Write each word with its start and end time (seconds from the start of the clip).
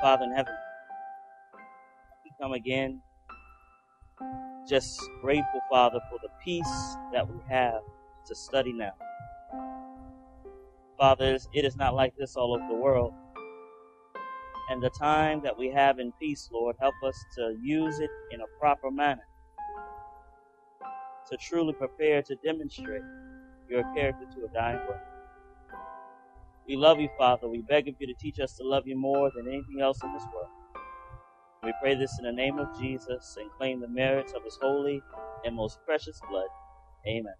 Father 0.00 0.24
in 0.24 0.32
heaven, 0.32 0.54
we 2.24 2.30
come 2.40 2.52
again 2.52 3.02
just 4.68 5.00
grateful, 5.20 5.60
Father, 5.70 6.00
for 6.10 6.18
the 6.22 6.28
peace 6.44 6.96
that 7.12 7.28
we 7.28 7.38
have 7.48 7.80
to 8.26 8.34
study 8.34 8.72
now. 8.72 8.92
Father, 10.98 11.38
it 11.52 11.64
is 11.64 11.76
not 11.76 11.94
like 11.94 12.14
this 12.16 12.36
all 12.36 12.54
over 12.54 12.66
the 12.68 12.74
world. 12.74 13.12
And 14.70 14.82
the 14.82 14.90
time 14.90 15.40
that 15.42 15.58
we 15.58 15.68
have 15.70 15.98
in 15.98 16.12
peace, 16.20 16.48
Lord, 16.52 16.76
help 16.80 16.94
us 17.04 17.16
to 17.36 17.56
use 17.60 17.98
it 18.00 18.10
in 18.30 18.40
a 18.40 18.58
proper 18.60 18.90
manner 18.90 19.26
to 21.28 21.36
truly 21.36 21.72
prepare 21.72 22.22
to 22.22 22.36
demonstrate 22.36 23.02
your 23.68 23.82
character 23.94 24.26
to 24.34 24.46
a 24.46 24.48
dying 24.54 24.78
world. 24.88 25.00
We 26.70 26.76
love 26.76 27.00
you, 27.00 27.08
Father. 27.18 27.48
We 27.48 27.62
beg 27.62 27.88
of 27.88 27.96
you 27.98 28.06
to 28.06 28.14
teach 28.14 28.38
us 28.38 28.52
to 28.52 28.62
love 28.62 28.86
you 28.86 28.96
more 28.96 29.32
than 29.34 29.48
anything 29.48 29.80
else 29.80 30.04
in 30.04 30.12
this 30.12 30.22
world. 30.32 30.46
We 31.64 31.74
pray 31.82 31.96
this 31.96 32.16
in 32.20 32.24
the 32.24 32.32
name 32.32 32.60
of 32.60 32.68
Jesus 32.78 33.36
and 33.40 33.50
claim 33.58 33.80
the 33.80 33.88
merits 33.88 34.34
of 34.34 34.44
his 34.44 34.56
holy 34.62 35.02
and 35.44 35.56
most 35.56 35.80
precious 35.84 36.20
blood. 36.30 36.46
Amen. 37.08 37.34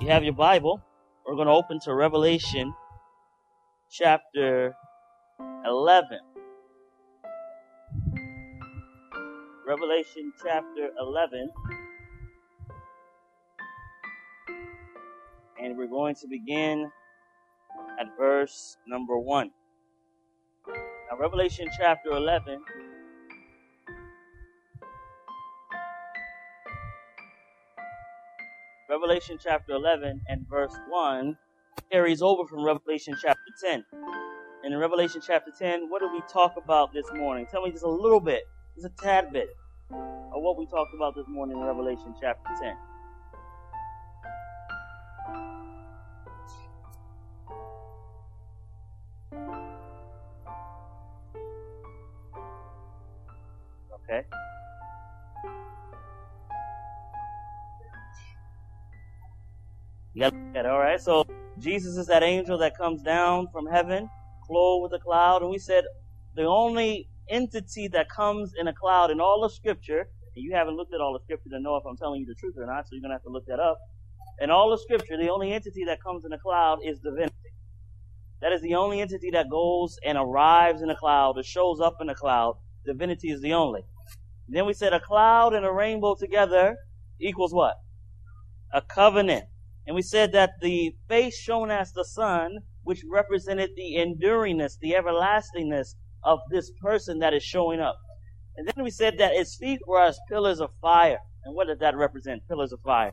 You 0.00 0.06
have 0.06 0.22
your 0.22 0.34
Bible. 0.34 0.80
We're 1.26 1.34
going 1.34 1.48
to 1.48 1.52
open 1.52 1.80
to 1.80 1.94
Revelation 1.94 2.72
chapter 3.90 4.72
11. 5.66 6.20
Revelation 9.66 10.32
chapter 10.44 10.90
11. 10.96 11.50
And 15.62 15.78
we're 15.78 15.86
going 15.86 16.16
to 16.16 16.26
begin 16.26 16.90
at 18.00 18.06
verse 18.18 18.76
number 18.86 19.16
1. 19.16 19.50
Now, 20.66 21.18
Revelation 21.18 21.68
chapter 21.78 22.10
11. 22.10 22.60
Revelation 28.90 29.38
chapter 29.42 29.72
11 29.74 30.20
and 30.28 30.46
verse 30.50 30.76
1 30.88 31.38
carries 31.90 32.22
over 32.22 32.44
from 32.46 32.64
Revelation 32.64 33.14
chapter 33.22 33.40
10. 33.64 33.84
And 34.64 34.74
in 34.74 34.80
Revelation 34.80 35.20
chapter 35.24 35.52
10, 35.56 35.88
what 35.88 36.00
did 36.00 36.10
we 36.12 36.22
talk 36.28 36.54
about 36.62 36.92
this 36.92 37.06
morning? 37.14 37.46
Tell 37.50 37.62
me 37.62 37.70
just 37.70 37.84
a 37.84 37.88
little 37.88 38.20
bit, 38.20 38.42
just 38.74 38.86
a 38.86 39.02
tad 39.02 39.32
bit 39.32 39.48
of 39.90 40.42
what 40.42 40.58
we 40.58 40.66
talked 40.66 40.94
about 40.94 41.14
this 41.14 41.26
morning 41.28 41.56
in 41.56 41.64
Revelation 41.64 42.14
chapter 42.20 42.50
10. 42.60 42.76
Okay. 54.12 54.26
You 60.14 60.22
got 60.22 60.34
that, 60.54 60.66
all 60.66 60.78
right? 60.78 61.00
So 61.00 61.24
Jesus 61.58 61.96
is 61.96 62.06
that 62.08 62.22
angel 62.22 62.58
that 62.58 62.76
comes 62.76 63.02
down 63.02 63.48
from 63.52 63.66
heaven, 63.66 64.10
clothed 64.46 64.82
with 64.82 65.00
a 65.00 65.02
cloud, 65.02 65.42
and 65.42 65.50
we 65.50 65.58
said 65.58 65.84
the 66.34 66.44
only 66.44 67.08
entity 67.30 67.88
that 67.88 68.10
comes 68.10 68.52
in 68.60 68.68
a 68.68 68.74
cloud 68.74 69.10
in 69.10 69.20
all 69.20 69.44
of 69.44 69.52
Scripture, 69.52 70.00
and 70.36 70.44
you 70.44 70.52
haven't 70.54 70.76
looked 70.76 70.94
at 70.94 71.00
all 71.00 71.14
the 71.14 71.20
Scripture 71.24 71.50
to 71.50 71.60
know 71.60 71.76
if 71.76 71.84
I'm 71.88 71.96
telling 71.96 72.20
you 72.20 72.26
the 72.26 72.34
truth 72.34 72.54
or 72.58 72.66
not, 72.66 72.84
so 72.84 72.90
you're 72.92 73.02
gonna 73.02 73.14
have 73.14 73.22
to 73.22 73.30
look 73.30 73.46
that 73.46 73.60
up. 73.60 73.78
In 74.40 74.50
all 74.50 74.72
of 74.72 74.80
Scripture, 74.80 75.16
the 75.16 75.30
only 75.30 75.52
entity 75.52 75.84
that 75.86 76.02
comes 76.02 76.24
in 76.26 76.32
a 76.32 76.38
cloud 76.38 76.80
is 76.84 77.00
divinity. 77.00 77.34
That 78.42 78.52
is 78.52 78.62
the 78.62 78.74
only 78.74 79.00
entity 79.00 79.30
that 79.32 79.50
goes 79.50 79.98
and 80.04 80.18
arrives 80.18 80.82
in 80.82 80.90
a 80.90 80.96
cloud 80.96 81.38
or 81.38 81.42
shows 81.44 81.80
up 81.80 81.96
in 82.00 82.10
a 82.10 82.14
cloud. 82.14 82.56
Divinity 82.86 83.30
is 83.30 83.40
the 83.40 83.54
only. 83.54 83.82
Then 84.48 84.66
we 84.66 84.72
said 84.72 84.92
a 84.92 85.00
cloud 85.00 85.54
and 85.54 85.64
a 85.64 85.72
rainbow 85.72 86.14
together 86.14 86.76
equals 87.20 87.54
what? 87.54 87.76
A 88.72 88.82
covenant. 88.82 89.44
And 89.86 89.96
we 89.96 90.02
said 90.02 90.32
that 90.32 90.52
the 90.60 90.94
face 91.08 91.36
shown 91.36 91.70
as 91.70 91.92
the 91.92 92.04
sun, 92.04 92.58
which 92.82 93.02
represented 93.10 93.70
the 93.76 93.96
enduringness, 93.96 94.78
the 94.80 94.94
everlastingness 94.94 95.96
of 96.22 96.40
this 96.50 96.70
person 96.80 97.18
that 97.18 97.34
is 97.34 97.42
showing 97.42 97.80
up. 97.80 97.96
And 98.56 98.68
then 98.68 98.84
we 98.84 98.90
said 98.90 99.18
that 99.18 99.32
its 99.32 99.56
feet 99.56 99.80
were 99.86 100.02
as 100.02 100.18
pillars 100.28 100.60
of 100.60 100.70
fire. 100.80 101.18
And 101.44 101.54
what 101.54 101.66
did 101.66 101.80
that 101.80 101.96
represent? 101.96 102.46
Pillars 102.48 102.72
of 102.72 102.80
fire. 102.80 103.12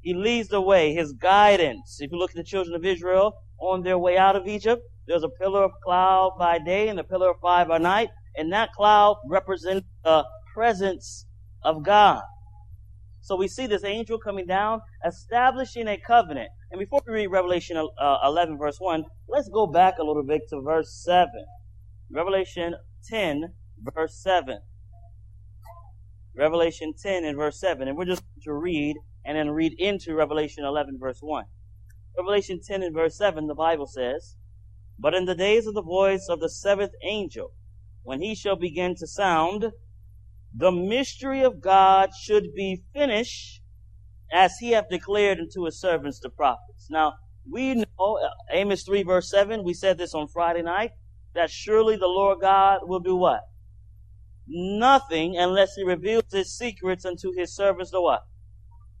He 0.00 0.14
leads 0.14 0.48
the 0.48 0.60
way, 0.60 0.94
his 0.94 1.12
guidance. 1.12 1.98
If 2.00 2.12
you 2.12 2.18
look 2.18 2.30
at 2.30 2.36
the 2.36 2.44
children 2.44 2.76
of 2.76 2.84
Israel 2.84 3.42
on 3.58 3.82
their 3.82 3.98
way 3.98 4.16
out 4.16 4.36
of 4.36 4.46
Egypt, 4.46 4.82
there's 5.06 5.24
a 5.24 5.28
pillar 5.28 5.64
of 5.64 5.72
cloud 5.84 6.36
by 6.38 6.58
day 6.58 6.88
and 6.88 6.98
a 6.98 7.04
pillar 7.04 7.30
of 7.30 7.40
fire 7.40 7.64
by 7.64 7.78
night. 7.78 8.10
And 8.36 8.52
that 8.52 8.72
cloud 8.72 9.16
represents 9.28 9.86
the 10.04 10.24
presence 10.54 11.26
of 11.62 11.82
God. 11.82 12.22
So 13.20 13.34
we 13.34 13.48
see 13.48 13.66
this 13.66 13.82
angel 13.82 14.18
coming 14.18 14.46
down, 14.46 14.82
establishing 15.04 15.88
a 15.88 15.98
covenant. 15.98 16.48
And 16.70 16.78
before 16.78 17.00
we 17.06 17.12
read 17.12 17.26
Revelation 17.26 17.76
uh, 17.76 18.18
11, 18.24 18.56
verse 18.56 18.76
1, 18.78 19.04
let's 19.28 19.48
go 19.48 19.66
back 19.66 19.94
a 19.98 20.04
little 20.04 20.22
bit 20.22 20.42
to 20.50 20.60
verse 20.60 21.02
7. 21.04 21.28
Revelation 22.10 22.76
10, 23.08 23.52
verse 23.82 24.22
7. 24.22 24.60
Revelation 26.36 26.92
10 26.96 27.24
and 27.24 27.36
verse 27.36 27.58
7. 27.58 27.88
And 27.88 27.96
we're 27.96 28.04
just 28.04 28.22
going 28.22 28.42
to 28.44 28.52
read 28.52 28.96
and 29.24 29.36
then 29.36 29.50
read 29.50 29.72
into 29.78 30.14
Revelation 30.14 30.64
11, 30.64 30.96
verse 31.00 31.18
1. 31.20 31.46
Revelation 32.16 32.60
10 32.64 32.82
and 32.82 32.94
verse 32.94 33.18
7, 33.18 33.48
the 33.48 33.54
Bible 33.54 33.86
says, 33.86 34.36
But 35.00 35.14
in 35.14 35.24
the 35.24 35.34
days 35.34 35.66
of 35.66 35.74
the 35.74 35.82
voice 35.82 36.28
of 36.30 36.38
the 36.38 36.48
seventh 36.48 36.92
angel, 37.02 37.52
when 38.06 38.22
he 38.22 38.36
shall 38.36 38.54
begin 38.54 38.94
to 38.94 39.04
sound, 39.04 39.72
the 40.54 40.70
mystery 40.70 41.42
of 41.42 41.60
God 41.60 42.10
should 42.14 42.54
be 42.54 42.84
finished 42.92 43.60
as 44.32 44.58
he 44.58 44.70
hath 44.70 44.88
declared 44.88 45.40
unto 45.40 45.64
his 45.64 45.80
servants 45.80 46.20
the 46.20 46.30
prophets. 46.30 46.86
Now, 46.88 47.14
we 47.50 47.74
know, 47.74 47.84
uh, 47.98 48.28
Amos 48.52 48.84
3 48.84 49.02
verse 49.02 49.28
7, 49.28 49.64
we 49.64 49.74
said 49.74 49.98
this 49.98 50.14
on 50.14 50.28
Friday 50.28 50.62
night, 50.62 50.92
that 51.34 51.50
surely 51.50 51.96
the 51.96 52.06
Lord 52.06 52.38
God 52.40 52.82
will 52.84 53.00
do 53.00 53.16
what? 53.16 53.40
Nothing 54.46 55.36
unless 55.36 55.74
he 55.74 55.82
reveals 55.82 56.30
his 56.30 56.56
secrets 56.56 57.04
unto 57.04 57.32
his 57.36 57.56
servants 57.56 57.90
the 57.90 58.00
what? 58.00 58.22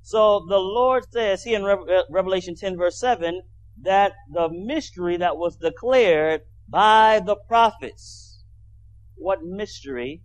So 0.02 0.44
the 0.48 0.58
Lord 0.58 1.04
says 1.12 1.44
here 1.44 1.60
in 1.60 1.64
uh, 1.64 2.02
Revelation 2.10 2.56
10 2.56 2.76
verse 2.76 2.98
7 2.98 3.40
that 3.82 4.14
the 4.32 4.48
mystery 4.48 5.16
that 5.18 5.36
was 5.36 5.56
declared 5.56 6.40
by 6.68 7.20
the 7.24 7.36
prophets. 7.46 8.25
What 9.16 9.42
mystery 9.42 10.22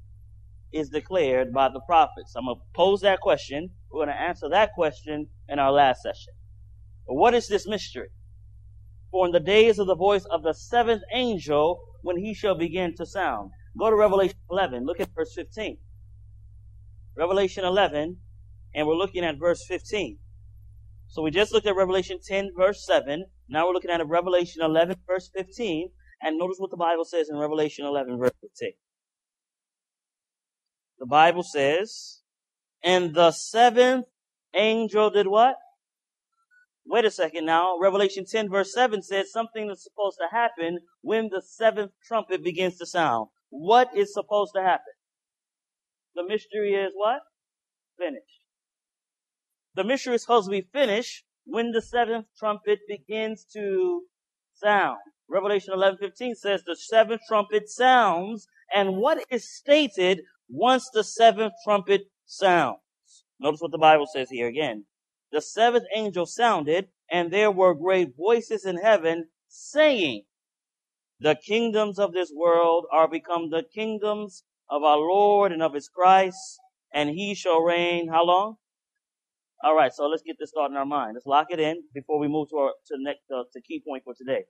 is 0.72 0.90
declared 0.90 1.52
by 1.52 1.70
the 1.70 1.82
prophets? 1.82 2.34
I'm 2.36 2.46
going 2.46 2.58
to 2.58 2.62
pose 2.74 3.02
that 3.02 3.20
question. 3.20 3.72
We're 3.90 4.06
going 4.06 4.16
to 4.16 4.22
answer 4.22 4.48
that 4.50 4.74
question 4.74 5.28
in 5.50 5.60
our 5.60 5.72
last 5.72 6.02
session. 6.04 6.34
What 7.06 7.34
is 7.34 7.48
this 7.48 7.68
mystery? 7.68 8.10
For 9.12 9.26
in 9.26 9.34
the 9.34 9.40
days 9.40 9.80
of 9.80 9.88
the 9.88 9.96
voice 9.96 10.24
of 10.32 10.44
the 10.44 10.54
seventh 10.54 11.04
angel, 11.14 11.82
when 12.02 12.18
he 12.18 12.34
shall 12.34 12.56
begin 12.56 12.96
to 12.96 13.06
sound. 13.06 13.52
Go 13.78 13.90
to 13.90 13.96
Revelation 13.96 14.38
11. 14.50 14.86
Look 14.86 15.00
at 15.00 15.10
verse 15.16 15.34
15. 15.36 15.78
Revelation 17.16 17.66
11, 17.66 18.18
and 18.74 18.88
we're 18.88 18.96
looking 18.96 19.24
at 19.24 19.38
verse 19.38 19.66
15. 19.68 20.18
So 21.08 21.22
we 21.22 21.30
just 21.30 21.52
looked 21.52 21.68
at 21.68 21.76
Revelation 21.76 22.20
10, 22.26 22.52
verse 22.58 22.86
7. 22.86 23.26
Now 23.50 23.68
we're 23.68 23.74
looking 23.74 23.92
at 23.92 24.06
Revelation 24.08 24.62
11, 24.64 24.96
verse 25.06 25.30
15. 25.36 25.90
And 26.22 26.38
notice 26.38 26.58
what 26.60 26.72
the 26.72 26.78
Bible 26.78 27.06
says 27.06 27.30
in 27.30 27.38
Revelation 27.38 27.86
11, 27.86 28.18
verse 28.18 28.32
15 28.42 28.72
the 31.02 31.08
Bible 31.08 31.42
says, 31.42 32.22
and 32.84 33.16
the 33.16 33.32
seventh 33.32 34.06
angel 34.54 35.10
did 35.10 35.26
what? 35.26 35.56
Wait 36.86 37.06
a 37.06 37.12
second 37.12 37.48
now. 37.48 37.76
Revelation 37.80 38.24
10 38.24 38.50
verse 38.50 38.72
7 38.72 39.02
says 39.02 39.32
something 39.32 39.68
that's 39.68 39.84
supposed 39.84 40.20
to 40.20 40.28
happen 40.32 40.78
when 41.02 41.30
the 41.32 41.42
seventh 41.42 41.92
trumpet 42.08 42.44
begins 42.44 42.78
to 42.78 42.86
sound. 42.86 43.30
What 43.50 43.90
is 43.98 44.14
supposed 44.14 44.54
to 44.56 44.62
happen? 44.62 44.94
The 46.14 46.24
mystery 46.24 46.76
is 46.76 46.92
what? 46.94 47.22
Finished. 47.98 48.46
The 49.74 49.84
mystery 49.84 50.16
is 50.16 50.22
supposed 50.22 50.46
to 50.46 50.52
be 50.52 50.68
finished 50.72 51.24
when 51.46 51.72
the 51.72 51.82
seventh 51.82 52.28
trumpet 52.38 52.80
begins 52.88 53.44
to 53.54 54.04
sound. 54.54 55.00
Revelation 55.32 55.74
11:15 55.74 56.36
says 56.36 56.64
the 56.64 56.76
seventh 56.76 57.22
trumpet 57.26 57.70
sounds 57.70 58.48
and 58.74 58.98
what 58.98 59.24
is 59.32 59.50
stated 59.50 60.24
once 60.50 60.90
the 60.90 61.06
seventh 61.06 61.54
trumpet 61.64 62.02
sounds. 62.26 62.80
Notice 63.40 63.62
what 63.62 63.72
the 63.72 63.78
Bible 63.78 64.08
says 64.08 64.30
here 64.30 64.48
again. 64.48 64.86
The 65.32 65.42
seventh 65.42 65.86
angel 65.96 66.26
sounded, 66.26 66.90
and 67.10 67.32
there 67.32 67.50
were 67.50 67.74
great 67.74 68.10
voices 68.18 68.66
in 68.66 68.78
heaven 68.78 69.30
saying, 69.48 70.24
The 71.22 71.36
kingdoms 71.36 71.98
of 71.98 72.12
this 72.12 72.34
world 72.36 72.86
are 72.92 73.08
become 73.08 73.50
the 73.50 73.64
kingdoms 73.64 74.44
of 74.70 74.84
our 74.84 74.98
Lord 74.98 75.54
and 75.54 75.64
of 75.64 75.74
his 75.74 75.88
Christ, 75.88 76.60
and 76.94 77.10
he 77.10 77.36
shall 77.36 77.62
reign 77.62 78.10
how 78.10 78.26
long? 78.26 78.58
All 79.64 79.76
right, 79.76 79.94
so 79.94 80.08
let's 80.08 80.24
get 80.24 80.36
this 80.40 80.52
thought 80.52 80.72
in 80.72 80.78
our 80.78 80.86
mind. 80.86 81.14
Let's 81.14 81.26
lock 81.26 81.48
it 81.52 81.60
in 81.60 81.84
before 81.94 82.20
we 82.20 82.28
move 82.28 82.50
to 82.50 82.58
our 82.58 82.74
to 82.88 82.96
next 83.00 83.24
uh, 83.34 83.44
to 83.54 83.62
key 83.62 83.82
point 83.88 84.04
for 84.04 84.14
today. 84.14 84.44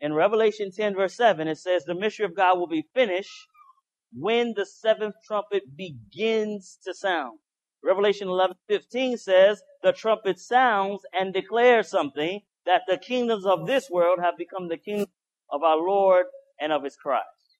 In 0.00 0.12
Revelation 0.12 0.70
10 0.70 0.94
verse 0.94 1.14
7, 1.16 1.48
it 1.48 1.58
says 1.58 1.84
the 1.84 1.94
mystery 1.94 2.26
of 2.26 2.36
God 2.36 2.58
will 2.58 2.66
be 2.66 2.86
finished 2.94 3.32
when 4.12 4.54
the 4.54 4.66
seventh 4.66 5.14
trumpet 5.26 5.76
begins 5.76 6.78
to 6.84 6.94
sound. 6.94 7.38
Revelation 7.82 8.28
11:15 8.28 9.18
says 9.18 9.62
the 9.82 9.92
trumpet 9.92 10.38
sounds 10.38 11.02
and 11.12 11.32
declares 11.32 11.88
something 11.88 12.40
that 12.64 12.82
the 12.88 12.98
kingdoms 12.98 13.46
of 13.46 13.66
this 13.66 13.88
world 13.90 14.18
have 14.20 14.36
become 14.36 14.68
the 14.68 14.76
kingdom 14.78 15.10
of 15.50 15.62
our 15.62 15.76
Lord 15.76 16.26
and 16.60 16.72
of 16.72 16.82
his 16.84 16.96
Christ. 16.96 17.58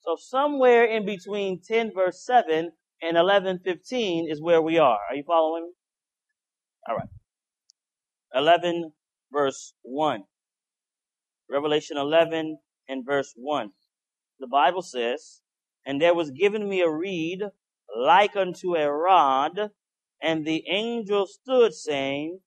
So 0.00 0.16
somewhere 0.16 0.84
in 0.84 1.06
between 1.06 1.60
10 1.62 1.92
verse 1.94 2.24
7 2.24 2.72
and 3.02 3.16
11:15 3.16 4.30
is 4.30 4.42
where 4.42 4.62
we 4.62 4.78
are. 4.78 5.00
Are 5.08 5.14
you 5.14 5.24
following 5.24 5.64
me? 5.64 5.72
All 6.88 6.96
right. 6.96 7.08
11 8.34 8.92
verse 9.32 9.74
1. 9.82 10.24
Revelation 11.52 11.98
11 11.98 12.58
and 12.88 13.04
verse 13.04 13.34
1. 13.36 13.70
The 14.40 14.46
Bible 14.46 14.82
says, 14.82 15.42
And 15.84 16.00
there 16.00 16.14
was 16.14 16.30
given 16.30 16.68
me 16.68 16.80
a 16.80 16.90
reed 16.90 17.42
like 17.94 18.36
unto 18.36 18.74
a 18.74 18.90
rod, 18.90 19.70
and 20.22 20.46
the 20.46 20.64
angel 20.68 21.26
stood 21.26 21.74
saying, 21.74 22.40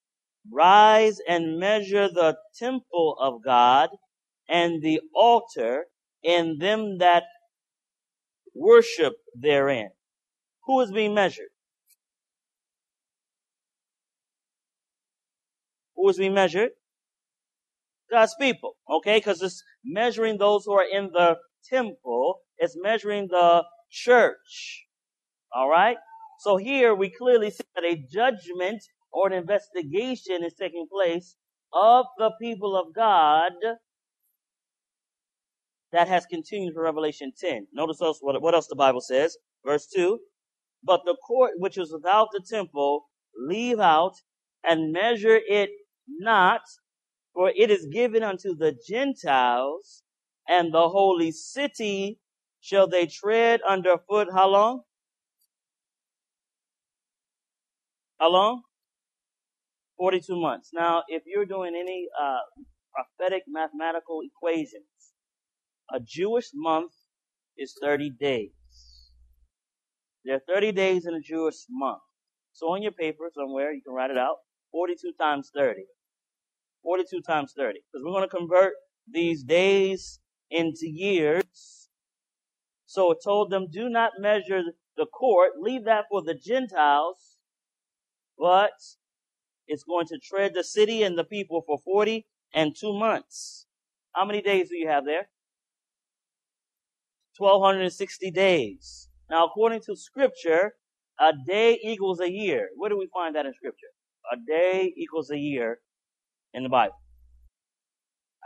Rise 0.52 1.20
and 1.28 1.60
measure 1.60 2.08
the 2.08 2.38
temple 2.58 3.16
of 3.20 3.44
God 3.44 3.90
and 4.50 4.82
the 4.82 5.02
altar 5.14 5.86
and 6.24 6.60
them 6.60 6.98
that 7.00 7.24
worship 8.56 9.14
therein. 9.36 9.90
Who 10.66 10.82
is 10.82 10.92
being 10.92 11.14
measured? 11.14 11.50
Who 15.96 16.10
is 16.10 16.18
being 16.18 16.34
measured? 16.34 16.72
God's 18.16 18.36
people. 18.40 18.76
Okay? 18.90 19.18
Because 19.18 19.42
it's 19.42 19.62
measuring 19.84 20.38
those 20.38 20.64
who 20.66 20.74
are 20.74 20.86
in 20.90 21.10
the 21.12 21.36
temple. 21.70 22.40
It's 22.58 22.78
measuring 22.82 23.28
the 23.28 23.64
church. 23.92 24.86
Alright? 25.56 25.98
So 26.40 26.58
here 26.58 26.96
we 26.96 27.10
clearly 27.10 27.52
see 27.52 27.64
that 27.76 27.84
a 27.84 28.04
judgment 28.12 28.82
or 29.12 29.28
an 29.28 29.34
investigation 29.34 30.44
is 30.44 30.54
taking 30.54 30.88
place 30.92 31.36
of 31.74 32.06
the 32.18 32.32
people 32.42 32.78
of 32.78 32.94
God 32.96 33.52
that 35.92 36.08
has 36.08 36.26
continued 36.26 36.74
for 36.74 36.84
Revelation 36.84 37.32
10. 37.38 37.68
Notice 37.74 38.02
else 38.02 38.20
what, 38.22 38.42
what 38.42 38.54
else 38.54 38.68
the 38.68 38.76
Bible 38.76 39.02
says. 39.02 39.38
Verse 39.66 39.88
2. 39.94 40.20
But 40.84 41.02
the 41.06 41.18
court 41.28 41.52
which 41.58 41.78
is 41.78 41.92
without 41.92 42.30
the 42.32 42.44
temple, 42.50 43.06
leave 43.38 43.80
out 43.80 44.14
and 44.64 44.92
measure 44.92 45.40
it 45.50 45.70
not, 46.08 46.62
for 47.36 47.52
it 47.56 47.70
is 47.70 47.86
given 47.88 48.24
unto 48.24 48.56
the 48.56 48.76
Gentiles, 48.88 50.04
and 50.48 50.74
the 50.74 50.90
holy 50.90 51.32
city 51.32 52.20
shall 52.62 52.88
they 52.88 53.06
tread 53.08 53.62
underfoot. 53.68 54.30
How 54.34 54.48
long? 54.48 54.82
How 58.20 58.32
long? 58.32 58.64
42 59.98 60.40
months. 60.40 60.72
Now, 60.74 61.04
if 61.10 61.24
you're 61.26 61.46
doing 61.46 61.76
any 61.76 62.08
uh, 62.20 62.40
prophetic 62.94 63.44
mathematical 63.48 64.22
equations, 64.24 64.86
a 65.94 66.00
Jewish 66.00 66.48
month 66.54 66.92
is 67.58 67.76
30 67.82 68.12
days. 68.20 68.52
There 70.24 70.36
are 70.36 70.42
30 70.54 70.72
days 70.72 71.06
in 71.06 71.14
a 71.14 71.22
Jewish 71.22 71.66
month. 71.70 72.02
So 72.54 72.70
on 72.70 72.82
your 72.82 72.94
paper 72.94 73.30
somewhere, 73.36 73.74
you 73.74 73.82
can 73.84 73.94
write 73.94 74.12
it 74.12 74.18
out. 74.18 74.38
42 74.72 75.14
times 75.20 75.52
30. 75.56 75.84
42 76.86 77.22
times 77.22 77.54
30. 77.58 77.80
Because 77.80 78.06
we're 78.06 78.12
going 78.12 78.30
to 78.30 78.36
convert 78.36 78.74
these 79.12 79.44
days 79.44 80.20
into 80.52 80.88
years. 80.88 81.90
So 82.86 83.12
it 83.12 83.18
told 83.24 83.50
them, 83.50 83.68
do 83.70 83.90
not 83.90 84.12
measure 84.20 84.62
the 84.96 85.08
court, 85.08 85.54
leave 85.60 85.84
that 85.86 86.06
for 86.10 86.22
the 86.22 86.36
Gentiles, 86.36 87.38
but 88.38 88.72
it's 89.68 89.84
going 89.84 90.06
to 90.08 90.20
tread 90.20 90.54
the 90.54 90.64
city 90.64 91.04
and 91.04 91.18
the 91.18 91.24
people 91.24 91.64
for 91.66 91.78
40 91.84 92.26
and 92.54 92.74
two 92.80 92.94
months. 92.94 93.66
How 94.14 94.24
many 94.24 94.42
days 94.42 94.70
do 94.70 94.78
you 94.78 94.88
have 94.88 95.04
there? 95.06 95.28
1260 97.38 98.32
days. 98.32 99.10
Now, 99.30 99.46
according 99.46 99.82
to 99.88 99.96
scripture, 99.98 100.74
a 101.20 101.34
day 101.46 101.80
equals 101.84 102.22
a 102.22 102.32
year. 102.32 102.70
Where 102.78 102.90
do 102.90 102.98
we 102.98 103.10
find 103.14 103.36
that 103.36 103.46
in 103.46 103.54
scripture? 103.54 103.88
A 104.32 104.38
day 104.48 104.94
equals 104.96 105.32
a 105.32 105.38
year 105.38 105.80
in 106.56 106.64
the 106.64 106.70
Bible. 106.70 106.96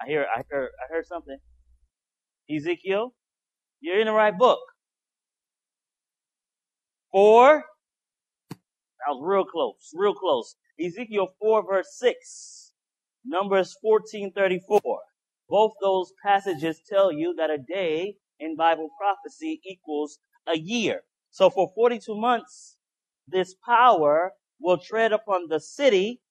I 0.02 0.08
hear, 0.08 0.26
I 0.36 0.42
heard, 0.50 0.70
I 0.84 0.94
heard 0.94 1.06
something. 1.06 1.38
Ezekiel, 2.50 3.14
you're 3.82 4.00
in 4.00 4.08
the 4.08 4.14
right 4.14 4.38
book. 4.38 4.60
Four. 7.12 7.64
That 9.08 9.14
was 9.14 9.22
real 9.24 9.46
close, 9.46 9.92
real 9.94 10.14
close. 10.14 10.56
Ezekiel 10.84 11.30
4 11.40 11.66
verse 11.66 11.88
6. 12.00 12.74
Numbers 13.26 13.76
1434. 13.82 15.00
Both 15.50 15.74
those 15.82 16.14
passages 16.24 16.82
tell 16.88 17.12
you 17.12 17.36
that 17.38 17.50
a 17.52 17.58
day 17.58 18.16
in 18.40 18.56
Bible 18.56 18.90
prophecy 19.00 19.62
equals 19.66 20.20
a 20.48 20.58
year. 20.58 21.02
So 21.32 21.50
for 21.50 21.72
42 21.76 22.16
months, 22.16 22.78
this 23.28 23.56
power 23.66 24.34
will 24.60 24.78
tread 24.78 25.14
upon 25.14 25.48
the 25.50 25.60
city 25.60 26.22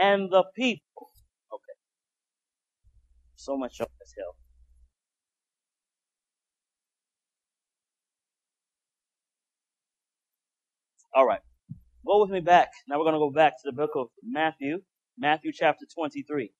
and 0.00 0.30
the 0.30 0.44
people. 0.54 1.10
Okay. 1.52 1.76
So 3.36 3.56
much 3.56 3.80
up 3.80 3.90
this 4.00 4.14
hill. 4.16 4.36
All 11.14 11.26
right. 11.26 11.40
Go 12.06 12.20
with 12.22 12.30
me 12.30 12.40
back. 12.40 12.68
Now 12.88 12.98
we're 12.98 13.04
going 13.04 13.14
to 13.14 13.18
go 13.18 13.30
back 13.30 13.54
to 13.54 13.62
the 13.64 13.72
book 13.72 13.90
of 13.96 14.08
Matthew, 14.22 14.80
Matthew 15.18 15.52
chapter 15.52 15.84
23. 15.92 16.52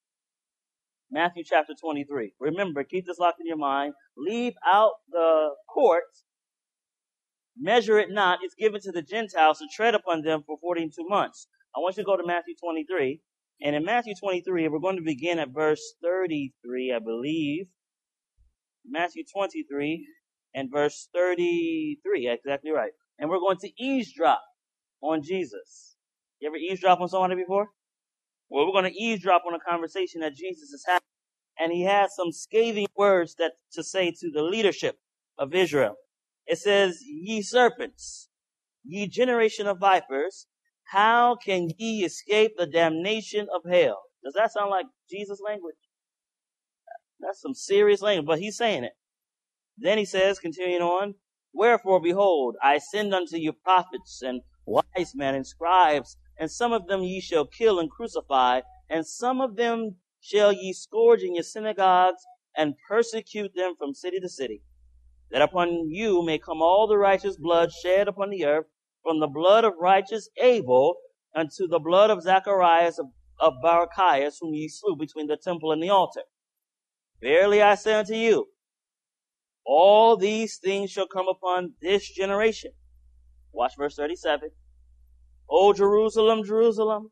Matthew 1.11 1.43
chapter 1.45 1.75
23. 1.81 2.35
Remember, 2.41 2.85
keep 2.85 3.07
this 3.07 3.19
locked 3.19 3.41
in 3.41 3.47
your 3.47 3.57
mind. 3.57 3.95
Leave 4.17 4.55
out 4.67 4.93
the 5.11 5.51
court. 5.73 6.05
Measure 7.57 7.99
it 7.99 8.11
not. 8.11 8.41
It's 8.43 8.55
given 8.55 8.81
to 8.83 8.93
the 8.93 9.03
Gentiles 9.03 9.59
to 9.59 9.67
tread 9.75 9.95
upon 9.95 10.23
them 10.23 10.43
for 10.47 10.59
42 10.61 10.91
months. 11.09 11.49
I 11.75 11.81
want 11.81 11.97
you 11.97 12.03
to 12.03 12.07
go 12.07 12.17
to 12.17 12.27
Matthew 12.27 12.55
23. 12.63 13.21
And 13.61 13.75
in 13.75 13.85
Matthew 13.85 14.15
23, 14.19 14.69
we're 14.69 14.79
going 14.79 14.97
to 14.97 15.03
begin 15.03 15.39
at 15.39 15.51
verse 15.51 15.83
33, 16.03 16.93
I 16.95 16.99
believe. 17.01 17.67
Matthew 18.87 19.25
23 19.33 20.07
and 20.55 20.71
verse 20.71 21.09
33. 21.13 22.29
Exactly 22.29 22.71
right. 22.71 22.93
And 23.19 23.29
we're 23.29 23.41
going 23.41 23.59
to 23.59 23.71
eavesdrop 23.79 24.43
on 25.01 25.23
Jesus. 25.23 25.97
You 26.41 26.49
ever 26.49 26.57
eavesdrop 26.57 27.01
on 27.01 27.09
somebody 27.09 27.35
before? 27.35 27.69
Well, 28.49 28.65
we're 28.65 28.81
going 28.81 28.93
to 28.93 28.99
eavesdrop 28.99 29.43
on 29.47 29.55
a 29.55 29.71
conversation 29.71 30.21
that 30.21 30.35
Jesus 30.35 30.71
is 30.71 30.85
having. 30.87 31.03
And 31.59 31.73
he 31.73 31.83
has 31.83 32.15
some 32.15 32.31
scathing 32.31 32.87
words 32.97 33.35
that 33.39 33.55
to 33.73 33.83
say 33.83 34.13
to 34.21 34.31
the 34.31 34.43
leadership 34.43 34.99
of 35.37 35.53
Israel. 35.53 35.97
It 36.47 36.59
says, 36.59 37.01
ye 37.05 37.43
serpents, 37.43 38.29
ye 38.85 39.09
generation 39.09 39.67
of 39.67 39.79
vipers, 39.81 40.47
how 40.89 41.37
can 41.37 41.71
ye 41.79 42.05
escape 42.05 42.53
the 42.57 42.67
damnation 42.67 43.47
of 43.55 43.71
hell? 43.71 44.03
Does 44.25 44.35
that 44.35 44.53
sound 44.53 44.71
like 44.71 44.87
Jesus 45.11 45.41
language? 45.45 45.77
That's 47.21 47.41
some 47.41 47.55
serious 47.55 48.03
language, 48.03 48.27
but 48.27 48.39
he's 48.39 48.57
saying 48.57 48.85
it. 48.85 48.93
Then 49.77 49.99
he 49.99 50.05
says, 50.05 50.39
continuing 50.39 50.83
on, 50.83 51.15
Wherefore, 51.53 52.01
behold, 52.01 52.57
I 52.63 52.79
send 52.79 53.15
unto 53.15 53.37
you 53.37 53.53
prophets 53.53 54.23
and 54.23 54.43
wise 54.67 55.15
men 55.15 55.35
and 55.35 55.47
scribes 55.47 56.17
and 56.39 56.51
some 56.51 56.73
of 56.73 56.87
them 56.87 57.03
ye 57.03 57.21
shall 57.21 57.45
kill 57.45 57.81
and 57.81 57.91
crucify, 57.91 58.61
and 58.89 59.07
some 59.07 59.41
of 59.41 59.57
them 59.57 59.97
shall 60.21 60.53
ye 60.53 60.73
scourge 60.73 61.23
in 61.23 61.35
your 61.35 61.45
synagogues 61.45 62.23
and 62.57 62.75
persecute 62.89 63.55
them 63.55 63.75
from 63.77 63.95
city 63.95 64.21
to 64.21 64.29
city, 64.29 64.63
that 65.31 65.43
upon 65.43 65.91
you 65.91 66.23
may 66.23 66.39
come 66.39 66.63
all 66.63 66.87
the 66.87 66.97
righteous 66.97 67.37
blood 67.37 67.73
shed 67.73 68.09
upon 68.09 68.31
the 68.31 68.45
earth, 68.45 68.67
from 69.09 69.21
the 69.21 69.27
blood 69.27 69.65
of 69.65 69.73
righteous 69.81 70.29
Abel 70.39 70.97
unto 71.35 71.67
the 71.67 71.79
blood 71.79 72.11
of 72.11 72.23
Zacharias 72.23 72.99
of, 72.99 73.07
of 73.41 73.55
Barachias, 73.65 74.37
whom 74.39 74.53
ye 74.53 74.69
slew 74.69 74.97
between 74.97 75.29
the 75.29 75.39
temple 75.43 75.73
and 75.73 75.83
the 75.83 75.89
altar. 75.89 76.21
Verily 77.23 77.63
I 77.63 77.75
say 77.75 77.95
unto 77.95 78.13
you, 78.13 78.49
all 79.65 80.19
these 80.19 80.59
things 80.63 80.91
shall 80.91 81.07
come 81.07 81.27
upon 81.27 81.73
this 81.81 82.07
generation. 82.11 82.73
Watch 83.51 83.73
verse 83.79 83.97
37. 83.97 84.51
O 85.49 85.73
Jerusalem, 85.73 86.45
Jerusalem, 86.45 87.09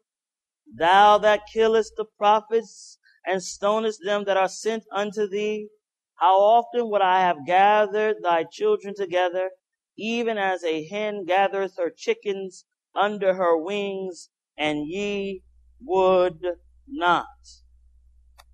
thou 0.78 1.16
that 1.16 1.48
killest 1.50 1.94
the 1.96 2.04
prophets 2.18 2.98
and 3.24 3.42
stonest 3.42 4.00
them 4.04 4.24
that 4.24 4.36
are 4.36 4.50
sent 4.50 4.84
unto 4.92 5.26
thee, 5.26 5.68
how 6.16 6.36
often 6.36 6.90
would 6.90 7.00
I 7.00 7.20
have 7.20 7.46
gathered 7.46 8.16
thy 8.22 8.44
children 8.44 8.92
together, 8.94 9.48
even 9.96 10.38
as 10.38 10.62
a 10.64 10.86
hen 10.86 11.24
gathereth 11.24 11.76
her 11.78 11.90
chickens 11.94 12.64
under 12.94 13.34
her 13.34 13.56
wings, 13.56 14.30
and 14.56 14.86
ye 14.86 15.42
would 15.80 16.40
not. 16.88 17.26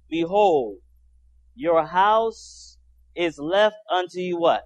Behold, 0.09 0.79
your 1.55 1.87
house 1.87 2.79
is 3.15 3.39
left 3.39 3.77
unto 3.91 4.19
you 4.19 4.39
what? 4.39 4.65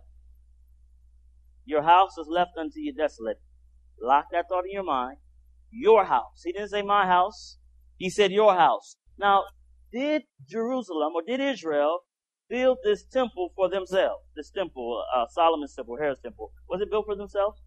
Your 1.65 1.83
house 1.83 2.17
is 2.19 2.27
left 2.29 2.53
unto 2.59 2.79
you 2.79 2.95
desolate. 2.95 3.39
Lock 4.01 4.27
that 4.33 4.47
thought 4.49 4.65
in 4.65 4.73
your 4.73 4.85
mind. 4.85 5.19
Your 5.71 6.05
house. 6.05 6.43
He 6.45 6.53
didn't 6.53 6.69
say 6.69 6.83
my 6.83 7.07
house. 7.07 7.59
He 7.97 8.09
said 8.09 8.31
your 8.31 8.55
house. 8.55 8.97
Now, 9.19 9.45
did 9.93 10.23
Jerusalem 10.49 11.13
or 11.15 11.23
did 11.27 11.41
Israel 11.41 12.01
build 12.49 12.79
this 12.85 13.05
temple 13.05 13.53
for 13.55 13.69
themselves? 13.69 14.23
This 14.35 14.51
temple, 14.51 15.05
uh, 15.15 15.27
Solomon's 15.31 15.75
temple, 15.75 15.97
Herod's 15.99 16.21
temple. 16.21 16.53
Was 16.69 16.81
it 16.81 16.91
built 16.91 17.07
for 17.07 17.17
themselves? 17.17 17.61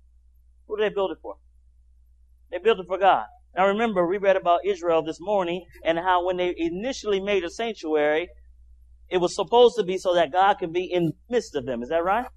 Who 0.68 0.78
did 0.78 0.92
they 0.92 0.94
build 0.94 1.12
it 1.12 1.18
for? 1.22 1.36
They 2.52 2.58
built 2.58 2.80
it 2.80 2.88
for 2.88 2.98
God. 2.98 3.26
Now 3.56 3.68
remember, 3.68 4.06
we 4.08 4.18
read 4.18 4.36
about 4.36 4.66
Israel 4.66 5.02
this 5.02 5.20
morning 5.20 5.66
and 5.84 5.98
how 5.98 6.26
when 6.26 6.38
they 6.38 6.54
initially 6.56 7.20
made 7.20 7.44
a 7.44 7.50
sanctuary, 7.50 8.30
it 9.10 9.18
was 9.18 9.36
supposed 9.36 9.76
to 9.78 9.84
be 9.84 9.98
so 9.98 10.14
that 10.14 10.32
God 10.32 10.56
could 10.60 10.72
be 10.72 10.86
in 10.86 11.06
the 11.06 11.14
midst 11.30 11.56
of 11.56 11.66
them. 11.66 11.82
Is 11.82 11.90
that 11.90 12.04
right? 12.04 12.28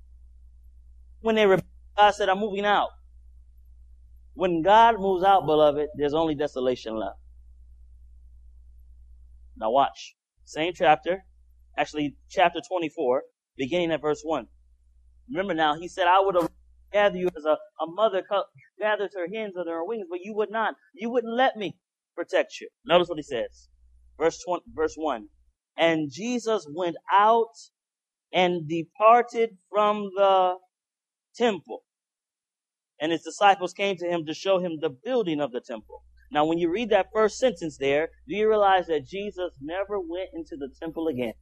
When 1.21 1.35
they 1.35 1.47
rebelled, 1.47 1.69
God 1.97 2.11
said, 2.13 2.29
I'm 2.29 2.41
moving 2.41 2.65
out. 2.65 2.89
When 4.35 4.63
God 4.63 4.99
moves 4.99 5.25
out, 5.25 5.45
beloved, 5.45 5.89
there's 5.97 6.15
only 6.15 6.35
desolation 6.35 6.97
left. 6.97 7.19
Now 9.57 9.71
watch. 9.71 10.15
Same 10.45 10.73
chapter, 10.75 11.25
actually 11.77 12.17
chapter 12.29 12.61
24, 12.67 13.23
beginning 13.57 13.93
at 13.93 14.01
verse 14.01 14.21
1. 14.23 14.47
Remember 15.31 15.55
now, 15.55 15.75
he 15.79 15.89
said, 15.89 16.07
I 16.07 16.21
would 16.21 16.35
have 16.35 16.51
gathered 16.93 17.19
you 17.19 17.29
as 17.37 17.45
a, 17.45 17.57
a 17.83 17.87
mother 17.87 18.23
gathers 18.79 19.13
her 19.17 19.27
hens 19.33 19.55
under 19.57 19.73
her 19.73 19.85
wings, 19.85 20.07
but 20.11 20.21
you 20.23 20.35
would 20.35 20.51
not. 20.51 20.75
You 20.95 21.11
wouldn't 21.11 21.35
let 21.35 21.57
me 21.57 21.77
protect 22.15 22.61
you. 22.61 22.69
Notice 22.85 23.09
what 23.09 23.19
he 23.19 23.23
says. 23.23 23.69
Verse 24.19 24.43
20, 24.47 24.65
verse 24.75 24.95
1. 24.97 25.29
And 25.77 26.11
Jesus 26.13 26.67
went 26.75 26.97
out 27.11 27.55
and 28.33 28.69
departed 28.69 29.57
from 29.71 30.11
the 30.15 30.57
temple. 31.35 31.83
And 33.01 33.11
his 33.11 33.23
disciples 33.23 33.73
came 33.73 33.97
to 33.97 34.07
him 34.07 34.27
to 34.27 34.35
show 34.35 34.59
him 34.59 34.79
the 34.81 34.91
building 34.91 35.41
of 35.41 35.53
the 35.53 35.61
temple. 35.61 36.03
Now, 36.31 36.47
when 36.47 36.59
you 36.59 36.71
read 36.71 36.91
that 36.91 37.09
first 37.13 37.39
sentence 37.39 37.77
there, 37.79 38.09
do 38.29 38.35
you 38.35 38.49
realize 38.49 38.87
that 38.87 39.07
Jesus 39.07 39.53
never 39.61 39.99
went 39.99 40.31
into 40.33 40.57
the 40.57 40.71
temple 40.81 41.09
again? 41.09 41.35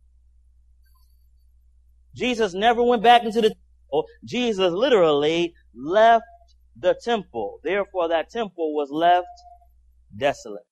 Jesus 2.14 2.54
never 2.54 2.82
went 2.82 3.02
back 3.02 3.22
into 3.22 3.40
the 3.40 3.50
temple. 3.50 4.06
Jesus 4.24 4.72
literally 4.72 5.54
left 5.74 6.24
the 6.76 6.94
temple. 7.02 7.60
Therefore, 7.62 8.08
that 8.08 8.30
temple 8.30 8.74
was 8.74 8.90
left 8.90 9.26
desolate. 10.16 10.64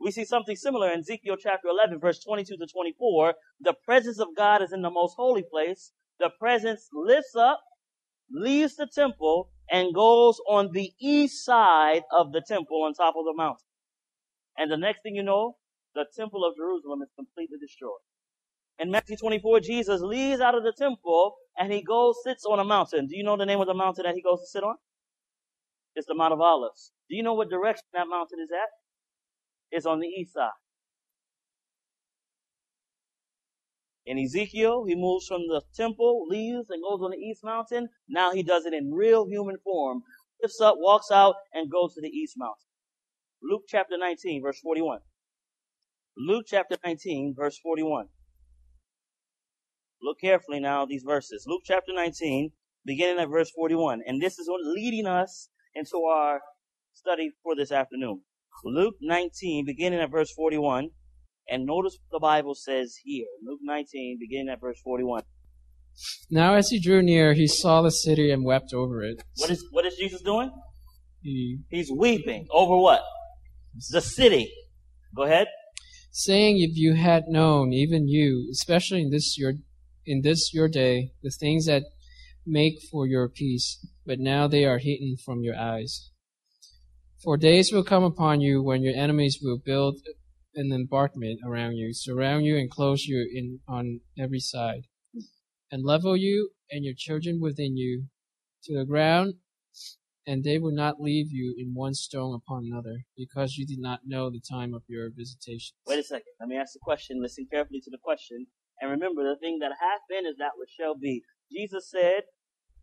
We 0.00 0.10
see 0.10 0.24
something 0.24 0.56
similar 0.56 0.92
in 0.92 1.00
Ezekiel 1.00 1.36
chapter 1.40 1.68
11, 1.68 2.00
verse 2.00 2.22
22 2.22 2.56
to 2.56 2.66
24. 2.66 3.34
The 3.60 3.74
presence 3.84 4.18
of 4.18 4.28
God 4.36 4.62
is 4.62 4.72
in 4.72 4.82
the 4.82 4.90
most 4.90 5.14
holy 5.16 5.44
place. 5.50 5.92
The 6.18 6.30
presence 6.38 6.88
lifts 6.92 7.34
up, 7.36 7.60
leaves 8.30 8.76
the 8.76 8.88
temple, 8.92 9.50
and 9.70 9.94
goes 9.94 10.38
on 10.48 10.70
the 10.72 10.92
east 11.00 11.44
side 11.44 12.02
of 12.12 12.32
the 12.32 12.42
temple 12.46 12.82
on 12.82 12.92
top 12.92 13.14
of 13.16 13.24
the 13.24 13.34
mountain. 13.34 13.64
And 14.58 14.70
the 14.70 14.76
next 14.76 15.02
thing 15.02 15.14
you 15.14 15.22
know, 15.22 15.56
the 15.94 16.04
temple 16.16 16.44
of 16.44 16.56
Jerusalem 16.56 17.00
is 17.02 17.08
completely 17.16 17.56
destroyed. 17.60 18.02
In 18.78 18.90
Matthew 18.90 19.16
24, 19.16 19.60
Jesus 19.60 20.00
leaves 20.00 20.40
out 20.40 20.54
of 20.54 20.64
the 20.64 20.72
temple 20.72 21.36
and 21.56 21.72
he 21.72 21.82
goes, 21.82 22.16
sits 22.24 22.44
on 22.44 22.58
a 22.58 22.64
mountain. 22.64 23.06
Do 23.06 23.16
you 23.16 23.22
know 23.22 23.36
the 23.36 23.46
name 23.46 23.60
of 23.60 23.66
the 23.66 23.74
mountain 23.74 24.04
that 24.04 24.14
he 24.14 24.22
goes 24.22 24.40
to 24.40 24.46
sit 24.46 24.64
on? 24.64 24.76
It's 25.94 26.08
the 26.08 26.14
Mount 26.14 26.32
of 26.32 26.40
Olives. 26.40 26.92
Do 27.08 27.16
you 27.16 27.22
know 27.22 27.34
what 27.34 27.50
direction 27.50 27.84
that 27.92 28.08
mountain 28.08 28.40
is 28.42 28.50
at? 28.50 28.68
It's 29.70 29.86
on 29.86 30.00
the 30.00 30.08
east 30.08 30.34
side. 30.34 30.50
In 34.06 34.18
Ezekiel, 34.18 34.84
he 34.86 34.94
moves 34.94 35.26
from 35.26 35.42
the 35.48 35.62
temple, 35.74 36.26
leaves, 36.28 36.68
and 36.68 36.82
goes 36.82 37.00
on 37.00 37.12
the 37.12 37.16
east 37.16 37.42
mountain. 37.42 37.88
Now 38.08 38.32
he 38.32 38.42
does 38.42 38.66
it 38.66 38.74
in 38.74 38.92
real 38.92 39.26
human 39.26 39.56
form. 39.64 40.02
Lifts 40.42 40.60
up, 40.60 40.74
walks 40.78 41.10
out, 41.10 41.36
and 41.54 41.70
goes 41.70 41.94
to 41.94 42.02
the 42.02 42.08
east 42.08 42.34
mountain. 42.36 42.66
Luke 43.42 43.62
chapter 43.66 43.96
19, 43.96 44.42
verse 44.42 44.60
41. 44.60 44.98
Luke 46.18 46.44
chapter 46.46 46.76
19, 46.84 47.34
verse 47.36 47.58
41. 47.58 48.08
Look 50.04 50.20
carefully 50.20 50.60
now 50.60 50.84
these 50.84 51.02
verses. 51.02 51.46
Luke 51.48 51.62
chapter 51.64 51.90
19, 51.94 52.50
beginning 52.84 53.18
at 53.18 53.30
verse 53.30 53.50
41. 53.56 54.02
And 54.06 54.20
this 54.20 54.38
is 54.38 54.50
leading 54.62 55.06
us 55.06 55.48
into 55.74 56.02
our 56.02 56.42
study 56.92 57.30
for 57.42 57.56
this 57.56 57.72
afternoon. 57.72 58.20
Luke 58.66 58.96
19, 59.00 59.64
beginning 59.64 60.00
at 60.00 60.10
verse 60.10 60.30
41. 60.36 60.90
And 61.48 61.64
notice 61.64 61.96
what 62.06 62.18
the 62.18 62.20
Bible 62.20 62.54
says 62.54 62.96
here. 63.02 63.24
Luke 63.46 63.60
19, 63.62 64.18
beginning 64.20 64.50
at 64.50 64.60
verse 64.60 64.78
41. 64.84 65.22
Now 66.30 66.52
as 66.52 66.68
he 66.68 66.78
drew 66.78 67.00
near, 67.02 67.32
he 67.32 67.46
saw 67.46 67.80
the 67.80 67.90
city 67.90 68.30
and 68.30 68.44
wept 68.44 68.74
over 68.74 69.02
it. 69.02 69.22
What 69.38 69.48
is, 69.48 69.64
what 69.70 69.86
is 69.86 69.96
Jesus 69.96 70.20
doing? 70.20 70.50
He, 71.22 71.60
He's 71.70 71.90
weeping 71.90 72.46
over 72.50 72.76
what? 72.76 73.00
The 73.90 74.02
city. 74.02 74.52
Go 75.16 75.22
ahead. 75.22 75.46
saying, 76.10 76.58
If 76.58 76.76
you 76.76 76.92
had 76.92 77.24
known, 77.28 77.72
even 77.72 78.06
you, 78.06 78.48
especially 78.52 79.00
in 79.00 79.10
this 79.10 79.38
your 79.38 79.54
in 80.06 80.22
this 80.22 80.52
your 80.52 80.68
day, 80.68 81.10
the 81.22 81.30
things 81.30 81.66
that 81.66 81.84
make 82.46 82.80
for 82.90 83.06
your 83.06 83.28
peace, 83.28 83.84
but 84.06 84.18
now 84.18 84.46
they 84.46 84.64
are 84.64 84.78
hidden 84.78 85.16
from 85.16 85.42
your 85.42 85.56
eyes. 85.56 86.10
For 87.22 87.36
days 87.36 87.72
will 87.72 87.84
come 87.84 88.04
upon 88.04 88.40
you 88.42 88.62
when 88.62 88.82
your 88.82 88.94
enemies 88.94 89.38
will 89.42 89.58
build 89.58 90.00
an 90.54 90.70
embankment 90.72 91.40
around 91.44 91.76
you, 91.76 91.94
surround 91.94 92.44
you 92.44 92.56
and 92.56 92.70
close 92.70 93.06
you 93.06 93.26
in 93.34 93.60
on 93.66 94.00
every 94.18 94.40
side, 94.40 94.82
and 95.70 95.84
level 95.84 96.16
you 96.16 96.50
and 96.70 96.84
your 96.84 96.94
children 96.96 97.40
within 97.40 97.76
you 97.76 98.04
to 98.64 98.76
the 98.76 98.84
ground, 98.84 99.34
and 100.26 100.44
they 100.44 100.58
will 100.58 100.74
not 100.74 101.00
leave 101.00 101.30
you 101.30 101.54
in 101.58 101.74
one 101.74 101.94
stone 101.94 102.34
upon 102.34 102.64
another, 102.70 103.04
because 103.16 103.56
you 103.56 103.66
did 103.66 103.80
not 103.80 104.00
know 104.04 104.30
the 104.30 104.40
time 104.40 104.74
of 104.74 104.82
your 104.86 105.08
visitation. 105.10 105.74
Wait 105.86 105.98
a 105.98 106.02
second. 106.02 106.32
Let 106.38 106.48
me 106.48 106.56
ask 106.56 106.74
the 106.74 106.78
question. 106.82 107.22
Listen 107.22 107.46
carefully 107.50 107.80
to 107.80 107.90
the 107.90 107.98
question. 108.02 108.46
And 108.84 108.90
remember, 108.90 109.24
the 109.24 109.38
thing 109.40 109.60
that 109.60 109.72
hath 109.80 110.00
been 110.10 110.26
is 110.26 110.36
that 110.40 110.50
which 110.58 110.68
shall 110.78 110.94
be. 110.94 111.22
Jesus 111.50 111.90
said, 111.90 112.24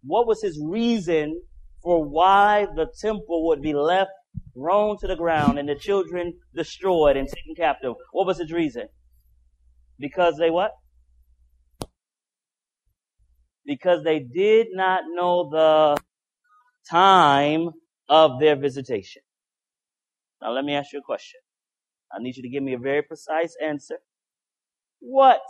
what 0.01 0.25
was 0.25 0.41
his 0.41 0.59
reason 0.59 1.39
for 1.83 2.03
why 2.03 2.65
the 2.75 2.87
temple 2.99 3.45
would 3.49 3.61
be 3.61 3.75
left 3.75 4.09
thrown 4.55 4.97
to 4.97 5.05
the 5.05 5.15
ground 5.15 5.59
and 5.59 5.69
the 5.69 5.75
children 5.75 6.33
destroyed 6.55 7.17
and 7.17 7.27
taken 7.27 7.53
captive? 7.55 7.93
What 8.13 8.25
was 8.25 8.39
his 8.39 8.51
reason? 8.51 8.87
Because 9.99 10.37
they 10.39 10.49
what? 10.49 10.71
Because 13.63 14.03
they 14.03 14.21
did 14.21 14.69
not 14.71 15.03
know 15.07 15.51
the 15.51 16.01
time 16.89 17.69
of 18.09 18.39
their 18.39 18.55
visitation. 18.55 19.21
Now 20.41 20.51
let 20.51 20.65
me 20.65 20.73
ask 20.73 20.93
you 20.93 20.97
a 20.97 21.03
question. 21.03 21.41
I 22.11 22.17
need 22.23 22.37
you 22.37 22.41
to 22.41 22.49
give 22.49 22.63
me 22.63 22.73
a 22.73 22.79
very 22.79 23.03
precise 23.03 23.55
answer. 23.63 23.97
What 24.99 25.41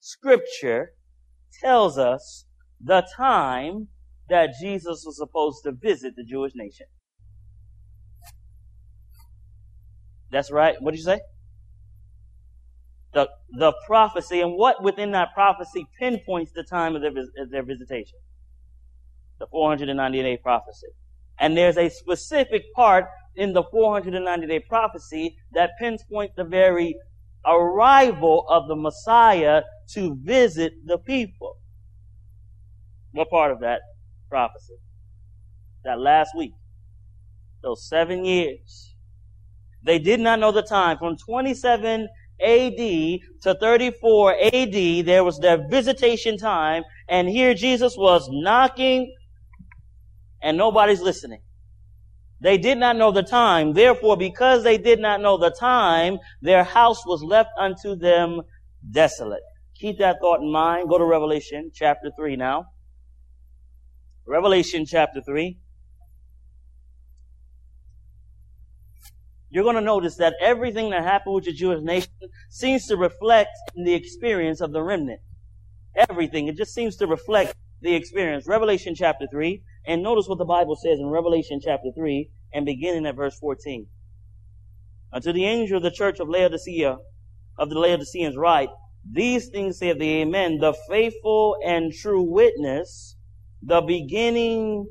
scripture 0.00 0.92
tells 1.60 1.98
us 1.98 2.46
the 2.80 3.06
time 3.16 3.88
that 4.28 4.50
Jesus 4.60 5.02
was 5.06 5.16
supposed 5.16 5.62
to 5.64 5.72
visit 5.72 6.14
the 6.16 6.24
Jewish 6.24 6.52
nation? 6.54 6.86
That's 10.30 10.50
right. 10.50 10.76
What 10.80 10.92
did 10.92 10.98
you 10.98 11.04
say? 11.04 11.20
The, 13.14 13.28
the 13.50 13.72
prophecy 13.86 14.40
and 14.40 14.54
what 14.54 14.82
within 14.82 15.12
that 15.12 15.28
prophecy 15.34 15.86
pinpoints 15.98 16.52
the 16.52 16.62
time 16.62 16.94
of 16.94 17.02
their, 17.02 17.12
their 17.50 17.64
visitation? 17.64 18.18
The 19.38 19.46
490 19.46 20.22
day 20.22 20.36
prophecy. 20.36 20.88
And 21.40 21.56
there's 21.56 21.78
a 21.78 21.88
specific 21.88 22.62
part 22.74 23.06
in 23.36 23.52
the 23.52 23.62
490 23.62 24.46
day 24.46 24.60
prophecy 24.60 25.36
that 25.52 25.70
pinpoints 25.80 26.34
the 26.36 26.44
very 26.44 26.96
arrival 27.46 28.46
of 28.50 28.68
the 28.68 28.76
Messiah 28.76 29.62
to 29.94 30.16
visit 30.22 30.72
the 30.84 30.98
people. 30.98 31.56
What 33.12 33.30
part 33.30 33.52
of 33.52 33.60
that 33.60 33.80
prophecy? 34.28 34.74
That 35.84 35.98
last 35.98 36.30
week. 36.36 36.52
Those 37.62 37.88
seven 37.88 38.24
years. 38.24 38.94
They 39.82 39.98
did 39.98 40.20
not 40.20 40.38
know 40.38 40.52
the 40.52 40.62
time. 40.62 40.98
From 40.98 41.16
27 41.16 42.08
AD 42.40 42.76
to 43.42 43.54
34 43.60 44.36
AD, 44.54 45.06
there 45.06 45.24
was 45.24 45.38
their 45.38 45.66
visitation 45.68 46.36
time, 46.36 46.84
and 47.08 47.28
here 47.28 47.54
Jesus 47.54 47.96
was 47.96 48.28
knocking, 48.30 49.12
and 50.42 50.56
nobody's 50.56 51.00
listening. 51.00 51.40
They 52.40 52.58
did 52.58 52.78
not 52.78 52.96
know 52.96 53.10
the 53.10 53.24
time. 53.24 53.72
Therefore, 53.72 54.16
because 54.16 54.62
they 54.62 54.78
did 54.78 55.00
not 55.00 55.20
know 55.20 55.36
the 55.38 55.50
time, 55.50 56.18
their 56.40 56.62
house 56.62 57.04
was 57.04 57.22
left 57.22 57.50
unto 57.58 57.96
them 57.96 58.42
desolate. 58.92 59.42
Keep 59.78 59.98
that 59.98 60.16
thought 60.20 60.40
in 60.40 60.50
mind. 60.50 60.88
Go 60.88 60.98
to 60.98 61.04
Revelation 61.04 61.70
chapter 61.74 62.10
3 62.16 62.36
now. 62.36 62.66
Revelation 64.26 64.84
chapter 64.84 65.20
3. 65.20 65.58
you're 69.50 69.64
going 69.64 69.76
to 69.76 69.80
notice 69.80 70.16
that 70.16 70.34
everything 70.40 70.90
that 70.90 71.02
happened 71.04 71.34
with 71.34 71.44
the 71.44 71.52
Jewish 71.52 71.82
nation 71.82 72.10
seems 72.50 72.86
to 72.86 72.96
reflect 72.96 73.50
the 73.74 73.94
experience 73.94 74.60
of 74.60 74.72
the 74.72 74.82
remnant. 74.82 75.20
Everything. 75.96 76.48
It 76.48 76.56
just 76.56 76.74
seems 76.74 76.96
to 76.96 77.06
reflect 77.06 77.54
the 77.80 77.94
experience. 77.94 78.46
Revelation 78.46 78.94
chapter 78.94 79.26
3, 79.30 79.62
and 79.86 80.02
notice 80.02 80.26
what 80.28 80.38
the 80.38 80.44
Bible 80.44 80.76
says 80.76 80.98
in 80.98 81.06
Revelation 81.06 81.60
chapter 81.62 81.90
3 81.96 82.30
and 82.52 82.66
beginning 82.66 83.06
at 83.06 83.16
verse 83.16 83.38
14. 83.38 83.86
Unto 85.12 85.32
the 85.32 85.46
angel 85.46 85.78
of 85.78 85.82
the 85.82 85.90
church 85.90 86.20
of 86.20 86.28
Laodicea, 86.28 86.98
of 87.58 87.70
the 87.70 87.78
Laodiceans 87.78 88.36
write, 88.36 88.68
These 89.10 89.48
things 89.48 89.78
saith 89.78 89.98
the 89.98 90.22
Amen, 90.22 90.58
the 90.58 90.74
faithful 90.88 91.56
and 91.64 91.92
true 91.92 92.22
witness, 92.22 93.16
the 93.62 93.80
beginning 93.80 94.86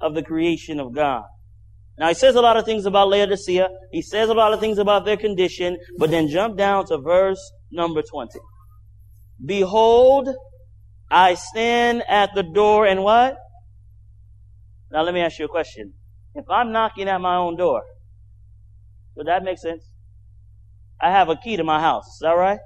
of 0.00 0.14
the 0.14 0.22
creation 0.22 0.80
of 0.80 0.94
God. 0.94 1.24
Now 1.98 2.08
he 2.08 2.14
says 2.14 2.36
a 2.36 2.40
lot 2.40 2.56
of 2.56 2.64
things 2.64 2.86
about 2.86 3.08
Laodicea. 3.08 3.68
He 3.90 4.02
says 4.02 4.28
a 4.28 4.34
lot 4.34 4.52
of 4.52 4.60
things 4.60 4.78
about 4.78 5.04
their 5.04 5.16
condition, 5.16 5.78
but 5.98 6.10
then 6.10 6.28
jump 6.28 6.56
down 6.56 6.86
to 6.86 6.98
verse 6.98 7.40
number 7.70 8.02
20. 8.02 8.38
Behold, 9.44 10.28
I 11.10 11.34
stand 11.34 12.04
at 12.08 12.30
the 12.34 12.42
door 12.42 12.86
and 12.86 13.02
what? 13.02 13.36
Now 14.90 15.02
let 15.02 15.12
me 15.12 15.20
ask 15.20 15.38
you 15.38 15.46
a 15.46 15.48
question. 15.48 15.92
If 16.34 16.44
I'm 16.48 16.72
knocking 16.72 17.08
at 17.08 17.20
my 17.20 17.36
own 17.36 17.56
door, 17.56 17.82
would 19.16 19.26
that 19.26 19.42
make 19.42 19.58
sense? 19.58 19.84
I 21.00 21.10
have 21.10 21.28
a 21.28 21.36
key 21.36 21.56
to 21.56 21.64
my 21.64 21.80
house. 21.80 22.06
Is 22.06 22.20
that 22.22 22.32
right? 22.32 22.60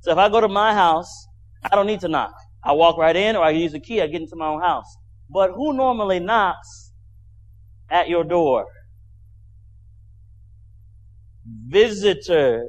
So 0.00 0.12
if 0.12 0.18
I 0.18 0.28
go 0.28 0.40
to 0.40 0.48
my 0.48 0.72
house, 0.74 1.26
I 1.62 1.74
don't 1.74 1.86
need 1.86 2.00
to 2.00 2.08
knock. 2.08 2.34
I 2.62 2.72
walk 2.72 2.96
right 2.98 3.16
in 3.16 3.36
or 3.36 3.44
I 3.44 3.50
use 3.50 3.74
a 3.74 3.80
key, 3.80 4.00
I 4.00 4.06
get 4.06 4.22
into 4.22 4.36
my 4.36 4.48
own 4.48 4.60
house. 4.60 4.96
But 5.28 5.52
who 5.52 5.72
normally 5.72 6.20
knocks 6.20 6.92
at 7.90 8.08
your 8.08 8.24
door? 8.24 8.66
Visitors. 11.68 12.68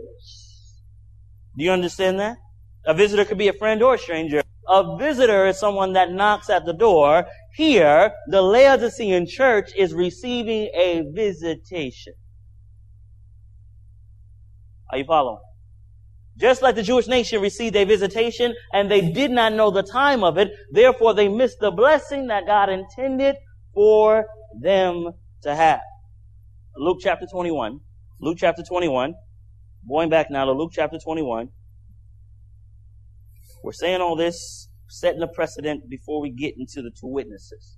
Do 1.58 1.64
you 1.64 1.72
understand 1.72 2.20
that? 2.20 2.38
A 2.86 2.94
visitor 2.94 3.26
could 3.26 3.38
be 3.38 3.48
a 3.48 3.54
friend 3.54 3.82
or 3.84 3.96
a 3.96 3.98
stranger. 3.98 4.42
A 4.68 4.98
visitor 4.98 5.46
is 5.48 5.60
someone 5.60 5.94
that 5.94 6.12
knocks 6.12 6.50
at 6.50 6.66
the 6.66 6.74
door. 6.74 7.26
Here, 7.56 8.14
the 8.28 8.42
Laodicean 8.42 9.28
church 9.28 9.72
is 9.76 9.94
receiving 9.94 10.70
a 10.74 11.04
visitation. 11.14 12.14
Are 14.90 14.98
you 14.98 15.06
following? 15.06 15.42
Just 16.38 16.62
like 16.62 16.76
the 16.76 16.84
Jewish 16.84 17.08
nation 17.08 17.42
received 17.42 17.76
a 17.76 17.84
visitation 17.84 18.56
and 18.74 18.90
they 18.90 19.02
did 19.12 19.32
not 19.32 19.54
know 19.54 19.70
the 19.70 19.84
time 19.84 20.24
of 20.24 20.38
it, 20.38 20.52
therefore 20.72 21.14
they 21.14 21.28
missed 21.28 21.60
the 21.60 21.72
blessing 21.72 22.28
that 22.28 22.46
God 22.48 22.70
intended 22.70 23.36
for 23.74 24.26
them 24.60 25.12
to 25.44 25.56
have. 25.56 25.82
Luke 26.78 27.00
chapter 27.02 27.26
21. 27.32 27.80
Luke 28.20 28.38
chapter 28.40 28.64
21. 28.64 29.14
Going 29.88 30.10
back 30.10 30.32
now 30.32 30.46
to 30.46 30.52
Luke 30.52 30.72
chapter 30.74 30.98
21. 30.98 31.50
We're 33.64 33.72
saying 33.74 34.02
all 34.02 34.16
this, 34.16 34.70
setting 34.88 35.22
a 35.22 35.28
precedent 35.28 35.90
before 35.90 36.22
we 36.22 36.32
get 36.32 36.56
into 36.58 36.82
the 36.82 36.92
two 36.92 37.08
witnesses. 37.08 37.78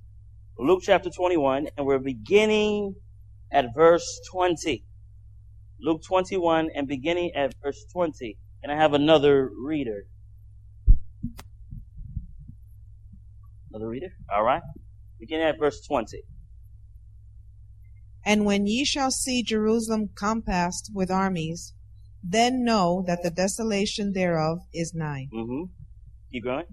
Luke 0.58 0.82
chapter 0.84 1.10
21, 1.10 1.68
and 1.76 1.86
we're 1.86 2.00
beginning 2.00 2.96
at 3.52 3.74
verse 3.76 4.22
20. 4.32 4.86
Luke 5.82 6.02
21 6.08 6.70
and 6.76 6.88
beginning 6.88 7.32
at 7.36 7.54
verse 7.62 7.84
20. 7.92 8.38
And 8.63 8.72
I 8.72 8.75
have 8.75 8.93
another 8.93 9.51
reader. 9.55 10.05
Another 13.70 13.89
reader? 13.89 14.13
All 14.34 14.43
right. 14.43 14.62
Beginning 15.20 15.48
at 15.48 15.60
verse 15.60 15.86
20. 15.86 16.22
And 18.25 18.46
when 18.46 18.65
ye 18.67 18.86
shall 18.86 19.12
see 19.12 19.43
Jerusalem 19.43 20.10
compassed 20.15 20.91
with 20.93 21.12
armies, 21.12 21.74
then 22.24 22.63
know 22.63 23.03
that 23.05 23.22
the 23.22 23.29
desolation 23.29 24.13
thereof 24.13 24.60
is 24.74 24.93
nigh. 24.93 25.27
Mm-hmm. 25.34 25.63
Keep 26.32 26.45
going. 26.45 26.65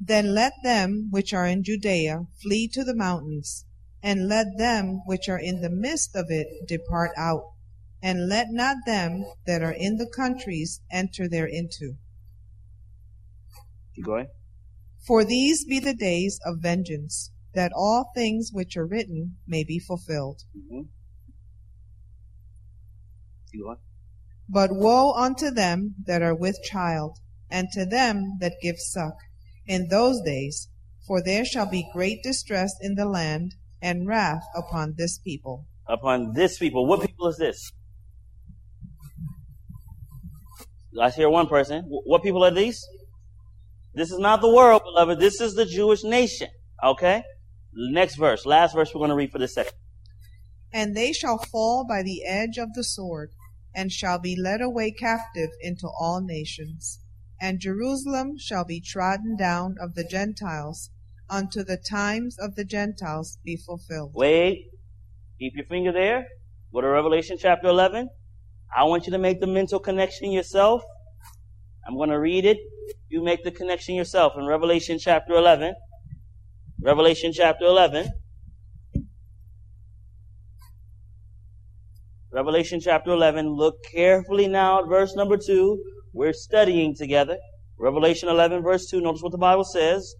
Then 0.00 0.34
let 0.34 0.52
them 0.64 1.08
which 1.12 1.32
are 1.32 1.46
in 1.46 1.62
Judea 1.62 2.26
flee 2.42 2.66
to 2.72 2.82
the 2.82 2.96
mountains, 2.96 3.66
and 4.02 4.28
let 4.28 4.58
them 4.58 5.02
which 5.06 5.28
are 5.28 5.38
in 5.38 5.60
the 5.60 5.70
midst 5.70 6.16
of 6.16 6.26
it 6.28 6.48
depart 6.66 7.12
out, 7.16 7.53
and 8.04 8.28
let 8.28 8.48
not 8.50 8.76
them 8.84 9.24
that 9.46 9.62
are 9.62 9.72
in 9.72 9.96
the 9.96 10.06
countries 10.14 10.82
enter 10.92 11.26
thereinto. 11.26 11.96
Keep 13.94 14.04
going. 14.04 14.26
For 15.06 15.24
these 15.24 15.64
be 15.64 15.80
the 15.80 15.94
days 15.94 16.38
of 16.44 16.60
vengeance, 16.60 17.32
that 17.54 17.72
all 17.74 18.10
things 18.14 18.50
which 18.52 18.76
are 18.76 18.86
written 18.86 19.36
may 19.46 19.64
be 19.64 19.78
fulfilled. 19.78 20.42
Mm-hmm. 20.54 20.82
Keep 23.50 23.62
going. 23.62 23.78
But 24.50 24.70
woe 24.72 25.12
unto 25.12 25.50
them 25.50 25.94
that 26.04 26.20
are 26.20 26.34
with 26.34 26.58
child, 26.62 27.20
and 27.50 27.68
to 27.72 27.86
them 27.86 28.36
that 28.40 28.56
give 28.60 28.76
suck, 28.78 29.14
in 29.66 29.88
those 29.88 30.20
days, 30.20 30.68
for 31.06 31.22
there 31.22 31.46
shall 31.46 31.70
be 31.70 31.88
great 31.94 32.22
distress 32.22 32.74
in 32.82 32.96
the 32.96 33.06
land, 33.06 33.54
and 33.80 34.06
wrath 34.06 34.44
upon 34.54 34.94
this 34.98 35.18
people. 35.18 35.64
Upon 35.86 36.34
this 36.34 36.58
people. 36.58 36.84
What 36.86 37.00
people 37.00 37.28
is 37.28 37.38
this? 37.38 37.72
I 41.00 41.10
hear 41.10 41.28
one 41.28 41.46
person. 41.46 41.84
What 41.88 42.22
people 42.22 42.44
are 42.44 42.50
these? 42.50 42.84
This 43.94 44.10
is 44.10 44.18
not 44.18 44.40
the 44.40 44.52
world, 44.52 44.82
beloved. 44.84 45.20
This 45.20 45.40
is 45.40 45.54
the 45.54 45.66
Jewish 45.66 46.04
nation. 46.04 46.48
Okay? 46.82 47.22
Next 47.72 48.16
verse. 48.16 48.46
Last 48.46 48.74
verse 48.74 48.92
we're 48.94 49.00
going 49.00 49.10
to 49.10 49.16
read 49.16 49.32
for 49.32 49.38
this 49.38 49.54
second. 49.54 49.72
And 50.72 50.96
they 50.96 51.12
shall 51.12 51.38
fall 51.38 51.86
by 51.88 52.02
the 52.02 52.24
edge 52.24 52.58
of 52.58 52.74
the 52.74 52.84
sword, 52.84 53.30
and 53.74 53.92
shall 53.92 54.18
be 54.18 54.36
led 54.36 54.60
away 54.60 54.90
captive 54.90 55.50
into 55.60 55.88
all 55.88 56.20
nations. 56.20 57.00
And 57.40 57.60
Jerusalem 57.60 58.38
shall 58.38 58.64
be 58.64 58.80
trodden 58.80 59.36
down 59.36 59.76
of 59.80 59.94
the 59.94 60.04
Gentiles, 60.04 60.90
unto 61.28 61.62
the 61.64 61.76
times 61.76 62.36
of 62.38 62.54
the 62.54 62.64
Gentiles 62.64 63.38
be 63.44 63.56
fulfilled. 63.56 64.12
Wait. 64.14 64.66
Keep 65.38 65.56
your 65.56 65.66
finger 65.66 65.92
there. 65.92 66.26
Go 66.72 66.80
to 66.80 66.88
Revelation 66.88 67.36
chapter 67.38 67.68
11. 67.68 68.08
I 68.76 68.84
want 68.84 69.06
you 69.06 69.12
to 69.12 69.18
make 69.18 69.40
the 69.40 69.46
mental 69.46 69.78
connection 69.78 70.32
yourself. 70.32 70.82
I'm 71.86 71.96
going 71.96 72.10
to 72.10 72.18
read 72.18 72.44
it. 72.44 72.58
You 73.08 73.22
make 73.22 73.44
the 73.44 73.50
connection 73.50 73.94
yourself 73.94 74.32
in 74.36 74.46
Revelation 74.46 74.98
chapter 74.98 75.34
11. 75.34 75.74
Revelation 76.82 77.32
chapter 77.32 77.66
11. 77.66 78.08
Revelation 82.32 82.80
chapter 82.80 83.12
11. 83.12 83.48
Look 83.48 83.76
carefully 83.92 84.48
now 84.48 84.80
at 84.80 84.88
verse 84.88 85.14
number 85.14 85.36
2. 85.36 85.80
We're 86.12 86.32
studying 86.32 86.94
together. 86.96 87.38
Revelation 87.78 88.28
11 88.28 88.62
verse 88.62 88.90
2. 88.90 89.00
Notice 89.00 89.22
what 89.22 89.32
the 89.32 89.38
Bible 89.38 89.64
says. 89.64 90.16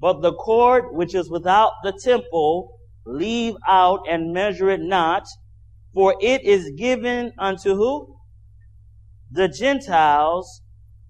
But 0.00 0.22
the 0.22 0.34
court 0.34 0.94
which 0.94 1.16
is 1.16 1.28
without 1.28 1.72
the 1.82 1.98
temple, 2.04 2.78
leave 3.04 3.54
out 3.66 4.00
and 4.08 4.32
measure 4.32 4.70
it 4.70 4.80
not, 4.80 5.24
for 5.94 6.14
it 6.20 6.42
is 6.44 6.70
given 6.76 7.32
unto 7.38 7.74
who? 7.74 8.16
The 9.30 9.48
Gentiles 9.48 10.62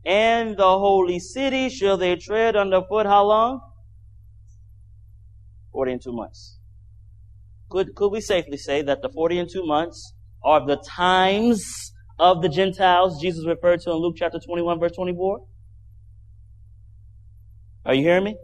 and 0.04 0.56
the 0.56 0.78
holy 0.78 1.18
city 1.18 1.68
shall 1.68 1.96
they 1.96 2.16
tread 2.16 2.56
underfoot 2.56 3.06
how 3.06 3.24
long? 3.24 3.60
Forty 5.72 5.92
and 5.92 6.02
two 6.02 6.12
months. 6.12 6.58
Could, 7.70 7.94
could 7.94 8.08
we 8.08 8.20
safely 8.20 8.56
say 8.56 8.82
that 8.82 9.02
the 9.02 9.10
forty 9.10 9.38
and 9.38 9.48
two 9.50 9.66
months 9.66 10.14
are 10.42 10.64
the 10.66 10.76
times 10.76 11.92
of 12.18 12.42
the 12.42 12.48
Gentiles 12.48 13.20
Jesus 13.20 13.46
referred 13.46 13.80
to 13.82 13.90
in 13.90 13.96
Luke 13.96 14.16
chapter 14.16 14.38
21 14.38 14.80
verse 14.80 14.92
24? 14.92 15.40
Are 17.84 17.94
you 17.94 18.02
hearing 18.02 18.24
me? 18.24 18.36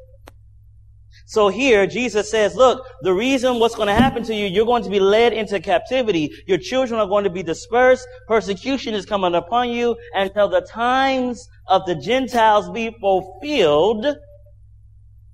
So 1.26 1.48
here, 1.48 1.86
Jesus 1.86 2.30
says, 2.30 2.54
look, 2.54 2.86
the 3.00 3.14
reason 3.14 3.58
what's 3.58 3.74
going 3.74 3.88
to 3.88 3.94
happen 3.94 4.22
to 4.24 4.34
you, 4.34 4.46
you're 4.46 4.66
going 4.66 4.82
to 4.82 4.90
be 4.90 5.00
led 5.00 5.32
into 5.32 5.58
captivity. 5.58 6.30
Your 6.46 6.58
children 6.58 7.00
are 7.00 7.06
going 7.06 7.24
to 7.24 7.30
be 7.30 7.42
dispersed. 7.42 8.06
Persecution 8.28 8.92
is 8.94 9.06
coming 9.06 9.34
upon 9.34 9.70
you 9.70 9.96
until 10.14 10.48
the 10.48 10.60
times 10.60 11.48
of 11.66 11.86
the 11.86 11.94
Gentiles 11.94 12.70
be 12.70 12.94
fulfilled. 13.00 14.06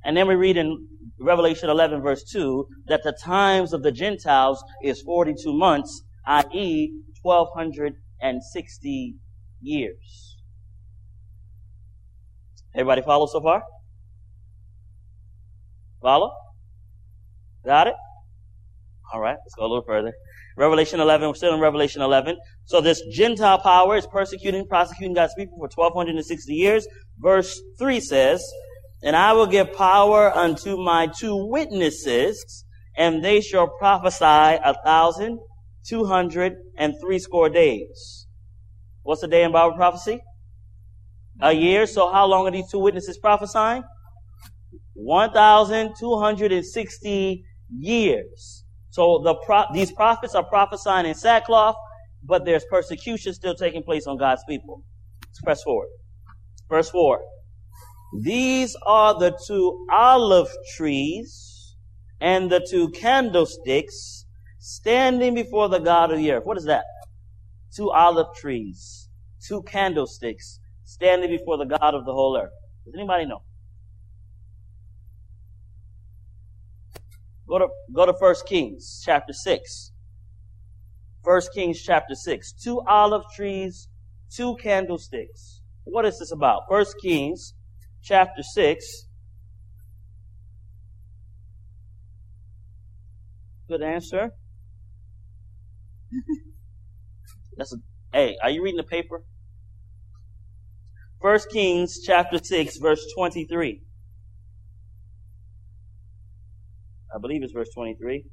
And 0.05 0.17
then 0.17 0.29
we 0.29 0.37
read 0.37 0.57
in 0.57 0.87
Revelation 1.19 1.69
11 1.69 2.03
verse 2.03 2.23
2 2.23 2.69
that 2.87 3.03
the 3.03 3.13
times 3.13 3.73
of 3.73 3.83
the 3.83 3.93
Gentiles 3.93 4.63
is 4.85 5.03
42 5.03 5.53
months, 5.53 6.05
i.e. 6.27 6.93
1260 7.23 9.17
years. 9.61 10.37
Everybody 12.75 13.03
follow 13.03 13.27
so 13.27 13.41
far? 13.41 13.65
Follow? 16.01 16.31
Got 17.65 17.89
it? 17.89 17.95
All 19.13 19.21
right, 19.21 19.37
let's 19.45 19.55
go 19.57 19.63
a 19.63 19.69
little 19.69 19.85
further. 19.87 20.13
Revelation 20.57 21.01
11, 21.01 21.29
we're 21.29 21.35
still 21.35 21.55
in 21.55 21.61
Revelation 21.61 22.03
11. 22.03 22.37
So 22.65 22.81
this 22.81 23.03
Gentile 23.13 23.59
power 23.59 23.97
is 23.97 24.07
persecuting, 24.07 24.67
prosecuting 24.67 25.15
God's 25.15 25.35
people 25.35 25.57
for 25.59 25.69
1260 25.75 26.53
years. 26.53 26.87
Verse 27.19 27.61
3 27.79 28.01
says, 28.01 28.45
And 29.03 29.17
I 29.17 29.33
will 29.33 29.47
give 29.47 29.73
power 29.73 30.31
unto 30.37 30.77
my 30.77 31.09
two 31.19 31.47
witnesses, 31.49 32.65
and 32.97 33.25
they 33.25 33.41
shall 33.41 33.69
prophesy 33.69 34.25
a 34.25 34.75
thousand 34.85 35.39
two 35.87 36.05
hundred 36.05 36.57
and 36.77 36.95
three 37.01 37.19
score 37.19 37.49
days. 37.49 38.27
What's 39.03 39.23
a 39.23 39.29
day 39.29 39.45
in 39.45 39.53
Bible 39.53 39.77
prophecy? 39.77 40.21
A 41.41 41.53
year. 41.53 41.87
So 41.87 42.13
how 42.13 42.27
long 42.27 42.47
are 42.47 42.51
these 42.51 42.71
two 42.71 42.79
witnesses 42.79 43.19
prophesying? 43.19 43.83
1,260 45.05 47.45
years. 47.79 48.65
So 48.91 49.21
the 49.25 49.35
pro- 49.47 49.65
these 49.73 49.93
prophets 49.93 50.35
are 50.35 50.45
prophesying 50.45 51.07
in 51.07 51.15
sackcloth, 51.15 51.77
but 52.25 52.45
there's 52.45 52.65
persecution 52.71 53.33
still 53.33 53.55
taking 53.55 53.83
place 53.83 54.07
on 54.07 54.19
God's 54.19 54.43
people. 54.49 54.85
Let's 55.27 55.41
press 55.41 55.63
forward. 55.63 55.89
Verse 56.69 56.91
4. 56.91 57.21
These 58.23 58.77
are 58.87 59.19
the 59.19 59.39
two 59.47 59.87
olive 59.93 60.49
trees 60.77 61.77
and 62.21 62.51
the 62.51 62.67
two 62.69 62.91
candlesticks 62.91 64.27
standing 64.59 65.35
before 65.35 65.69
the 65.69 65.79
God 65.79 66.11
of 66.11 66.19
the 66.19 66.33
earth. 66.33 66.45
What 66.45 66.59
is 66.59 66.65
that? 66.65 66.85
Two 67.75 67.91
olive 67.91 68.35
trees, 68.37 69.09
two 69.47 69.63
candlesticks 69.63 70.59
standing 70.85 71.31
before 71.31 71.57
the 71.57 71.65
God 71.65 71.95
of 71.95 72.05
the 72.05 72.13
whole 72.13 72.37
earth. 72.37 72.51
Does 72.85 72.95
anybody 72.95 73.27
know? 73.27 73.43
Go 77.51 77.59
to, 77.59 77.69
go 77.93 78.07
to 78.07 78.13
1 78.13 78.35
Kings 78.47 79.03
chapter 79.05 79.33
6. 79.33 79.91
1 81.25 81.41
Kings 81.53 81.83
chapter 81.83 82.15
6. 82.15 82.53
Two 82.53 82.81
olive 82.87 83.25
trees, 83.35 83.89
two 84.33 84.55
candlesticks. 84.63 85.61
What 85.83 86.05
is 86.05 86.21
this 86.21 86.31
about? 86.31 86.63
1 86.69 86.85
Kings 87.03 87.55
chapter 88.03 88.45
6. 88.45 89.07
Good 93.67 93.83
answer. 93.83 94.31
That's 97.57 97.73
a, 97.73 97.79
hey, 98.13 98.37
are 98.41 98.51
you 98.51 98.63
reading 98.63 98.77
the 98.79 98.85
paper? 98.85 99.25
1 101.19 101.41
Kings 101.51 101.99
chapter 102.01 102.39
6 102.39 102.77
verse 102.77 103.05
23. 103.17 103.83
I 107.15 107.19
believe 107.19 107.43
it's 107.43 107.53
verse 107.53 107.71
23. 107.75 108.25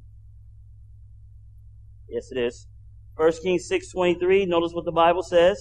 Yes, 2.10 2.32
it 2.32 2.38
is. 2.38 2.68
1 3.16 3.32
Kings 3.44 3.68
6.23, 3.70 4.48
notice 4.48 4.74
what 4.74 4.86
the 4.86 4.92
Bible 4.92 5.24
says. 5.24 5.60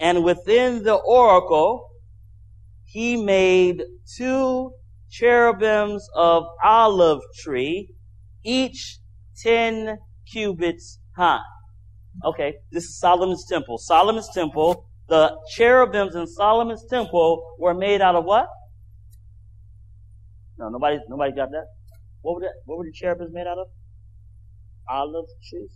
And 0.00 0.24
within 0.24 0.82
the 0.82 0.94
oracle, 0.94 1.88
he 2.84 3.16
made 3.16 3.84
two 4.16 4.72
cherubims 5.08 6.08
of 6.16 6.44
olive 6.64 7.20
tree, 7.38 7.90
each 8.42 8.98
10 9.42 9.98
cubits 10.30 10.98
high. 11.16 11.40
Okay, 12.24 12.54
this 12.72 12.84
is 12.84 12.98
Solomon's 12.98 13.46
temple. 13.48 13.78
Solomon's 13.78 14.28
temple, 14.34 14.88
the 15.08 15.36
cherubims 15.54 16.16
in 16.16 16.26
Solomon's 16.26 16.84
temple 16.90 17.54
were 17.58 17.74
made 17.74 18.00
out 18.00 18.16
of 18.16 18.24
what? 18.24 18.48
No, 20.58 20.68
nobody, 20.68 20.98
nobody 21.08 21.34
got 21.34 21.50
that? 21.52 21.66
What 22.22 22.36
were 22.36 22.40
the, 22.40 22.52
what 22.64 22.78
were 22.78 22.84
the 22.84 22.92
cherubims 22.92 23.32
made 23.32 23.46
out 23.46 23.58
of? 23.58 23.66
Olive 24.88 25.26
trees. 25.48 25.70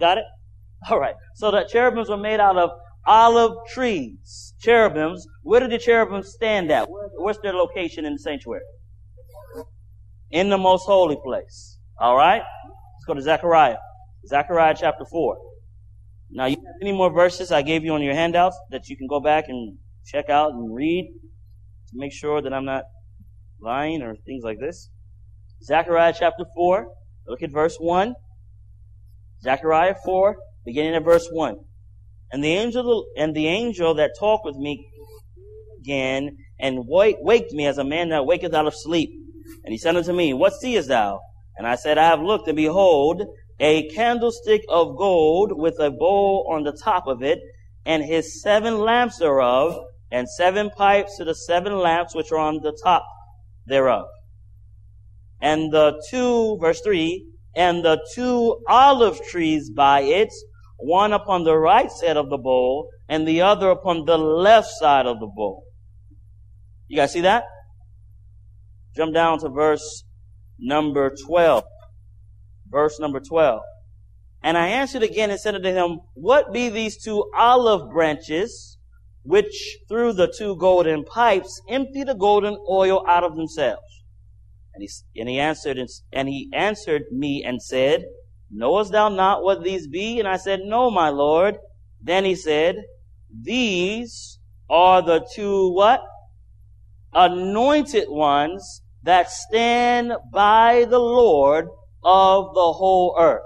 Got 0.00 0.18
it? 0.18 0.24
All 0.90 0.98
right. 0.98 1.14
So 1.34 1.50
the 1.50 1.68
cherubims 1.70 2.08
were 2.08 2.16
made 2.16 2.40
out 2.40 2.56
of 2.56 2.70
olive 3.06 3.52
trees. 3.68 4.54
Cherubims. 4.60 5.26
Where 5.42 5.60
did 5.60 5.70
the 5.70 5.78
cherubims 5.78 6.32
stand 6.32 6.70
at? 6.70 6.88
where's 7.18 7.38
their 7.42 7.52
location 7.52 8.04
in 8.04 8.14
the 8.14 8.18
sanctuary? 8.18 8.62
In 10.30 10.48
the 10.48 10.58
most 10.58 10.84
holy 10.86 11.16
place. 11.24 11.78
All 11.98 12.16
right. 12.16 12.42
Let's 12.42 13.04
go 13.06 13.14
to 13.14 13.22
Zechariah. 13.22 13.76
Zechariah 14.26 14.74
chapter 14.78 15.04
four. 15.10 15.38
Now 16.30 16.46
you 16.46 16.56
have 16.56 16.74
any 16.82 16.92
more 16.92 17.12
verses 17.12 17.52
I 17.52 17.62
gave 17.62 17.84
you 17.84 17.94
on 17.94 18.02
your 18.02 18.14
handouts 18.14 18.58
that 18.70 18.88
you 18.88 18.96
can 18.96 19.06
go 19.06 19.20
back 19.20 19.44
and 19.48 19.78
check 20.04 20.28
out 20.28 20.52
and 20.52 20.74
read 20.74 21.12
to 21.88 21.92
make 21.94 22.12
sure 22.12 22.42
that 22.42 22.52
I'm 22.52 22.64
not 22.64 22.84
lying 23.60 24.02
or 24.02 24.16
things 24.26 24.42
like 24.42 24.58
this. 24.58 24.90
Zechariah 25.62 26.14
chapter 26.16 26.44
4, 26.54 26.86
look 27.26 27.42
at 27.42 27.50
verse 27.50 27.76
1. 27.78 28.14
Zechariah 29.42 29.94
4, 30.04 30.36
beginning 30.64 30.94
at 30.94 31.04
verse 31.04 31.28
1. 31.30 31.56
And 32.32 32.42
the 32.44 32.52
angel, 32.52 33.06
and 33.16 33.34
the 33.34 33.46
angel 33.46 33.94
that 33.94 34.12
talked 34.18 34.44
with 34.44 34.56
me 34.56 34.88
again 35.80 36.36
and 36.58 36.84
wake, 36.86 37.16
waked 37.20 37.52
me 37.52 37.66
as 37.66 37.78
a 37.78 37.84
man 37.84 38.10
that 38.10 38.26
waketh 38.26 38.54
out 38.54 38.66
of 38.66 38.74
sleep. 38.74 39.10
And 39.64 39.72
he 39.72 39.78
said 39.78 39.96
unto 39.96 40.12
me, 40.12 40.34
What 40.34 40.54
seest 40.54 40.88
thou? 40.88 41.20
And 41.56 41.66
I 41.66 41.76
said, 41.76 41.98
I 41.98 42.08
have 42.08 42.20
looked, 42.20 42.48
and 42.48 42.56
behold, 42.56 43.22
a 43.58 43.88
candlestick 43.88 44.62
of 44.68 44.96
gold 44.96 45.52
with 45.54 45.78
a 45.80 45.90
bowl 45.90 46.50
on 46.52 46.64
the 46.64 46.78
top 46.84 47.06
of 47.06 47.22
it, 47.22 47.38
and 47.84 48.04
his 48.04 48.42
seven 48.42 48.78
lamps 48.78 49.18
thereof, 49.18 49.78
and 50.10 50.28
seven 50.28 50.70
pipes 50.70 51.16
to 51.16 51.24
the 51.24 51.34
seven 51.34 51.78
lamps 51.78 52.14
which 52.14 52.30
are 52.32 52.38
on 52.38 52.60
the 52.62 52.76
top 52.84 53.04
thereof 53.66 54.06
and 55.40 55.72
the 55.72 56.02
two, 56.10 56.58
verse 56.60 56.80
3, 56.80 57.26
and 57.54 57.84
the 57.84 57.98
two 58.14 58.58
olive 58.68 59.20
trees 59.30 59.70
by 59.70 60.00
it, 60.00 60.32
one 60.78 61.12
upon 61.12 61.44
the 61.44 61.56
right 61.56 61.90
side 61.90 62.16
of 62.16 62.28
the 62.28 62.38
bowl, 62.38 62.90
and 63.08 63.26
the 63.26 63.42
other 63.42 63.70
upon 63.70 64.04
the 64.04 64.18
left 64.18 64.68
side 64.68 65.06
of 65.06 65.20
the 65.20 65.26
bowl. 65.26 65.64
You 66.88 66.96
guys 66.96 67.12
see 67.12 67.22
that? 67.22 67.44
Jump 68.96 69.14
down 69.14 69.38
to 69.40 69.48
verse 69.48 70.04
number 70.58 71.14
12. 71.26 71.64
Verse 72.68 72.98
number 73.00 73.20
12. 73.20 73.60
And 74.42 74.56
I 74.56 74.68
answered 74.68 75.02
again 75.02 75.30
and 75.30 75.40
said 75.40 75.54
unto 75.54 75.68
him, 75.68 76.00
What 76.14 76.52
be 76.52 76.68
these 76.68 77.02
two 77.02 77.24
olive 77.36 77.90
branches, 77.90 78.78
which 79.22 79.78
through 79.88 80.12
the 80.12 80.32
two 80.38 80.56
golden 80.56 81.04
pipes 81.04 81.60
empty 81.68 82.04
the 82.04 82.14
golden 82.14 82.56
oil 82.70 83.04
out 83.08 83.24
of 83.24 83.36
themselves? 83.36 83.82
And 84.76 84.82
he, 84.82 85.20
and 85.20 85.28
he 85.28 85.40
answered, 85.40 85.78
and 86.12 86.28
he 86.28 86.50
answered 86.52 87.04
me 87.10 87.42
and 87.44 87.62
said, 87.62 88.04
Knowest 88.50 88.92
thou 88.92 89.08
not 89.08 89.42
what 89.42 89.64
these 89.64 89.88
be? 89.88 90.18
And 90.18 90.28
I 90.28 90.36
said, 90.36 90.60
No, 90.64 90.90
my 90.90 91.08
Lord. 91.08 91.56
Then 92.02 92.24
he 92.24 92.34
said, 92.34 92.76
These 93.42 94.38
are 94.68 95.02
the 95.02 95.26
two 95.34 95.72
what? 95.72 96.02
Anointed 97.12 98.08
ones 98.08 98.82
that 99.02 99.30
stand 99.30 100.12
by 100.30 100.84
the 100.84 100.98
Lord 100.98 101.68
of 102.04 102.54
the 102.54 102.72
whole 102.72 103.16
earth. 103.18 103.42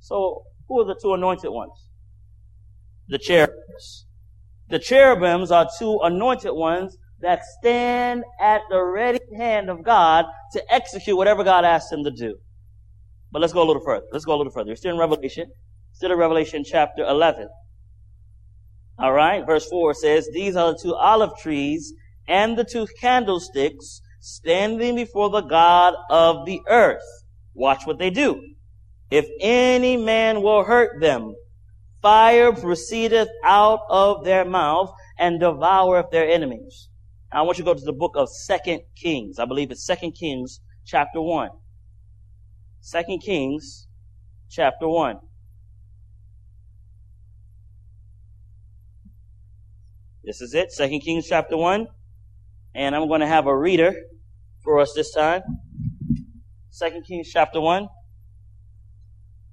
So, 0.00 0.44
who 0.68 0.80
are 0.80 0.86
the 0.86 0.98
two 1.00 1.12
anointed 1.12 1.50
ones? 1.50 1.88
The 3.08 3.18
cherubims. 3.18 4.06
The 4.68 4.78
cherubims 4.78 5.50
are 5.50 5.68
two 5.78 6.00
anointed 6.02 6.52
ones 6.54 6.96
that 7.20 7.42
stand 7.58 8.24
at 8.40 8.62
the 8.70 8.82
ready 8.82 9.20
hand 9.36 9.70
of 9.70 9.82
God 9.82 10.26
to 10.52 10.62
execute 10.72 11.16
whatever 11.16 11.44
God 11.44 11.64
asks 11.64 11.90
them 11.90 12.04
to 12.04 12.10
do. 12.10 12.36
But 13.32 13.40
let's 13.40 13.52
go 13.52 13.62
a 13.62 13.66
little 13.66 13.82
further. 13.82 14.06
Let's 14.12 14.24
go 14.24 14.34
a 14.34 14.38
little 14.38 14.52
further. 14.52 14.70
We're 14.70 14.76
still 14.76 14.94
in 14.94 14.98
Revelation. 14.98 15.46
Still 15.92 16.12
in 16.12 16.18
Revelation 16.18 16.62
chapter 16.64 17.04
11. 17.04 17.48
All 18.98 19.12
right. 19.12 19.44
Verse 19.46 19.66
4 19.68 19.94
says, 19.94 20.28
These 20.32 20.56
are 20.56 20.72
the 20.72 20.78
two 20.80 20.94
olive 20.94 21.36
trees 21.38 21.92
and 22.28 22.56
the 22.56 22.64
two 22.64 22.86
candlesticks 23.00 24.00
standing 24.20 24.96
before 24.96 25.30
the 25.30 25.42
God 25.42 25.94
of 26.10 26.46
the 26.46 26.60
earth. 26.68 27.02
Watch 27.54 27.86
what 27.86 27.98
they 27.98 28.10
do. 28.10 28.42
If 29.10 29.26
any 29.40 29.96
man 29.96 30.42
will 30.42 30.64
hurt 30.64 31.00
them, 31.00 31.34
fire 32.02 32.52
proceedeth 32.52 33.28
out 33.44 33.80
of 33.88 34.24
their 34.24 34.44
mouth 34.44 34.92
and 35.18 35.40
devoureth 35.40 36.10
their 36.10 36.28
enemies. 36.28 36.88
I 37.36 37.42
want 37.42 37.58
you 37.58 37.64
to 37.64 37.70
go 37.70 37.78
to 37.78 37.84
the 37.84 37.92
book 37.92 38.14
of 38.16 38.30
Second 38.30 38.80
Kings. 38.94 39.38
I 39.38 39.44
believe 39.44 39.70
it's 39.70 39.84
Second 39.84 40.12
Kings 40.12 40.62
chapter 40.86 41.20
1. 41.20 41.50
Second 42.80 43.18
Kings 43.18 43.88
chapter 44.48 44.88
1. 44.88 45.18
This 50.24 50.40
is 50.40 50.54
it, 50.54 50.72
Second 50.72 51.00
Kings 51.00 51.26
chapter 51.28 51.58
1. 51.58 51.86
And 52.74 52.96
I'm 52.96 53.06
going 53.06 53.20
to 53.20 53.26
have 53.26 53.46
a 53.46 53.54
reader 53.54 53.94
for 54.64 54.80
us 54.80 54.94
this 54.94 55.12
time. 55.12 55.42
Second 56.70 57.04
Kings 57.04 57.28
chapter 57.30 57.60
1. 57.60 57.86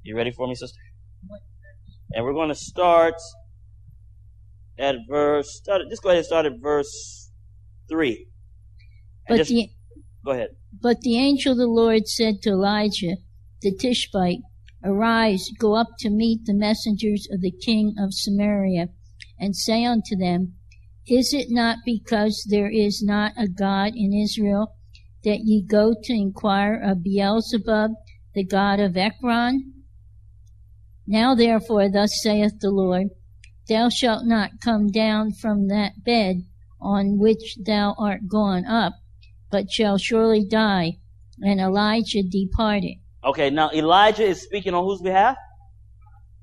You 0.04 0.16
ready 0.16 0.32
for 0.32 0.48
me, 0.48 0.56
sister? 0.56 0.80
And 2.14 2.24
we're 2.24 2.32
going 2.32 2.48
to 2.48 2.56
start 2.56 3.16
at 4.80 4.96
verse, 5.10 5.54
start, 5.54 5.82
just 5.90 6.02
go 6.02 6.08
ahead 6.08 6.20
and 6.20 6.26
start 6.26 6.46
at 6.46 6.54
verse 6.62 7.23
3. 7.90 8.28
But 9.28 9.38
just, 9.38 9.50
the, 9.50 9.70
go 10.26 10.32
ahead. 10.32 10.50
But 10.82 11.02
the 11.02 11.18
angel 11.18 11.54
of 11.54 11.58
the 11.58 11.68
Lord 11.68 12.08
said 12.08 12.42
to 12.42 12.52
Elijah 12.52 13.18
the 13.62 13.74
Tishbite, 13.74 14.42
Arise, 14.84 15.50
go 15.58 15.76
up 15.76 15.88
to 16.00 16.10
meet 16.10 16.46
the 16.46 16.54
messengers 16.54 17.28
of 17.32 17.40
the 17.40 17.52
king 17.52 17.96
of 17.98 18.14
Samaria, 18.14 18.90
and 19.40 19.56
say 19.56 19.86
unto 19.86 20.18
them, 20.18 20.56
Is 21.08 21.34
it 21.34 21.48
not 21.50 21.80
because 21.86 22.46
there 22.50 22.70
is 22.70 23.02
not 23.02 23.32
a 23.38 23.48
God 23.48 23.94
in 23.96 24.14
Israel 24.14 24.76
that 25.24 25.40
ye 25.46 25.62
go 25.62 25.96
to 26.04 26.14
inquire 26.14 26.76
of 26.76 27.04
Beelzebub, 27.04 27.92
the 28.36 28.44
god 28.44 28.82
of 28.82 28.98
Ekron? 28.98 29.74
Now 31.08 31.34
therefore, 31.36 31.90
thus 31.90 32.22
saith 32.22 32.60
the 32.60 32.72
Lord, 32.72 33.08
Thou 33.70 33.88
shalt 33.88 34.26
not 34.26 34.60
come 34.60 34.92
down 34.92 35.32
from 35.32 35.70
that 35.70 36.04
bed 36.04 36.44
on 36.84 37.18
which 37.18 37.58
thou 37.66 37.96
art 37.98 38.28
gone 38.28 38.66
up, 38.66 38.94
but 39.50 39.72
shall 39.72 39.98
surely 39.98 40.46
die. 40.46 40.98
And 41.42 41.60
Elijah 41.60 42.24
departed. 42.24 42.98
Okay, 43.24 43.50
now 43.50 43.72
Elijah 43.72 44.24
is 44.24 44.42
speaking 44.42 44.74
on 44.74 44.84
whose 44.84 45.02
behalf? 45.02 45.38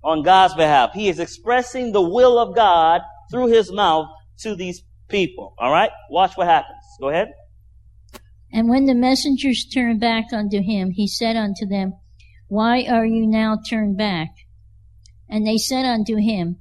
On 0.02 0.22
God's 0.22 0.54
behalf. 0.54 0.92
He 0.94 1.08
is 1.08 1.20
expressing 1.20 1.92
the 1.92 2.02
will 2.02 2.38
of 2.38 2.54
God 2.54 3.02
through 3.30 3.48
his 3.48 3.70
mouth 3.70 4.06
to 4.40 4.56
these 4.56 4.82
people. 5.08 5.54
All 5.58 5.70
right? 5.70 5.90
Watch 6.08 6.36
what 6.36 6.46
happens. 6.46 6.82
Go 7.00 7.10
ahead. 7.10 7.28
And 8.52 8.68
when 8.68 8.86
the 8.86 8.94
messengers 8.94 9.64
turned 9.64 10.00
back 10.00 10.32
unto 10.32 10.60
him, 10.60 10.90
he 10.90 11.06
said 11.06 11.36
unto 11.36 11.66
them, 11.66 11.94
Why 12.48 12.84
are 12.84 13.06
you 13.06 13.26
now 13.26 13.58
turned 13.68 13.96
back? 13.96 14.30
And 15.28 15.46
they 15.46 15.58
said 15.58 15.84
unto 15.84 16.16
him, 16.16 16.58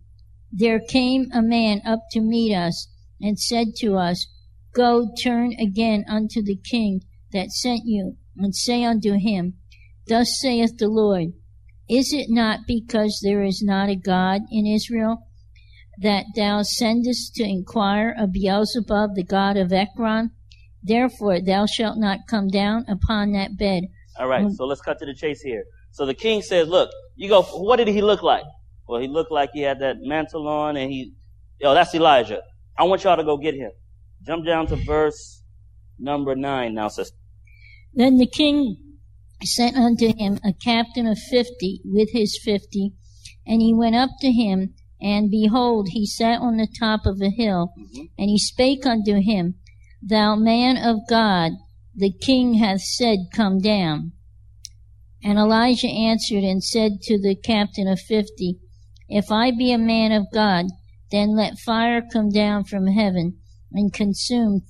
There 0.52 0.80
came 0.80 1.30
a 1.34 1.42
man 1.42 1.82
up 1.86 2.02
to 2.12 2.22
meet 2.22 2.54
us, 2.54 2.88
and 3.22 3.40
said 3.40 3.76
to 3.78 3.96
us, 3.96 4.28
Go 4.74 5.10
turn 5.22 5.54
again 5.60 6.06
unto 6.08 6.44
the 6.44 6.56
king 6.56 7.02
that 7.32 7.52
sent 7.52 7.82
you, 7.86 8.18
and 8.38 8.56
say 8.56 8.84
unto 8.84 9.14
him, 9.14 9.56
Thus 10.08 10.40
saith 10.40 10.78
the 10.78 10.88
Lord, 10.88 11.34
Is 11.90 12.14
it 12.14 12.28
not 12.30 12.62
because 12.68 13.20
there 13.24 13.44
is 13.44 13.62
not 13.64 13.90
a 13.90 13.96
God 13.96 14.42
in 14.52 14.66
Israel, 14.66 15.28
that 16.02 16.26
thou 16.36 16.62
sendest 16.62 17.36
to 17.36 17.44
inquire 17.44 18.16
of 18.18 18.32
Beelzebub, 18.32 19.16
the 19.16 19.24
god 19.24 19.58
of 19.58 19.74
Ekron? 19.74 20.32
Therefore 20.82 21.42
thou 21.42 21.66
shalt 21.66 21.98
not 21.98 22.20
come 22.30 22.48
down 22.48 22.86
upon 22.88 23.34
that 23.34 23.58
bed. 23.58 23.84
All 24.18 24.28
right, 24.28 24.46
um, 24.46 24.54
so 24.54 24.66
let's 24.66 24.82
cut 24.82 25.00
to 25.00 25.06
the 25.06 25.14
chase 25.14 25.42
here. 25.42 25.64
So 25.92 26.06
the 26.06 26.14
king 26.14 26.42
says, 26.42 26.68
Look, 26.68 26.90
you 27.16 27.28
go, 27.28 27.42
what 27.42 27.78
did 27.78 27.88
he 27.88 28.02
look 28.02 28.24
like? 28.24 28.46
Well, 28.88 29.02
he 29.02 29.08
looked 29.08 29.32
like 29.32 29.52
he 29.54 29.62
had 29.62 29.80
that 29.80 29.98
mantle 30.02 30.48
on, 30.48 30.78
and 30.78 30.92
he, 30.92 31.14
yo, 31.60 31.74
that's 31.74 31.94
Elijah. 31.94 32.42
I 32.80 32.84
want 32.84 33.04
y'all 33.04 33.18
to 33.18 33.26
go 33.26 33.36
get 33.36 33.56
him. 33.56 33.72
Jump 34.26 34.46
down 34.46 34.68
to 34.68 34.78
verse 34.78 35.44
number 36.00 36.34
nine 36.34 36.74
now, 36.74 36.88
sister. 36.88 37.18
Then 37.94 38.18
the 38.18 38.26
king 38.26 38.78
sent 39.44 39.76
unto 39.76 40.14
him 40.16 40.40
a 40.46 40.54
captain 40.54 41.06
of 41.06 41.18
fifty 41.18 41.82
with 41.84 42.12
his 42.14 42.40
fifty, 42.42 42.94
and 43.46 43.62
he 43.62 43.74
went 43.74 43.98
up 43.98 44.12
to 44.22 44.32
him, 44.32 44.76
and 45.02 45.30
behold, 45.30 45.90
he 45.90 46.06
sat 46.06 46.40
on 46.40 46.56
the 46.56 46.68
top 46.80 47.06
of 47.06 47.22
a 47.22 47.30
hill, 47.30 47.74
mm-hmm. 47.78 48.06
and 48.18 48.30
he 48.30 48.40
spake 48.40 48.86
unto 48.86 49.22
him, 49.22 49.56
Thou 50.02 50.38
man 50.38 50.78
of 50.78 51.00
God, 51.10 51.52
the 51.94 52.14
king 52.14 52.54
hath 52.54 52.82
said, 52.82 53.20
Come 53.34 53.60
down. 53.60 54.14
And 55.22 55.38
Elijah 55.38 55.88
answered 55.88 56.46
and 56.46 56.64
said 56.64 57.02
to 57.04 57.22
the 57.22 57.36
captain 57.36 57.90
of 57.90 58.00
fifty, 58.00 58.60
If 59.10 59.32
I 59.32 59.52
be 59.52 59.74
a 59.74 59.78
man 59.78 60.14
of 60.14 60.28
God, 60.34 60.68
then 61.12 61.36
let 61.36 61.60
fire 61.60 62.02
come 62.02 62.30
down 62.30 62.64
from 62.64 62.88
heaven 62.88 63.38
and 63.72 63.94
consume 63.94 64.62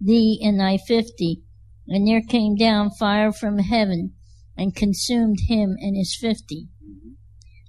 thee 0.00 0.40
and 0.42 0.58
thy 0.58 0.78
fifty. 0.78 1.42
And 1.86 2.06
there 2.06 2.22
came 2.22 2.54
down 2.54 2.90
fire 2.90 3.32
from 3.32 3.58
heaven 3.58 4.14
and 4.56 4.74
consumed 4.74 5.38
him 5.48 5.76
and 5.80 5.96
his 5.96 6.16
fifty. 6.16 6.68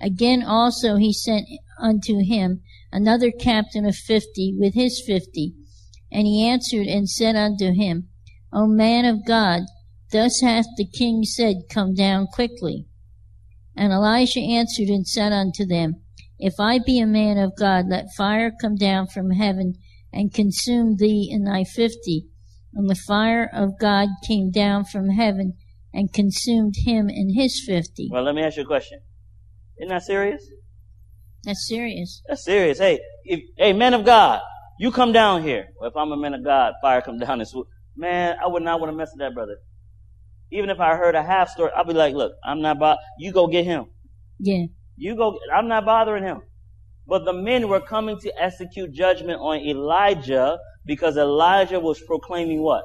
Again 0.01 0.43
also 0.43 0.95
he 0.95 1.13
sent 1.13 1.47
unto 1.79 2.19
him 2.19 2.61
another 2.91 3.31
captain 3.31 3.85
of 3.85 3.95
fifty 3.95 4.55
with 4.57 4.73
his 4.73 5.01
fifty. 5.05 5.53
And 6.11 6.27
he 6.27 6.47
answered 6.47 6.87
and 6.87 7.09
said 7.09 7.35
unto 7.35 7.73
him, 7.73 8.09
O 8.53 8.67
man 8.67 9.05
of 9.05 9.25
God, 9.25 9.63
thus 10.11 10.39
hath 10.41 10.65
the 10.77 10.85
king 10.87 11.23
said, 11.23 11.63
Come 11.69 11.93
down 11.93 12.27
quickly. 12.27 12.87
And 13.75 13.91
Elijah 13.91 14.39
answered 14.39 14.87
and 14.87 15.05
said 15.05 15.33
unto 15.33 15.65
them, 15.65 16.01
If 16.37 16.55
I 16.59 16.79
be 16.79 16.99
a 16.99 17.05
man 17.07 17.37
of 17.37 17.55
God, 17.57 17.85
let 17.89 18.05
fire 18.17 18.51
come 18.61 18.75
down 18.75 19.07
from 19.07 19.31
heaven 19.31 19.75
and 20.11 20.33
consume 20.33 20.97
thee 20.97 21.29
and 21.33 21.47
thy 21.47 21.63
fifty. 21.63 22.27
And 22.73 22.89
the 22.89 22.95
fire 23.07 23.49
of 23.53 23.79
God 23.79 24.09
came 24.27 24.51
down 24.51 24.85
from 24.85 25.09
heaven 25.09 25.53
and 25.93 26.11
consumed 26.11 26.75
him 26.85 27.07
and 27.07 27.33
his 27.33 27.63
fifty. 27.65 28.09
Well, 28.11 28.23
let 28.23 28.35
me 28.35 28.41
ask 28.41 28.57
you 28.57 28.63
a 28.63 28.65
question. 28.65 28.99
Isn't 29.79 29.89
that 29.89 30.03
serious? 30.03 30.45
That's 31.45 31.67
serious. 31.67 32.21
That's 32.27 32.43
serious. 32.43 32.79
Hey, 32.79 32.99
if, 33.23 33.41
hey, 33.57 33.71
man 33.71 33.93
of 33.93 34.03
God, 34.03 34.41
you 34.79 34.91
come 34.91 35.13
down 35.13 35.43
here. 35.43 35.67
Well, 35.79 35.89
if 35.89 35.95
I'm 35.95 36.11
a 36.11 36.17
man 36.17 36.33
of 36.33 36.43
God, 36.43 36.73
fire 36.81 37.01
come 37.01 37.19
down 37.19 37.39
and 37.39 37.47
swoop. 37.47 37.67
Man, 37.95 38.35
I 38.43 38.47
would 38.47 38.63
not 38.63 38.81
want 38.81 38.91
to 38.91 38.97
mess 38.97 39.11
with 39.13 39.19
that 39.19 39.33
brother. 39.33 39.57
Even 40.51 40.69
if 40.69 40.79
I 40.79 40.95
heard 40.95 41.15
a 41.15 41.23
half 41.23 41.49
story, 41.49 41.71
I'd 41.75 41.87
be 41.87 41.93
like, 41.93 42.13
look, 42.13 42.33
I'm 42.43 42.61
not, 42.61 42.77
about, 42.77 42.97
you 43.17 43.31
go 43.31 43.47
get 43.47 43.63
him. 43.63 43.85
Yeah. 44.39 44.65
You 44.97 45.15
go, 45.15 45.37
I'm 45.53 45.67
not 45.67 45.85
bothering 45.85 46.23
him. 46.23 46.41
But 47.07 47.25
the 47.25 47.33
men 47.33 47.67
were 47.69 47.81
coming 47.81 48.17
to 48.19 48.31
execute 48.41 48.93
judgment 48.93 49.39
on 49.39 49.59
Elijah 49.59 50.57
because 50.85 51.17
Elijah 51.17 51.79
was 51.79 52.01
proclaiming 52.01 52.61
what? 52.61 52.83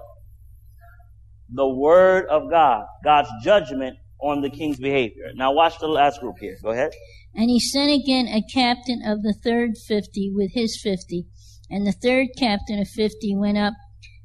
The 1.52 1.68
word 1.68 2.26
of 2.28 2.50
God, 2.50 2.84
God's 3.02 3.30
judgment 3.42 3.96
on 4.20 4.42
the 4.42 4.50
king's 4.50 4.78
behavior. 4.78 5.30
Now 5.34 5.52
watch 5.52 5.78
the 5.78 5.88
last 5.88 6.20
group 6.20 6.36
here. 6.38 6.56
Go 6.62 6.70
ahead. 6.70 6.92
And 7.34 7.48
he 7.48 7.58
sent 7.58 7.90
again 7.90 8.26
a 8.26 8.42
captain 8.52 9.02
of 9.04 9.22
the 9.22 9.34
third 9.42 9.78
fifty 9.78 10.30
with 10.34 10.52
his 10.52 10.78
fifty. 10.80 11.26
And 11.70 11.86
the 11.86 11.92
third 11.92 12.28
captain 12.36 12.78
of 12.80 12.88
fifty 12.88 13.34
went 13.34 13.56
up 13.56 13.74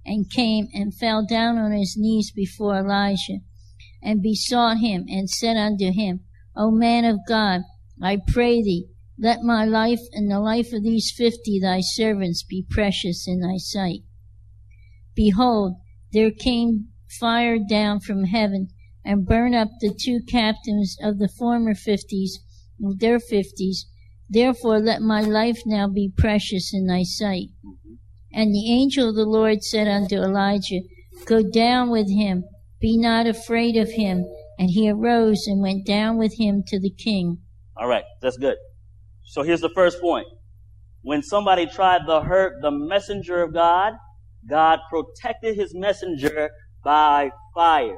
and 0.06 0.30
came 0.30 0.68
and 0.74 0.94
fell 0.94 1.26
down 1.26 1.58
on 1.58 1.72
his 1.72 1.96
knees 1.98 2.32
before 2.32 2.78
Elijah 2.78 3.40
and 4.04 4.22
besought 4.22 4.78
him 4.78 5.06
and 5.08 5.30
said 5.30 5.56
unto 5.56 5.92
him, 5.92 6.22
O 6.56 6.72
man 6.72 7.06
of 7.06 7.20
God, 7.28 7.62
I 8.02 8.18
pray 8.28 8.62
thee, 8.62 8.88
let 9.18 9.42
my 9.42 9.66
life 9.66 10.02
and 10.12 10.30
the 10.30 10.40
life 10.40 10.74
of 10.74 10.84
these 10.84 11.14
fifty 11.16 11.60
thy 11.60 11.80
servants 11.82 12.44
be 12.44 12.66
precious 12.70 13.28
in 13.28 13.40
thy 13.40 13.58
sight. 13.58 14.02
Behold, 15.16 15.78
there 16.12 16.32
came 16.32 16.90
fire 17.20 17.58
down 17.58 18.00
from 18.02 18.26
heaven 18.26 18.68
and 19.04 19.26
burned 19.26 19.56
up 19.56 19.70
the 19.80 19.94
two 19.94 20.20
captains 20.28 20.98
of 21.02 21.20
the 21.20 21.30
former 21.30 21.74
fifties 21.74 22.40
with 22.80 23.00
their 23.00 23.20
fifties. 23.20 23.86
Therefore 24.28 24.80
let 24.80 25.02
my 25.02 25.22
life 25.22 25.62
now 25.66 25.88
be 25.88 26.12
precious 26.18 26.74
in 26.74 26.88
thy 26.88 27.04
sight. 27.04 27.50
And 28.34 28.54
the 28.54 28.70
angel 28.72 29.10
of 29.10 29.16
the 29.16 29.26
Lord 29.26 29.64
said 29.64 29.88
unto 29.88 30.16
Elijah, 30.16 30.82
Go 31.26 31.42
down 31.42 31.90
with 31.90 32.10
him, 32.10 32.44
be 32.82 32.98
not 32.98 33.28
afraid 33.28 33.78
of 33.78 33.92
him. 33.92 34.26
And 34.58 34.70
he 34.70 34.90
arose 34.90 35.48
and 35.48 35.62
went 35.62 35.86
down 35.86 36.18
with 36.18 36.38
him 36.38 36.64
to 36.68 36.80
the 36.80 36.90
king. 36.90 37.40
All 37.78 37.88
right, 37.88 38.04
that's 38.22 38.38
good. 38.38 38.58
So 39.24 39.44
here's 39.44 39.62
the 39.62 39.70
first 39.70 40.00
point. 40.00 40.28
When 41.02 41.22
somebody 41.22 41.68
tried 41.68 42.06
to 42.08 42.22
hurt 42.22 42.62
the 42.62 42.72
messenger 42.72 43.44
of 43.44 43.54
God, 43.54 43.94
God 44.48 44.80
protected 44.90 45.56
his 45.56 45.74
messenger 45.76 46.50
by 46.84 47.32
fire. 47.54 47.98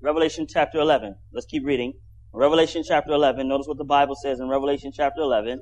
Revelation 0.00 0.46
chapter 0.48 0.78
11. 0.78 1.16
Let's 1.32 1.46
keep 1.46 1.64
reading. 1.64 1.94
Revelation 2.32 2.82
chapter 2.86 3.12
11. 3.12 3.48
Notice 3.48 3.66
what 3.66 3.78
the 3.78 3.84
Bible 3.84 4.14
says 4.14 4.40
in 4.40 4.48
Revelation 4.48 4.92
chapter 4.94 5.22
11 5.22 5.60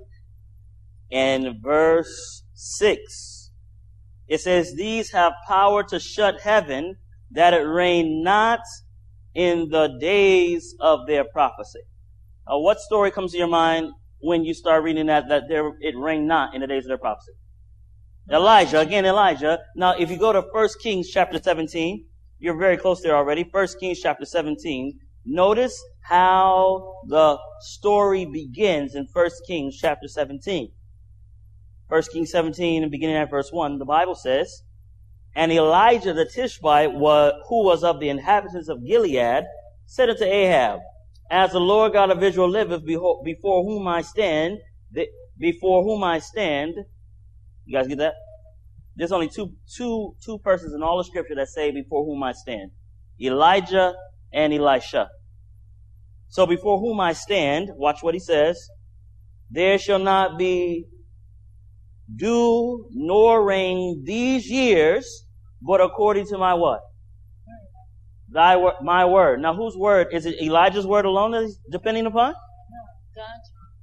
and 1.11 1.63
verse 1.63 2.43
6. 2.55 3.51
It 4.27 4.41
says, 4.41 4.75
These 4.77 5.13
have 5.13 5.33
power 5.47 5.83
to 5.85 6.01
shut 6.01 6.41
heaven 6.41 6.97
that 7.31 7.55
it 7.55 7.63
rain 7.63 8.23
not 8.23 8.61
in 9.35 9.69
the 9.71 9.97
days 10.01 10.75
of 10.81 11.07
their 11.07 11.25
prophecy. 11.25 11.81
Uh, 12.47 12.59
what 12.59 12.81
story 12.81 13.11
comes 13.11 13.33
to 13.33 13.39
your 13.39 13.49
mind 13.49 13.91
when 14.21 14.45
you 14.45 14.55
start 14.55 14.83
reading 14.83 15.07
that, 15.07 15.29
that 15.29 15.45
there, 15.49 15.73
it 15.81 15.97
rained 15.97 16.29
not 16.29 16.55
in 16.55 16.61
the 16.61 16.67
days 16.67 16.85
of 16.85 16.89
their 16.89 16.99
prophecy? 16.99 17.33
Elijah, 18.31 18.81
again 18.81 19.05
Elijah. 19.05 19.59
Now, 19.77 19.95
if 19.99 20.11
you 20.11 20.17
go 20.17 20.33
to 20.33 20.43
1 20.53 20.69
Kings 20.83 21.11
chapter 21.11 21.39
17, 21.39 22.07
you're 22.39 22.57
very 22.57 22.77
close 22.77 23.03
there 23.03 23.17
already. 23.17 23.47
1 23.51 23.69
Kings 23.81 24.01
chapter 24.01 24.25
17. 24.25 24.99
Notice 25.27 25.83
how 26.01 27.01
the 27.07 27.39
story 27.61 28.27
begins 28.27 28.95
in 28.95 29.07
1 29.13 29.31
Kings 29.47 29.79
chapter 29.79 30.09
17. 30.09 30.71
1 31.89 32.03
Kings 32.13 32.31
17 32.31 32.83
and 32.83 32.91
beginning 32.91 33.17
at 33.17 33.31
verse 33.31 33.51
1, 33.53 33.79
the 33.79 33.85
Bible 33.85 34.15
says, 34.15 34.63
And 35.35 35.53
Elijah 35.53 36.13
the 36.13 36.27
Tishbite, 36.27 36.93
who 36.93 37.65
was 37.65 37.85
of 37.85 38.01
the 38.01 38.09
inhabitants 38.09 38.69
of 38.69 38.85
Gilead, 38.87 39.45
said 39.87 40.11
unto 40.11 40.25
Ahab, 40.25 40.81
As 41.35 41.51
the 41.51 41.59
Lord 41.59 41.95
God 41.95 42.13
of 42.13 42.23
Israel 42.23 42.49
liveth, 42.49 42.87
before 42.87 43.65
whom 43.65 43.89
I 43.89 44.03
stand, 44.03 44.59
before 45.37 45.83
whom 45.83 46.05
I 46.05 46.21
stand, 46.21 46.75
you 47.65 47.77
guys 47.77 47.89
get 47.89 47.99
that? 47.99 48.15
There's 48.95 49.11
only 49.11 49.29
two, 49.29 49.51
two, 49.77 50.15
two 50.25 50.39
persons 50.39 50.75
in 50.75 50.83
all 50.85 50.97
the 50.99 51.03
scripture 51.03 51.35
that 51.35 51.49
say 51.49 51.73
before 51.73 52.05
whom 52.05 52.23
I 52.23 52.31
stand. 52.31 52.71
Elijah 53.21 53.95
and 54.33 54.53
Elisha. 54.55 55.09
So 56.29 56.47
before 56.47 56.79
whom 56.79 57.01
I 57.01 57.15
stand, 57.15 57.71
watch 57.75 58.01
what 58.01 58.15
he 58.15 58.21
says. 58.21 58.57
There 59.51 59.77
shall 59.77 59.99
not 59.99 60.39
be 60.39 60.85
dew 62.15 62.87
nor 62.93 63.45
rain 63.45 64.05
these 64.07 64.49
years, 64.49 65.27
but 65.61 65.81
according 65.81 66.29
to 66.29 66.39
my 66.39 66.55
what? 66.55 66.79
Thy 68.35 68.57
word, 68.57 68.75
my 68.83 69.05
word. 69.05 69.41
Now 69.41 69.55
whose 69.55 69.77
word? 69.77 70.09
Is 70.13 70.27
it 70.27 70.43
Elijah's 70.43 70.87
word 70.87 71.05
alone 71.05 71.31
that 71.31 71.43
he's 71.43 71.59
depending 71.71 72.07
upon? 72.07 72.35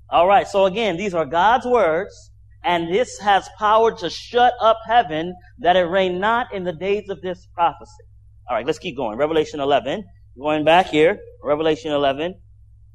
All 0.09 0.27
right. 0.27 0.47
So 0.47 0.65
again, 0.65 0.97
these 0.97 1.13
are 1.13 1.25
God's 1.25 1.65
words, 1.65 2.31
and 2.63 2.93
this 2.93 3.17
has 3.19 3.47
power 3.57 3.95
to 3.99 4.09
shut 4.09 4.53
up 4.61 4.77
heaven 4.85 5.33
that 5.59 5.77
it 5.77 5.83
rain 5.83 6.19
not 6.19 6.53
in 6.53 6.65
the 6.65 6.73
days 6.73 7.09
of 7.09 7.21
this 7.21 7.47
prophecy. 7.55 8.03
All 8.49 8.57
right. 8.57 8.65
Let's 8.65 8.79
keep 8.79 8.97
going. 8.97 9.17
Revelation 9.17 9.61
11. 9.61 10.03
Going 10.37 10.65
back 10.65 10.87
here. 10.87 11.19
Revelation 11.43 11.91
11 11.91 12.35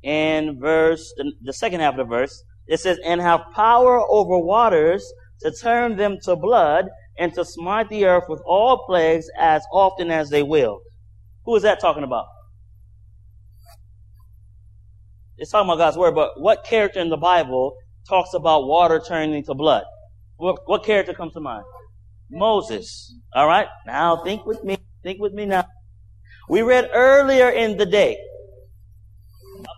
and 0.05 0.61
verse, 0.61 1.12
the, 1.16 1.33
the 1.42 1.53
second 1.53 1.81
half 1.81 1.95
of 1.95 1.99
the 1.99 2.05
verse. 2.05 2.45
It 2.66 2.81
says, 2.81 2.99
and 3.05 3.21
have 3.21 3.40
power 3.55 4.01
over 4.09 4.38
waters 4.38 5.05
to 5.40 5.53
turn 5.53 5.97
them 5.97 6.19
to 6.25 6.37
blood 6.37 6.87
and 7.19 7.33
to 7.35 7.45
smite 7.45 7.88
the 7.88 8.05
earth 8.05 8.25
with 8.29 8.40
all 8.47 8.85
plagues 8.87 9.27
as 9.38 9.64
often 9.73 10.11
as 10.11 10.31
they 10.31 10.42
will. 10.42 10.81
Who 11.47 11.55
is 11.57 11.63
that 11.63 11.81
talking 11.81 12.03
about? 12.03 12.27
It's 15.39 15.51
talking 15.51 15.71
about 15.71 15.79
God's 15.79 15.97
word, 15.97 16.15
but 16.15 16.41
what 16.41 16.65
character 16.65 16.99
in 16.99 17.09
the 17.09 17.17
Bible 17.17 17.77
talks 18.09 18.35
about 18.35 18.67
water 18.67 19.01
turning 19.07 19.45
to 19.45 19.55
blood? 19.55 19.85
What, 20.37 20.61
what 20.67 20.85
character 20.85 21.15
comes 21.15 21.35
to 21.35 21.41
mind? 21.41 21.65
Moses. 22.31 23.15
All 23.33 23.47
right. 23.47 23.69
Now 23.87 24.23
think 24.25 24.45
with 24.45 24.65
me. 24.65 24.79
Think 25.03 25.21
with 25.21 25.33
me 25.33 25.47
now. 25.47 25.67
We 26.49 26.63
read 26.63 26.91
earlier 26.93 27.49
in 27.51 27.77
the 27.77 27.87
day 27.87 28.19
about 29.61 29.69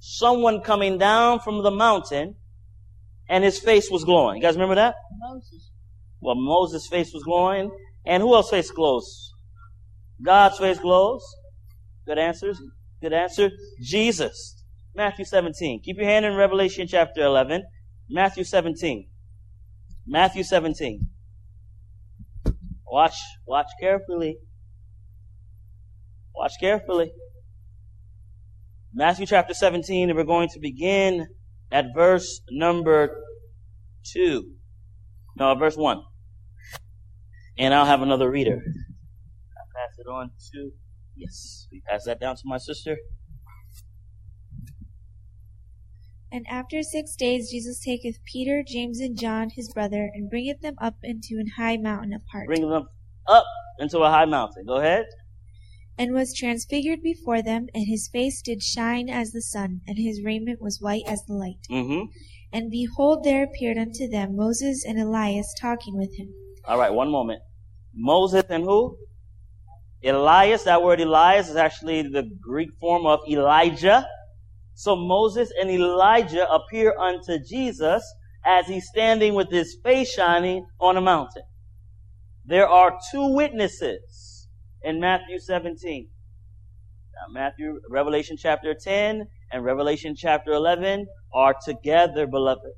someone 0.00 0.62
coming 0.62 0.98
down 0.98 1.40
from 1.40 1.62
the 1.62 1.70
mountain 1.70 2.34
and 3.28 3.44
his 3.44 3.58
face 3.58 3.88
was 3.90 4.04
glowing. 4.04 4.36
You 4.36 4.42
guys 4.42 4.54
remember 4.54 4.74
that? 4.76 4.96
Moses. 5.20 5.70
Well, 6.20 6.34
Moses' 6.34 6.88
face 6.88 7.12
was 7.12 7.22
glowing. 7.22 7.70
And 8.04 8.20
who 8.22 8.34
else 8.34 8.50
face 8.50 8.70
glows? 8.70 9.31
God's 10.24 10.58
face 10.58 10.78
glows. 10.78 11.22
Good 12.06 12.18
answers. 12.18 12.60
Good 13.00 13.12
answer. 13.12 13.50
Jesus. 13.80 14.64
Matthew 14.94 15.24
17. 15.24 15.80
Keep 15.82 15.96
your 15.96 16.06
hand 16.06 16.24
in 16.24 16.34
Revelation 16.34 16.86
chapter 16.86 17.22
11. 17.22 17.62
Matthew 18.10 18.44
17. 18.44 19.08
Matthew 20.06 20.42
17. 20.42 21.08
Watch, 22.86 23.16
watch 23.46 23.68
carefully. 23.80 24.36
Watch 26.34 26.52
carefully. 26.60 27.10
Matthew 28.94 29.24
chapter 29.24 29.54
17, 29.54 30.10
and 30.10 30.18
we're 30.18 30.24
going 30.24 30.50
to 30.50 30.60
begin 30.60 31.26
at 31.70 31.86
verse 31.94 32.42
number 32.50 33.16
2. 34.12 34.44
No, 35.38 35.54
verse 35.54 35.76
1. 35.76 36.02
And 37.58 37.72
I'll 37.72 37.86
have 37.86 38.02
another 38.02 38.30
reader. 38.30 38.62
Pass 39.92 39.98
it 39.98 40.08
on 40.10 40.30
to, 40.54 40.70
yes, 41.16 41.66
we 41.70 41.82
pass 41.86 42.04
that 42.04 42.18
down 42.18 42.36
to 42.36 42.42
my 42.46 42.56
sister. 42.56 42.96
And 46.30 46.46
after 46.48 46.82
six 46.82 47.14
days 47.14 47.50
Jesus 47.50 47.80
taketh 47.84 48.16
Peter, 48.24 48.62
James, 48.66 49.00
and 49.00 49.18
John 49.18 49.50
his 49.50 49.70
brother, 49.72 50.10
and 50.14 50.30
bringeth 50.30 50.62
them 50.62 50.76
up 50.80 50.96
into 51.02 51.36
an 51.38 51.48
high 51.58 51.76
mountain 51.76 52.14
apart, 52.14 52.46
Bring 52.46 52.62
them 52.68 52.86
up 53.28 53.44
into 53.78 53.98
a 53.98 54.08
high 54.10 54.24
mountain. 54.24 54.64
Go 54.66 54.76
ahead. 54.76 55.04
and 55.98 56.14
was 56.14 56.34
transfigured 56.34 57.02
before 57.02 57.42
them, 57.42 57.66
and 57.74 57.86
his 57.86 58.08
face 58.08 58.40
did 58.40 58.62
shine 58.62 59.10
as 59.10 59.32
the 59.32 59.42
sun, 59.42 59.82
and 59.86 59.98
his 59.98 60.22
raiment 60.24 60.58
was 60.60 60.80
white 60.80 61.02
as 61.06 61.22
the 61.26 61.34
light. 61.34 61.66
Mm-hmm. 61.70 62.06
And 62.50 62.70
behold, 62.70 63.24
there 63.24 63.44
appeared 63.44 63.76
unto 63.76 64.08
them 64.08 64.34
Moses 64.34 64.86
and 64.86 64.98
Elias 64.98 65.54
talking 65.60 65.98
with 65.98 66.16
him. 66.16 66.32
All 66.66 66.78
right, 66.78 66.92
one 66.92 67.10
moment. 67.10 67.42
Moses 67.94 68.44
and 68.48 68.64
who? 68.64 68.96
Elias. 70.04 70.64
That 70.64 70.82
word 70.82 71.00
Elias 71.00 71.48
is 71.48 71.56
actually 71.56 72.02
the 72.02 72.30
Greek 72.40 72.70
form 72.80 73.06
of 73.06 73.20
Elijah. 73.28 74.06
So 74.74 74.96
Moses 74.96 75.52
and 75.60 75.70
Elijah 75.70 76.50
appear 76.50 76.96
unto 76.98 77.38
Jesus 77.38 78.02
as 78.44 78.66
he's 78.66 78.88
standing 78.88 79.34
with 79.34 79.50
his 79.50 79.76
face 79.84 80.12
shining 80.12 80.66
on 80.80 80.96
a 80.96 81.00
mountain. 81.00 81.44
There 82.44 82.68
are 82.68 82.98
two 83.12 83.34
witnesses 83.34 84.48
in 84.82 85.00
Matthew 85.00 85.38
17. 85.38 86.08
Now, 87.14 87.32
Matthew, 87.32 87.78
Revelation 87.88 88.36
chapter 88.36 88.74
10 88.74 89.28
and 89.52 89.64
Revelation 89.64 90.14
chapter 90.16 90.52
11 90.52 91.06
are 91.32 91.54
together, 91.64 92.26
beloved. 92.26 92.72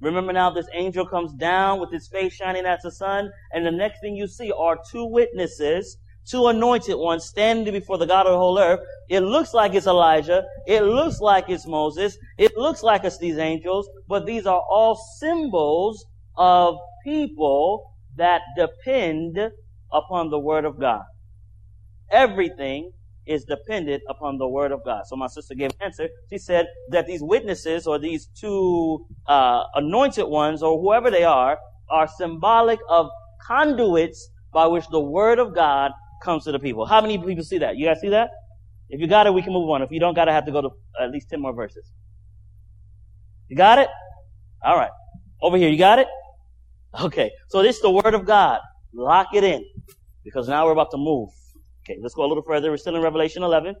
Remember 0.00 0.32
now, 0.32 0.50
this 0.50 0.66
angel 0.74 1.06
comes 1.06 1.32
down 1.34 1.78
with 1.78 1.92
his 1.92 2.08
face 2.08 2.32
shining 2.32 2.64
as 2.64 2.80
the 2.82 2.90
sun, 2.90 3.30
and 3.52 3.64
the 3.66 3.70
next 3.70 4.00
thing 4.00 4.16
you 4.16 4.26
see 4.26 4.50
are 4.50 4.78
two 4.90 5.04
witnesses, 5.04 5.98
two 6.30 6.46
anointed 6.46 6.96
ones 6.96 7.24
standing 7.24 7.72
before 7.72 7.98
the 7.98 8.06
God 8.06 8.26
of 8.26 8.32
the 8.32 8.38
whole 8.38 8.58
earth. 8.58 8.80
It 9.08 9.20
looks 9.20 9.52
like 9.52 9.74
it's 9.74 9.86
Elijah. 9.86 10.44
It 10.66 10.82
looks 10.82 11.20
like 11.20 11.48
it's 11.48 11.66
Moses. 11.66 12.16
It 12.38 12.56
looks 12.56 12.82
like 12.82 13.04
it's 13.04 13.18
these 13.18 13.38
angels, 13.38 13.88
but 14.08 14.26
these 14.26 14.46
are 14.46 14.62
all 14.70 14.94
symbols 15.18 16.04
of 16.36 16.76
people 17.04 17.92
that 18.16 18.42
depend 18.56 19.38
upon 19.92 20.30
the 20.30 20.38
word 20.38 20.64
of 20.64 20.78
God. 20.78 21.02
Everything 22.10 22.92
is 23.26 23.44
dependent 23.44 24.02
upon 24.08 24.38
the 24.38 24.48
word 24.48 24.72
of 24.72 24.84
God. 24.84 25.02
So 25.06 25.16
my 25.16 25.28
sister 25.28 25.54
gave 25.54 25.70
an 25.70 25.76
answer. 25.80 26.08
She 26.30 26.38
said 26.38 26.66
that 26.90 27.06
these 27.06 27.22
witnesses 27.22 27.86
or 27.86 27.98
these 27.98 28.28
two 28.38 29.06
uh, 29.26 29.62
anointed 29.74 30.26
ones 30.26 30.62
or 30.62 30.80
whoever 30.80 31.10
they 31.10 31.24
are 31.24 31.58
are 31.88 32.08
symbolic 32.08 32.80
of 32.88 33.08
conduits 33.46 34.30
by 34.52 34.66
which 34.66 34.86
the 34.88 35.00
word 35.00 35.38
of 35.38 35.54
God 35.54 35.92
comes 36.20 36.44
to 36.44 36.52
the 36.52 36.58
people. 36.58 36.86
How 36.86 37.00
many 37.00 37.18
people 37.18 37.44
see 37.44 37.58
that? 37.58 37.76
You 37.76 37.86
guys 37.86 38.00
see 38.00 38.10
that? 38.10 38.30
If 38.88 39.00
you 39.00 39.06
got 39.06 39.26
it, 39.26 39.34
we 39.34 39.42
can 39.42 39.52
move 39.52 39.68
on. 39.70 39.82
If 39.82 39.90
you 39.90 40.00
don't 40.00 40.14
got 40.14 40.28
it, 40.28 40.32
I 40.32 40.34
have 40.34 40.46
to 40.46 40.52
go 40.52 40.62
to 40.62 40.70
at 41.00 41.10
least 41.10 41.30
10 41.30 41.40
more 41.40 41.54
verses. 41.54 41.90
You 43.48 43.56
got 43.56 43.78
it? 43.78 43.88
All 44.64 44.76
right. 44.76 44.90
Over 45.42 45.56
here, 45.56 45.68
you 45.68 45.78
got 45.78 45.98
it? 45.98 46.08
Okay. 47.00 47.30
So 47.48 47.62
this 47.62 47.76
is 47.76 47.82
the 47.82 47.90
word 47.90 48.14
of 48.14 48.26
God. 48.26 48.60
Lock 48.92 49.28
it 49.34 49.44
in 49.44 49.64
because 50.24 50.48
now 50.48 50.66
we're 50.66 50.72
about 50.72 50.90
to 50.90 50.98
move. 50.98 51.30
Okay, 51.84 51.98
let's 52.02 52.14
go 52.14 52.24
a 52.24 52.28
little 52.28 52.42
further. 52.42 52.70
We're 52.70 52.76
still 52.76 52.96
in 52.96 53.02
Revelation 53.02 53.42
11. 53.42 53.74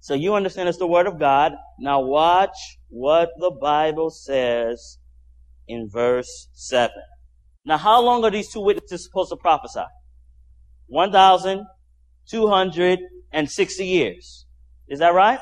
So 0.00 0.14
you 0.14 0.34
understand 0.34 0.68
it's 0.68 0.78
the 0.78 0.86
Word 0.86 1.06
of 1.06 1.18
God. 1.18 1.52
Now 1.78 2.00
watch 2.00 2.56
what 2.88 3.30
the 3.38 3.50
Bible 3.50 4.10
says 4.10 4.98
in 5.68 5.88
verse 5.88 6.48
7. 6.54 6.90
Now 7.66 7.76
how 7.76 8.00
long 8.02 8.24
are 8.24 8.30
these 8.30 8.50
two 8.50 8.60
witnesses 8.60 9.04
supposed 9.04 9.30
to 9.30 9.36
prophesy? 9.36 9.84
1,260 10.90 13.86
years. 13.86 14.46
Is 14.88 14.98
that 14.98 15.14
right? 15.14 15.38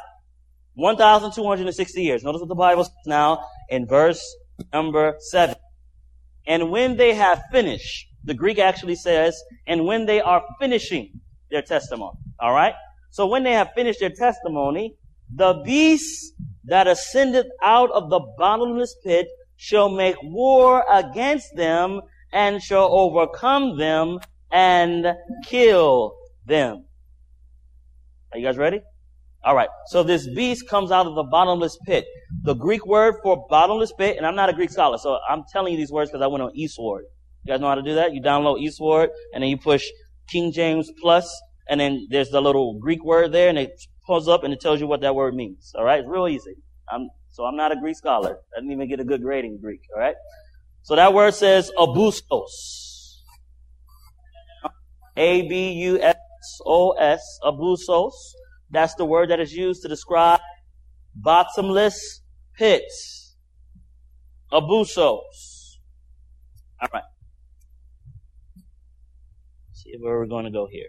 1,260 0.74 2.02
years. 2.02 2.22
Notice 2.22 2.40
what 2.40 2.48
the 2.48 2.54
Bible 2.54 2.84
says 2.84 2.92
now 3.06 3.44
in 3.68 3.86
verse 3.86 4.22
number 4.72 5.16
7. 5.18 5.56
And 6.46 6.70
when 6.70 6.96
they 6.96 7.14
have 7.14 7.42
finished, 7.50 8.06
the 8.24 8.34
Greek 8.34 8.58
actually 8.58 8.94
says, 8.94 9.42
and 9.66 9.86
when 9.86 10.06
they 10.06 10.20
are 10.20 10.42
finishing 10.60 11.20
their 11.50 11.62
testimony. 11.62 12.18
All 12.40 12.52
right? 12.52 12.74
So 13.10 13.26
when 13.26 13.42
they 13.42 13.52
have 13.52 13.70
finished 13.74 14.00
their 14.00 14.10
testimony, 14.10 14.96
the 15.34 15.62
beast 15.64 16.34
that 16.64 16.86
ascended 16.86 17.46
out 17.62 17.90
of 17.92 18.10
the 18.10 18.20
bottomless 18.36 18.94
pit 19.02 19.26
shall 19.56 19.88
make 19.88 20.16
war 20.22 20.84
against 20.90 21.56
them 21.56 22.02
and 22.32 22.62
shall 22.62 22.92
overcome 22.92 23.78
them 23.78 24.18
and 24.50 25.06
kill 25.46 26.14
them. 26.46 26.84
Are 28.32 28.38
you 28.38 28.44
guys 28.46 28.56
ready? 28.56 28.80
All 29.44 29.54
right. 29.54 29.68
So 29.86 30.02
this 30.02 30.28
beast 30.34 30.68
comes 30.68 30.90
out 30.90 31.06
of 31.06 31.14
the 31.14 31.22
bottomless 31.22 31.78
pit. 31.86 32.04
The 32.42 32.54
Greek 32.54 32.84
word 32.86 33.16
for 33.22 33.46
bottomless 33.48 33.92
pit, 33.92 34.16
and 34.16 34.26
I'm 34.26 34.34
not 34.34 34.50
a 34.50 34.52
Greek 34.52 34.70
scholar, 34.70 34.98
so 34.98 35.18
I'm 35.28 35.44
telling 35.52 35.72
you 35.72 35.78
these 35.78 35.92
words 35.92 36.10
because 36.10 36.22
I 36.22 36.26
went 36.26 36.42
on 36.42 36.50
eSword. 36.50 37.02
You 37.44 37.52
guys 37.52 37.60
know 37.60 37.68
how 37.68 37.76
to 37.76 37.82
do 37.82 37.94
that? 37.94 38.12
You 38.12 38.20
download 38.20 38.62
eSword, 38.62 39.08
and 39.32 39.42
then 39.42 39.48
you 39.48 39.56
push 39.56 39.86
King 40.28 40.52
James 40.52 40.90
Plus, 41.00 41.40
and 41.68 41.80
then 41.80 42.06
there's 42.10 42.30
the 42.30 42.42
little 42.42 42.78
Greek 42.78 43.02
word 43.04 43.32
there, 43.32 43.48
and 43.48 43.58
it 43.58 43.70
pulls 44.06 44.28
up 44.28 44.42
and 44.44 44.52
it 44.52 44.60
tells 44.60 44.80
you 44.80 44.86
what 44.86 45.00
that 45.02 45.14
word 45.14 45.34
means. 45.34 45.72
All 45.76 45.84
right, 45.84 46.00
it's 46.00 46.08
real 46.08 46.28
easy. 46.28 46.54
I'm 46.90 47.08
so 47.30 47.44
I'm 47.44 47.56
not 47.56 47.72
a 47.72 47.76
Greek 47.76 47.96
scholar. 47.96 48.38
I 48.54 48.60
didn't 48.60 48.72
even 48.72 48.88
get 48.88 49.00
a 49.00 49.04
good 49.04 49.22
grade 49.22 49.44
in 49.44 49.60
Greek. 49.60 49.80
All 49.94 50.00
right, 50.00 50.16
so 50.82 50.96
that 50.96 51.14
word 51.14 51.34
says 51.34 51.70
abusos, 51.78 52.50
a 55.18 55.42
b 55.42 55.72
u 55.72 56.00
s 56.00 56.16
o 56.64 56.92
s, 56.92 57.22
abusos. 57.44 58.12
That's 58.70 58.94
the 58.94 59.04
word 59.04 59.30
that 59.30 59.40
is 59.40 59.52
used 59.52 59.82
to 59.82 59.88
describe 59.88 60.40
bottomless 61.14 62.22
pits. 62.56 63.36
Abusos. 64.52 65.78
All 66.80 66.88
right 66.94 67.02
see 69.88 69.98
where 70.00 70.18
we're 70.18 70.26
going 70.26 70.44
to 70.44 70.50
go 70.50 70.68
here. 70.70 70.88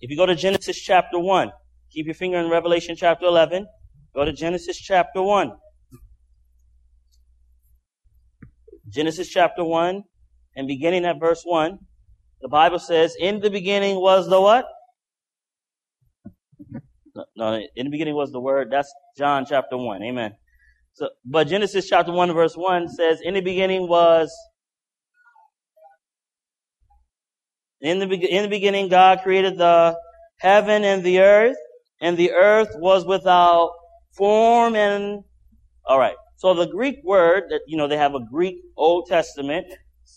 If 0.00 0.10
you 0.10 0.16
go 0.16 0.26
to 0.26 0.34
Genesis 0.34 0.78
chapter 0.80 1.18
1, 1.18 1.50
keep 1.90 2.06
your 2.06 2.14
finger 2.14 2.38
in 2.38 2.48
Revelation 2.50 2.96
chapter 2.96 3.26
11. 3.26 3.66
Go 4.14 4.24
to 4.24 4.32
Genesis 4.32 4.78
chapter 4.78 5.22
1. 5.22 5.52
Genesis 8.88 9.28
chapter 9.28 9.62
1, 9.62 10.02
and 10.56 10.66
beginning 10.66 11.04
at 11.04 11.20
verse 11.20 11.42
1, 11.44 11.78
the 12.40 12.48
Bible 12.48 12.78
says, 12.78 13.16
In 13.18 13.40
the 13.40 13.50
beginning 13.50 14.00
was 14.00 14.28
the 14.28 14.40
what? 14.40 14.66
No, 17.14 17.24
no, 17.36 17.62
in 17.76 17.86
the 17.86 17.90
beginning 17.90 18.14
was 18.14 18.30
the 18.30 18.40
word. 18.40 18.68
That's 18.70 18.92
John 19.18 19.44
chapter 19.46 19.76
1. 19.76 20.02
Amen. 20.02 20.32
So, 20.94 21.08
but 21.24 21.48
Genesis 21.48 21.88
chapter 21.88 22.12
1 22.12 22.32
verse 22.32 22.54
1 22.56 22.88
says, 22.88 23.20
in 23.22 23.34
the 23.34 23.40
beginning 23.40 23.88
was, 23.88 24.32
in 27.80 27.98
the, 27.98 28.06
in 28.06 28.42
the 28.42 28.48
beginning 28.48 28.88
God 28.88 29.20
created 29.22 29.58
the 29.58 29.96
heaven 30.38 30.84
and 30.84 31.02
the 31.02 31.20
earth, 31.20 31.56
and 32.00 32.16
the 32.16 32.32
earth 32.32 32.70
was 32.76 33.04
without 33.04 33.70
form 34.12 34.74
and, 34.74 35.24
alright. 35.88 36.16
So 36.36 36.54
the 36.54 36.66
Greek 36.66 36.96
word 37.04 37.44
that, 37.50 37.60
you 37.66 37.76
know, 37.76 37.88
they 37.88 37.96
have 37.96 38.14
a 38.14 38.24
Greek 38.30 38.56
Old 38.76 39.06
Testament, 39.08 39.66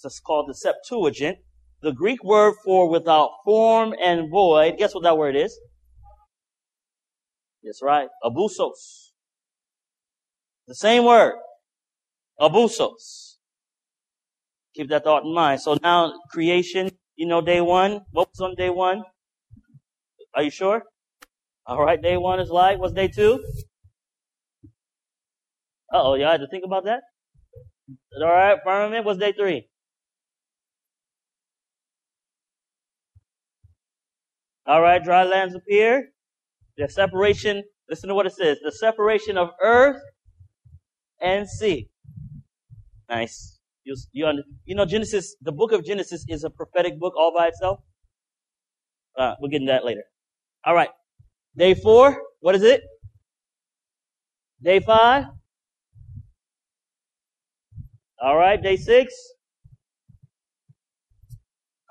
it's 0.04 0.20
called 0.20 0.50
the 0.50 0.54
Septuagint. 0.54 1.38
The 1.84 1.92
Greek 1.92 2.24
word 2.24 2.56
for 2.64 2.90
without 2.90 3.30
form 3.44 3.94
and 4.02 4.32
void, 4.32 4.78
guess 4.78 4.96
what 4.96 5.04
that 5.04 5.18
word 5.18 5.36
is? 5.36 5.60
That's 7.62 7.82
right. 7.84 8.08
Abusos. 8.24 9.12
The 10.68 10.76
same 10.76 11.04
word. 11.04 11.34
Abusos. 12.40 13.36
Keep 14.76 14.90
that 14.90 15.04
thought 15.04 15.26
in 15.26 15.34
mind. 15.34 15.60
So 15.60 15.78
now 15.84 16.14
creation, 16.32 16.90
you 17.18 17.28
know, 17.28 17.42
day 17.42 17.60
one. 17.60 18.02
What 18.12 18.30
was 18.30 18.40
on 18.40 18.56
day 18.56 18.70
one? 18.70 19.04
Are 20.36 20.44
you 20.44 20.52
sure? 20.52 20.84
All 21.66 21.84
right. 21.84 22.02
Day 22.02 22.16
one 22.16 22.40
is 22.40 22.50
light. 22.50 22.80
What's 22.80 22.94
day 22.94 23.10
two? 23.10 23.44
Uh 25.94 26.02
oh. 26.02 26.16
You 26.16 26.24
had 26.24 26.40
to 26.40 26.48
think 26.48 26.64
about 26.66 26.86
that? 26.86 27.02
All 28.22 28.28
right. 28.30 28.58
Firmament. 28.66 29.06
What's 29.06 29.20
day 29.20 29.34
three? 29.34 29.68
All 34.66 34.82
right. 34.82 35.04
Dry 35.04 35.24
lands 35.24 35.56
appear. 35.56 36.10
The 36.78 36.90
separation, 36.90 37.64
listen 37.90 38.10
to 38.10 38.16
what 38.16 38.26
it 38.26 38.34
says. 38.34 38.58
The 38.64 38.72
separation 38.72 39.38
of 39.38 39.50
earth 39.62 40.02
and 41.22 41.48
sea. 41.48 41.90
Nice. 43.10 43.60
You, 43.84 43.96
you, 44.12 44.44
you 44.66 44.76
know, 44.76 44.86
Genesis, 44.86 45.36
the 45.42 45.52
book 45.52 45.72
of 45.72 45.86
Genesis 45.86 46.26
is 46.28 46.44
a 46.44 46.50
prophetic 46.50 47.00
book 47.00 47.14
all 47.18 47.34
by 47.36 47.48
itself. 47.48 47.80
Uh, 49.18 49.36
we'll 49.40 49.52
get 49.52 49.62
into 49.62 49.72
that 49.72 49.86
later. 49.86 50.04
All 50.66 50.74
right. 50.74 50.90
Day 51.58 51.74
four. 51.74 52.20
What 52.40 52.56
is 52.56 52.64
it? 52.64 52.82
Day 54.64 54.80
five. 54.80 55.26
All 58.22 58.38
right. 58.38 58.62
Day 58.62 58.78
six. 58.78 59.14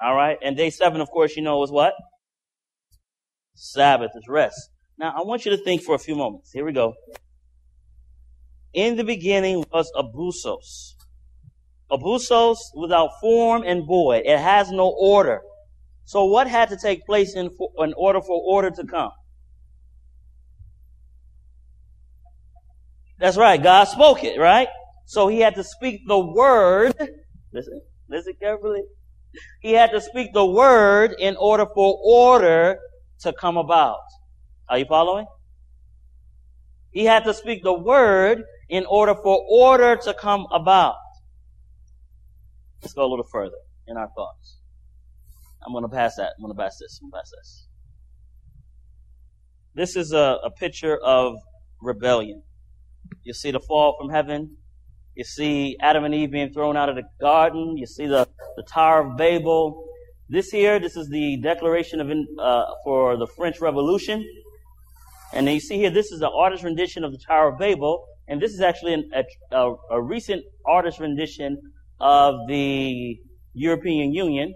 All 0.02 0.16
right. 0.16 0.38
And 0.42 0.56
day 0.56 0.70
seven, 0.70 1.00
of 1.00 1.10
course, 1.10 1.36
you 1.36 1.42
know, 1.42 1.58
was 1.58 1.70
what? 1.70 1.94
Sabbath 3.62 4.10
is 4.16 4.26
rest. 4.28 4.70
Now, 4.98 5.14
I 5.16 5.22
want 5.22 5.44
you 5.44 5.52
to 5.52 5.56
think 5.56 5.82
for 5.82 5.94
a 5.94 5.98
few 5.98 6.16
moments. 6.16 6.50
Here 6.52 6.64
we 6.64 6.72
go. 6.72 6.94
In 8.74 8.96
the 8.96 9.04
beginning 9.04 9.64
was 9.72 9.88
abusos. 9.94 10.94
Abusos 11.88 12.56
without 12.74 13.10
form 13.20 13.62
and 13.64 13.86
void. 13.86 14.22
It 14.24 14.40
has 14.40 14.72
no 14.72 14.92
order. 14.98 15.42
So 16.06 16.24
what 16.24 16.48
had 16.48 16.70
to 16.70 16.76
take 16.76 17.06
place 17.06 17.36
in, 17.36 17.50
in 17.78 17.94
order 17.96 18.20
for 18.20 18.42
order 18.44 18.70
to 18.70 18.84
come? 18.84 19.12
That's 23.20 23.36
right. 23.36 23.62
God 23.62 23.84
spoke 23.84 24.24
it, 24.24 24.40
right? 24.40 24.66
So 25.06 25.28
he 25.28 25.38
had 25.38 25.54
to 25.54 25.62
speak 25.62 26.00
the 26.08 26.18
word. 26.18 26.94
Listen, 27.52 27.80
listen 28.08 28.32
carefully. 28.40 28.82
He 29.60 29.72
had 29.72 29.92
to 29.92 30.00
speak 30.00 30.32
the 30.32 30.44
word 30.44 31.14
in 31.20 31.36
order 31.36 31.66
for 31.72 31.96
order 32.04 32.78
to 33.22 33.32
come 33.32 33.56
about. 33.56 33.98
Are 34.68 34.78
you 34.78 34.86
following? 34.86 35.26
He 36.90 37.04
had 37.04 37.24
to 37.24 37.34
speak 37.34 37.62
the 37.62 37.72
word 37.72 38.42
in 38.68 38.84
order 38.86 39.14
for 39.14 39.44
order 39.50 39.96
to 39.96 40.14
come 40.14 40.46
about. 40.52 40.96
Let's 42.82 42.94
go 42.94 43.06
a 43.06 43.10
little 43.10 43.26
further 43.30 43.56
in 43.86 43.96
our 43.96 44.08
thoughts. 44.14 44.58
I'm 45.64 45.72
going 45.72 45.84
to 45.84 45.88
pass 45.88 46.16
that. 46.16 46.32
I'm 46.36 46.42
going 46.42 46.54
to 46.54 46.60
pass 46.60 46.78
this. 46.78 46.98
I'm 47.00 47.10
going 47.10 47.12
to 47.12 47.22
pass 47.22 47.30
this. 47.30 47.66
This 49.74 49.96
is 49.96 50.12
a, 50.12 50.38
a 50.44 50.50
picture 50.50 50.98
of 50.98 51.36
rebellion. 51.80 52.42
You 53.22 53.32
see 53.32 53.50
the 53.50 53.60
fall 53.60 53.96
from 53.98 54.10
heaven. 54.10 54.56
You 55.14 55.24
see 55.24 55.76
Adam 55.80 56.04
and 56.04 56.14
Eve 56.14 56.30
being 56.30 56.52
thrown 56.52 56.76
out 56.76 56.88
of 56.88 56.96
the 56.96 57.04
garden. 57.20 57.76
You 57.76 57.86
see 57.86 58.06
the, 58.06 58.28
the 58.56 58.62
Tower 58.62 59.06
of 59.06 59.16
Babel. 59.16 59.86
This 60.32 60.48
here, 60.48 60.80
this 60.80 60.96
is 60.96 61.10
the 61.10 61.36
declaration 61.42 62.00
of 62.00 62.10
uh, 62.10 62.64
for 62.84 63.18
the 63.18 63.26
French 63.26 63.60
Revolution. 63.60 64.24
And 65.34 65.46
then 65.46 65.52
you 65.52 65.60
see 65.60 65.76
here, 65.76 65.90
this 65.90 66.10
is 66.10 66.20
the 66.20 66.30
artist 66.30 66.64
rendition 66.64 67.04
of 67.04 67.12
the 67.12 67.18
Tower 67.18 67.48
of 67.48 67.58
Babel, 67.58 68.02
and 68.28 68.40
this 68.40 68.54
is 68.54 68.62
actually 68.62 68.94
an, 68.94 69.10
a, 69.14 69.54
a, 69.54 69.74
a 69.90 70.02
recent 70.02 70.42
artist 70.66 71.00
rendition 71.00 71.58
of 72.00 72.48
the 72.48 73.18
European 73.52 74.14
Union. 74.14 74.54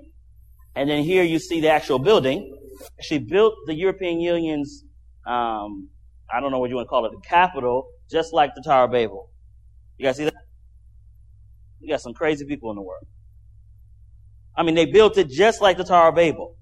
And 0.75 0.89
then 0.89 1.05
here 1.05 1.23
you 1.23 1.39
see 1.39 1.61
the 1.61 1.69
actual 1.69 1.99
building. 1.99 2.57
She 3.03 3.19
built 3.19 3.53
the 3.67 3.75
European 3.75 4.19
Union's, 4.19 4.83
um, 5.27 5.91
I 6.35 6.41
don't 6.41 6.53
know 6.53 6.59
what 6.59 6.71
you 6.71 6.77
want 6.77 6.87
to 6.87 6.89
call 6.89 7.05
it, 7.05 7.13
the 7.13 7.29
capital, 7.29 7.87
just 8.11 8.33
like 8.33 8.55
the 8.55 8.63
Tower 8.63 8.85
of 8.85 8.93
Babel. 8.93 9.29
You 9.99 10.07
guys 10.07 10.17
see 10.17 10.25
that? 10.25 10.35
You 11.81 11.91
got 11.91 12.01
some 12.01 12.15
crazy 12.15 12.47
people 12.47 12.71
in 12.71 12.77
the 12.77 12.83
world. 12.83 13.05
I 14.57 14.63
mean, 14.63 14.75
they 14.75 14.87
built 14.87 15.19
it 15.19 15.29
just 15.29 15.61
like 15.61 15.77
the 15.77 15.85
Tower 15.85 16.09
of 16.09 16.15
Babel. 16.15 16.55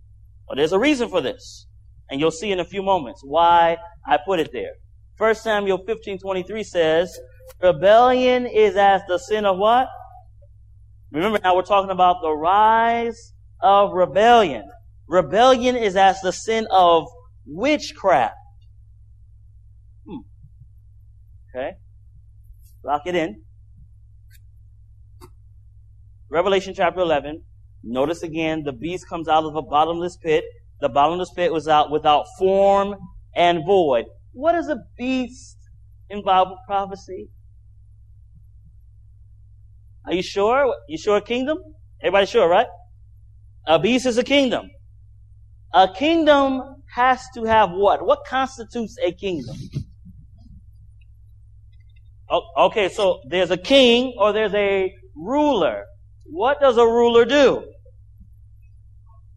But 0.48 0.56
there's 0.56 0.72
a 0.72 0.78
reason 0.78 1.08
for 1.08 1.20
this. 1.20 1.66
And 2.10 2.20
you'll 2.20 2.30
see 2.30 2.52
in 2.52 2.60
a 2.60 2.64
few 2.64 2.82
moments 2.82 3.22
why 3.24 3.78
I 4.06 4.18
put 4.24 4.40
it 4.40 4.50
there. 4.52 4.72
1 5.16 5.34
Samuel 5.36 5.78
15:23 5.86 6.64
says, 6.64 7.18
"Rebellion 7.62 8.46
is 8.46 8.76
as 8.76 9.02
the 9.08 9.18
sin 9.18 9.46
of 9.46 9.58
what? 9.58 9.88
Remember 11.12 11.38
now 11.42 11.54
we're 11.54 11.62
talking 11.62 11.90
about 11.90 12.16
the 12.20 12.32
rise 12.32 13.32
of 13.60 13.92
rebellion. 13.92 14.68
Rebellion 15.06 15.76
is 15.76 15.96
as 15.96 16.20
the 16.20 16.32
sin 16.32 16.66
of 16.70 17.06
witchcraft. 17.46 18.34
Hmm. 20.06 20.18
Okay. 21.54 21.76
Lock 22.82 23.02
it 23.06 23.14
in. 23.14 23.42
Revelation 26.28 26.74
chapter 26.74 27.00
11. 27.00 27.44
Notice 27.86 28.22
again, 28.22 28.62
the 28.64 28.72
beast 28.72 29.08
comes 29.08 29.28
out 29.28 29.44
of 29.44 29.56
a 29.56 29.62
bottomless 29.62 30.16
pit. 30.16 30.44
The 30.80 30.88
bottomless 30.88 31.30
pit 31.34 31.52
was 31.52 31.68
out 31.68 31.90
without 31.90 32.24
form 32.38 32.94
and 33.36 33.64
void. 33.64 34.06
What 34.32 34.54
is 34.54 34.68
a 34.68 34.78
beast 34.96 35.58
in 36.08 36.22
Bible 36.22 36.56
prophecy? 36.66 37.28
Are 40.06 40.14
you 40.14 40.22
sure? 40.22 40.74
You 40.88 40.98
sure 40.98 41.20
kingdom? 41.20 41.58
Everybody 42.00 42.26
sure, 42.26 42.48
right? 42.48 42.66
A 43.66 43.78
beast 43.78 44.06
is 44.06 44.18
a 44.18 44.24
kingdom. 44.24 44.70
A 45.72 45.88
kingdom 45.92 46.62
has 46.94 47.22
to 47.34 47.44
have 47.44 47.70
what? 47.70 48.04
What 48.04 48.24
constitutes 48.26 48.96
a 49.02 49.12
kingdom? 49.12 49.56
Okay, 52.56 52.88
so 52.88 53.20
there's 53.28 53.50
a 53.50 53.56
king 53.56 54.14
or 54.18 54.32
there's 54.32 54.54
a 54.54 54.92
ruler. 55.14 55.84
What 56.24 56.60
does 56.60 56.78
a 56.78 56.84
ruler 56.84 57.24
do? 57.24 57.64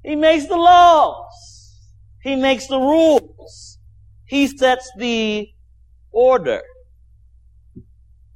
He 0.08 0.16
makes 0.16 0.46
the 0.46 0.56
laws. 0.56 1.76
He 2.24 2.38
makes 2.38 2.68
the 2.68 2.80
rules. 2.80 3.78
He 4.24 4.48
sets 4.48 4.90
the 4.98 5.50
order. 6.14 6.62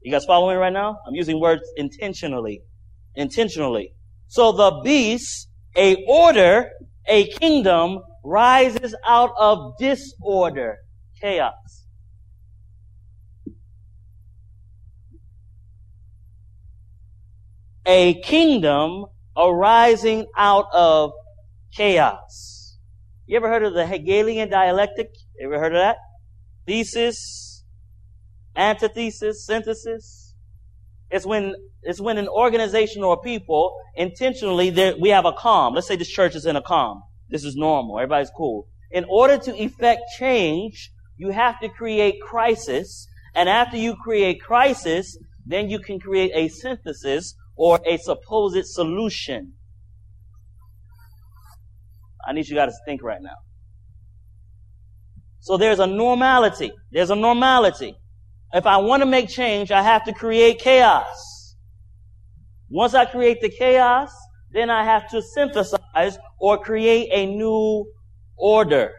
You 0.02 0.12
guys 0.12 0.26
following 0.26 0.58
right 0.58 0.74
now? 0.74 1.00
I'm 1.08 1.16
using 1.16 1.40
words 1.40 1.62
intentionally. 1.78 2.62
Intentionally. 3.16 3.94
So 4.28 4.52
the 4.52 4.82
beast, 4.84 5.48
a 5.78 5.96
order, 6.10 6.72
a 7.08 7.28
kingdom 7.28 8.02
rises 8.22 8.94
out 9.08 9.32
of 9.40 9.78
disorder, 9.80 10.76
chaos. 11.22 11.86
A 17.86 18.16
kingdom 18.24 19.06
arising 19.38 20.26
out 20.36 20.66
of 20.74 21.14
chaos. 21.76 22.78
You 23.26 23.38
ever 23.38 23.50
heard 23.50 23.64
of 23.64 23.74
the 23.74 23.86
Hegelian 23.86 24.50
dialectic? 24.50 25.10
Ever 25.42 25.60
heard 25.60 25.74
of 25.74 25.82
that? 25.82 25.98
Thesis, 26.66 27.64
antithesis, 28.56 29.46
synthesis. 29.46 30.36
It's 31.10 31.26
when 31.26 31.56
it's 31.84 32.00
when 32.00 32.18
an 32.18 32.28
organization 32.28 33.04
or 33.04 33.14
a 33.14 33.18
people 33.18 33.76
intentionally 33.96 34.70
we 35.00 35.10
have 35.10 35.26
a 35.26 35.34
calm. 35.34 35.74
Let's 35.74 35.88
say 35.88 35.96
this 35.96 36.10
church 36.10 36.36
is 36.36 36.46
in 36.46 36.56
a 36.56 36.62
calm. 36.62 37.04
This 37.30 37.44
is 37.44 37.56
normal. 37.56 37.98
Everybody's 37.98 38.32
cool. 38.36 38.68
In 38.92 39.06
order 39.10 39.38
to 39.38 39.56
effect 39.56 40.02
change, 40.20 40.92
you 41.18 41.30
have 41.30 41.60
to 41.62 41.70
create 41.70 42.22
crisis, 42.22 43.08
and 43.34 43.48
after 43.48 43.78
you 43.78 43.96
create 43.96 44.42
crisis, 44.42 45.18
then 45.46 45.70
you 45.70 45.80
can 45.80 46.00
create 46.00 46.32
a 46.34 46.50
synthesis 46.50 47.36
or 47.56 47.80
a 47.86 47.98
supposed 47.98 48.66
solution. 48.66 49.54
I 52.28 52.34
need 52.34 52.48
you 52.48 52.56
guys 52.56 52.74
to 52.74 52.80
think 52.86 53.04
right 53.04 53.22
now. 53.22 53.38
So 55.40 55.58
there's 55.58 55.80
a 55.80 55.88
normality. 55.88 56.72
There's 56.92 57.10
a 57.10 57.16
normality. 57.16 57.96
If 58.54 58.66
I 58.66 58.78
want 58.78 59.02
to 59.02 59.08
make 59.08 59.30
change, 59.30 59.72
I 59.72 59.82
have 59.82 60.04
to 60.06 60.14
create 60.14 60.60
chaos. 60.60 61.56
Once 62.70 62.94
I 62.94 63.06
create 63.06 63.42
the 63.42 63.50
chaos, 63.50 64.12
then 64.52 64.70
I 64.70 64.84
have 64.84 65.10
to 65.10 65.22
synthesize 65.22 66.18
or 66.40 66.58
create 66.58 67.10
a 67.12 67.26
new 67.26 67.86
order. 68.38 68.92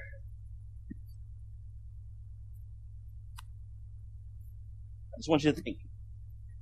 I 5.14 5.18
just 5.18 5.28
want 5.28 5.44
you 5.44 5.52
to 5.52 5.60
think. 5.60 5.78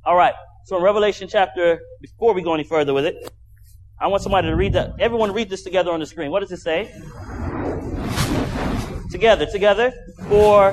All 0.04 0.16
right. 0.16 0.34
So 0.66 0.76
in 0.76 0.82
Revelation 0.82 1.28
chapter, 1.28 1.80
before 2.00 2.34
we 2.34 2.42
go 2.42 2.54
any 2.54 2.64
further 2.64 2.92
with 2.92 3.06
it, 3.06 3.32
I 4.02 4.06
want 4.06 4.22
somebody 4.22 4.48
to 4.48 4.56
read 4.56 4.72
that. 4.72 4.94
Everyone 4.98 5.30
read 5.32 5.50
this 5.50 5.62
together 5.62 5.92
on 5.92 6.00
the 6.00 6.06
screen. 6.06 6.30
What 6.30 6.40
does 6.40 6.50
it 6.52 6.60
say? 6.60 6.90
Together, 9.10 9.44
together. 9.44 9.92
For 10.26 10.72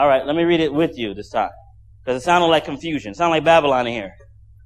All 0.00 0.08
right, 0.08 0.24
let 0.24 0.34
me 0.34 0.44
read 0.44 0.60
it 0.60 0.72
with 0.72 0.96
you 0.96 1.12
this 1.12 1.28
time. 1.28 1.50
Because 2.02 2.22
it 2.22 2.24
sounded 2.24 2.46
like 2.46 2.64
confusion. 2.64 3.10
It 3.10 3.16
sounded 3.18 3.32
like 3.32 3.44
Babylon 3.44 3.86
in 3.86 3.92
here. 3.92 4.14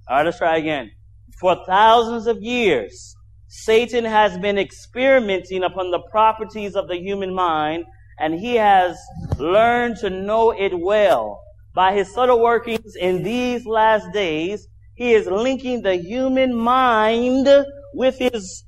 All 0.09 0.19
right, 0.19 0.25
let's 0.25 0.39
try 0.39 0.59
again. 0.59 0.93
For 1.41 1.57
thousands 1.67 2.29
of 2.29 2.41
years, 2.41 3.17
Satan 3.49 4.05
has 4.05 4.39
been 4.39 4.59
experimenting 4.59 5.65
upon 5.65 5.91
the 5.91 5.99
properties 6.13 6.77
of 6.77 6.87
the 6.87 6.97
human 6.99 7.35
mind, 7.35 7.85
and 8.21 8.39
he 8.39 8.55
has 8.55 8.97
learned 9.37 9.97
to 9.97 10.09
know 10.09 10.53
it 10.53 10.73
well. 10.73 11.43
By 11.75 11.95
his 11.95 12.15
subtle 12.15 12.41
workings 12.41 12.95
in 12.95 13.25
these 13.25 13.67
last 13.67 14.13
days, 14.13 14.69
he 14.95 15.15
is 15.15 15.27
linking 15.27 15.83
the 15.83 15.97
human 15.97 16.55
mind 16.55 17.49
with 17.93 18.21
his 18.21 18.63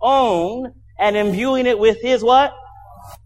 own 0.00 0.72
and 1.00 1.16
imbuing 1.16 1.66
it 1.66 1.80
with 1.80 2.00
his 2.00 2.22
what? 2.22 2.52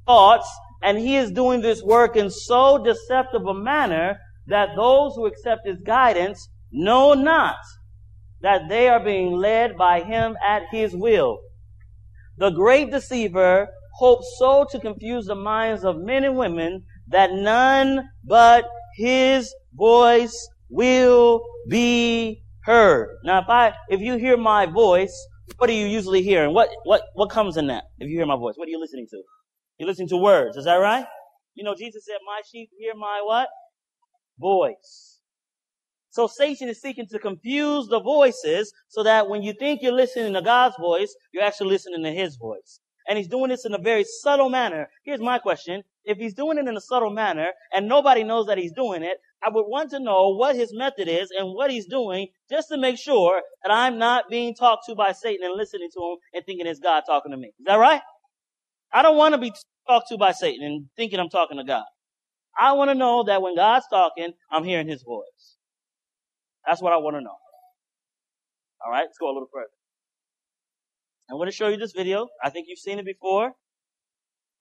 Thoughts 0.06 0.48
and 0.82 0.98
he 0.98 1.16
is 1.16 1.30
doing 1.30 1.60
this 1.60 1.82
work 1.82 2.16
in 2.16 2.30
so 2.30 2.82
deceptive 2.82 3.46
a 3.46 3.54
manner 3.54 4.18
that 4.46 4.70
those 4.76 5.14
who 5.14 5.26
accept 5.26 5.66
his 5.66 5.78
guidance 5.84 6.48
know 6.70 7.14
not 7.14 7.56
that 8.42 8.68
they 8.68 8.88
are 8.88 9.02
being 9.02 9.32
led 9.32 9.76
by 9.76 10.02
him 10.02 10.36
at 10.46 10.62
his 10.70 10.94
will. 10.94 11.38
The 12.38 12.50
great 12.50 12.90
deceiver 12.90 13.68
hopes 13.94 14.36
so 14.38 14.66
to 14.70 14.78
confuse 14.78 15.26
the 15.26 15.34
minds 15.34 15.84
of 15.84 15.96
men 15.98 16.24
and 16.24 16.36
women 16.36 16.84
that 17.08 17.32
none 17.32 18.08
but 18.24 18.66
his 18.96 19.54
voice 19.74 20.48
will 20.68 21.42
be 21.68 22.42
heard. 22.64 23.16
Now, 23.24 23.40
if 23.40 23.48
I, 23.48 23.72
if 23.88 24.00
you 24.00 24.16
hear 24.16 24.36
my 24.36 24.66
voice, 24.66 25.14
what 25.56 25.70
are 25.70 25.74
you 25.74 25.86
usually 25.86 26.22
hearing? 26.22 26.52
What, 26.52 26.68
what, 26.84 27.02
what 27.14 27.30
comes 27.30 27.56
in 27.56 27.68
that? 27.68 27.84
If 27.98 28.10
you 28.10 28.18
hear 28.18 28.26
my 28.26 28.36
voice, 28.36 28.54
what 28.56 28.68
are 28.68 28.70
you 28.70 28.80
listening 28.80 29.06
to? 29.10 29.22
You 29.78 29.86
listen 29.86 30.08
to 30.08 30.16
words. 30.16 30.56
Is 30.56 30.64
that 30.64 30.76
right? 30.76 31.06
You 31.54 31.64
know, 31.64 31.74
Jesus 31.74 32.04
said, 32.06 32.18
my 32.26 32.40
sheep 32.50 32.70
hear 32.78 32.94
my 32.94 33.22
what? 33.24 33.48
Voice. 34.38 35.20
So 36.10 36.26
Satan 36.26 36.68
is 36.68 36.80
seeking 36.80 37.06
to 37.08 37.18
confuse 37.18 37.88
the 37.88 38.00
voices 38.00 38.72
so 38.88 39.02
that 39.02 39.28
when 39.28 39.42
you 39.42 39.52
think 39.52 39.82
you're 39.82 39.92
listening 39.92 40.32
to 40.32 40.42
God's 40.42 40.76
voice, 40.80 41.14
you're 41.32 41.44
actually 41.44 41.68
listening 41.68 42.02
to 42.04 42.10
his 42.10 42.36
voice. 42.36 42.80
And 43.08 43.18
he's 43.18 43.28
doing 43.28 43.50
this 43.50 43.66
in 43.66 43.74
a 43.74 43.78
very 43.78 44.04
subtle 44.04 44.48
manner. 44.48 44.88
Here's 45.04 45.20
my 45.20 45.38
question. 45.38 45.82
If 46.04 46.18
he's 46.18 46.34
doing 46.34 46.58
it 46.58 46.66
in 46.66 46.76
a 46.76 46.80
subtle 46.80 47.10
manner 47.10 47.50
and 47.74 47.86
nobody 47.86 48.24
knows 48.24 48.46
that 48.46 48.58
he's 48.58 48.72
doing 48.72 49.02
it, 49.02 49.18
I 49.44 49.50
would 49.50 49.66
want 49.66 49.90
to 49.90 50.00
know 50.00 50.30
what 50.30 50.56
his 50.56 50.72
method 50.74 51.06
is 51.06 51.30
and 51.30 51.54
what 51.54 51.70
he's 51.70 51.86
doing 51.86 52.28
just 52.50 52.68
to 52.70 52.78
make 52.78 52.98
sure 52.98 53.42
that 53.62 53.72
I'm 53.72 53.98
not 53.98 54.24
being 54.30 54.54
talked 54.54 54.86
to 54.86 54.94
by 54.94 55.12
Satan 55.12 55.46
and 55.46 55.54
listening 55.54 55.90
to 55.92 56.00
him 56.00 56.16
and 56.32 56.46
thinking 56.46 56.66
it's 56.66 56.80
God 56.80 57.02
talking 57.06 57.30
to 57.32 57.36
me. 57.36 57.48
Is 57.58 57.66
that 57.66 57.76
right? 57.76 58.00
I 58.96 59.02
don't 59.02 59.18
want 59.18 59.34
to 59.34 59.38
be 59.38 59.52
talked 59.86 60.08
to 60.08 60.16
by 60.16 60.32
Satan 60.32 60.64
and 60.64 60.86
thinking 60.96 61.20
I'm 61.20 61.28
talking 61.28 61.58
to 61.58 61.64
God. 61.64 61.84
I 62.58 62.72
want 62.72 62.88
to 62.88 62.94
know 62.94 63.24
that 63.24 63.42
when 63.42 63.54
God's 63.54 63.84
talking, 63.90 64.32
I'm 64.50 64.64
hearing 64.64 64.88
his 64.88 65.02
voice. 65.02 65.58
That's 66.66 66.80
what 66.80 66.94
I 66.94 66.96
want 66.96 67.14
to 67.16 67.20
know. 67.20 67.36
All 68.82 68.90
right, 68.90 69.02
let's 69.02 69.18
go 69.18 69.26
a 69.26 69.34
little 69.34 69.50
further. 69.52 69.68
I'm 71.30 71.36
going 71.36 71.50
to 71.50 71.54
show 71.54 71.68
you 71.68 71.76
this 71.76 71.92
video. 71.92 72.28
I 72.42 72.48
think 72.48 72.68
you've 72.70 72.78
seen 72.78 72.98
it 72.98 73.04
before. 73.04 73.52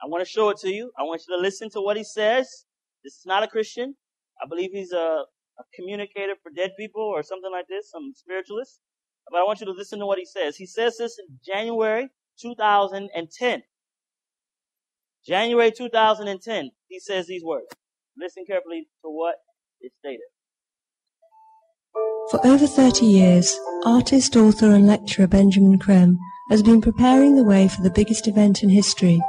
I 0.04 0.08
want 0.08 0.22
to 0.22 0.30
show 0.30 0.50
it 0.50 0.58
to 0.58 0.70
you. 0.70 0.92
I 1.00 1.04
want 1.04 1.22
you 1.26 1.38
to 1.38 1.42
listen 1.42 1.70
to 1.70 1.80
what 1.80 1.96
he 1.96 2.04
says. 2.04 2.66
This 3.06 3.14
is 3.14 3.26
not 3.26 3.44
a 3.44 3.48
Christian. 3.48 3.96
I 4.44 4.50
believe 4.50 4.72
he's 4.74 4.92
a, 4.92 5.24
a 5.60 5.64
communicator 5.74 6.34
for 6.44 6.52
dead 6.54 6.72
people 6.78 7.04
or 7.04 7.24
something 7.24 7.54
like 7.54 7.68
this, 7.70 7.90
some 7.90 8.12
spiritualist. 8.14 8.82
But 9.32 9.40
I 9.40 9.44
want 9.44 9.62
you 9.62 9.66
to 9.68 9.72
listen 9.72 10.00
to 10.00 10.06
what 10.06 10.20
he 10.20 10.26
says. 10.26 10.58
He 10.58 10.66
says 10.66 10.98
this 10.98 11.18
in 11.20 11.40
January 11.46 12.10
2010. 12.42 13.64
January 15.26 15.72
2010, 15.72 16.70
he 16.88 17.00
says 17.00 17.26
these 17.26 17.44
words. 17.44 17.66
Listen 18.18 18.46
carefully 18.46 18.88
to 19.04 19.10
what 19.10 19.36
is 19.82 19.92
stated. 20.00 20.22
For 22.30 22.46
over 22.46 22.68
30 22.68 23.06
years, 23.06 23.58
artist, 23.86 24.36
author 24.36 24.72
and 24.72 24.86
lecturer 24.86 25.28
Benjamin 25.28 25.80
Creme 25.80 26.18
has 26.50 26.62
been 26.62 26.82
preparing 26.82 27.36
the 27.36 27.44
way 27.44 27.68
for 27.68 27.82
the 27.82 27.90
biggest 27.90 28.28
event 28.28 28.62
in 28.62 28.70
history, 28.70 29.20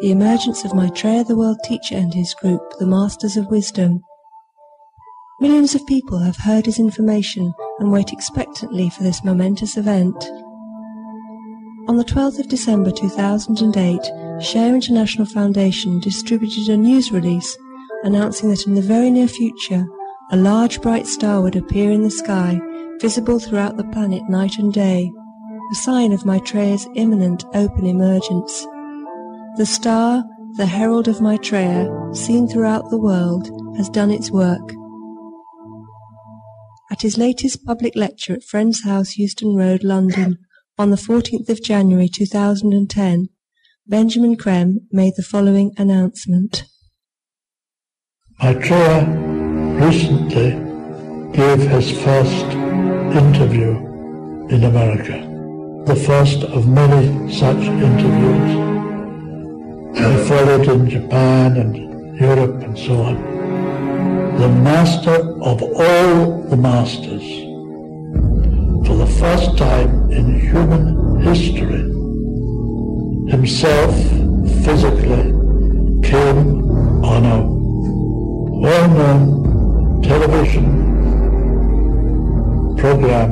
the 0.00 0.10
emergence 0.10 0.64
of 0.64 0.74
Maitreya 0.74 1.24
the 1.24 1.36
World 1.36 1.58
Teacher 1.64 1.96
and 1.96 2.14
his 2.14 2.32
group, 2.34 2.62
the 2.78 2.86
Masters 2.86 3.36
of 3.36 3.50
Wisdom. 3.50 4.00
Millions 5.40 5.74
of 5.74 5.86
people 5.86 6.20
have 6.20 6.36
heard 6.36 6.64
his 6.64 6.78
information 6.78 7.52
and 7.80 7.92
wait 7.92 8.12
expectantly 8.12 8.88
for 8.88 9.02
this 9.02 9.24
momentous 9.24 9.76
event. 9.76 10.16
On 11.86 11.96
the 11.96 12.04
12th 12.04 12.38
of 12.38 12.48
December 12.48 12.90
2008, 12.90 14.00
Share 14.40 14.74
International 14.74 15.26
Foundation 15.26 16.00
distributed 16.00 16.68
a 16.68 16.76
news 16.76 17.12
release 17.12 17.56
announcing 18.02 18.50
that 18.50 18.66
in 18.66 18.74
the 18.74 18.82
very 18.82 19.10
near 19.10 19.28
future, 19.28 19.86
a 20.30 20.36
large 20.36 20.80
bright 20.82 21.06
star 21.06 21.40
would 21.40 21.56
appear 21.56 21.90
in 21.90 22.02
the 22.02 22.10
sky, 22.10 22.60
visible 23.00 23.38
throughout 23.38 23.76
the 23.76 23.84
planet 23.84 24.22
night 24.28 24.58
and 24.58 24.72
day, 24.72 25.10
a 25.72 25.74
sign 25.76 26.12
of 26.12 26.26
Maitreya's 26.26 26.86
imminent 26.94 27.44
open 27.54 27.86
emergence. 27.86 28.66
The 29.56 29.66
star, 29.66 30.24
the 30.56 30.66
herald 30.66 31.08
of 31.08 31.20
Maitreya, 31.20 31.88
seen 32.12 32.48
throughout 32.48 32.90
the 32.90 32.98
world, 32.98 33.48
has 33.76 33.88
done 33.88 34.10
its 34.10 34.30
work. 34.30 34.72
At 36.90 37.02
his 37.02 37.16
latest 37.16 37.64
public 37.64 37.96
lecture 37.96 38.34
at 38.34 38.44
Friends 38.44 38.84
House, 38.84 39.16
Euston 39.16 39.56
Road, 39.56 39.82
London, 39.82 40.38
on 40.76 40.90
the 40.90 40.96
14th 40.96 41.48
of 41.48 41.62
January 41.62 42.08
2010, 42.08 43.28
Benjamin 43.86 44.34
Creme 44.34 44.80
made 44.90 45.12
the 45.14 45.22
following 45.22 45.74
announcement. 45.76 46.64
Maitreya 48.42 49.04
recently 49.78 50.52
gave 51.32 51.60
his 51.68 51.90
first 52.02 52.46
interview 53.14 53.76
in 54.48 54.64
America, 54.64 55.20
the 55.84 55.96
first 55.96 56.44
of 56.44 56.66
many 56.66 57.30
such 57.30 57.58
interviews. 57.58 58.52
He 59.98 60.28
followed 60.28 60.66
in 60.66 60.88
Japan 60.88 61.58
and 61.58 62.18
Europe 62.18 62.62
and 62.62 62.78
so 62.78 63.02
on. 63.02 63.16
The 64.38 64.48
master 64.48 65.42
of 65.42 65.62
all 65.62 66.42
the 66.44 66.56
masters, 66.56 67.22
for 68.86 68.96
the 68.96 69.14
first 69.20 69.58
time 69.58 70.10
in 70.10 70.40
human 70.40 71.20
history, 71.20 72.03
himself 73.28 73.94
physically 74.64 75.32
came 76.02 76.64
on 77.04 77.24
a 77.24 77.42
well-known 78.60 80.02
television 80.02 80.64
program 82.76 83.30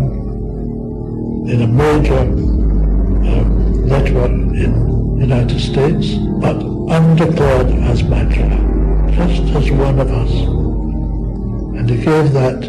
in 1.47 1.63
a 1.63 1.67
major 1.67 2.21
uh, 2.21 3.45
network 3.85 4.31
in 4.31 5.17
the 5.17 5.27
United 5.27 5.61
States, 5.61 6.15
but 6.41 6.57
undeclared 6.57 7.69
as 7.91 8.03
Maitreya, 8.03 8.59
just 9.13 9.43
as 9.55 9.71
one 9.71 10.01
of 10.01 10.11
us. 10.11 10.33
And 11.77 11.91
he 11.91 11.97
gave 11.97 12.33
that 12.33 12.65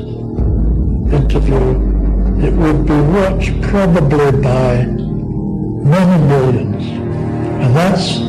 interview. 1.13 1.93
It 2.45 2.53
would 2.53 2.85
be 2.85 2.99
watched 3.17 3.61
probably 3.61 4.31
by 4.41 4.85
many 4.85 6.27
millions. 6.27 7.02
And 7.63 7.73
that's 7.77 8.19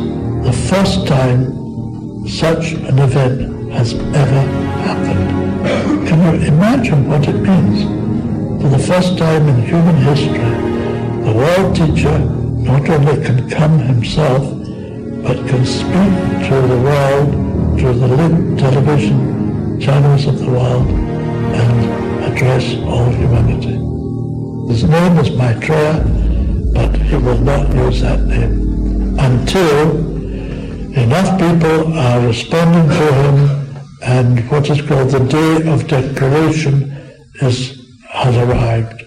the 0.46 0.52
first 0.70 1.08
time 1.08 2.24
such 2.28 2.70
an 2.70 3.00
event 3.00 3.72
has 3.72 3.92
ever 3.92 4.42
happened. 4.86 6.06
Can 6.06 6.18
you 6.22 6.46
imagine 6.46 7.08
what 7.08 7.26
it 7.26 7.40
means? 7.40 7.82
For 8.62 8.68
the 8.68 8.78
first 8.78 9.18
time 9.18 9.48
in 9.48 9.60
human 9.62 9.96
history, 9.96 10.38
the 11.26 11.32
world 11.34 11.74
teacher 11.74 12.16
not 12.70 12.88
only 12.88 13.24
can 13.26 13.50
come 13.50 13.76
himself, 13.80 14.44
but 15.24 15.36
can 15.48 15.66
speak 15.66 16.14
to 16.48 16.56
the 16.72 16.80
world 16.88 17.80
through 17.80 17.94
the 17.94 18.06
lit 18.06 18.58
television 18.60 19.80
channels 19.80 20.26
of 20.28 20.38
the 20.38 20.48
world 20.48 20.86
and 20.86 22.22
address 22.32 22.76
all 22.84 23.10
humanity. 23.10 23.74
His 24.72 24.84
name 24.84 25.18
is 25.18 25.32
Maitreya, 25.32 26.04
but 26.72 26.96
he 26.98 27.16
will 27.16 27.40
not 27.40 27.74
use 27.74 28.00
that 28.00 28.20
name 28.20 28.63
until 29.18 29.90
enough 30.96 31.38
people 31.38 31.92
are 31.98 32.26
responding 32.26 32.88
to 32.88 33.12
him 33.22 33.76
and 34.02 34.50
what 34.50 34.68
is 34.70 34.80
called 34.82 35.10
the 35.10 35.20
day 35.20 35.72
of 35.72 35.88
declaration 35.88 36.90
is, 37.40 37.88
has 38.08 38.36
arrived. 38.36 39.04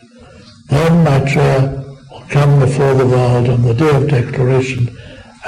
Then 0.68 1.04
Maitreya 1.04 1.84
will 2.12 2.26
come 2.30 2.60
before 2.60 2.94
the 2.94 3.06
world 3.06 3.50
on 3.50 3.62
the 3.62 3.74
day 3.74 3.96
of 3.96 4.10
declaration 4.10 4.96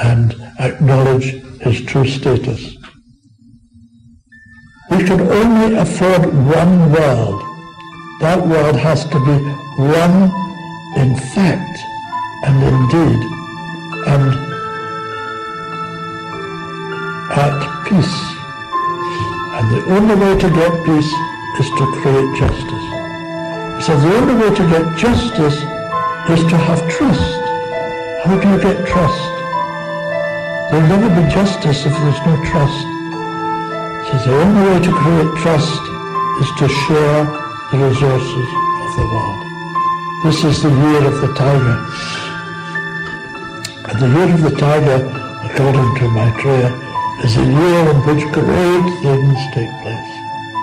and 0.01 0.33
acknowledge 0.59 1.41
his 1.61 1.81
true 1.81 2.07
status. 2.07 2.77
We 4.91 5.03
can 5.03 5.21
only 5.21 5.75
afford 5.75 6.25
one 6.25 6.91
world. 6.91 7.41
That 8.21 8.45
world 8.45 8.75
has 8.75 9.05
to 9.05 9.19
be 9.25 9.37
one 9.83 10.31
in 10.97 11.15
fact 11.15 11.79
and 12.45 12.63
indeed 12.63 13.39
and 14.07 14.48
at 17.31 17.85
peace. 17.85 18.17
And 19.57 19.69
the 19.69 19.81
only 19.93 20.15
way 20.15 20.33
to 20.39 20.49
get 20.49 20.73
peace 20.85 21.13
is 21.59 21.69
to 21.77 21.85
create 22.01 22.31
justice. 22.37 22.87
So 23.85 23.95
the 23.97 24.11
only 24.17 24.35
way 24.35 24.55
to 24.55 24.63
get 24.69 24.97
justice 24.97 25.57
is 26.29 26.41
to 26.49 26.57
have 26.57 26.81
trust. 26.89 27.41
How 28.23 28.37
do 28.39 28.49
you 28.49 28.61
get 28.61 28.87
trust? 28.87 29.23
There'll 30.71 30.87
never 30.89 31.09
be 31.09 31.29
justice 31.29 31.85
if 31.85 31.93
there's 31.93 32.21
no 32.25 32.35
trust. 32.49 32.81
So 34.09 34.13
the 34.25 34.35
only 34.41 34.61
way 34.69 34.79
to 34.85 34.91
create 34.91 35.33
trust 35.37 35.81
is 36.41 36.49
to 36.59 36.67
share 36.67 37.25
the 37.71 37.77
resources 37.77 38.47
of 38.85 38.91
the 38.97 39.05
world. 39.13 39.45
This 40.23 40.43
is 40.43 40.63
the 40.63 40.69
year 40.69 41.05
of 41.05 41.21
the 41.21 41.33
tiger. 41.33 41.77
And 43.87 43.99
the 44.01 44.09
year 44.17 44.33
of 44.33 44.41
the 44.41 44.55
tiger, 44.57 44.99
according 45.45 45.95
to 45.95 46.09
Maitreya, 46.11 46.88
is 47.23 47.35
a 47.35 47.43
year 47.43 47.89
in 47.91 47.97
which 48.07 48.23
great 48.31 48.87
things 49.03 49.39
take 49.51 49.73
place. 49.83 50.11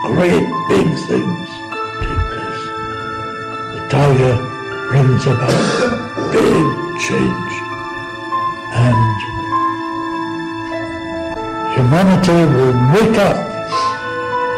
Great 0.09 0.47
big 0.69 0.89
things 1.05 1.49
take 2.01 2.23
place. 2.33 2.65
The 3.75 3.83
tiger 3.91 4.35
brings 4.89 5.27
about 5.27 6.33
big 6.33 6.67
change. 7.07 7.53
And 8.73 9.17
humanity 11.77 12.41
will 12.57 12.77
wake 12.97 13.19
up 13.21 13.37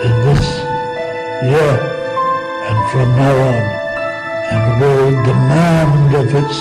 in 0.07 0.15
this 0.27 0.45
year 1.51 1.75
and 2.69 2.79
from 2.91 3.09
now 3.17 3.35
on 3.51 3.65
and 4.55 4.81
will 4.81 5.11
demand 5.25 6.15
of 6.15 6.29
its 6.33 6.59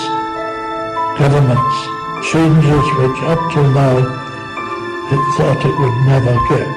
governments 1.18 1.76
changes 2.30 2.84
which 2.98 3.22
up 3.22 3.52
till 3.52 3.70
now 3.70 4.27
it 5.10 5.36
thought 5.36 5.64
it 5.64 5.76
would 5.80 5.96
never 6.06 6.34
get. 6.48 6.76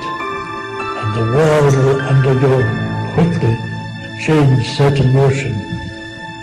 And 1.02 1.16
the 1.16 1.26
world 1.36 1.76
will 1.76 2.02
undergo 2.02 2.64
quickly 3.14 3.56
change 4.24 4.68
set 4.68 5.00
in 5.00 5.12
motion 5.14 5.52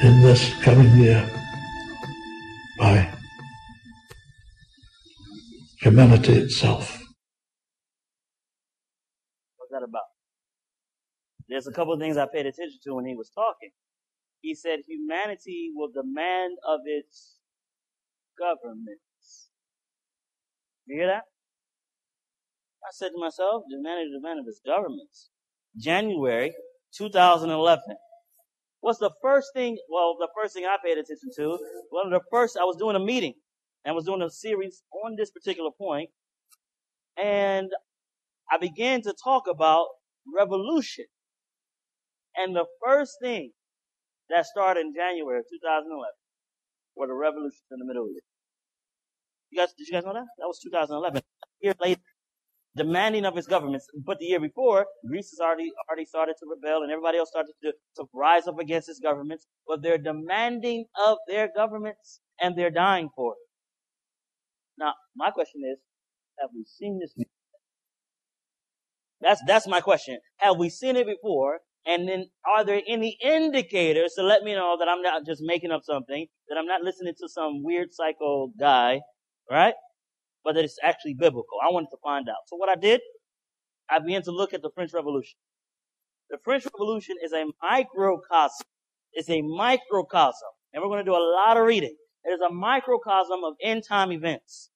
in 0.02 0.20
this 0.20 0.54
coming 0.62 0.94
year 0.98 1.28
by 2.78 3.08
humanity 5.80 6.34
itself. 6.34 7.02
What's 9.56 9.72
that 9.72 9.82
about? 9.82 10.02
There's 11.48 11.66
a 11.66 11.72
couple 11.72 11.94
of 11.94 12.00
things 12.00 12.18
I 12.18 12.26
paid 12.26 12.46
attention 12.46 12.78
to 12.84 12.94
when 12.94 13.06
he 13.06 13.14
was 13.16 13.30
talking. 13.30 13.70
He 14.42 14.54
said 14.54 14.80
humanity 14.86 15.70
will 15.74 15.90
demand 15.90 16.58
of 16.68 16.80
its 16.84 17.38
governments. 18.38 19.48
You 20.86 20.98
hear 20.98 21.06
that? 21.06 21.22
I 22.84 22.90
said 22.92 23.08
to 23.08 23.18
myself, 23.18 23.64
demand 23.70 24.06
of 24.06 24.22
demand 24.22 24.40
of 24.40 24.46
his 24.46 24.60
governments. 24.64 25.30
January 25.76 26.54
2011. 26.96 27.82
What's 28.80 28.98
the 28.98 29.10
first 29.20 29.48
thing? 29.54 29.76
Well, 29.90 30.16
the 30.18 30.28
first 30.40 30.54
thing 30.54 30.64
I 30.64 30.76
paid 30.84 30.98
attention 30.98 31.30
to, 31.36 31.58
one 31.90 32.06
of 32.06 32.12
the 32.12 32.24
first, 32.30 32.56
I 32.56 32.64
was 32.64 32.76
doing 32.76 32.96
a 32.96 33.00
meeting 33.00 33.34
and 33.84 33.94
was 33.94 34.04
doing 34.04 34.22
a 34.22 34.30
series 34.30 34.82
on 35.04 35.16
this 35.16 35.30
particular 35.30 35.70
point, 35.76 36.10
and 37.16 37.70
I 38.50 38.58
began 38.58 39.02
to 39.02 39.14
talk 39.22 39.44
about 39.48 39.86
revolution. 40.34 41.06
And 42.36 42.54
the 42.54 42.66
first 42.84 43.18
thing 43.20 43.50
that 44.30 44.46
started 44.46 44.80
in 44.80 44.94
January 44.94 45.40
of 45.40 45.44
2011 45.50 46.04
were 46.96 47.08
the 47.08 47.14
revolutions 47.14 47.62
in 47.70 47.78
the 47.78 47.84
Middle 47.84 48.08
East. 48.08 48.24
You 49.50 49.60
guys, 49.60 49.72
did 49.76 49.88
you 49.88 49.92
guys 49.92 50.04
know 50.04 50.12
that? 50.12 50.26
That 50.38 50.46
was 50.46 50.60
2011. 50.60 51.18
A 51.18 51.22
year 51.60 51.74
later, 51.80 52.00
demanding 52.78 53.24
of 53.26 53.36
its 53.36 53.46
governments. 53.46 53.86
But 54.06 54.18
the 54.18 54.26
year 54.26 54.40
before, 54.40 54.86
Greece 55.06 55.30
has 55.30 55.40
already 55.40 55.70
already 55.88 56.06
started 56.06 56.36
to 56.40 56.46
rebel, 56.48 56.82
and 56.82 56.90
everybody 56.90 57.18
else 57.18 57.30
started 57.30 57.52
to, 57.64 57.72
to 57.96 58.04
rise 58.14 58.46
up 58.46 58.58
against 58.58 58.88
its 58.88 59.00
governments. 59.00 59.46
But 59.66 59.82
they're 59.82 59.98
demanding 59.98 60.86
of 61.06 61.18
their 61.28 61.48
governments, 61.54 62.20
and 62.40 62.56
they're 62.56 62.70
dying 62.70 63.10
for 63.14 63.32
it. 63.32 63.38
Now, 64.78 64.94
my 65.16 65.30
question 65.30 65.62
is, 65.70 65.78
have 66.40 66.50
we 66.54 66.64
seen 66.64 67.00
this? 67.00 67.14
That's 69.20 69.42
that's 69.46 69.66
my 69.66 69.80
question. 69.80 70.18
Have 70.38 70.56
we 70.56 70.70
seen 70.70 70.96
it 70.96 71.06
before? 71.06 71.58
And 71.86 72.08
then, 72.08 72.26
are 72.46 72.64
there 72.64 72.82
any 72.86 73.16
indicators 73.22 74.12
to 74.16 74.22
let 74.22 74.42
me 74.42 74.54
know 74.54 74.76
that 74.78 74.88
I'm 74.88 75.02
not 75.02 75.24
just 75.24 75.42
making 75.44 75.70
up 75.70 75.82
something, 75.84 76.26
that 76.48 76.58
I'm 76.58 76.66
not 76.66 76.82
listening 76.82 77.14
to 77.18 77.28
some 77.28 77.62
weird 77.62 77.88
psycho 77.92 78.52
guy, 78.60 79.00
right? 79.50 79.74
That 80.54 80.64
it's 80.64 80.78
actually 80.82 81.12
biblical. 81.12 81.58
I 81.62 81.70
wanted 81.70 81.90
to 81.90 81.98
find 82.02 82.26
out. 82.28 82.46
So 82.46 82.56
what 82.56 82.70
I 82.70 82.74
did, 82.74 83.00
I 83.90 83.98
began 83.98 84.22
to 84.22 84.30
look 84.30 84.54
at 84.54 84.62
the 84.62 84.70
French 84.74 84.94
Revolution. 84.94 85.36
The 86.30 86.38
French 86.42 86.64
Revolution 86.64 87.16
is 87.22 87.32
a 87.32 87.44
microcosm. 87.62 88.66
It's 89.12 89.28
a 89.28 89.42
microcosm. 89.42 90.48
And 90.72 90.82
we're 90.82 90.88
going 90.88 91.04
to 91.04 91.10
do 91.10 91.14
a 91.14 91.20
lot 91.36 91.58
of 91.58 91.66
reading. 91.66 91.94
It 92.24 92.30
is 92.30 92.40
a 92.40 92.50
microcosm 92.50 93.44
of 93.44 93.54
end 93.62 93.82
time 93.86 94.10
events. 94.10 94.70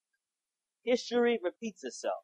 History 0.85 1.39
repeats 1.43 1.85
itself. 1.85 2.21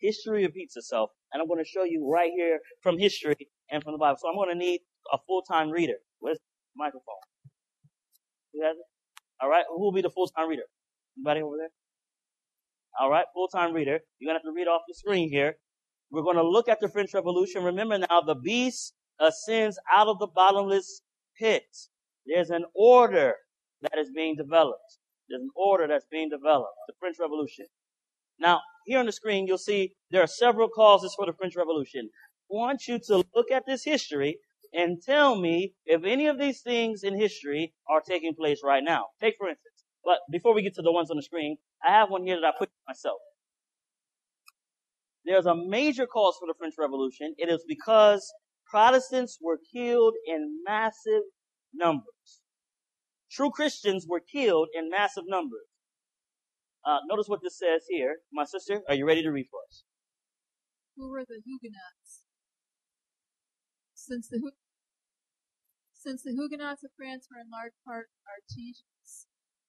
History 0.00 0.44
repeats 0.44 0.76
itself. 0.76 1.10
And 1.32 1.40
I'm 1.40 1.46
going 1.46 1.62
to 1.62 1.68
show 1.68 1.84
you 1.84 2.10
right 2.12 2.30
here 2.36 2.58
from 2.82 2.98
history 2.98 3.36
and 3.70 3.84
from 3.84 3.92
the 3.92 3.98
Bible. 3.98 4.18
So 4.20 4.28
I'm 4.28 4.34
going 4.34 4.50
to 4.50 4.58
need 4.58 4.80
a 5.12 5.18
full-time 5.26 5.70
reader. 5.70 5.98
Where's 6.18 6.38
the 6.38 6.44
microphone? 6.76 7.22
Who 8.52 8.62
has 8.64 8.76
it? 8.76 8.86
All 9.40 9.48
right. 9.48 9.64
Who 9.68 9.80
will 9.80 9.92
be 9.92 10.02
the 10.02 10.10
full-time 10.10 10.48
reader? 10.48 10.64
Anybody 11.16 11.42
over 11.42 11.56
there? 11.56 11.70
All 13.00 13.10
right. 13.10 13.24
Full-time 13.34 13.72
reader. 13.72 14.00
You're 14.18 14.28
going 14.28 14.40
to 14.40 14.46
have 14.46 14.52
to 14.52 14.56
read 14.56 14.68
off 14.68 14.82
the 14.88 14.94
screen 14.94 15.30
here. 15.30 15.56
We're 16.10 16.22
going 16.22 16.36
to 16.36 16.48
look 16.48 16.68
at 16.68 16.80
the 16.80 16.88
French 16.88 17.12
Revolution. 17.14 17.64
Remember 17.64 17.98
now, 17.98 18.20
the 18.20 18.36
beast 18.36 18.94
ascends 19.20 19.78
out 19.94 20.08
of 20.08 20.18
the 20.18 20.28
bottomless 20.28 21.02
pit. 21.38 21.64
There's 22.26 22.50
an 22.50 22.64
order 22.74 23.34
that 23.82 23.98
is 23.98 24.10
being 24.14 24.36
developed. 24.36 24.98
There's 25.28 25.42
an 25.42 25.50
order 25.56 25.86
that's 25.88 26.06
being 26.10 26.28
developed. 26.30 26.74
The 26.86 26.94
French 27.00 27.16
Revolution. 27.20 27.66
Now, 28.38 28.60
here 28.84 28.98
on 28.98 29.06
the 29.06 29.12
screen, 29.12 29.46
you'll 29.46 29.58
see 29.58 29.94
there 30.10 30.22
are 30.22 30.28
several 30.28 30.68
causes 30.68 31.14
for 31.16 31.26
the 31.26 31.32
French 31.32 31.56
Revolution. 31.56 32.08
I 32.50 32.54
want 32.54 32.86
you 32.86 33.00
to 33.08 33.24
look 33.34 33.50
at 33.50 33.64
this 33.66 33.84
history 33.84 34.38
and 34.72 35.02
tell 35.02 35.36
me 35.40 35.74
if 35.84 36.04
any 36.04 36.26
of 36.26 36.38
these 36.38 36.60
things 36.60 37.02
in 37.02 37.18
history 37.18 37.72
are 37.88 38.00
taking 38.00 38.34
place 38.34 38.60
right 38.62 38.84
now. 38.84 39.06
Take 39.20 39.34
for 39.38 39.48
instance, 39.48 39.84
but 40.04 40.18
before 40.30 40.54
we 40.54 40.62
get 40.62 40.74
to 40.74 40.82
the 40.82 40.92
ones 40.92 41.10
on 41.10 41.16
the 41.16 41.22
screen, 41.22 41.56
I 41.84 41.92
have 41.92 42.10
one 42.10 42.24
here 42.24 42.40
that 42.40 42.46
I 42.46 42.52
put 42.58 42.70
myself. 42.86 43.18
There's 45.24 45.46
a 45.46 45.54
major 45.54 46.06
cause 46.06 46.36
for 46.38 46.46
the 46.46 46.54
French 46.58 46.74
Revolution. 46.78 47.34
It 47.36 47.48
is 47.48 47.64
because 47.66 48.32
Protestants 48.70 49.38
were 49.40 49.58
killed 49.72 50.14
in 50.26 50.60
massive 50.64 51.22
numbers. 51.74 52.40
True 53.30 53.50
Christians 53.50 54.06
were 54.08 54.20
killed 54.20 54.68
in 54.74 54.88
massive 54.88 55.24
numbers. 55.26 55.66
Uh, 56.84 56.98
notice 57.08 57.26
what 57.28 57.40
this 57.42 57.58
says 57.58 57.82
here. 57.88 58.16
My 58.32 58.44
sister, 58.44 58.82
are 58.88 58.94
you 58.94 59.06
ready 59.06 59.22
to 59.22 59.30
read 59.30 59.46
for 59.50 59.60
us? 59.68 59.82
Who 60.96 61.10
were 61.10 61.24
the 61.26 61.42
Huguenots? 61.44 62.22
Since 63.94 64.28
the 64.28 64.52
since 65.92 66.22
the 66.22 66.30
Huguenots 66.30 66.84
of 66.84 66.90
France 66.96 67.26
were 67.28 67.40
in 67.40 67.50
large 67.50 67.74
part 67.84 68.06
artisans, 68.30 69.26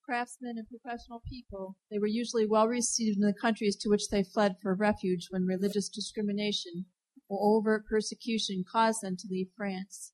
craftsmen, 0.08 0.56
and 0.58 0.68
professional 0.70 1.22
people, 1.28 1.76
they 1.92 2.00
were 2.00 2.08
usually 2.08 2.46
well 2.46 2.68
received 2.68 3.18
in 3.18 3.28
the 3.28 3.34
countries 3.34 3.76
to 3.76 3.90
which 3.90 4.08
they 4.10 4.24
fled 4.24 4.56
for 4.62 4.74
refuge 4.74 5.28
when 5.30 5.46
religious 5.46 5.90
discrimination 5.90 6.86
or 7.28 7.58
overt 7.58 7.84
persecution 7.90 8.64
caused 8.72 9.02
them 9.02 9.18
to 9.18 9.28
leave 9.30 9.50
France. 9.58 10.14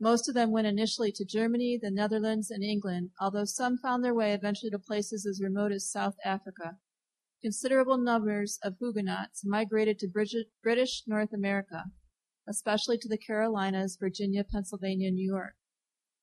Most 0.00 0.28
of 0.28 0.34
them 0.34 0.50
went 0.50 0.66
initially 0.66 1.12
to 1.12 1.24
Germany, 1.24 1.78
the 1.80 1.92
Netherlands, 1.92 2.50
and 2.50 2.64
England, 2.64 3.10
although 3.20 3.44
some 3.44 3.78
found 3.78 4.04
their 4.04 4.14
way 4.14 4.32
eventually 4.32 4.70
to 4.70 4.78
places 4.80 5.24
as 5.24 5.40
remote 5.40 5.70
as 5.70 5.88
South 5.88 6.16
Africa. 6.24 6.78
Considerable 7.40 7.98
numbers 7.98 8.58
of 8.64 8.74
Huguenots 8.80 9.42
migrated 9.44 10.00
to 10.00 10.08
British 10.62 11.02
North 11.06 11.32
America, 11.32 11.84
especially 12.48 12.98
to 12.98 13.08
the 13.08 13.18
Carolinas, 13.18 13.96
Virginia, 14.00 14.42
Pennsylvania, 14.42 15.08
and 15.08 15.16
New 15.16 15.30
York. 15.30 15.54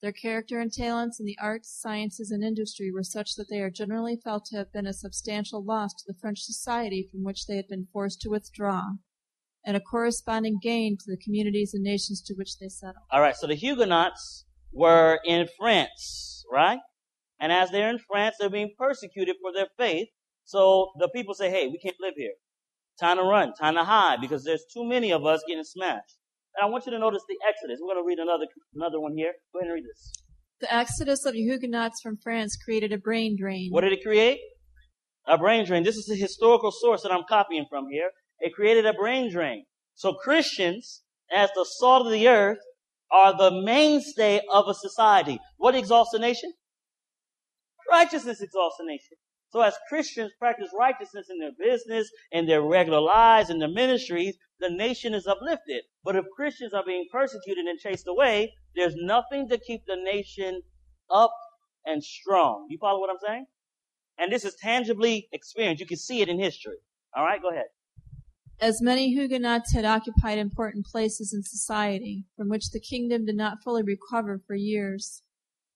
Their 0.02 0.12
character 0.14 0.60
and 0.60 0.72
talents 0.72 1.20
in 1.20 1.26
the 1.26 1.38
arts, 1.41 1.78
sciences, 1.78 2.32
and 2.32 2.41
industry 2.41 2.89
were 2.89 3.04
such 3.04 3.36
that 3.36 3.50
they 3.50 3.60
are 3.60 3.70
generally 3.70 4.16
felt 4.16 4.45
to 4.45 4.58
have 4.58 4.72
been 4.72 4.88
a 4.88 4.93
substantial 4.93 5.64
loss 5.64 5.93
to 5.93 6.04
the 6.08 6.18
French 6.22 6.39
society 6.39 7.10
from 7.12 7.24
which 7.24 7.47
they 7.47 7.58
had 7.58 7.68
been 7.68 7.88
forced 7.91 8.22
to 8.22 8.30
withdraw, 8.30 8.84
and 9.66 9.76
a 9.76 9.82
corresponding 9.82 10.58
gain 10.62 10.95
to 10.97 11.12
the 11.12 11.22
communities 11.22 11.74
and 11.74 11.84
nations 11.84 12.22
to 12.22 12.34
which 12.36 12.60
they 12.60 12.70
settled. 12.70 13.04
All 13.12 13.20
right, 13.20 13.36
so 13.36 13.45
the 13.45 13.56
Huguenots 13.56 14.45
were 14.72 15.20
in 15.26 15.50
France, 15.60 16.45
right? 16.50 16.80
And 17.41 17.52
as 17.52 17.70
they're 17.70 17.89
in 17.89 18.00
France, 18.00 18.36
they're 18.39 18.50
being 18.50 18.74
persecuted 18.78 19.36
for 19.41 19.52
their 19.52 19.68
faith. 19.78 20.08
So 20.45 20.91
the 20.97 21.10
people 21.10 21.34
say, 21.34 21.50
hey, 21.50 21.68
we 21.68 21.78
can't 21.78 21.95
live 22.00 22.14
here. 22.16 22.34
Time 23.00 23.18
to 23.18 23.24
run, 23.24 23.54
time 23.54 23.76
to 23.76 23.84
hide, 23.84 24.22
because 24.22 24.45
there's 24.45 24.66
too 24.74 24.86
many 24.86 25.12
of 25.12 25.26
us 25.26 25.43
getting 25.45 25.64
smashed. 25.66 26.18
And 26.60 26.68
I 26.68 26.70
want 26.70 26.86
you 26.86 26.91
to 26.91 26.99
notice 26.99 27.24
the 27.28 27.38
Exodus. 27.47 27.80
We're 27.82 27.93
going 27.93 28.03
to 28.03 28.07
read 28.07 28.20
another 28.20 28.45
another 28.76 28.99
one 28.99 29.14
here. 29.16 29.32
Go 29.53 29.60
ahead 29.60 29.72
and 29.72 29.76
read 29.76 29.86
this. 29.86 30.12
The 30.60 30.74
exodus 30.74 31.26
of 31.26 31.32
the 31.32 31.39
Huguenots 31.39 32.01
from 32.03 32.18
France 32.22 32.57
created 32.57 32.91
a 32.91 32.97
brain 32.97 33.38
drain. 33.39 33.70
What 33.72 33.82
did 33.82 33.93
it 33.93 34.03
create? 34.03 34.39
A 35.26 35.38
brain 35.38 35.66
drain. 35.66 35.84
This 35.84 35.95
is 35.95 36.10
a 36.12 36.16
historical 36.16 36.72
source 36.72 37.01
that 37.03 37.14
I'm 37.14 37.24
copying 37.30 37.66
from 37.70 37.86
here. 37.89 38.10
It 38.41 38.53
created 38.53 38.86
a 38.86 38.91
brain 38.91 39.32
drain. 39.32 39.64
So 39.95 40.14
Christians, 40.14 41.03
as 41.34 41.49
the 41.55 41.66
salt 41.78 42.05
of 42.05 42.12
the 42.12 42.28
earth, 42.28 42.57
are 43.10 43.38
the 43.38 43.62
mainstay 43.64 44.41
of 44.51 44.66
a 44.68 44.74
society. 44.74 45.39
What 45.57 45.76
exalts 45.76 46.14
a 46.14 46.20
nation? 46.20 46.51
Righteousness 47.89 48.41
exalts 48.41 48.76
a 48.82 48.86
nation. 48.86 49.18
So 49.52 49.62
as 49.62 49.74
Christians 49.88 50.32
practice 50.38 50.70
righteousness 50.78 51.28
in 51.30 51.39
their 51.39 51.52
business, 51.58 52.10
in 52.32 52.45
their 52.45 52.62
regular 52.62 53.02
lives, 53.02 53.50
in 53.50 53.58
their 53.58 53.70
ministries, 53.70 54.38
the 54.60 54.70
nation 54.70 55.14
is 55.14 55.26
uplifted. 55.26 55.84
But 56.04 56.16
if 56.16 56.26
Christians 56.36 56.74
are 56.74 56.84
being 56.86 57.08
persecuted 57.12 57.66
and 57.66 57.80
chased 57.80 58.08
away, 58.08 58.54
there's 58.76 58.95
nothing 58.95 59.50
to 59.50 59.58
keep 59.58 59.82
the 59.88 59.95
nation 59.95 60.62
up 61.10 61.34
and 61.86 62.04
strong. 62.04 62.68
You 62.70 62.78
follow 62.80 63.00
what 63.00 63.10
I'm 63.10 63.18
saying? 63.26 63.45
And 64.20 64.32
this 64.32 64.45
is 64.45 64.56
tangibly 64.62 65.28
experienced. 65.32 65.80
You 65.80 65.88
can 65.88 65.97
see 65.97 66.22
it 66.22 66.30
in 66.30 66.39
history. 66.39 66.78
All 67.16 67.24
right, 67.24 67.41
go 67.41 67.50
ahead. 67.50 67.66
As 68.62 68.82
many 68.82 69.14
Huguenots 69.14 69.74
had 69.74 69.86
occupied 69.86 70.38
important 70.38 70.86
places 70.86 71.34
in 71.34 71.41
society, 71.43 72.26
from 72.36 72.50
which 72.50 72.72
the 72.72 72.80
kingdom 72.82 73.26
did 73.26 73.38
not 73.38 73.64
fully 73.64 73.82
recover 73.82 74.41
for 74.45 74.54
years, 74.54 75.24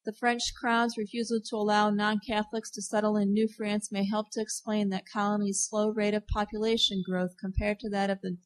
the 0.05 0.13
French 0.13 0.53
crown's 0.59 0.97
refusal 0.97 1.39
to 1.49 1.55
allow 1.55 1.89
non-Catholics 1.89 2.69
to 2.71 2.81
settle 2.81 3.15
in 3.15 3.31
New 3.31 3.47
France 3.47 3.91
may 3.91 4.05
help 4.05 4.27
to 4.31 4.41
explain 4.41 4.89
that 4.89 5.03
colony's 5.11 5.65
slow 5.67 5.89
rate 5.89 6.13
of 6.13 6.27
population 6.27 7.01
growth 7.05 7.35
compared 7.39 7.79
to 7.79 7.89
that 7.89 8.09
of 8.09 8.19
the 8.21 8.37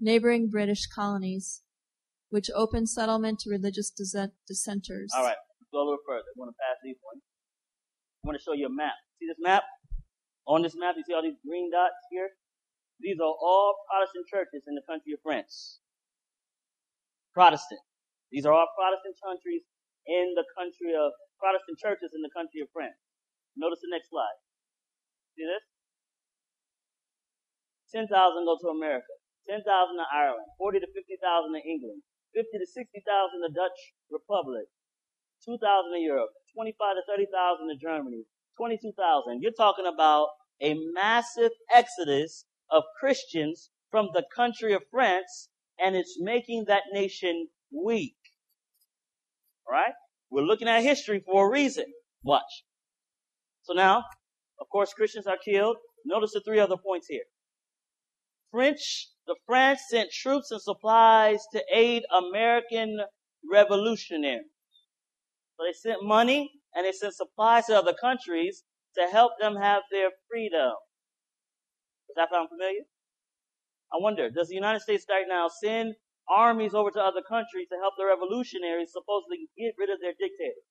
neighboring 0.00 0.48
British 0.48 0.86
colonies, 0.86 1.62
which 2.30 2.50
opened 2.54 2.88
settlement 2.88 3.40
to 3.40 3.50
religious 3.50 3.90
dissenters. 3.90 5.12
All 5.14 5.24
right, 5.24 5.36
go 5.70 5.78
a 5.78 5.84
little 5.84 5.98
further. 6.06 6.24
I 6.34 6.38
want 6.38 6.50
to 6.50 6.56
pass 6.56 6.78
these 6.82 6.96
ones. 7.04 7.22
I 8.24 8.28
want 8.28 8.38
to 8.38 8.42
show 8.42 8.54
you 8.54 8.66
a 8.66 8.72
map. 8.72 8.94
See 9.20 9.26
this 9.26 9.36
map? 9.38 9.64
On 10.46 10.62
this 10.62 10.74
map, 10.76 10.94
you 10.96 11.04
see 11.06 11.12
all 11.12 11.22
these 11.22 11.38
green 11.46 11.70
dots 11.70 11.94
here? 12.10 12.30
These 13.00 13.18
are 13.20 13.26
all 13.26 13.74
Protestant 13.90 14.26
churches 14.28 14.62
in 14.66 14.74
the 14.74 14.82
country 14.88 15.12
of 15.12 15.20
France. 15.22 15.78
Protestant. 17.34 17.80
These 18.30 18.46
are 18.46 18.52
all 18.52 18.66
Protestant 18.78 19.16
countries 19.22 19.62
in 20.06 20.34
the 20.34 20.46
country 20.56 20.94
of 20.94 21.12
Protestant 21.38 21.78
churches 21.78 22.14
in 22.14 22.22
the 22.22 22.32
country 22.34 22.62
of 22.62 22.70
France. 22.70 22.98
Notice 23.56 23.82
the 23.82 23.92
next 23.92 24.08
slide. 24.10 24.38
See 25.36 25.44
this? 25.44 25.64
10,000 27.92 28.08
go 28.08 28.56
to 28.56 28.72
America, 28.72 29.12
10,000 29.48 29.64
to 29.68 30.06
Ireland, 30.08 30.48
40 30.56 30.80
to 30.80 30.88
50,000 30.88 31.52
to 31.52 31.60
England, 31.60 32.00
50 32.32 32.48
to 32.56 32.66
60,000 32.66 33.04
to 33.44 33.50
Dutch 33.52 33.80
Republic, 34.08 34.64
2,000 35.44 35.60
to 35.60 36.00
Europe, 36.00 36.32
25 36.56 36.96
to 36.96 37.02
30,000 37.04 37.68
to 37.68 37.76
Germany, 37.76 38.24
22,000. 38.56 39.42
You're 39.42 39.52
talking 39.52 39.84
about 39.84 40.28
a 40.60 40.72
massive 40.96 41.52
exodus 41.68 42.46
of 42.70 42.84
Christians 42.98 43.70
from 43.90 44.08
the 44.14 44.24
country 44.34 44.72
of 44.72 44.82
France, 44.90 45.48
and 45.78 45.96
it's 45.96 46.16
making 46.18 46.64
that 46.68 46.88
nation 46.92 47.48
weak. 47.70 48.16
Right? 49.70 49.92
We're 50.30 50.42
looking 50.42 50.68
at 50.68 50.82
history 50.82 51.22
for 51.24 51.46
a 51.46 51.50
reason. 51.50 51.86
Watch. 52.22 52.64
So 53.62 53.74
now, 53.74 54.04
of 54.60 54.68
course, 54.70 54.92
Christians 54.92 55.26
are 55.26 55.38
killed. 55.44 55.76
Notice 56.04 56.32
the 56.32 56.40
three 56.40 56.58
other 56.58 56.76
points 56.76 57.06
here. 57.08 57.24
French, 58.50 59.08
the 59.26 59.36
France 59.46 59.82
sent 59.88 60.10
troops 60.10 60.50
and 60.50 60.60
supplies 60.60 61.40
to 61.52 61.62
aid 61.72 62.02
American 62.16 63.00
revolutionaries. 63.50 64.42
So 65.56 65.64
they 65.64 65.72
sent 65.72 66.04
money 66.04 66.50
and 66.74 66.84
they 66.86 66.92
sent 66.92 67.14
supplies 67.14 67.66
to 67.66 67.78
other 67.78 67.94
countries 67.98 68.64
to 68.96 69.06
help 69.10 69.32
them 69.40 69.56
have 69.56 69.82
their 69.90 70.10
freedom. 70.30 70.72
Does 72.08 72.16
that 72.16 72.30
sound 72.30 72.48
familiar? 72.50 72.82
I 73.92 73.96
wonder, 74.00 74.30
does 74.30 74.48
the 74.48 74.54
United 74.54 74.80
States 74.80 75.06
right 75.08 75.26
now 75.28 75.48
send 75.62 75.94
armies 76.28 76.74
over 76.74 76.90
to 76.90 77.00
other 77.00 77.22
countries 77.28 77.68
to 77.70 77.76
help 77.80 77.94
the 77.98 78.06
revolutionaries 78.06 78.90
supposedly 78.92 79.48
get 79.58 79.74
rid 79.78 79.90
of 79.90 80.00
their 80.00 80.12
dictator. 80.12 80.62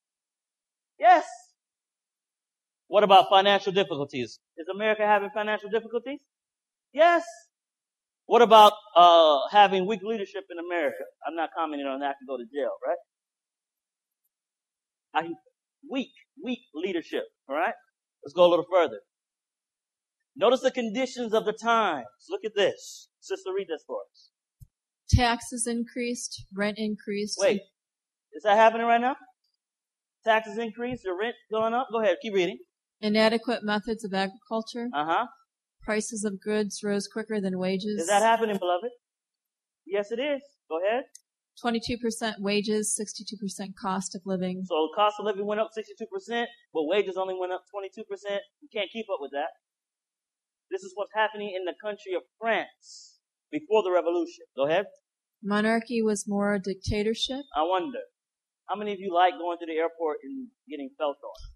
Yes. 0.99 1.25
What 2.87 3.03
about 3.03 3.29
financial 3.29 3.71
difficulties? 3.71 4.39
Is 4.57 4.67
America 4.67 5.03
having 5.03 5.29
financial 5.33 5.69
difficulties? 5.69 6.19
Yes. 6.93 7.23
What 8.25 8.41
about 8.41 8.73
uh, 8.95 9.39
having 9.51 9.87
weak 9.87 10.01
leadership 10.03 10.43
in 10.51 10.57
America? 10.59 11.03
I'm 11.27 11.35
not 11.35 11.49
commenting 11.57 11.87
on 11.87 11.99
that. 11.99 12.09
I 12.09 12.13
can 12.19 12.27
go 12.27 12.37
to 12.37 12.43
jail, 12.43 12.71
right? 12.85 12.97
I 15.13 15.29
weak, 15.89 16.11
weak 16.43 16.59
leadership. 16.73 17.23
All 17.49 17.55
right. 17.55 17.73
Let's 18.23 18.33
go 18.33 18.45
a 18.45 18.49
little 18.49 18.65
further. 18.71 18.99
Notice 20.35 20.61
the 20.61 20.71
conditions 20.71 21.33
of 21.33 21.45
the 21.45 21.53
times. 21.53 22.05
Look 22.29 22.41
at 22.45 22.55
this. 22.55 23.09
Sister, 23.19 23.51
read 23.55 23.67
this 23.67 23.83
for 23.85 23.97
us. 24.11 24.30
Taxes 25.16 25.68
increased, 25.68 26.45
rent 26.55 26.78
increased. 26.78 27.38
Wait, 27.39 27.62
is 28.34 28.43
that 28.43 28.57
happening 28.57 28.88
right 28.88 29.01
now? 29.01 29.16
Taxes 30.24 30.57
increased, 30.57 31.03
the 31.03 31.14
rent 31.14 31.36
going 31.51 31.74
up? 31.74 31.88
Go 31.91 32.01
ahead, 32.01 32.18
keep 32.22 32.34
reading. 32.34 32.59
Inadequate 33.01 33.64
methods 33.64 34.03
of 34.03 34.14
agriculture. 34.14 34.88
Uh 34.93 35.05
huh. 35.05 35.26
Prices 35.84 36.24
of 36.24 36.39
goods 36.39 36.82
rose 36.84 37.07
quicker 37.12 37.41
than 37.41 37.57
wages. 37.57 38.01
Is 38.01 38.07
that 38.07 38.22
happening, 38.22 38.57
beloved? 38.57 38.91
Yes, 39.86 40.12
it 40.12 40.20
is. 40.20 40.41
Go 40.70 40.80
ahead. 40.86 41.03
22% 41.64 42.36
wages, 42.39 42.97
62% 42.97 43.76
cost 43.80 44.16
of 44.16 44.22
living. 44.26 44.64
So 44.66 44.89
cost 44.95 45.16
of 45.20 45.26
living 45.26 45.45
went 45.45 45.59
up 45.59 45.70
62%, 45.78 46.45
but 46.74 46.86
wages 46.86 47.18
only 47.18 47.36
went 47.38 47.51
up 47.51 47.64
22%. 47.76 48.05
You 48.62 48.70
can't 48.74 48.89
keep 48.91 49.07
up 49.12 49.20
with 49.20 49.32
that. 49.32 49.49
This 50.70 50.84
is 50.84 50.93
what's 50.95 51.12
happening 51.14 51.53
in 51.55 51.66
the 51.66 51.74
country 51.84 52.14
of 52.16 52.22
France 52.39 53.20
before 53.51 53.84
the 53.84 53.91
revolution. 53.91 54.45
Go 54.55 54.66
ahead. 54.66 54.86
Monarchy 55.43 56.01
was 56.01 56.27
more 56.27 56.53
a 56.53 56.59
dictatorship. 56.59 57.43
I 57.55 57.63
wonder, 57.63 57.99
how 58.67 58.75
many 58.75 58.93
of 58.93 58.99
you 58.99 59.13
like 59.13 59.33
going 59.33 59.57
to 59.59 59.65
the 59.65 59.73
airport 59.73 60.17
and 60.23 60.47
getting 60.69 60.89
felt 60.97 61.17
on? 61.23 61.51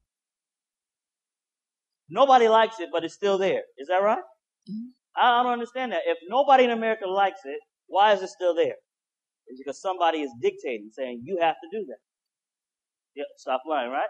Nobody 2.10 2.48
likes 2.48 2.80
it, 2.80 2.90
but 2.92 3.04
it's 3.04 3.14
still 3.14 3.38
there. 3.38 3.62
Is 3.78 3.88
that 3.88 4.02
right? 4.02 4.24
Mm-hmm. 4.70 4.90
I 5.16 5.44
don't 5.44 5.54
understand 5.54 5.92
that. 5.92 6.02
If 6.06 6.18
nobody 6.28 6.66
in 6.66 6.72
America 6.72 7.08
likes 7.08 7.40
it, 7.46 7.60
why 7.88 8.14
is 8.14 8.22
it 8.22 8.30
still 8.30 8.56
there? 8.56 8.76
It's 9.48 9.60
because 9.60 9.80
somebody 9.80 10.22
is 10.22 10.32
dictating, 10.42 10.90
saying 10.92 11.22
you 11.24 11.38
have 11.42 11.56
to 11.56 11.80
do 11.80 11.86
that. 11.86 11.98
Yep, 13.16 13.28
stop 13.38 13.62
lying, 13.68 13.92
right? 13.92 14.10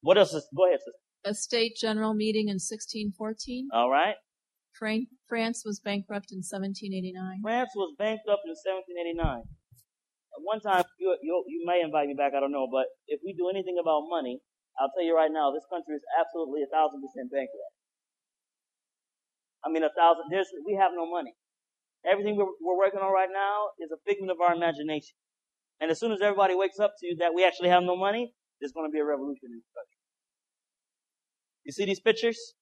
What 0.00 0.16
else 0.16 0.32
is, 0.32 0.46
go 0.56 0.66
ahead, 0.66 0.78
sister. 0.78 0.92
A 1.26 1.34
state 1.34 1.76
general 1.76 2.14
meeting 2.14 2.48
in 2.48 2.54
1614. 2.56 3.68
All 3.72 3.90
right. 3.90 4.14
France 5.30 5.62
was 5.64 5.78
bankrupt 5.78 6.34
in 6.34 6.42
1789. 6.42 7.40
France 7.42 7.70
was 7.78 7.94
bankrupt 7.94 8.42
in 8.44 8.58
1789. 8.58 9.46
At 10.34 10.42
one 10.42 10.58
time, 10.58 10.82
you, 10.98 11.14
you, 11.22 11.34
you 11.46 11.62
may 11.62 11.78
invite 11.78 12.10
me 12.10 12.18
back, 12.18 12.34
I 12.34 12.42
don't 12.42 12.50
know, 12.50 12.66
but 12.66 12.90
if 13.06 13.22
we 13.22 13.38
do 13.38 13.46
anything 13.46 13.78
about 13.78 14.10
money, 14.10 14.42
I'll 14.74 14.90
tell 14.90 15.06
you 15.06 15.14
right 15.14 15.30
now, 15.30 15.54
this 15.54 15.62
country 15.70 15.94
is 15.94 16.02
absolutely 16.18 16.66
a 16.66 16.70
thousand 16.74 16.98
percent 16.98 17.30
bankrupt. 17.30 17.74
I 19.62 19.70
mean, 19.70 19.86
a 19.86 19.94
thousand, 19.94 20.26
there's, 20.34 20.50
we 20.66 20.74
have 20.74 20.90
no 20.92 21.06
money. 21.06 21.38
Everything 22.02 22.34
we're, 22.36 22.50
we're 22.60 22.76
working 22.76 23.00
on 23.00 23.14
right 23.14 23.30
now 23.32 23.72
is 23.78 23.94
a 23.94 24.00
figment 24.02 24.34
of 24.34 24.42
our 24.42 24.52
imagination. 24.52 25.14
And 25.80 25.90
as 25.90 25.98
soon 26.02 26.12
as 26.12 26.20
everybody 26.20 26.54
wakes 26.54 26.78
up 26.82 26.92
to 27.00 27.16
that 27.22 27.32
we 27.32 27.46
actually 27.46 27.70
have 27.70 27.82
no 27.82 27.96
money, 27.96 28.34
there's 28.60 28.72
going 28.72 28.90
to 28.90 28.92
be 28.92 29.00
a 29.00 29.06
revolution 29.06 29.54
in 29.54 29.62
this 29.62 29.70
country. 29.70 29.98
You 31.64 31.72
see 31.72 31.86
these 31.86 32.00
pictures? 32.00 32.54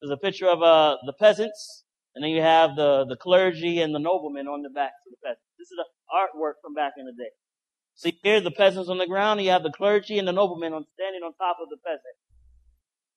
There's 0.00 0.12
a 0.12 0.16
picture 0.16 0.48
of 0.48 0.62
uh, 0.62 0.96
the 1.04 1.12
peasants, 1.12 1.84
and 2.14 2.24
then 2.24 2.30
you 2.30 2.40
have 2.40 2.74
the, 2.74 3.04
the 3.06 3.16
clergy 3.16 3.80
and 3.80 3.94
the 3.94 3.98
noblemen 3.98 4.48
on 4.48 4.62
the 4.62 4.70
backs 4.70 4.96
of 5.06 5.12
the 5.12 5.20
peasants. 5.22 5.44
This 5.58 5.68
is 5.68 5.78
artwork 6.08 6.56
from 6.62 6.72
back 6.74 6.94
in 6.96 7.04
the 7.04 7.12
day. 7.12 7.30
See 7.94 8.18
here, 8.22 8.40
the 8.40 8.50
peasants 8.50 8.88
on 8.88 8.96
the 8.96 9.06
ground, 9.06 9.42
you 9.42 9.50
have 9.50 9.62
the 9.62 9.72
clergy 9.72 10.18
and 10.18 10.26
the 10.26 10.32
noblemen 10.32 10.72
on, 10.72 10.86
standing 10.96 11.20
on 11.20 11.34
top 11.34 11.58
of 11.60 11.68
the 11.68 11.76
peasant. 11.84 12.16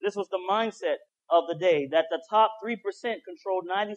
This 0.02 0.16
was 0.16 0.28
the 0.28 0.44
mindset 0.44 1.00
of 1.32 1.48
the 1.48 1.56
day, 1.56 1.88
that 1.92 2.06
the 2.12 2.22
top 2.30 2.52
3% 2.60 2.76
controlled 3.24 3.64
97% 3.64 3.96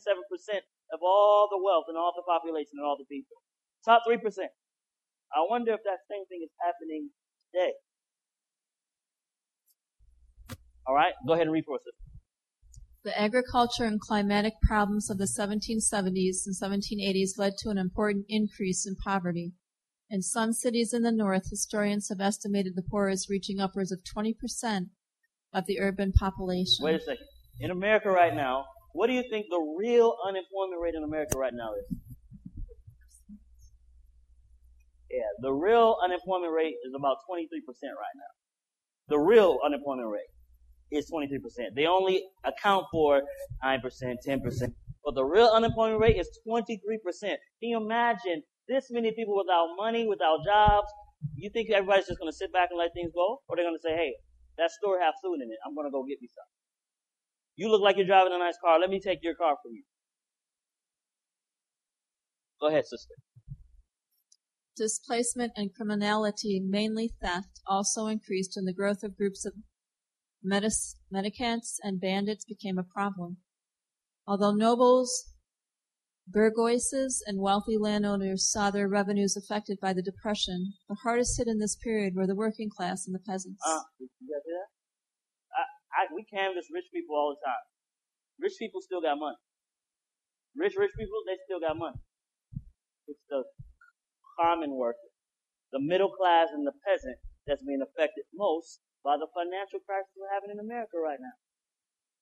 of 0.94 1.00
all 1.02 1.48
the 1.50 1.58
wealth 1.58 1.86
and 1.88 1.98
all 1.98 2.12
the 2.14 2.22
population 2.22 2.78
and 2.78 2.86
all 2.86 2.96
the 2.96 3.10
people. 3.10 3.34
Top 3.84 4.02
3%. 4.06 4.22
I 5.34 5.42
wonder 5.50 5.72
if 5.72 5.80
that 5.82 6.06
same 6.08 6.24
thing 6.30 6.40
is 6.44 6.54
happening 6.62 7.10
today. 7.52 7.72
All 10.86 10.94
right, 10.94 11.14
go 11.26 11.32
ahead 11.32 11.48
and 11.48 11.52
read 11.52 11.64
for 11.66 11.74
us. 11.74 12.05
The 13.06 13.16
agriculture 13.16 13.84
and 13.84 14.00
climatic 14.00 14.54
problems 14.62 15.08
of 15.10 15.18
the 15.18 15.26
1770s 15.26 16.44
and 16.44 16.56
1780s 16.60 17.38
led 17.38 17.52
to 17.58 17.70
an 17.70 17.78
important 17.78 18.26
increase 18.28 18.84
in 18.84 18.96
poverty. 18.96 19.52
In 20.10 20.22
some 20.22 20.52
cities 20.52 20.92
in 20.92 21.02
the 21.02 21.12
north, 21.12 21.48
historians 21.48 22.08
have 22.08 22.20
estimated 22.20 22.74
the 22.74 22.82
poor 22.82 23.06
as 23.06 23.28
reaching 23.30 23.60
upwards 23.60 23.92
of 23.92 24.00
20% 24.02 24.86
of 25.54 25.66
the 25.66 25.78
urban 25.78 26.10
population. 26.14 26.84
Wait 26.84 26.96
a 26.96 27.00
second. 27.00 27.28
In 27.60 27.70
America 27.70 28.10
right 28.10 28.34
now, 28.34 28.64
what 28.92 29.06
do 29.06 29.12
you 29.12 29.22
think 29.30 29.46
the 29.50 29.76
real 29.78 30.16
unemployment 30.26 30.82
rate 30.82 30.96
in 30.96 31.04
America 31.04 31.38
right 31.38 31.54
now 31.54 31.74
is? 31.74 31.98
Yeah, 35.12 35.30
the 35.42 35.52
real 35.52 35.96
unemployment 36.02 36.52
rate 36.52 36.74
is 36.84 36.92
about 36.92 37.18
23% 37.30 37.46
right 37.54 38.16
now. 38.16 38.32
The 39.06 39.20
real 39.20 39.60
unemployment 39.64 40.08
rate 40.08 40.26
is 40.92 41.10
23%. 41.10 41.74
They 41.74 41.86
only 41.86 42.22
account 42.44 42.86
for 42.90 43.22
9%, 43.64 43.80
10%. 44.26 44.72
But 45.04 45.14
the 45.14 45.24
real 45.24 45.48
unemployment 45.48 46.00
rate 46.00 46.16
is 46.16 46.28
23%. 46.48 46.66
Can 47.22 47.38
you 47.60 47.76
imagine 47.76 48.42
this 48.68 48.86
many 48.90 49.12
people 49.12 49.36
without 49.36 49.68
money, 49.76 50.06
without 50.08 50.38
jobs? 50.44 50.88
You 51.36 51.50
think 51.50 51.70
everybody's 51.70 52.06
just 52.06 52.18
going 52.18 52.30
to 52.30 52.36
sit 52.36 52.52
back 52.52 52.68
and 52.70 52.78
let 52.78 52.90
things 52.94 53.12
go? 53.14 53.40
Or 53.48 53.56
they're 53.56 53.64
going 53.64 53.76
to 53.76 53.82
say, 53.82 53.94
hey, 53.94 54.14
that 54.58 54.70
store 54.70 55.00
has 55.00 55.14
food 55.22 55.36
in 55.36 55.50
it. 55.50 55.58
I'm 55.66 55.74
going 55.74 55.86
to 55.86 55.90
go 55.90 56.02
get 56.04 56.18
me 56.20 56.28
some. 56.28 56.48
You 57.56 57.70
look 57.70 57.82
like 57.82 57.96
you're 57.96 58.06
driving 58.06 58.32
a 58.34 58.38
nice 58.38 58.56
car. 58.62 58.78
Let 58.78 58.90
me 58.90 59.00
take 59.00 59.20
your 59.22 59.34
car 59.34 59.56
from 59.62 59.72
you. 59.72 59.84
Go 62.60 62.68
ahead, 62.68 62.86
sister. 62.86 63.14
Displacement 64.76 65.52
and 65.56 65.70
criminality, 65.74 66.60
mainly 66.60 67.12
theft, 67.22 67.60
also 67.66 68.06
increased 68.06 68.56
in 68.58 68.64
the 68.64 68.74
growth 68.74 69.02
of 69.02 69.16
groups 69.16 69.46
of 69.46 69.54
medis- 70.46 70.96
and 71.82 72.00
bandits 72.00 72.44
became 72.44 72.78
a 72.78 72.84
problem. 72.84 73.38
Although 74.26 74.54
nobles, 74.54 75.32
burgoises, 76.30 77.22
and 77.26 77.40
wealthy 77.40 77.76
landowners 77.78 78.50
saw 78.50 78.70
their 78.70 78.88
revenues 78.88 79.36
affected 79.36 79.78
by 79.80 79.92
the 79.92 80.02
Depression, 80.02 80.74
the 80.88 80.96
hardest 81.02 81.38
hit 81.38 81.46
in 81.46 81.58
this 81.58 81.76
period 81.76 82.14
were 82.14 82.26
the 82.26 82.34
working 82.34 82.68
class 82.68 83.06
and 83.06 83.14
the 83.14 83.20
peasants. 83.20 83.62
Uh, 83.64 83.80
you 83.98 84.08
hear 84.20 84.40
that? 84.44 84.66
I, 85.54 86.02
I, 86.02 86.14
we 86.14 86.24
canvass 86.24 86.66
rich 86.72 86.86
people 86.92 87.16
all 87.16 87.36
the 87.36 87.46
time. 87.46 87.64
Rich 88.40 88.54
people 88.58 88.80
still 88.80 89.00
got 89.00 89.18
money. 89.18 89.36
Rich, 90.56 90.74
rich 90.76 90.92
people, 90.98 91.22
they 91.26 91.36
still 91.46 91.60
got 91.60 91.78
money. 91.78 92.00
It's 93.06 93.20
the 93.28 93.44
common 94.40 94.74
worker, 94.74 95.10
the 95.72 95.80
middle 95.80 96.10
class 96.10 96.48
and 96.52 96.66
the 96.66 96.72
peasant 96.84 97.16
that's 97.46 97.62
being 97.62 97.80
affected 97.80 98.24
most 98.34 98.80
by 99.06 99.14
the 99.14 99.30
financial 99.30 99.78
crisis 99.86 100.10
we're 100.18 100.34
having 100.34 100.50
in 100.50 100.58
America 100.58 100.98
right 100.98 101.22
now. 101.22 101.38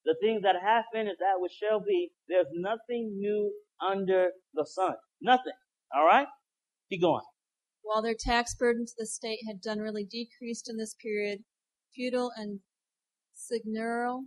The 0.04 0.20
things 0.20 0.42
that 0.44 0.60
happen 0.60 1.08
is 1.08 1.16
that 1.16 1.40
which 1.40 1.56
shall 1.56 1.80
be. 1.80 2.12
There's 2.28 2.52
nothing 2.52 3.16
new 3.16 3.50
under 3.80 4.28
the 4.52 4.66
sun. 4.68 4.92
Nothing. 5.22 5.56
All 5.96 6.04
right? 6.04 6.28
Keep 6.90 7.00
going. 7.00 7.24
While 7.80 8.02
their 8.02 8.14
tax 8.14 8.54
burden 8.54 8.84
to 8.84 8.92
the 8.98 9.06
state 9.06 9.40
had 9.48 9.62
generally 9.64 10.04
decreased 10.04 10.68
in 10.68 10.76
this 10.76 10.94
period, 11.02 11.40
feudal 11.94 12.30
and 12.36 12.60
seigneurial 13.34 14.24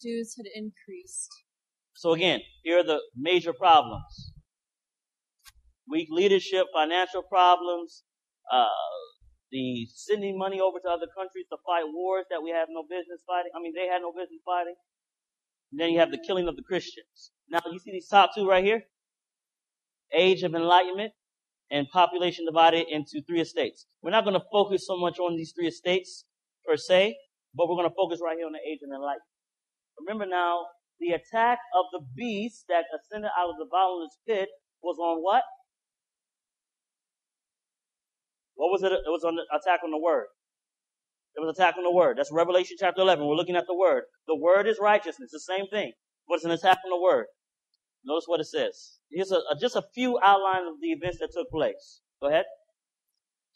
dues 0.00 0.36
had 0.36 0.46
increased. 0.54 1.30
So 1.94 2.12
again, 2.12 2.40
here 2.62 2.78
are 2.78 2.84
the 2.84 3.00
major 3.16 3.52
problems. 3.52 4.32
Weak 5.88 6.08
leadership, 6.10 6.66
financial 6.72 7.22
problems, 7.22 8.04
uh, 8.52 8.68
the 9.50 9.86
sending 9.94 10.38
money 10.38 10.60
over 10.60 10.78
to 10.78 10.88
other 10.88 11.06
countries 11.16 11.46
to 11.50 11.56
fight 11.64 11.84
wars 11.86 12.26
that 12.30 12.42
we 12.42 12.50
have 12.50 12.68
no 12.70 12.82
business 12.82 13.22
fighting. 13.26 13.50
I 13.54 13.60
mean, 13.60 13.72
they 13.74 13.86
had 13.86 14.02
no 14.02 14.12
business 14.12 14.42
fighting. 14.44 14.74
And 15.72 15.80
then 15.80 15.90
you 15.90 15.98
have 15.98 16.10
the 16.10 16.22
killing 16.26 16.48
of 16.48 16.56
the 16.56 16.62
Christians. 16.62 17.30
Now, 17.48 17.60
you 17.70 17.78
see 17.78 17.92
these 17.92 18.08
top 18.08 18.30
two 18.34 18.48
right 18.48 18.64
here? 18.64 18.82
Age 20.12 20.42
of 20.42 20.54
Enlightenment 20.54 21.12
and 21.70 21.88
population 21.90 22.46
divided 22.46 22.86
into 22.88 23.22
three 23.26 23.40
estates. 23.40 23.86
We're 24.02 24.10
not 24.10 24.24
going 24.24 24.38
to 24.38 24.46
focus 24.52 24.86
so 24.86 24.96
much 24.96 25.18
on 25.18 25.36
these 25.36 25.52
three 25.56 25.66
estates 25.66 26.24
per 26.66 26.76
se, 26.76 27.16
but 27.54 27.68
we're 27.68 27.76
going 27.76 27.88
to 27.88 27.94
focus 27.94 28.20
right 28.22 28.36
here 28.36 28.46
on 28.46 28.52
the 28.52 28.62
Age 28.62 28.78
of 28.82 28.90
Enlightenment. 28.90 29.22
Remember 29.98 30.26
now, 30.26 30.66
the 31.00 31.10
attack 31.10 31.58
of 31.74 31.86
the 31.92 32.00
beast 32.14 32.64
that 32.68 32.84
ascended 32.94 33.30
out 33.38 33.50
of 33.50 33.56
the 33.58 33.66
bottomless 33.70 34.18
pit 34.26 34.48
was 34.82 34.98
on 34.98 35.22
what? 35.22 35.42
What 38.56 38.68
was 38.72 38.82
it? 38.82 38.92
It 38.92 39.12
was 39.12 39.22
an 39.22 39.38
attack 39.52 39.80
on 39.84 39.90
the 39.90 40.00
word. 40.00 40.26
It 41.36 41.40
was 41.40 41.54
attack 41.56 41.76
on 41.76 41.84
the 41.84 41.92
word. 41.92 42.16
That's 42.16 42.32
Revelation 42.32 42.76
chapter 42.80 43.02
11. 43.02 43.24
We're 43.26 43.36
looking 43.36 43.56
at 43.56 43.66
the 43.66 43.76
word. 43.76 44.04
The 44.26 44.36
word 44.36 44.66
is 44.66 44.78
righteousness. 44.80 45.30
The 45.30 45.40
same 45.40 45.66
thing. 45.68 45.92
But 46.26 46.36
it's 46.36 46.44
an 46.44 46.50
attack 46.50 46.78
on 46.84 46.90
the 46.90 47.00
word. 47.00 47.26
Notice 48.04 48.24
what 48.26 48.40
it 48.40 48.46
says. 48.46 48.98
Here's 49.10 49.30
a, 49.30 49.36
a, 49.36 49.56
just 49.60 49.76
a 49.76 49.82
few 49.94 50.18
outlines 50.24 50.66
of 50.68 50.80
the 50.80 50.88
events 50.88 51.18
that 51.20 51.30
took 51.34 51.50
place. 51.50 52.00
Go 52.22 52.28
ahead. 52.28 52.44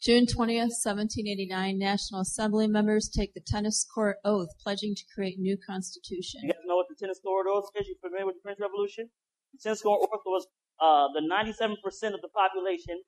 June 0.01 0.25
20th, 0.25 0.73
1789, 0.81 1.77
National 1.77 2.21
Assembly 2.21 2.67
members 2.67 3.07
take 3.07 3.33
the 3.33 3.41
tennis 3.45 3.85
court 3.85 4.17
oath 4.25 4.49
pledging 4.61 4.95
to 4.95 5.03
create 5.13 5.37
new 5.37 5.57
constitution. 5.57 6.41
You 6.43 6.53
guys 6.53 6.65
know 6.65 6.75
what 6.75 6.87
the 6.89 6.97
tennis 6.97 7.19
court 7.21 7.45
oath 7.49 7.69
is? 7.79 7.87
You 7.87 7.95
familiar 8.01 8.25
with 8.25 8.35
the 8.35 8.41
French 8.41 8.59
Revolution? 8.59 9.09
The 9.53 9.59
tennis 9.61 9.81
court 9.81 10.01
oath 10.01 10.25
was 10.25 10.47
uh, 10.81 11.07
the 11.13 11.21
97% 11.21 11.77
of 12.13 12.21
the 12.21 12.29
population 12.33 13.01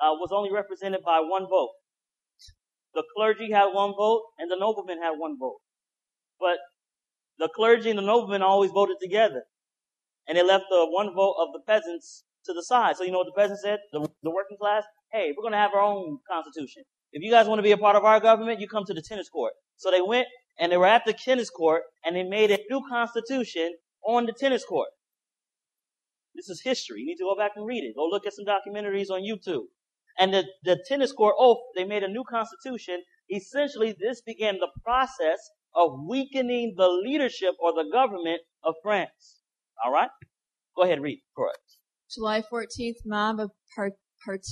uh, 0.00 0.12
was 0.14 0.30
only 0.32 0.52
represented 0.52 1.00
by 1.04 1.20
one 1.20 1.46
vote. 1.48 1.70
The 2.94 3.04
clergy 3.16 3.52
had 3.52 3.66
one 3.66 3.92
vote 3.96 4.22
and 4.38 4.50
the 4.50 4.56
noblemen 4.58 5.00
had 5.00 5.12
one 5.16 5.38
vote. 5.38 5.58
But 6.40 6.58
the 7.38 7.48
clergy 7.54 7.90
and 7.90 7.98
the 7.98 8.02
noblemen 8.02 8.42
always 8.42 8.70
voted 8.70 8.96
together. 9.00 9.44
And 10.26 10.36
they 10.36 10.42
left 10.42 10.64
the 10.70 10.86
one 10.88 11.14
vote 11.14 11.36
of 11.38 11.48
the 11.52 11.60
peasants 11.66 12.24
to 12.46 12.52
the 12.52 12.62
side. 12.62 12.96
So 12.96 13.04
you 13.04 13.12
know 13.12 13.18
what 13.18 13.26
the 13.26 13.40
peasants 13.40 13.62
said? 13.62 13.78
The, 13.92 14.08
the 14.22 14.30
working 14.30 14.56
class? 14.58 14.84
Hey, 15.12 15.32
we're 15.36 15.42
going 15.42 15.52
to 15.52 15.58
have 15.58 15.74
our 15.74 15.82
own 15.82 16.18
constitution. 16.30 16.82
If 17.12 17.22
you 17.22 17.30
guys 17.30 17.46
want 17.46 17.58
to 17.58 17.62
be 17.62 17.72
a 17.72 17.78
part 17.78 17.96
of 17.96 18.04
our 18.04 18.20
government, 18.20 18.60
you 18.60 18.68
come 18.68 18.84
to 18.86 18.94
the 18.94 19.02
tennis 19.02 19.28
court. 19.28 19.52
So 19.76 19.90
they 19.90 20.00
went 20.00 20.26
and 20.58 20.70
they 20.70 20.76
were 20.76 20.86
at 20.86 21.04
the 21.04 21.12
tennis 21.12 21.50
court 21.50 21.82
and 22.04 22.14
they 22.14 22.22
made 22.22 22.50
a 22.50 22.58
new 22.70 22.82
constitution 22.88 23.74
on 24.06 24.26
the 24.26 24.32
tennis 24.32 24.64
court. 24.64 24.88
This 26.34 26.48
is 26.48 26.62
history. 26.62 27.00
You 27.00 27.06
need 27.06 27.16
to 27.16 27.24
go 27.24 27.36
back 27.36 27.52
and 27.56 27.66
read 27.66 27.82
it. 27.82 27.96
Go 27.96 28.06
look 28.06 28.26
at 28.26 28.32
some 28.32 28.44
documentaries 28.44 29.10
on 29.10 29.22
YouTube. 29.22 29.64
And 30.18 30.34
the, 30.34 30.44
the 30.64 30.82
tennis 30.88 31.12
court 31.12 31.34
oath, 31.38 31.58
they 31.76 31.84
made 31.84 32.02
a 32.02 32.08
new 32.08 32.24
constitution. 32.28 33.00
Essentially, 33.30 33.94
this 33.98 34.20
began 34.22 34.58
the 34.58 34.68
process 34.84 35.38
of 35.74 35.90
weakening 36.08 36.74
the 36.76 36.88
leadership 36.88 37.54
or 37.60 37.72
the 37.72 37.88
government 37.92 38.40
of 38.64 38.74
France. 38.82 39.40
All 39.84 39.92
right? 39.92 40.10
Go 40.76 40.82
ahead, 40.82 41.00
read 41.00 41.20
for 41.34 41.48
us. 41.48 41.78
July 42.12 42.42
14th, 42.52 42.96
mob 43.06 43.38
of 43.40 43.50
part, 43.74 43.92
part, 44.24 44.42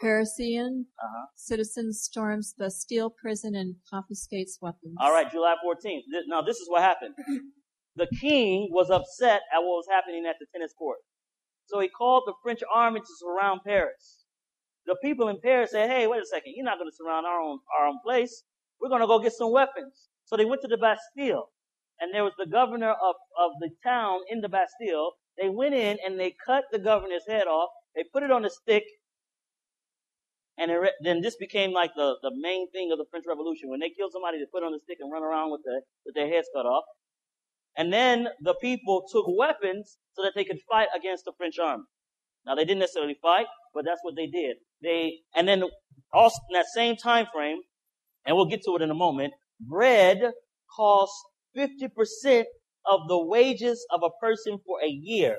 Parisian 0.00 0.86
Uh-huh. 1.02 1.26
citizens 1.36 2.02
storms 2.02 2.54
Bastille 2.58 3.10
prison 3.10 3.54
and 3.54 3.76
confiscates 3.88 4.58
weapons. 4.60 4.94
All 5.00 5.12
right, 5.12 5.30
July 5.30 5.54
14th. 5.64 6.02
Th- 6.12 6.24
Now, 6.26 6.42
this 6.42 6.58
is 6.58 6.68
what 6.68 6.82
happened. 6.82 7.14
The 7.98 8.06
king 8.20 8.68
was 8.72 8.90
upset 8.90 9.40
at 9.54 9.60
what 9.60 9.80
was 9.80 9.86
happening 9.90 10.26
at 10.28 10.36
the 10.38 10.44
tennis 10.52 10.74
court. 10.76 10.98
So 11.64 11.80
he 11.80 11.88
called 11.88 12.24
the 12.26 12.34
French 12.42 12.60
army 12.74 13.00
to 13.00 13.06
surround 13.18 13.60
Paris. 13.66 14.25
The 14.86 14.96
people 15.02 15.28
in 15.28 15.40
Paris 15.42 15.72
said, 15.72 15.90
hey, 15.90 16.06
wait 16.06 16.22
a 16.22 16.26
second, 16.26 16.54
you're 16.54 16.64
not 16.64 16.78
going 16.78 16.90
to 16.90 16.96
surround 16.96 17.26
our 17.26 17.40
own, 17.40 17.58
our 17.78 17.86
own 17.88 17.98
place. 18.04 18.44
We're 18.80 18.88
going 18.88 19.00
to 19.00 19.06
go 19.06 19.18
get 19.18 19.32
some 19.32 19.52
weapons. 19.52 20.08
So 20.24 20.36
they 20.36 20.44
went 20.44 20.62
to 20.62 20.68
the 20.68 20.76
Bastille. 20.76 21.48
And 22.00 22.12
there 22.14 22.24
was 22.24 22.34
the 22.38 22.46
governor 22.46 22.90
of, 22.90 23.14
of 23.38 23.50
the 23.60 23.70
town 23.82 24.20
in 24.30 24.40
the 24.40 24.48
Bastille. 24.48 25.12
They 25.40 25.48
went 25.48 25.74
in 25.74 25.98
and 26.04 26.20
they 26.20 26.34
cut 26.44 26.64
the 26.70 26.78
governor's 26.78 27.26
head 27.26 27.46
off. 27.46 27.70
They 27.94 28.04
put 28.12 28.22
it 28.22 28.30
on 28.30 28.44
a 28.44 28.50
stick. 28.50 28.84
And 30.58 30.70
it 30.70 30.92
then 31.02 31.20
this 31.20 31.36
became 31.36 31.72
like 31.72 31.90
the, 31.96 32.16
the 32.22 32.32
main 32.34 32.70
thing 32.70 32.90
of 32.92 32.98
the 32.98 33.06
French 33.10 33.24
Revolution. 33.26 33.70
When 33.70 33.80
they 33.80 33.90
killed 33.90 34.12
somebody, 34.12 34.38
they 34.38 34.46
put 34.52 34.62
it 34.62 34.66
on 34.66 34.74
a 34.74 34.78
stick 34.78 34.98
and 35.00 35.12
run 35.12 35.22
around 35.22 35.50
with, 35.52 35.62
the, 35.64 35.80
with 36.04 36.14
their 36.14 36.28
heads 36.28 36.48
cut 36.54 36.66
off. 36.66 36.84
And 37.76 37.92
then 37.92 38.28
the 38.40 38.54
people 38.60 39.04
took 39.10 39.26
weapons 39.28 39.98
so 40.12 40.22
that 40.22 40.32
they 40.34 40.44
could 40.44 40.58
fight 40.70 40.88
against 40.96 41.24
the 41.24 41.32
French 41.36 41.58
army. 41.58 41.84
Now 42.46 42.54
they 42.54 42.64
didn't 42.64 42.80
necessarily 42.80 43.16
fight, 43.20 43.46
but 43.74 43.84
that's 43.84 44.00
what 44.02 44.14
they 44.16 44.26
did. 44.26 44.56
They, 44.82 45.18
and 45.34 45.48
then 45.48 45.64
also 46.12 46.38
in 46.50 46.54
that 46.54 46.66
same 46.74 46.96
time 46.96 47.26
frame, 47.34 47.58
and 48.24 48.36
we'll 48.36 48.46
get 48.46 48.62
to 48.64 48.76
it 48.76 48.82
in 48.82 48.90
a 48.90 48.94
moment, 48.94 49.32
bread 49.60 50.32
cost 50.74 51.12
50% 51.56 52.44
of 52.90 53.00
the 53.08 53.18
wages 53.18 53.84
of 53.90 54.00
a 54.04 54.10
person 54.20 54.58
for 54.64 54.78
a 54.82 54.88
year. 54.88 55.36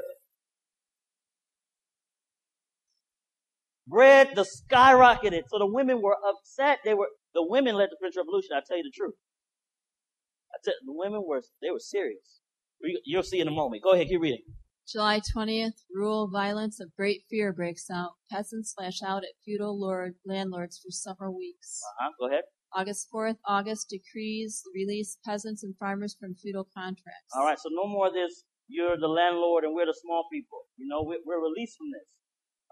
Bread, 3.88 4.32
the 4.36 4.46
skyrocketed. 4.46 5.44
So 5.50 5.60
the 5.60 5.66
women 5.66 6.02
were 6.02 6.18
upset. 6.28 6.80
They 6.84 6.94
were, 6.94 7.08
the 7.34 7.46
women 7.48 7.76
led 7.76 7.88
the 7.90 7.96
French 8.00 8.16
Revolution. 8.18 8.50
I 8.54 8.60
tell 8.68 8.78
you 8.78 8.84
the 8.84 8.92
truth. 8.94 9.14
I 10.54 10.58
tell, 10.64 10.74
the 10.86 10.94
women 10.94 11.24
were, 11.26 11.42
they 11.62 11.72
were 11.72 11.80
serious. 11.80 12.42
You'll 13.06 13.24
see 13.24 13.40
in 13.40 13.48
a 13.48 13.52
moment. 13.52 13.84
Go 13.84 13.92
ahead, 13.92 14.08
keep 14.08 14.22
reading. 14.22 14.44
July 14.90 15.20
20th, 15.20 15.82
rural 15.94 16.30
violence 16.30 16.80
of 16.80 16.96
great 16.96 17.24
fear 17.30 17.52
breaks 17.52 17.90
out. 17.92 18.12
Peasants 18.32 18.74
lash 18.80 19.02
out 19.04 19.24
at 19.24 19.36
feudal 19.44 19.78
lord 19.78 20.16
landlords 20.26 20.78
for 20.78 20.92
several 20.92 21.38
weeks. 21.38 21.82
Uh-huh. 22.00 22.12
Go 22.20 22.28
ahead. 22.28 22.44
August 22.74 23.08
4th, 23.14 23.38
August 23.46 23.90
decrees 23.90 24.64
release 24.74 25.18
peasants 25.26 25.64
and 25.64 25.76
farmers 25.78 26.16
from 26.18 26.36
feudal 26.36 26.68
contracts. 26.74 27.34
All 27.36 27.44
right, 27.44 27.60
so 27.60 27.70
no 27.72 27.88
more 27.90 28.08
of 28.08 28.14
this. 28.14 28.44
You're 28.70 28.98
the 28.98 29.08
landlord 29.08 29.66
and 29.66 29.74
we're 29.74 29.86
the 29.86 29.98
small 30.02 30.26
people. 30.32 30.60
You 30.78 30.88
know, 30.88 31.04
we're, 31.04 31.20
we're 31.26 31.42
released 31.42 31.78
from 31.78 31.88
this. 31.92 32.08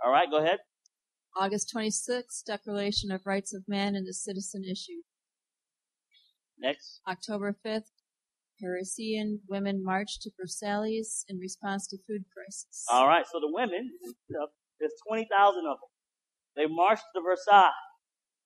All 0.05 0.11
right, 0.11 0.29
go 0.29 0.37
ahead. 0.37 0.59
August 1.37 1.73
26th, 1.75 2.45
Declaration 2.45 3.11
of 3.11 3.25
Rights 3.25 3.53
of 3.53 3.63
Man 3.67 3.95
and 3.95 4.07
the 4.07 4.13
Citizen 4.13 4.63
issued. 4.63 5.03
Next. 6.57 7.01
October 7.07 7.57
5th, 7.65 7.91
Parisian 8.61 9.41
women 9.47 9.83
marched 9.83 10.21
to 10.23 10.31
Versailles 10.39 11.25
in 11.27 11.37
response 11.37 11.87
to 11.87 11.97
food 12.07 12.23
crisis. 12.33 12.85
All 12.91 13.07
right, 13.07 13.25
so 13.25 13.39
the 13.39 13.51
women, 13.51 13.91
there's 14.79 14.93
20,000 15.07 15.59
of 15.59 15.63
them. 15.63 15.77
They 16.55 16.65
marched 16.67 17.03
to 17.15 17.21
Versailles. 17.21 17.71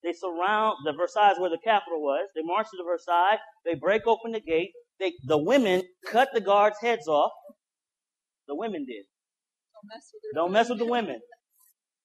They 0.03 0.13
surround 0.13 0.77
the 0.85 0.93
Versailles 0.93 1.35
where 1.39 1.49
the 1.49 1.59
capital 1.63 2.01
was. 2.01 2.29
They 2.35 2.41
march 2.41 2.67
to 2.71 2.83
Versailles. 2.83 3.37
They 3.65 3.75
break 3.75 4.07
open 4.07 4.31
the 4.31 4.39
gate. 4.39 4.71
They, 4.99 5.13
the 5.25 5.37
women 5.37 5.83
cut 6.07 6.29
the 6.33 6.41
guards' 6.41 6.77
heads 6.81 7.07
off. 7.07 7.31
The 8.47 8.55
women 8.55 8.85
did. 8.85 9.03
Don't 9.73 9.87
mess 9.87 10.11
with, 10.13 10.21
Don't 10.35 10.51
mess 10.51 10.69
with 10.69 10.79
the 10.79 10.85
women. 10.85 11.19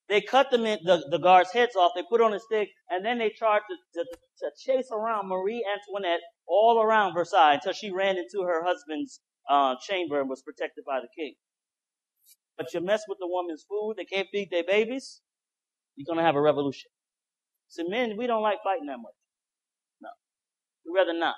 They 0.07 0.21
cut 0.21 0.51
them 0.51 0.65
in, 0.65 0.79
the, 0.83 1.07
the 1.09 1.17
guards' 1.17 1.51
heads 1.51 1.75
off. 1.75 1.93
They 1.95 2.03
put 2.07 2.21
on 2.21 2.33
a 2.33 2.39
stick, 2.39 2.69
and 2.89 3.03
then 3.03 3.17
they 3.17 3.31
charged 3.31 3.65
to, 3.69 3.99
to, 3.99 4.05
to 4.39 4.51
chase 4.63 4.89
around 4.91 5.27
Marie 5.27 5.65
Antoinette 5.65 6.21
all 6.47 6.81
around 6.81 7.13
Versailles 7.13 7.55
until 7.55 7.73
she 7.73 7.91
ran 7.91 8.17
into 8.17 8.43
her 8.45 8.63
husband's 8.63 9.19
uh, 9.49 9.75
chamber 9.87 10.19
and 10.19 10.29
was 10.29 10.41
protected 10.41 10.83
by 10.85 10.99
the 10.99 11.07
king. 11.17 11.33
But 12.57 12.73
you 12.73 12.81
mess 12.81 13.03
with 13.07 13.17
the 13.19 13.27
woman's 13.27 13.65
food, 13.67 13.95
they 13.97 14.05
can't 14.05 14.27
feed 14.31 14.49
their 14.51 14.63
babies, 14.63 15.21
you're 15.95 16.05
gonna 16.07 16.25
have 16.25 16.35
a 16.35 16.41
revolution. 16.41 16.89
So 17.67 17.83
men, 17.87 18.15
we 18.17 18.27
don't 18.27 18.43
like 18.43 18.59
fighting 18.63 18.87
that 18.87 18.97
much. 18.97 19.15
No. 20.01 20.09
We'd 20.85 20.97
rather 20.97 21.17
not. 21.17 21.35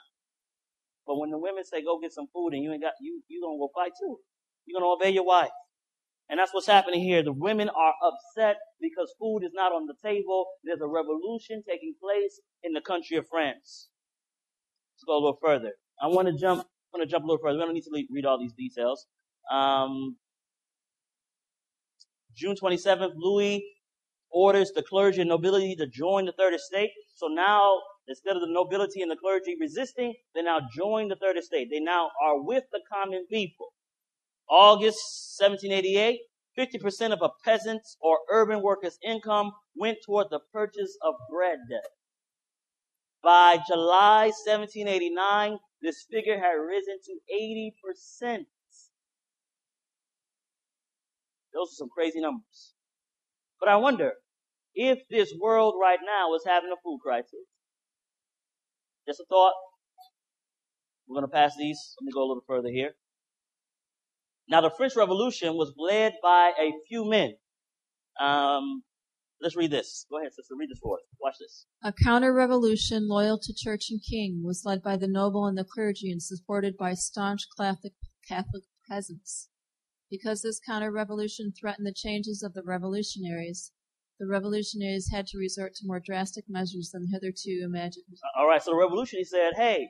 But 1.05 1.18
when 1.18 1.32
the 1.32 1.38
women 1.38 1.64
say 1.64 1.82
go 1.82 1.99
get 1.99 2.14
some 2.14 2.28
food 2.34 2.53
and 2.53 2.64
you 2.64 2.72
ain't 2.74 2.82
got, 2.82 2.93
you, 3.01 3.22
you're 3.28 3.41
gonna 3.41 3.58
go 3.58 3.70
fight 3.74 3.93
too. 3.99 4.18
You're 4.66 4.80
gonna 4.80 4.91
obey 4.91 5.12
your 5.12 5.26
wife. 5.26 5.49
And 6.30 6.39
that's 6.39 6.53
what's 6.53 6.68
happening 6.68 7.01
here. 7.01 7.24
The 7.24 7.32
women 7.32 7.70
are 7.70 7.93
upset 8.03 8.58
because 8.82 9.14
food 9.20 9.43
is 9.43 9.51
not 9.53 9.72
on 9.72 9.86
the 9.88 9.95
table. 10.03 10.47
There's 10.64 10.82
a 10.82 10.88
revolution 10.88 11.64
taking 11.68 11.95
place 12.01 12.41
in 12.64 12.74
the 12.74 12.82
country 12.82 13.18
of 13.18 13.26
France. 13.30 13.89
Let's 14.98 15.06
go 15.06 15.14
a 15.14 15.22
little 15.22 15.39
further. 15.39 15.74
I 16.02 16.08
want 16.08 16.28
to 16.28 16.34
jump, 16.34 16.62
I 16.62 16.98
want 16.98 17.08
to 17.08 17.12
jump 17.12 17.24
a 17.24 17.28
little 17.28 17.38
further. 17.38 17.60
We 17.60 17.66
don't 17.66 17.74
need 17.76 17.84
to 17.84 18.06
read 18.12 18.26
all 18.26 18.39
these 18.39 18.54
details. 18.54 19.06
Um, 19.52 20.18
June 22.36 22.56
27th, 22.60 23.12
Louis 23.16 23.64
orders 24.32 24.72
the 24.74 24.82
clergy 24.82 25.22
and 25.22 25.30
nobility 25.30 25.76
to 25.76 25.86
join 25.86 26.26
the 26.26 26.32
third 26.32 26.56
estate. 26.56 26.89
So 27.16 27.28
now, 27.28 27.74
instead 28.08 28.36
of 28.36 28.41
the 28.41 28.50
nobility 28.50 29.04
and 29.04 29.12
the 29.12 29.16
clergy 29.16 29.56
resisting, 29.60 30.16
they 30.34 30.41
now 30.41 30.62
join 30.76 31.10
the 31.10 31.16
third 31.16 31.38
estate. 31.38 31.68
They 31.72 31.80
now 31.80 32.10
are 32.24 32.41
with 32.41 32.64
the 32.72 32.82
common 32.91 33.28
people. 33.32 33.68
August 34.50 34.98
1788, 35.39 36.20
50% 36.58 37.14
of 37.14 37.20
a 37.22 37.30
peasant's 37.45 37.98
or 38.02 38.18
urban 38.32 38.64
worker's 38.64 38.98
income 39.06 39.52
went 39.76 40.00
toward 40.04 40.28
the 40.32 40.39
purchase 40.52 40.98
of 41.04 41.14
bread. 41.30 41.60
By 43.24 43.59
July 43.68 44.32
1789, 44.45 45.57
this 45.82 46.05
figure 46.09 46.38
had 46.38 46.53
risen 46.53 46.97
to 47.05 47.20
80%. 47.34 48.45
Those 51.53 51.70
are 51.72 51.78
some 51.78 51.89
crazy 51.89 52.22
numbers. 52.22 52.74
But 53.59 53.70
I 53.70 53.76
wonder 53.78 54.13
if 54.76 54.99
this 55.09 55.34
world 55.39 55.76
right 55.82 55.99
now 56.05 56.36
is 56.36 56.43
having 56.45 56.72
a 56.72 56.82
food 56.84 56.99
crisis. 57.03 57.47
Just 59.07 59.20
a 59.20 59.26
thought. 59.28 59.53
We're 61.07 61.15
going 61.15 61.30
to 61.30 61.34
pass 61.34 61.55
these. 61.57 61.95
Let 61.99 62.05
me 62.05 62.11
go 62.13 62.22
a 62.22 62.28
little 62.28 62.43
further 62.45 62.70
here. 62.70 62.91
Now, 64.49 64.61
the 64.61 64.70
French 64.70 64.95
Revolution 64.95 65.55
was 65.55 65.74
led 65.78 66.13
by 66.22 66.51
a 66.59 66.72
few 66.88 67.09
men. 67.09 67.36
Um, 68.20 68.84
let's 69.42 69.56
read 69.56 69.72
this. 69.72 70.06
Go 70.10 70.20
ahead, 70.20 70.34
sister. 70.34 70.56
Read 70.58 70.70
this 70.70 70.80
for 70.80 70.96
us. 70.98 71.04
Watch 71.22 71.36
this. 71.40 71.66
A 71.84 71.94
counter 72.04 72.34
revolution 72.34 73.08
loyal 73.08 73.40
to 73.40 73.54
church 73.54 73.88
and 73.90 74.02
king 74.02 74.42
was 74.44 74.64
led 74.66 74.82
by 74.82 74.98
the 74.98 75.08
noble 75.08 75.46
and 75.46 75.58
the 75.58 75.64
clergy 75.64 76.12
and 76.12 76.22
supported 76.22 76.76
by 76.78 76.94
staunch 76.94 77.44
Catholic, 77.58 77.94
Catholic 78.28 78.64
peasants. 78.90 79.50
Because 80.10 80.42
this 80.42 80.60
counter 80.60 80.92
revolution 80.92 81.52
threatened 81.60 81.86
the 81.86 81.94
changes 81.94 82.42
of 82.42 82.54
the 82.54 82.64
revolutionaries, 82.64 83.72
the 84.20 84.28
revolutionaries 84.28 85.10
had 85.12 85.28
to 85.28 85.38
resort 85.38 85.76
to 85.76 85.84
more 85.86 86.00
drastic 86.00 86.46
measures 86.48 86.92
than 86.94 87.08
hitherto 87.12 87.62
imagined. 87.64 88.06
Uh, 88.14 88.40
all 88.40 88.48
right, 88.48 88.64
so 88.64 88.72
the 88.72 88.78
revolution, 88.78 89.20
he 89.20 89.26
said, 89.26 89.54
hey, 89.56 89.90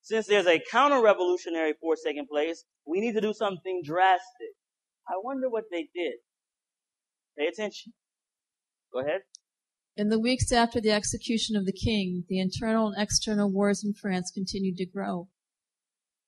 since 0.00 0.26
there's 0.26 0.46
a 0.46 0.60
counter 0.70 1.02
revolutionary 1.02 1.74
force 1.80 2.00
taking 2.04 2.26
place, 2.26 2.64
we 2.86 3.00
need 3.00 3.12
to 3.12 3.20
do 3.20 3.34
something 3.34 3.82
drastic. 3.84 4.54
I 5.06 5.14
wonder 5.22 5.48
what 5.48 5.64
they 5.70 5.88
did. 5.94 6.14
Pay 7.38 7.46
attention. 7.46 7.92
Go 8.92 9.00
ahead. 9.00 9.22
In 9.96 10.08
the 10.08 10.20
weeks 10.20 10.52
after 10.52 10.80
the 10.80 10.92
execution 10.92 11.56
of 11.56 11.66
the 11.66 11.72
king, 11.72 12.24
the 12.28 12.38
internal 12.38 12.88
and 12.88 13.02
external 13.02 13.50
wars 13.50 13.84
in 13.84 13.94
France 13.94 14.30
continued 14.32 14.76
to 14.76 14.86
grow. 14.86 15.28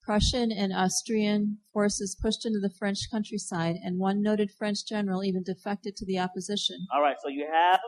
Prussian 0.03 0.51
and 0.51 0.73
Austrian 0.73 1.59
forces 1.73 2.19
pushed 2.21 2.45
into 2.45 2.59
the 2.59 2.75
French 2.77 2.99
countryside, 3.11 3.77
and 3.83 3.99
one 3.99 4.23
noted 4.23 4.51
French 4.51 4.85
general 4.87 5.23
even 5.23 5.45
defected 5.45 5.95
to 5.97 6.07
the 6.07 6.19
opposition. 6.19 6.87
All 6.93 7.01
right, 7.01 7.17
so 7.23 7.29
you 7.29 7.47
have 7.53 7.81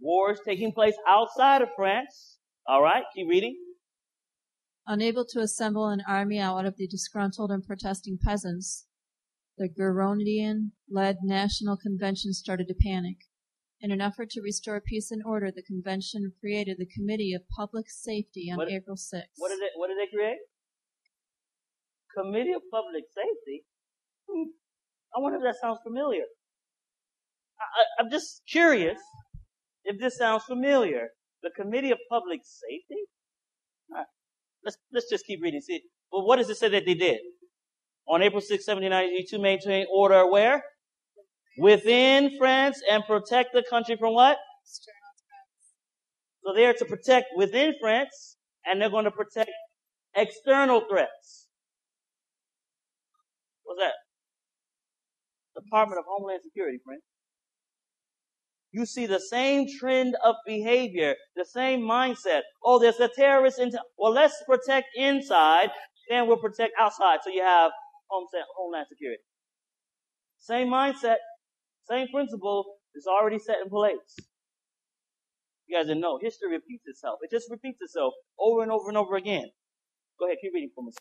wars 0.00 0.40
taking 0.46 0.72
place 0.72 0.94
outside 1.06 1.60
of 1.60 1.68
France. 1.76 2.38
All 2.66 2.82
right, 2.82 3.04
keep 3.14 3.28
reading. 3.28 3.56
Unable 4.86 5.26
to 5.26 5.40
assemble 5.40 5.88
an 5.88 6.02
army 6.08 6.38
out 6.38 6.64
of 6.64 6.76
the 6.78 6.86
disgruntled 6.86 7.50
and 7.50 7.62
protesting 7.66 8.18
peasants, 8.22 8.86
the 9.58 9.68
Girondin 9.68 10.70
led 10.88 11.18
National 11.22 11.76
Convention 11.76 12.32
started 12.32 12.68
to 12.68 12.74
panic. 12.74 13.16
In 13.80 13.92
an 13.92 14.00
effort 14.00 14.30
to 14.30 14.40
restore 14.42 14.80
peace 14.80 15.10
and 15.12 15.22
order, 15.24 15.52
the 15.54 15.62
convention 15.62 16.32
created 16.40 16.78
the 16.78 16.86
Committee 16.86 17.32
of 17.32 17.42
Public 17.48 17.86
Safety 17.88 18.50
on 18.50 18.56
What- 18.58 18.70
April 18.70 18.96
6th. 18.96 19.36
What 19.36 19.50
did 19.50 19.60
they, 19.60 19.70
what 19.76 19.88
did 19.88 19.98
they 19.98 20.10
create? 20.14 20.38
Committee 22.16 22.52
of 22.52 22.62
Public 22.72 23.04
Safety? 23.14 23.64
Hmm. 24.28 24.50
I 25.14 25.20
wonder 25.20 25.38
if 25.38 25.44
that 25.44 25.60
sounds 25.60 25.78
familiar. 25.84 26.24
I, 27.60 27.64
I, 27.64 28.02
I'm 28.02 28.10
just 28.10 28.42
curious 28.50 28.98
if 29.84 30.00
this 30.00 30.18
sounds 30.18 30.42
familiar. 30.44 31.08
The 31.42 31.50
Committee 31.56 31.92
of 31.92 31.98
Public 32.10 32.40
Safety? 32.42 33.02
Right. 33.88 34.06
Let's, 34.64 34.76
let's 34.92 35.08
just 35.08 35.24
keep 35.24 35.40
reading. 35.40 35.60
See, 35.60 35.82
well, 36.10 36.26
what 36.26 36.36
does 36.36 36.50
it 36.50 36.56
say 36.56 36.68
that 36.68 36.84
they 36.84 36.94
did? 36.94 37.18
On 38.08 38.22
April 38.22 38.40
6, 38.40 38.66
1792, 38.66 39.36
to 39.36 39.42
maintain 39.42 39.86
order 39.92 40.28
where? 40.28 40.64
Within 41.58 42.36
France 42.38 42.80
and 42.90 43.02
protect 43.04 43.52
the 43.52 43.64
country 43.68 43.96
from 43.96 44.14
what? 44.14 44.38
So 46.44 46.54
they're 46.54 46.74
to 46.74 46.84
protect 46.84 47.26
within 47.36 47.74
France 47.80 48.36
and 48.64 48.80
they're 48.80 48.90
going 48.90 49.04
to 49.04 49.10
protect 49.10 49.50
external 50.14 50.82
threats. 50.88 51.48
What's 53.64 53.80
that? 53.80 53.94
Department 55.60 55.98
of 55.98 56.04
Homeland 56.08 56.40
Security, 56.44 56.78
friend. 56.84 57.00
You 58.70 58.86
see 58.86 59.06
the 59.06 59.18
same 59.18 59.66
trend 59.78 60.14
of 60.24 60.36
behavior, 60.46 61.16
the 61.36 61.44
same 61.44 61.80
mindset. 61.80 62.42
Oh, 62.62 62.78
there's 62.78 63.00
a 63.00 63.08
terrorist 63.08 63.58
in, 63.58 63.72
well, 63.98 64.12
let's 64.12 64.42
protect 64.46 64.88
inside, 64.94 65.70
then 66.08 66.26
we'll 66.28 66.36
protect 66.36 66.72
outside. 66.78 67.18
So 67.24 67.30
you 67.30 67.42
have 67.42 67.72
Homeland 68.08 68.86
Security. 68.88 69.22
Same 70.38 70.68
mindset, 70.68 71.16
same 71.90 72.08
principle 72.08 72.78
is 72.94 73.06
already 73.06 73.38
set 73.38 73.56
in 73.62 73.70
place. 73.70 74.16
You 75.66 75.76
guys 75.76 75.86
didn't 75.86 76.00
know. 76.00 76.18
History 76.20 76.50
repeats 76.50 76.84
itself. 76.86 77.18
It 77.22 77.30
just 77.30 77.50
repeats 77.50 77.78
itself 77.80 78.14
over 78.38 78.62
and 78.62 78.72
over 78.72 78.88
and 78.88 78.96
over 78.96 79.16
again. 79.16 79.50
Go 80.18 80.26
ahead, 80.26 80.38
keep 80.40 80.52
reading 80.54 80.70
for 80.74 80.84
me. 80.84 80.92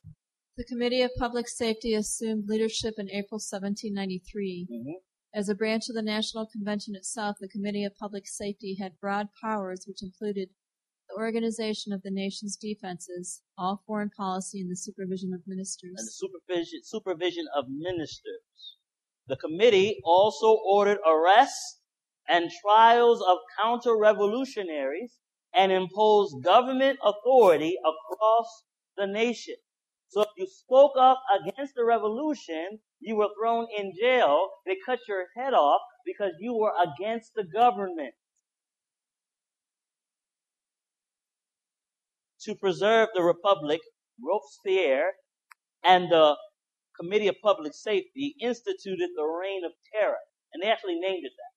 The 0.58 0.66
Committee 0.66 1.02
of 1.02 1.12
Public 1.18 1.48
Safety 1.48 1.94
assumed 1.94 2.46
leadership 2.48 2.96
in 2.98 3.10
April 3.10 3.40
1793. 3.40 4.68
Mm-hmm. 4.72 4.92
As 5.34 5.50
a 5.50 5.56
branch 5.56 5.84
of 5.90 5.96
the 5.96 6.02
National 6.02 6.48
Convention 6.48 6.96
itself, 6.96 7.38
the 7.40 7.48
Committee 7.48 7.84
of 7.84 7.96
Public 7.98 8.24
Safety 8.26 8.78
had 8.80 9.00
broad 9.00 9.28
powers 9.42 9.86
which 9.88 10.02
included 10.02 10.50
the 11.10 11.22
organization 11.22 11.94
of 11.94 12.02
the 12.02 12.12
nation's 12.12 12.58
defenses, 12.58 13.42
all 13.58 13.84
foreign 13.86 14.10
policy, 14.10 14.60
and 14.60 14.72
the 14.72 14.76
supervision 14.76 15.34
of 15.34 15.42
ministers. 15.48 15.96
and 15.98 16.08
the 16.08 16.12
supervision, 16.12 16.80
supervision 16.84 17.46
of 17.56 17.66
ministers. 17.70 18.77
The 19.28 19.36
committee 19.36 20.00
also 20.04 20.58
ordered 20.66 21.00
arrests 21.06 21.82
and 22.30 22.50
trials 22.62 23.22
of 23.22 23.38
counter-revolutionaries 23.62 25.20
and 25.54 25.72
imposed 25.72 26.44
government 26.44 27.00
authority 27.04 27.76
across 27.84 28.64
the 28.96 29.08
nation. 29.08 29.56
So 30.10 30.22
if 30.22 30.30
you 30.38 30.48
spoke 30.48 30.94
up 30.98 31.22
against 31.42 31.76
the 31.76 31.84
revolution, 31.84 32.80
you 33.00 33.18
were 33.18 33.30
thrown 33.40 33.68
in 33.78 33.94
jail. 34.00 34.50
They 34.66 34.78
cut 34.86 35.00
your 35.08 35.26
head 35.36 35.54
off 35.54 35.82
because 36.06 36.32
you 36.40 36.54
were 36.56 36.74
against 36.82 37.34
the 37.36 37.44
government. 37.44 38.14
To 42.42 42.56
preserve 42.56 43.10
the 43.14 43.24
republic, 43.24 43.82
Robespierre 44.24 45.12
and 45.84 46.10
the 46.10 46.38
Committee 47.00 47.28
of 47.28 47.36
Public 47.41 47.74
Safety 47.74 48.36
instituted 48.41 49.10
the 49.16 49.24
Reign 49.24 49.64
of 49.66 49.74
Terror, 49.93 50.20
and 50.54 50.62
they 50.62 50.68
actually 50.68 51.00
named 51.00 51.26
it 51.26 51.34
that. 51.38 51.54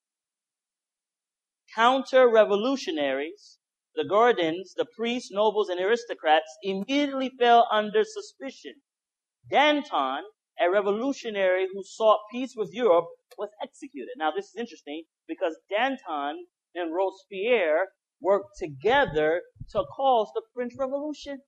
Counter-revolutionaries, 1.75 3.59
the 3.95 4.03
Girondins, 4.03 4.73
the 4.75 4.85
priests, 4.97 5.31
nobles, 5.31 5.69
and 5.69 5.79
aristocrats 5.79 6.57
immediately 6.63 7.31
fell 7.39 7.67
under 7.71 8.03
suspicion. 8.03 8.75
Danton, 9.49 10.23
a 10.59 10.69
revolutionary 10.69 11.67
who 11.73 11.83
sought 11.83 12.19
peace 12.31 12.53
with 12.55 12.73
Europe, 12.73 13.07
was 13.37 13.49
executed. 13.63 14.11
Now 14.17 14.31
this 14.31 14.45
is 14.45 14.55
interesting 14.57 15.03
because 15.27 15.57
Danton 15.69 16.45
and 16.75 16.93
Robespierre 16.93 17.87
worked 18.21 18.57
together 18.57 19.41
to 19.71 19.83
cause 19.95 20.29
the 20.35 20.43
French 20.53 20.73
Revolution. 20.77 21.41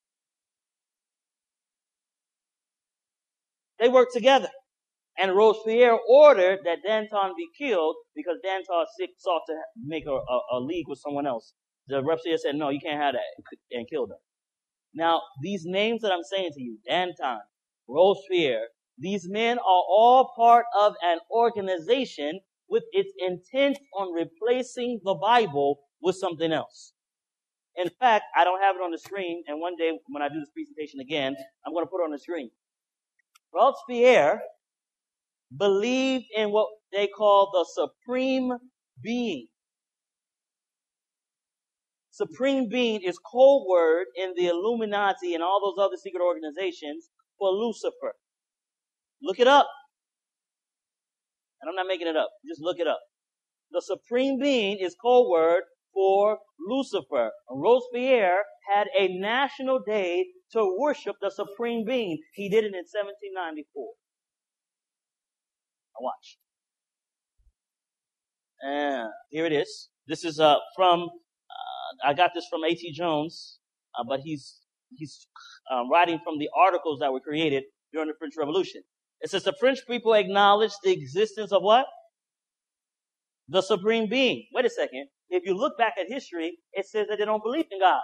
They 3.83 3.89
worked 3.89 4.13
together. 4.13 4.47
And 5.19 5.35
Robespierre 5.35 5.99
ordered 6.07 6.59
that 6.63 6.77
Danton 6.87 7.33
be 7.35 7.49
killed 7.57 7.97
because 8.15 8.37
Danton 8.41 8.85
sought 9.17 9.41
to 9.47 9.55
make 9.85 10.05
a, 10.07 10.11
a, 10.11 10.39
a 10.53 10.59
league 10.61 10.87
with 10.87 10.99
someone 10.99 11.27
else. 11.27 11.53
The 11.89 12.01
Robespierre 12.01 12.37
said, 12.37 12.55
no, 12.55 12.69
you 12.69 12.79
can't 12.79 13.01
have 13.01 13.13
that, 13.13 13.43
and 13.71 13.85
killed 13.89 14.11
him. 14.11 14.17
Now, 14.93 15.21
these 15.41 15.63
names 15.65 16.01
that 16.01 16.13
I'm 16.13 16.23
saying 16.23 16.51
to 16.53 16.61
you, 16.61 16.77
Danton, 16.87 17.39
Robespierre, 17.89 18.67
these 18.97 19.27
men 19.27 19.57
are 19.57 19.83
all 19.89 20.31
part 20.33 20.65
of 20.81 20.93
an 21.03 21.17
organization 21.29 22.39
with 22.69 22.83
its 22.93 23.11
intent 23.17 23.77
on 23.97 24.13
replacing 24.13 25.01
the 25.03 25.15
Bible 25.15 25.81
with 26.01 26.15
something 26.15 26.53
else. 26.53 26.93
In 27.75 27.89
fact, 27.99 28.23
I 28.33 28.45
don't 28.45 28.61
have 28.61 28.77
it 28.77 28.81
on 28.81 28.91
the 28.91 28.97
screen, 28.97 29.43
and 29.47 29.59
one 29.59 29.75
day 29.75 29.91
when 30.07 30.23
I 30.23 30.29
do 30.29 30.39
this 30.39 30.51
presentation 30.51 31.01
again, 31.01 31.35
I'm 31.65 31.73
going 31.73 31.85
to 31.85 31.89
put 31.89 32.01
it 32.01 32.05
on 32.05 32.11
the 32.11 32.19
screen. 32.19 32.49
Robespierre 33.53 34.41
believed 35.55 36.25
in 36.35 36.51
what 36.51 36.67
they 36.91 37.07
call 37.07 37.51
the 37.53 37.65
supreme 37.81 38.51
being. 39.01 39.47
Supreme 42.11 42.69
being 42.69 43.01
is 43.01 43.17
code 43.19 43.63
word 43.67 44.05
in 44.15 44.33
the 44.35 44.47
Illuminati 44.47 45.33
and 45.33 45.43
all 45.43 45.59
those 45.59 45.83
other 45.83 45.97
secret 45.97 46.21
organizations 46.21 47.09
for 47.39 47.49
Lucifer. 47.49 48.13
Look 49.21 49.39
it 49.39 49.47
up. 49.47 49.67
And 51.61 51.69
I'm 51.69 51.75
not 51.75 51.87
making 51.87 52.07
it 52.07 52.15
up. 52.15 52.29
Just 52.47 52.61
look 52.61 52.79
it 52.79 52.87
up. 52.87 52.99
The 53.71 53.81
supreme 53.81 54.39
being 54.39 54.77
is 54.79 54.95
code 55.01 55.27
word 55.29 55.63
for 55.93 56.37
Lucifer. 56.59 57.31
Robespierre 57.49 58.43
had 58.71 58.87
a 58.97 59.07
national 59.19 59.79
day 59.79 60.25
to 60.53 60.75
worship 60.79 61.15
the 61.21 61.31
supreme 61.31 61.85
being. 61.85 62.19
He 62.33 62.49
did 62.49 62.63
it 62.63 62.73
in 62.73 62.85
1794. 62.85 63.87
Now 65.95 66.05
watch. 66.05 66.37
And 68.63 69.09
here 69.29 69.45
it 69.45 69.53
is. 69.53 69.89
This 70.07 70.23
is 70.23 70.39
uh, 70.39 70.55
from, 70.75 71.01
uh, 71.01 72.07
I 72.07 72.13
got 72.13 72.31
this 72.33 72.45
from 72.49 72.63
A.T. 72.63 72.93
Jones, 72.93 73.59
uh, 73.97 74.03
but 74.07 74.21
he's, 74.21 74.59
he's 74.95 75.27
uh, 75.71 75.83
writing 75.91 76.19
from 76.23 76.39
the 76.39 76.49
articles 76.57 76.99
that 76.99 77.11
were 77.11 77.19
created 77.19 77.63
during 77.91 78.07
the 78.07 78.13
French 78.17 78.33
Revolution. 78.37 78.81
It 79.21 79.29
says 79.29 79.43
the 79.43 79.53
French 79.59 79.79
people 79.87 80.13
acknowledge 80.13 80.71
the 80.83 80.91
existence 80.91 81.51
of 81.51 81.61
what? 81.61 81.85
The 83.49 83.61
supreme 83.61 84.09
being. 84.09 84.45
Wait 84.53 84.65
a 84.65 84.69
second. 84.69 85.07
If 85.29 85.45
you 85.45 85.55
look 85.55 85.77
back 85.77 85.93
at 85.99 86.07
history, 86.07 86.57
it 86.73 86.85
says 86.85 87.07
that 87.09 87.19
they 87.19 87.25
don't 87.25 87.43
believe 87.43 87.65
in 87.71 87.79
God. 87.79 88.01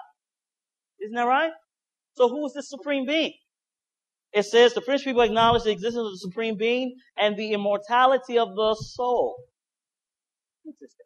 Isn't 1.02 1.16
that 1.16 1.24
right? 1.24 1.52
So 2.20 2.28
who 2.28 2.46
is 2.46 2.54
this 2.54 2.70
supreme 2.70 3.06
being? 3.06 3.32
It 4.34 4.44
says 4.44 4.74
the 4.74 4.82
French 4.82 5.06
people 5.06 5.22
acknowledge 5.22 5.64
the 5.64 5.72
existence 5.72 6.06
of 6.06 6.12
the 6.12 6.18
supreme 6.18 6.58
being 6.58 6.98
and 7.18 7.38
the 7.38 7.54
immortality 7.54 8.38
of 8.38 8.50
the 8.56 8.76
soul. 8.76 9.38
Interesting. 10.66 11.06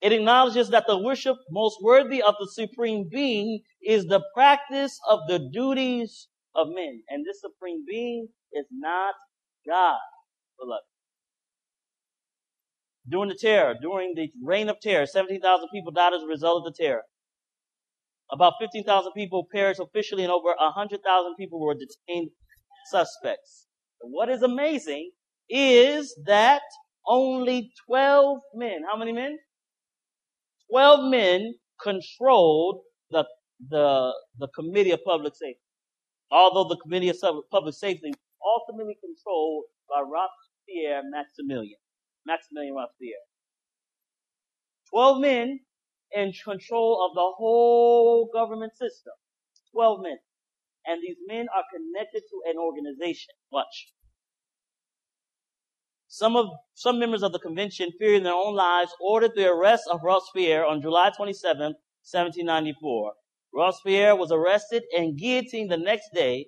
It 0.00 0.12
acknowledges 0.12 0.70
that 0.70 0.88
the 0.88 0.98
worship 0.98 1.36
most 1.52 1.78
worthy 1.80 2.22
of 2.22 2.34
the 2.40 2.48
supreme 2.48 3.08
being 3.08 3.60
is 3.80 4.06
the 4.06 4.20
practice 4.34 4.98
of 5.08 5.20
the 5.28 5.48
duties 5.52 6.26
of 6.56 6.68
men. 6.74 7.02
And 7.08 7.24
this 7.24 7.40
supreme 7.40 7.84
being 7.88 8.26
is 8.52 8.66
not 8.72 9.14
God, 9.64 10.00
beloved. 10.58 10.82
During 13.08 13.28
the 13.28 13.38
terror, 13.40 13.76
during 13.80 14.14
the 14.16 14.28
reign 14.42 14.68
of 14.68 14.80
terror, 14.80 15.06
17,000 15.06 15.68
people 15.72 15.92
died 15.92 16.14
as 16.14 16.22
a 16.22 16.26
result 16.26 16.66
of 16.66 16.74
the 16.74 16.82
terror. 16.82 17.02
About 18.32 18.54
15,000 18.60 19.12
people 19.12 19.46
perished 19.52 19.80
officially 19.80 20.24
and 20.24 20.32
over 20.32 20.54
100,000 20.58 21.34
people 21.36 21.60
were 21.60 21.74
detained 21.74 22.30
suspects. 22.90 23.66
What 24.00 24.28
is 24.28 24.42
amazing 24.42 25.10
is 25.48 26.18
that 26.26 26.62
only 27.06 27.70
12 27.86 28.38
men, 28.54 28.80
how 28.90 28.98
many 28.98 29.12
men? 29.12 29.38
12 30.70 31.10
men 31.10 31.54
controlled 31.80 32.80
the, 33.10 33.24
the, 33.70 34.12
the 34.38 34.48
Committee 34.48 34.90
of 34.90 35.00
Public 35.04 35.34
Safety. 35.36 35.60
Although 36.30 36.68
the 36.68 36.80
Committee 36.82 37.08
of 37.10 37.16
Public 37.52 37.74
Safety 37.74 38.12
ultimately 38.44 38.96
controlled 39.00 39.64
by 39.88 40.00
Robespierre 40.00 41.02
Maximilian. 41.10 41.78
Maximilian 42.26 42.74
Robespierre. 42.74 43.22
12 44.90 45.20
men 45.20 45.60
in 46.14 46.32
control 46.44 47.06
of 47.06 47.14
the 47.14 47.32
whole 47.36 48.28
government 48.32 48.72
system. 48.72 49.12
12 49.72 50.00
men. 50.02 50.18
And 50.86 51.02
these 51.02 51.16
men 51.26 51.46
are 51.54 51.64
connected 51.72 52.22
to 52.30 52.50
an 52.50 52.56
organization. 52.58 53.34
Watch. 53.50 53.92
Some 56.08 56.36
of, 56.36 56.46
some 56.74 56.98
members 56.98 57.22
of 57.22 57.32
the 57.32 57.38
convention, 57.38 57.90
fearing 57.98 58.22
their 58.22 58.32
own 58.32 58.54
lives, 58.54 58.92
ordered 59.00 59.32
the 59.34 59.48
arrest 59.48 59.84
of 59.90 60.00
Robespierre 60.02 60.64
on 60.64 60.80
July 60.80 61.10
27, 61.16 61.58
1794. 61.58 63.12
Robespierre 63.52 64.14
was 64.14 64.30
arrested 64.30 64.84
and 64.96 65.18
guillotined 65.18 65.70
the 65.70 65.76
next 65.76 66.10
day. 66.14 66.46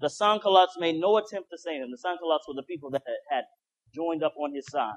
The 0.00 0.08
sans-culottes 0.08 0.76
made 0.78 0.96
no 0.96 1.18
attempt 1.18 1.50
to 1.50 1.58
save 1.58 1.82
him. 1.82 1.90
The 1.90 1.98
sans-culottes 1.98 2.46
were 2.48 2.54
the 2.54 2.62
people 2.62 2.90
that 2.90 3.02
had 3.30 3.44
joined 3.94 4.22
up 4.22 4.34
on 4.38 4.54
his 4.54 4.66
side. 4.68 4.96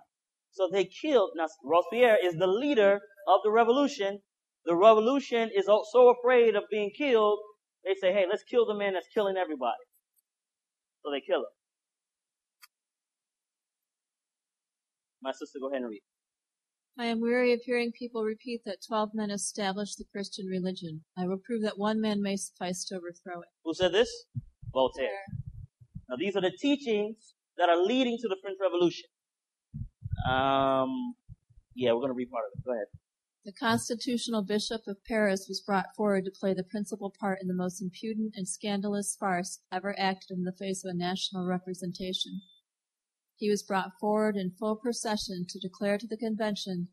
So 0.58 0.68
they 0.72 0.86
killed, 0.86 1.30
now 1.36 1.46
Robespierre 1.64 2.18
is 2.24 2.34
the 2.34 2.48
leader 2.48 3.00
of 3.28 3.42
the 3.44 3.52
revolution. 3.52 4.20
The 4.66 4.76
revolution 4.76 5.52
is 5.56 5.68
so 5.68 6.10
afraid 6.10 6.56
of 6.56 6.64
being 6.72 6.90
killed, 6.98 7.38
they 7.86 7.94
say, 8.02 8.12
hey, 8.12 8.26
let's 8.28 8.42
kill 8.44 8.66
the 8.66 8.74
man 8.74 8.94
that's 8.94 9.08
killing 9.14 9.38
everybody. 9.38 9.78
So 11.06 11.12
they 11.12 11.22
kill 11.22 11.42
him. 11.42 11.54
My 15.22 15.32
sister, 15.32 15.60
go 15.62 15.70
ahead 15.70 15.82
and 15.84 15.92
read. 15.92 16.02
I 17.00 17.06
am 17.06 17.22
weary 17.22 17.54
of 17.54 17.62
hearing 17.64 17.92
people 17.92 18.24
repeat 18.24 18.62
that 18.66 18.78
twelve 18.88 19.12
men 19.14 19.30
established 19.30 20.00
the 20.00 20.06
Christian 20.12 20.48
religion. 20.48 21.04
I 21.16 21.28
will 21.28 21.38
prove 21.38 21.62
that 21.62 21.78
one 21.78 22.02
man 22.02 22.24
may 22.24 22.36
suffice 22.36 22.84
to 22.86 22.96
overthrow 22.96 23.42
it. 23.42 23.48
Who 23.64 23.76
said 23.76 23.92
this? 23.92 24.10
Voltaire. 24.74 25.22
Now 26.10 26.16
these 26.18 26.36
are 26.36 26.42
the 26.42 26.58
teachings 26.60 27.36
that 27.60 27.70
are 27.70 27.80
leading 27.80 28.18
to 28.18 28.28
the 28.28 28.38
French 28.42 28.58
Revolution. 28.60 29.06
Um, 30.26 31.16
yeah, 31.76 31.92
we're 31.92 32.00
going 32.00 32.10
to 32.10 32.14
read 32.14 32.32
part 32.32 32.46
of 32.46 32.58
it. 32.58 32.66
Go 32.66 32.74
ahead. 32.74 32.88
The 33.46 33.54
constitutional 33.54 34.44
bishop 34.44 34.82
of 34.88 35.04
Paris 35.06 35.46
was 35.48 35.62
brought 35.62 35.96
forward 35.96 36.26
to 36.26 36.32
play 36.38 36.54
the 36.54 36.66
principal 36.66 37.14
part 37.18 37.40
in 37.42 37.48
the 37.48 37.54
most 37.54 37.82
impudent 37.82 38.34
and 38.36 38.48
scandalous 38.48 39.16
farce 39.18 39.62
ever 39.72 39.98
acted 39.98 40.38
in 40.38 40.44
the 40.44 40.52
face 40.52 40.84
of 40.84 40.90
a 40.90 40.98
national 40.98 41.46
representation. 41.46 42.42
He 43.38 43.50
was 43.50 43.64
brought 43.64 43.92
forward 44.02 44.36
in 44.36 44.52
full 44.52 44.76
procession 44.76 45.46
to 45.48 45.60
declare 45.60 45.98
to 45.98 46.08
the 46.08 46.18
convention 46.18 46.90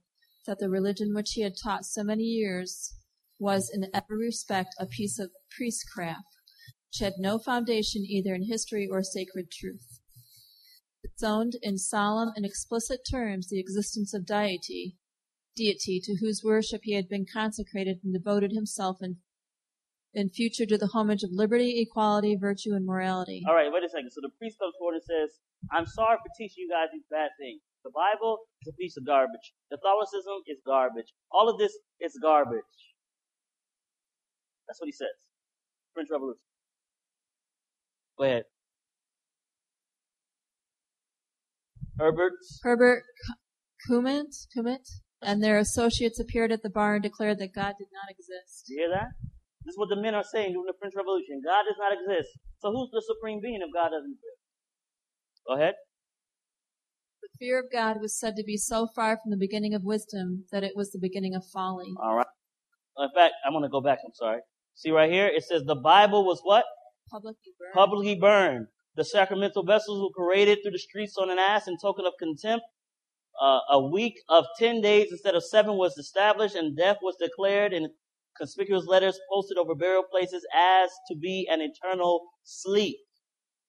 that 0.46 0.58
the 0.58 0.70
religion 0.70 1.12
which 1.14 1.32
he 1.32 1.40
had 1.40 1.54
taught 1.56 1.86
so 1.86 2.04
many 2.04 2.22
years 2.22 2.94
was 3.38 3.70
in 3.74 3.90
every 3.92 4.18
respect 4.18 4.76
a 4.78 4.86
piece 4.86 5.18
of 5.18 5.32
priestcraft, 5.56 6.36
which 6.88 7.00
had 7.00 7.14
no 7.18 7.38
foundation 7.38 8.04
either 8.04 8.34
in 8.34 8.44
history 8.44 8.86
or 8.88 9.02
sacred 9.02 9.50
truth. 9.50 10.00
It 11.16 11.24
owned 11.24 11.54
in 11.62 11.78
solemn 11.78 12.32
and 12.34 12.44
explicit 12.44 13.00
terms 13.08 13.48
the 13.48 13.60
existence 13.60 14.14
of 14.14 14.26
deity, 14.26 14.96
deity 15.54 16.00
to 16.02 16.16
whose 16.20 16.42
worship 16.44 16.80
he 16.82 16.94
had 16.94 17.08
been 17.08 17.24
consecrated 17.24 18.00
and 18.02 18.12
devoted 18.12 18.50
himself 18.50 18.98
in, 19.00 19.18
in 20.12 20.28
future 20.28 20.66
to 20.66 20.76
the 20.76 20.88
homage 20.88 21.22
of 21.22 21.30
liberty, 21.32 21.80
equality, 21.80 22.34
virtue, 22.34 22.74
and 22.74 22.84
morality. 22.84 23.42
All 23.46 23.54
right, 23.54 23.70
wait 23.70 23.84
a 23.84 23.88
second. 23.88 24.10
So 24.10 24.20
the 24.22 24.34
priest 24.38 24.58
comes 24.58 24.74
forward 24.76 24.94
and 24.94 25.04
says, 25.04 25.38
I'm 25.70 25.86
sorry 25.86 26.18
for 26.18 26.30
teaching 26.36 26.66
you 26.66 26.68
guys 26.68 26.88
these 26.92 27.06
bad 27.10 27.30
things. 27.38 27.62
The 27.84 27.92
Bible 27.94 28.38
is 28.62 28.72
a 28.72 28.76
piece 28.76 28.96
of 28.96 29.06
garbage. 29.06 29.54
Catholicism 29.70 30.42
is 30.48 30.58
garbage. 30.66 31.14
All 31.30 31.48
of 31.48 31.58
this 31.58 31.78
is 32.00 32.18
garbage. 32.20 32.62
That's 34.66 34.80
what 34.80 34.86
he 34.86 34.92
says. 34.92 35.14
French 35.94 36.08
Revolution. 36.10 36.40
Go 38.18 38.24
ahead. 38.24 38.44
Herbert's. 41.98 42.60
Herbert 42.62 43.04
Cummit, 43.88 44.34
Cummit 44.54 44.86
and 45.22 45.42
their 45.42 45.58
associates 45.58 46.20
appeared 46.20 46.52
at 46.52 46.62
the 46.62 46.70
bar 46.70 46.94
and 46.94 47.02
declared 47.02 47.38
that 47.38 47.54
God 47.54 47.74
did 47.78 47.88
not 47.92 48.10
exist. 48.10 48.64
You 48.68 48.78
hear 48.80 48.90
that? 48.90 49.08
This 49.64 49.72
is 49.72 49.78
what 49.78 49.88
the 49.88 50.00
men 50.00 50.14
are 50.14 50.24
saying 50.24 50.52
during 50.52 50.66
the 50.66 50.76
French 50.78 50.94
Revolution. 50.96 51.40
God 51.44 51.64
does 51.64 51.78
not 51.78 51.92
exist. 51.92 52.36
So 52.60 52.70
who's 52.70 52.90
the 52.92 53.02
supreme 53.02 53.40
being 53.40 53.60
if 53.62 53.72
God 53.72 53.90
doesn't 53.90 54.12
exist? 54.12 54.40
Go 55.48 55.56
ahead. 55.56 55.74
The 57.22 57.28
fear 57.38 57.58
of 57.58 57.72
God 57.72 58.00
was 58.00 58.18
said 58.18 58.36
to 58.36 58.44
be 58.44 58.58
so 58.58 58.86
far 58.94 59.18
from 59.22 59.30
the 59.30 59.38
beginning 59.38 59.72
of 59.72 59.82
wisdom 59.82 60.44
that 60.52 60.62
it 60.62 60.72
was 60.76 60.92
the 60.92 60.98
beginning 61.00 61.34
of 61.34 61.44
folly. 61.52 61.92
All 62.02 62.16
right. 62.16 62.26
In 62.98 63.08
fact, 63.14 63.34
I'm 63.44 63.52
going 63.52 63.62
to 63.62 63.70
go 63.70 63.80
back. 63.80 63.98
I'm 64.04 64.12
sorry. 64.14 64.40
See 64.74 64.90
right 64.90 65.10
here? 65.10 65.26
It 65.26 65.44
says 65.44 65.62
the 65.64 65.74
Bible 65.74 66.24
was 66.24 66.40
what? 66.42 66.64
Publicly 67.10 67.52
burned. 67.58 67.74
Publicly 67.74 68.14
burned. 68.16 68.66
The 68.96 69.04
sacramental 69.04 69.64
vessels 69.64 70.00
were 70.00 70.24
paraded 70.24 70.58
through 70.62 70.72
the 70.72 70.78
streets 70.78 71.16
on 71.16 71.30
an 71.30 71.38
ass 71.38 71.66
in 71.66 71.76
token 71.78 72.06
of 72.06 72.14
contempt. 72.18 72.64
Uh, 73.40 73.60
a 73.70 73.80
week 73.80 74.14
of 74.28 74.44
10 74.58 74.80
days 74.80 75.08
instead 75.10 75.34
of 75.34 75.44
seven 75.44 75.76
was 75.76 75.98
established 75.98 76.54
and 76.54 76.76
death 76.76 76.98
was 77.02 77.16
declared 77.20 77.72
in 77.72 77.88
conspicuous 78.36 78.86
letters 78.86 79.18
posted 79.32 79.58
over 79.58 79.74
burial 79.74 80.04
places 80.08 80.46
as 80.54 80.90
to 81.08 81.16
be 81.16 81.48
an 81.50 81.60
eternal 81.60 82.24
sleep. 82.44 82.98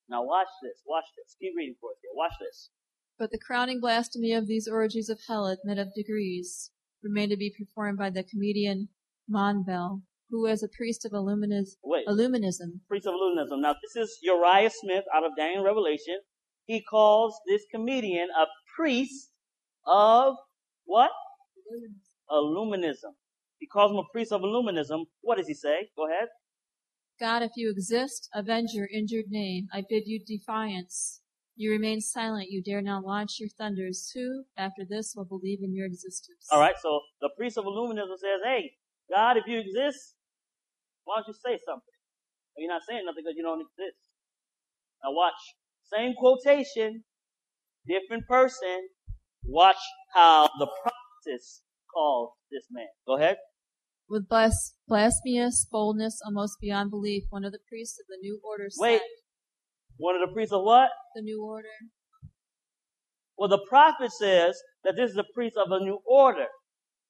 Now 0.08 0.24
watch 0.24 0.48
this. 0.62 0.82
Watch 0.86 1.06
this. 1.16 1.36
Keep 1.40 1.54
reading 1.56 1.74
for 1.80 1.90
us 1.90 1.96
here. 2.00 2.10
Watch 2.14 2.34
this. 2.40 2.70
But 3.18 3.30
the 3.32 3.38
crowning 3.38 3.80
blasphemy 3.80 4.32
of 4.32 4.46
these 4.46 4.68
orgies 4.68 5.08
of 5.08 5.20
hell 5.26 5.46
admit 5.46 5.78
of 5.78 5.94
degrees 5.94 6.70
remained 7.02 7.30
to 7.30 7.36
be 7.36 7.52
performed 7.56 7.98
by 7.98 8.10
the 8.10 8.22
comedian 8.22 8.88
Monvel, 9.28 10.02
who 10.30 10.46
as 10.46 10.62
a 10.62 10.68
priest 10.68 11.04
of 11.04 11.12
Illuminis- 11.12 11.76
Wait. 11.82 12.06
Illuminism 12.06 12.80
priest 12.88 13.06
of 13.06 13.14
Illuminism. 13.14 13.60
Now, 13.60 13.74
this 13.74 13.96
is 13.96 14.18
Uriah 14.22 14.70
Smith 14.70 15.04
out 15.14 15.24
of 15.24 15.32
Daniel 15.36 15.64
Revelation. 15.64 16.18
He 16.64 16.82
calls 16.82 17.38
this 17.46 17.62
comedian 17.70 18.28
a 18.30 18.46
priest 18.76 19.30
of 19.86 20.34
what? 20.84 21.10
Illuminism. 22.30 23.14
He 23.58 23.66
calls 23.66 23.92
him 23.92 23.98
a 23.98 24.04
priest 24.12 24.32
of 24.32 24.40
Illuminism. 24.42 25.06
What 25.22 25.38
does 25.38 25.46
he 25.46 25.54
say? 25.54 25.90
Go 25.96 26.06
ahead. 26.08 26.28
God, 27.18 27.42
if 27.42 27.52
you 27.56 27.70
exist, 27.70 28.28
avenge 28.34 28.70
your 28.72 28.88
injured 28.92 29.26
name. 29.28 29.68
I 29.72 29.82
bid 29.88 30.02
you 30.06 30.20
defiance. 30.24 31.22
You 31.54 31.70
remain 31.70 32.02
silent. 32.02 32.50
You 32.50 32.62
dare 32.62 32.82
not 32.82 33.04
launch 33.04 33.40
your 33.40 33.48
thunders. 33.48 34.10
Who, 34.14 34.44
after 34.58 34.82
this, 34.86 35.14
will 35.16 35.24
believe 35.24 35.60
in 35.62 35.74
your 35.74 35.86
existence? 35.86 36.46
All 36.50 36.60
right. 36.60 36.74
So 36.82 37.00
the 37.22 37.30
priest 37.38 37.56
of 37.56 37.64
Illuminism 37.64 38.18
says, 38.18 38.40
"Hey, 38.44 38.72
God, 39.08 39.38
if 39.38 39.46
you 39.46 39.58
exist, 39.58 40.15
why 41.06 41.16
don't 41.16 41.28
you 41.28 41.34
say 41.34 41.58
something? 41.64 41.96
You're 42.58 42.68
not 42.68 42.82
saying 42.88 43.06
nothing 43.06 43.24
because 43.24 43.36
you 43.36 43.42
don't 43.42 43.62
exist." 43.62 43.96
Now 45.02 45.12
watch. 45.12 45.40
Same 45.86 46.14
quotation, 46.18 47.04
different 47.86 48.26
person. 48.26 48.88
Watch 49.44 49.80
how 50.12 50.48
the 50.58 50.66
prophetess 50.66 51.62
calls 51.94 52.32
this 52.50 52.66
man. 52.70 52.88
Go 53.06 53.16
ahead. 53.16 53.38
With 54.08 54.28
blas- 54.28 54.74
blasphemous 54.88 55.66
boldness 55.70 56.20
almost 56.24 56.58
beyond 56.60 56.90
belief, 56.90 57.24
one 57.30 57.44
of 57.44 57.52
the 57.52 57.60
priests 57.68 57.98
of 58.00 58.06
the 58.08 58.18
new 58.20 58.40
order 58.44 58.68
said. 58.68 58.82
Wait. 58.82 59.02
One 59.98 60.14
of 60.14 60.28
the 60.28 60.32
priests 60.32 60.52
of 60.52 60.62
what? 60.62 60.90
The 61.14 61.22
new 61.22 61.42
order. 61.44 61.68
Well, 63.38 63.48
the 63.48 63.64
prophet 63.68 64.12
says 64.12 64.60
that 64.84 64.96
this 64.96 65.10
is 65.10 65.16
a 65.16 65.24
priest 65.34 65.56
of 65.56 65.70
a 65.70 65.80
new 65.80 65.98
order. 66.06 66.46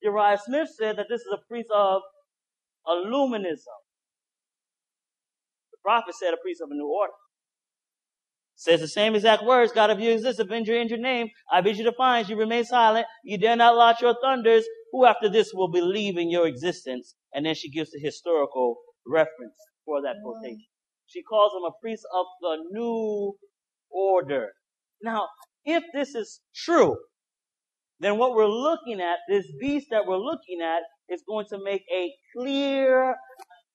Uriah 0.02 0.38
Smith 0.44 0.68
said 0.76 0.96
that 0.98 1.06
this 1.08 1.20
is 1.20 1.32
a 1.32 1.46
priest 1.48 1.68
of 1.74 2.02
Illuminism. 2.86 3.78
Prophet 5.86 6.16
said 6.16 6.34
a 6.34 6.36
priest 6.42 6.60
of 6.60 6.68
a 6.72 6.74
new 6.74 6.88
order. 6.88 7.12
Says 8.56 8.80
the 8.80 8.88
same 8.88 9.14
exact 9.14 9.44
words, 9.44 9.70
God 9.70 9.90
of 9.90 10.00
you 10.00 10.10
exist, 10.10 10.40
avenge 10.40 10.66
your 10.66 10.80
injured 10.80 10.98
name. 10.98 11.28
I 11.52 11.60
bid 11.60 11.76
you 11.76 11.84
defiance, 11.84 12.28
you 12.28 12.36
remain 12.36 12.64
silent, 12.64 13.06
you 13.22 13.38
dare 13.38 13.54
not 13.54 13.76
launch 13.76 14.00
your 14.00 14.16
thunders. 14.20 14.64
Who 14.90 15.04
after 15.04 15.28
this 15.28 15.52
will 15.54 15.70
believe 15.70 16.18
in 16.18 16.28
your 16.28 16.48
existence? 16.48 17.14
And 17.32 17.46
then 17.46 17.54
she 17.54 17.70
gives 17.70 17.92
the 17.92 18.00
historical 18.00 18.78
reference 19.06 19.54
for 19.84 20.02
that 20.02 20.16
mm-hmm. 20.16 20.40
quotation. 20.40 20.66
She 21.06 21.22
calls 21.22 21.52
him 21.52 21.62
a 21.62 21.80
priest 21.80 22.02
of 22.12 22.26
the 22.40 22.56
new 22.72 23.34
order. 23.88 24.48
Now, 25.02 25.28
if 25.64 25.84
this 25.94 26.16
is 26.16 26.40
true, 26.52 26.96
then 28.00 28.18
what 28.18 28.34
we're 28.34 28.48
looking 28.48 29.00
at, 29.00 29.18
this 29.28 29.46
beast 29.60 29.86
that 29.92 30.04
we're 30.04 30.16
looking 30.16 30.60
at, 30.64 30.80
is 31.08 31.22
going 31.28 31.46
to 31.50 31.58
make 31.62 31.82
a 31.94 32.10
clear 32.36 33.14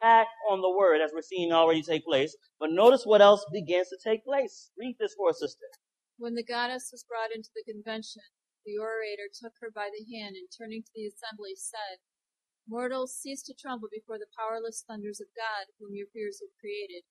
attack 0.01 0.27
on 0.49 0.61
the 0.61 0.69
word, 0.69 1.01
as 1.01 1.11
we're 1.13 1.21
seeing 1.21 1.51
already 1.51 1.81
take 1.81 2.05
place. 2.05 2.35
But 2.59 2.71
notice 2.71 3.03
what 3.05 3.21
else 3.21 3.45
begins 3.53 3.89
to 3.89 3.97
take 4.03 4.25
place. 4.25 4.71
Read 4.77 4.95
this 4.99 5.13
for 5.15 5.29
us, 5.29 5.39
sister. 5.39 5.65
When 6.17 6.35
the 6.35 6.43
goddess 6.43 6.89
was 6.91 7.05
brought 7.07 7.33
into 7.33 7.49
the 7.55 7.63
convention, 7.71 8.21
the 8.65 8.77
orator 8.77 9.29
took 9.33 9.53
her 9.61 9.69
by 9.73 9.89
the 9.89 10.05
hand 10.15 10.35
and 10.35 10.47
turning 10.53 10.83
to 10.83 10.91
the 10.93 11.09
assembly 11.09 11.53
said, 11.55 11.97
Mortals, 12.69 13.15
cease 13.17 13.41
to 13.43 13.53
tremble 13.57 13.89
before 13.91 14.17
the 14.17 14.29
powerless 14.37 14.83
thunders 14.87 15.19
of 15.19 15.27
God, 15.35 15.73
whom 15.79 15.89
your 15.93 16.07
fears 16.13 16.39
have 16.41 16.53
created. 16.61 17.03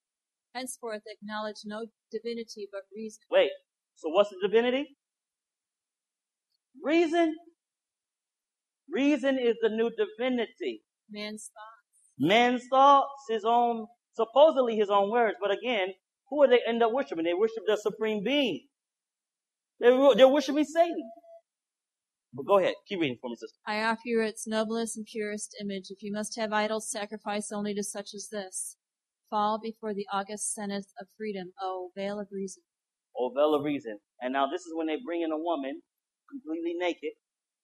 Henceforth 0.54 1.02
acknowledge 1.06 1.62
no 1.64 1.86
divinity 2.10 2.68
but 2.70 2.82
reason. 2.94 3.22
Wait, 3.30 3.50
so 3.96 4.08
what's 4.10 4.30
the 4.30 4.38
divinity? 4.42 4.96
Reason? 6.82 7.34
Reason 8.90 9.38
is 9.38 9.56
the 9.60 9.68
new 9.68 9.90
divinity. 9.90 10.82
Man's 11.10 11.50
thoughts. 11.52 11.69
Man's 12.20 12.64
thoughts, 12.70 13.08
his 13.30 13.44
own, 13.46 13.86
supposedly 14.14 14.76
his 14.76 14.90
own 14.90 15.10
words. 15.10 15.36
But 15.42 15.52
again, 15.52 15.88
who 16.30 16.46
do 16.46 16.50
they 16.52 16.60
end 16.68 16.82
up 16.82 16.92
worshiping? 16.92 17.24
They 17.24 17.34
worship 17.34 17.64
the 17.66 17.76
supreme 17.78 18.22
being. 18.24 18.68
They're, 19.80 20.14
they're 20.16 20.28
worshiping 20.28 20.64
Satan. 20.64 21.10
But 22.34 22.46
go 22.46 22.58
ahead, 22.58 22.74
keep 22.88 23.00
reading 23.00 23.18
for 23.20 23.30
me, 23.30 23.36
sister. 23.36 23.56
I 23.66 23.82
offer 23.82 24.02
you 24.04 24.20
its 24.22 24.46
noblest 24.46 24.96
and 24.96 25.06
purest 25.10 25.56
image. 25.60 25.86
If 25.90 26.02
you 26.02 26.12
must 26.12 26.38
have 26.38 26.52
idols, 26.52 26.90
sacrifice 26.90 27.50
only 27.52 27.74
to 27.74 27.82
such 27.82 28.10
as 28.14 28.28
this. 28.30 28.76
Fall 29.30 29.58
before 29.62 29.94
the 29.94 30.06
august 30.12 30.54
senate 30.54 30.86
of 31.00 31.08
freedom, 31.16 31.52
O 31.60 31.90
veil 31.96 32.20
of 32.20 32.28
reason. 32.32 32.62
or 33.14 33.32
veil 33.34 33.54
of 33.54 33.64
reason. 33.64 33.98
And 34.20 34.32
now 34.32 34.46
this 34.46 34.62
is 34.62 34.72
when 34.74 34.86
they 34.86 34.98
bring 35.04 35.22
in 35.22 35.32
a 35.32 35.38
woman 35.38 35.80
completely 36.30 36.74
naked, 36.78 37.10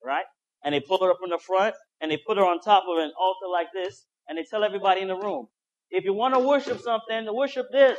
right? 0.04 0.24
And 0.64 0.74
they 0.74 0.80
pull 0.80 0.98
her 1.04 1.10
up 1.10 1.18
in 1.24 1.30
the 1.30 1.38
front 1.38 1.76
and 2.00 2.10
they 2.10 2.18
put 2.26 2.36
her 2.38 2.44
on 2.44 2.60
top 2.60 2.84
of 2.88 2.98
an 2.98 3.12
altar 3.18 3.48
like 3.52 3.68
this 3.74 4.06
and 4.28 4.38
they 4.38 4.44
tell 4.44 4.64
everybody 4.64 5.00
in 5.00 5.08
the 5.08 5.16
room, 5.16 5.46
if 5.90 6.04
you 6.04 6.12
want 6.12 6.34
to 6.34 6.40
worship 6.40 6.80
something, 6.80 7.26
worship 7.34 7.66
this. 7.70 7.98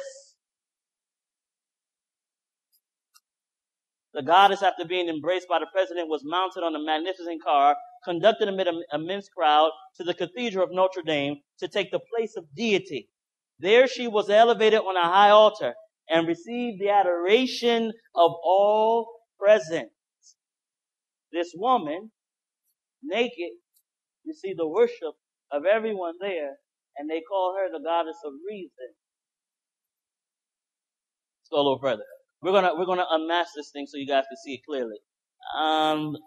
The 4.13 4.23
goddess, 4.23 4.63
after 4.63 4.83
being 4.83 5.09
embraced 5.09 5.47
by 5.47 5.59
the 5.59 5.67
president, 5.71 6.09
was 6.09 6.23
mounted 6.25 6.63
on 6.63 6.75
a 6.75 6.79
magnificent 6.79 7.43
car, 7.43 7.75
conducted 8.03 8.47
amid 8.47 8.67
an 8.67 8.81
immense 8.91 9.29
crowd 9.29 9.69
to 9.97 10.03
the 10.03 10.13
Cathedral 10.13 10.63
of 10.63 10.71
Notre 10.71 11.03
Dame 11.05 11.35
to 11.59 11.67
take 11.67 11.91
the 11.91 11.99
place 12.15 12.35
of 12.35 12.45
deity. 12.55 13.09
There 13.59 13.87
she 13.87 14.07
was 14.07 14.29
elevated 14.29 14.79
on 14.79 14.97
a 14.97 15.03
high 15.03 15.29
altar 15.29 15.75
and 16.09 16.27
received 16.27 16.81
the 16.81 16.89
adoration 16.89 17.91
of 18.15 18.31
all 18.43 19.07
present. 19.39 19.89
This 21.31 21.51
woman, 21.55 22.11
naked, 23.03 23.51
received 24.25 24.59
the 24.59 24.67
worship 24.67 25.13
of 25.51 25.63
everyone 25.65 26.15
there, 26.19 26.57
and 26.97 27.09
they 27.09 27.21
call 27.21 27.55
her 27.57 27.71
the 27.71 27.83
goddess 27.83 28.17
of 28.25 28.33
reason. 28.47 28.91
Let's 31.41 31.49
go 31.51 31.57
a 31.57 31.63
little 31.63 31.79
further. 31.79 32.03
We're 32.41 32.51
gonna 32.51 32.75
we're 32.75 32.85
gonna 32.85 33.07
unmask 33.09 33.51
this 33.55 33.71
thing 33.71 33.87
so 33.87 33.97
you 33.97 34.07
guys 34.07 34.25
can 34.29 34.37
see 34.43 34.55
it 34.55 34.61
clearly. 34.67 34.99
Um, 35.57 36.17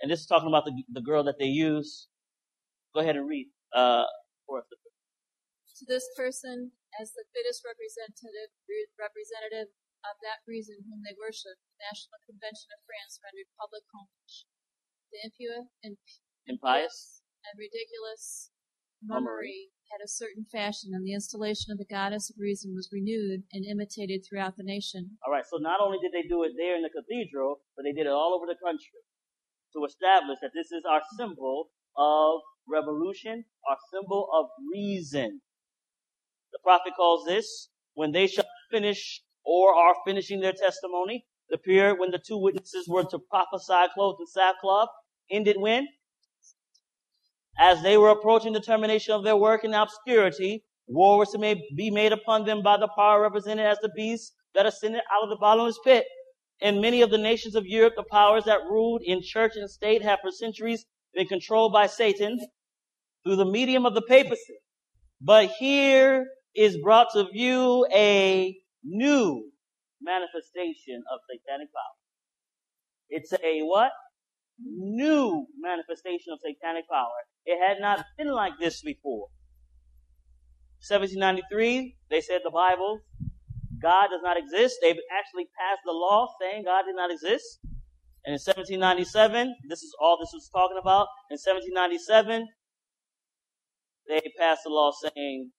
and 0.00 0.10
this 0.10 0.20
is 0.20 0.26
talking 0.26 0.48
about 0.48 0.64
the 0.64 0.72
the 0.92 1.02
girl 1.02 1.22
that 1.24 1.38
they 1.38 1.50
use. 1.50 2.08
Go 2.94 3.00
ahead 3.00 3.16
and 3.16 3.28
read 3.28 3.48
uh, 3.74 4.08
for 4.46 4.60
us. 4.60 4.66
To 5.78 5.84
this 5.86 6.08
person, 6.16 6.72
as 6.98 7.14
the 7.14 7.22
fittest 7.30 7.62
representative 7.62 8.50
representative 8.98 9.70
of 10.06 10.18
that 10.22 10.42
reason 10.46 10.82
whom 10.86 11.02
they 11.02 11.14
worship, 11.18 11.58
the 11.74 11.78
National 11.84 12.18
Convention 12.26 12.70
of 12.74 12.80
France 12.86 13.18
rendered 13.22 13.50
public 13.58 13.84
homage. 13.92 14.46
The 15.12 15.18
impure 15.24 15.70
and 15.84 15.96
Impious. 16.46 17.22
And 17.46 17.58
ridiculous 17.58 18.50
mummery 19.02 19.70
had 19.90 20.04
a 20.04 20.08
certain 20.08 20.44
fashion, 20.44 20.90
and 20.92 21.04
the 21.06 21.14
installation 21.14 21.72
of 21.72 21.78
the 21.78 21.88
goddess 21.88 22.28
of 22.30 22.36
reason 22.38 22.74
was 22.74 22.90
renewed 22.92 23.42
and 23.52 23.64
imitated 23.64 24.24
throughout 24.24 24.56
the 24.56 24.62
nation. 24.62 25.16
All 25.26 25.32
right. 25.32 25.44
So 25.48 25.56
not 25.58 25.80
only 25.80 25.98
did 26.02 26.12
they 26.12 26.28
do 26.28 26.44
it 26.44 26.52
there 26.58 26.76
in 26.76 26.82
the 26.82 26.90
cathedral, 26.90 27.60
but 27.76 27.84
they 27.84 27.92
did 27.92 28.06
it 28.06 28.12
all 28.12 28.34
over 28.36 28.46
the 28.46 28.58
country. 28.62 29.00
to 29.74 29.84
establish 29.84 30.38
that 30.42 30.52
this 30.54 30.72
is 30.72 30.84
our 30.88 31.02
symbol 31.18 31.70
of 31.96 32.40
revolution, 32.68 33.44
our 33.68 33.76
symbol 33.92 34.28
of 34.34 34.46
reason. 34.72 35.40
The 36.52 36.58
prophet 36.62 36.94
calls 36.96 37.26
this 37.26 37.68
when 37.94 38.12
they 38.12 38.26
shall 38.26 38.46
finish 38.70 39.22
or 39.44 39.74
are 39.74 39.94
finishing 40.06 40.40
their 40.40 40.52
testimony. 40.52 41.26
The 41.50 41.58
period 41.58 41.98
when 41.98 42.10
the 42.10 42.18
two 42.26 42.38
witnesses 42.38 42.86
were 42.88 43.04
to 43.04 43.18
prophesy 43.30 43.88
clothed 43.94 44.20
in 44.20 44.26
sackcloth 44.26 44.88
ended 45.30 45.56
when? 45.58 45.86
As 47.58 47.82
they 47.82 47.98
were 47.98 48.10
approaching 48.10 48.52
the 48.52 48.60
termination 48.60 49.14
of 49.14 49.24
their 49.24 49.36
work 49.36 49.64
in 49.64 49.74
obscurity, 49.74 50.64
war 50.86 51.18
was 51.18 51.30
to 51.32 51.38
be 51.76 51.90
made 51.90 52.12
upon 52.12 52.44
them 52.44 52.62
by 52.62 52.76
the 52.76 52.88
power 52.96 53.20
represented 53.22 53.66
as 53.66 53.78
the 53.80 53.90
beast 53.96 54.32
that 54.54 54.66
ascended 54.66 55.02
out 55.12 55.24
of 55.24 55.28
the 55.28 55.36
bottomless 55.36 55.78
pit. 55.84 56.04
In 56.60 56.80
many 56.80 57.02
of 57.02 57.10
the 57.10 57.18
nations 57.18 57.54
of 57.54 57.66
Europe, 57.66 57.94
the 57.96 58.04
powers 58.10 58.44
that 58.44 58.60
ruled 58.70 59.02
in 59.04 59.20
church 59.22 59.52
and 59.56 59.70
state 59.70 60.02
have 60.02 60.20
for 60.20 60.30
centuries 60.30 60.86
been 61.14 61.26
controlled 61.26 61.72
by 61.72 61.86
Satan 61.86 62.38
through 63.24 63.36
the 63.36 63.44
medium 63.44 63.86
of 63.86 63.94
the 63.94 64.02
papacy. 64.02 64.58
But 65.20 65.50
here 65.58 66.26
is 66.54 66.78
brought 66.82 67.08
to 67.14 67.28
view 67.32 67.86
a 67.92 68.56
new 68.84 69.50
manifestation 70.00 71.02
of 71.12 71.20
satanic 71.28 71.68
power. 71.72 71.96
It's 73.10 73.32
a 73.32 73.62
what? 73.62 73.90
New 74.60 75.46
manifestation 75.60 76.32
of 76.32 76.40
satanic 76.40 76.88
power. 76.90 77.26
It 77.44 77.58
had 77.58 77.80
not 77.80 78.04
been 78.16 78.32
like 78.32 78.52
this 78.58 78.82
before. 78.82 79.28
1793, 80.86 81.96
they 82.10 82.20
said 82.20 82.40
the 82.44 82.50
Bible, 82.50 83.00
God 83.80 84.08
does 84.10 84.22
not 84.22 84.36
exist. 84.36 84.78
They 84.82 84.90
actually 84.90 85.46
passed 85.58 85.82
the 85.84 85.92
law 85.92 86.28
saying 86.40 86.64
God 86.64 86.84
did 86.86 86.96
not 86.96 87.10
exist. 87.10 87.60
And 88.24 88.34
in 88.34 88.40
1797, 88.42 89.54
this 89.68 89.82
is 89.82 89.94
all 90.00 90.18
this 90.18 90.30
was 90.32 90.50
talking 90.52 90.78
about. 90.80 91.06
In 91.30 91.38
1797, 91.38 92.46
they 94.08 94.20
passed 94.38 94.66
a 94.66 94.68
law 94.68 94.90
saying 94.92 95.50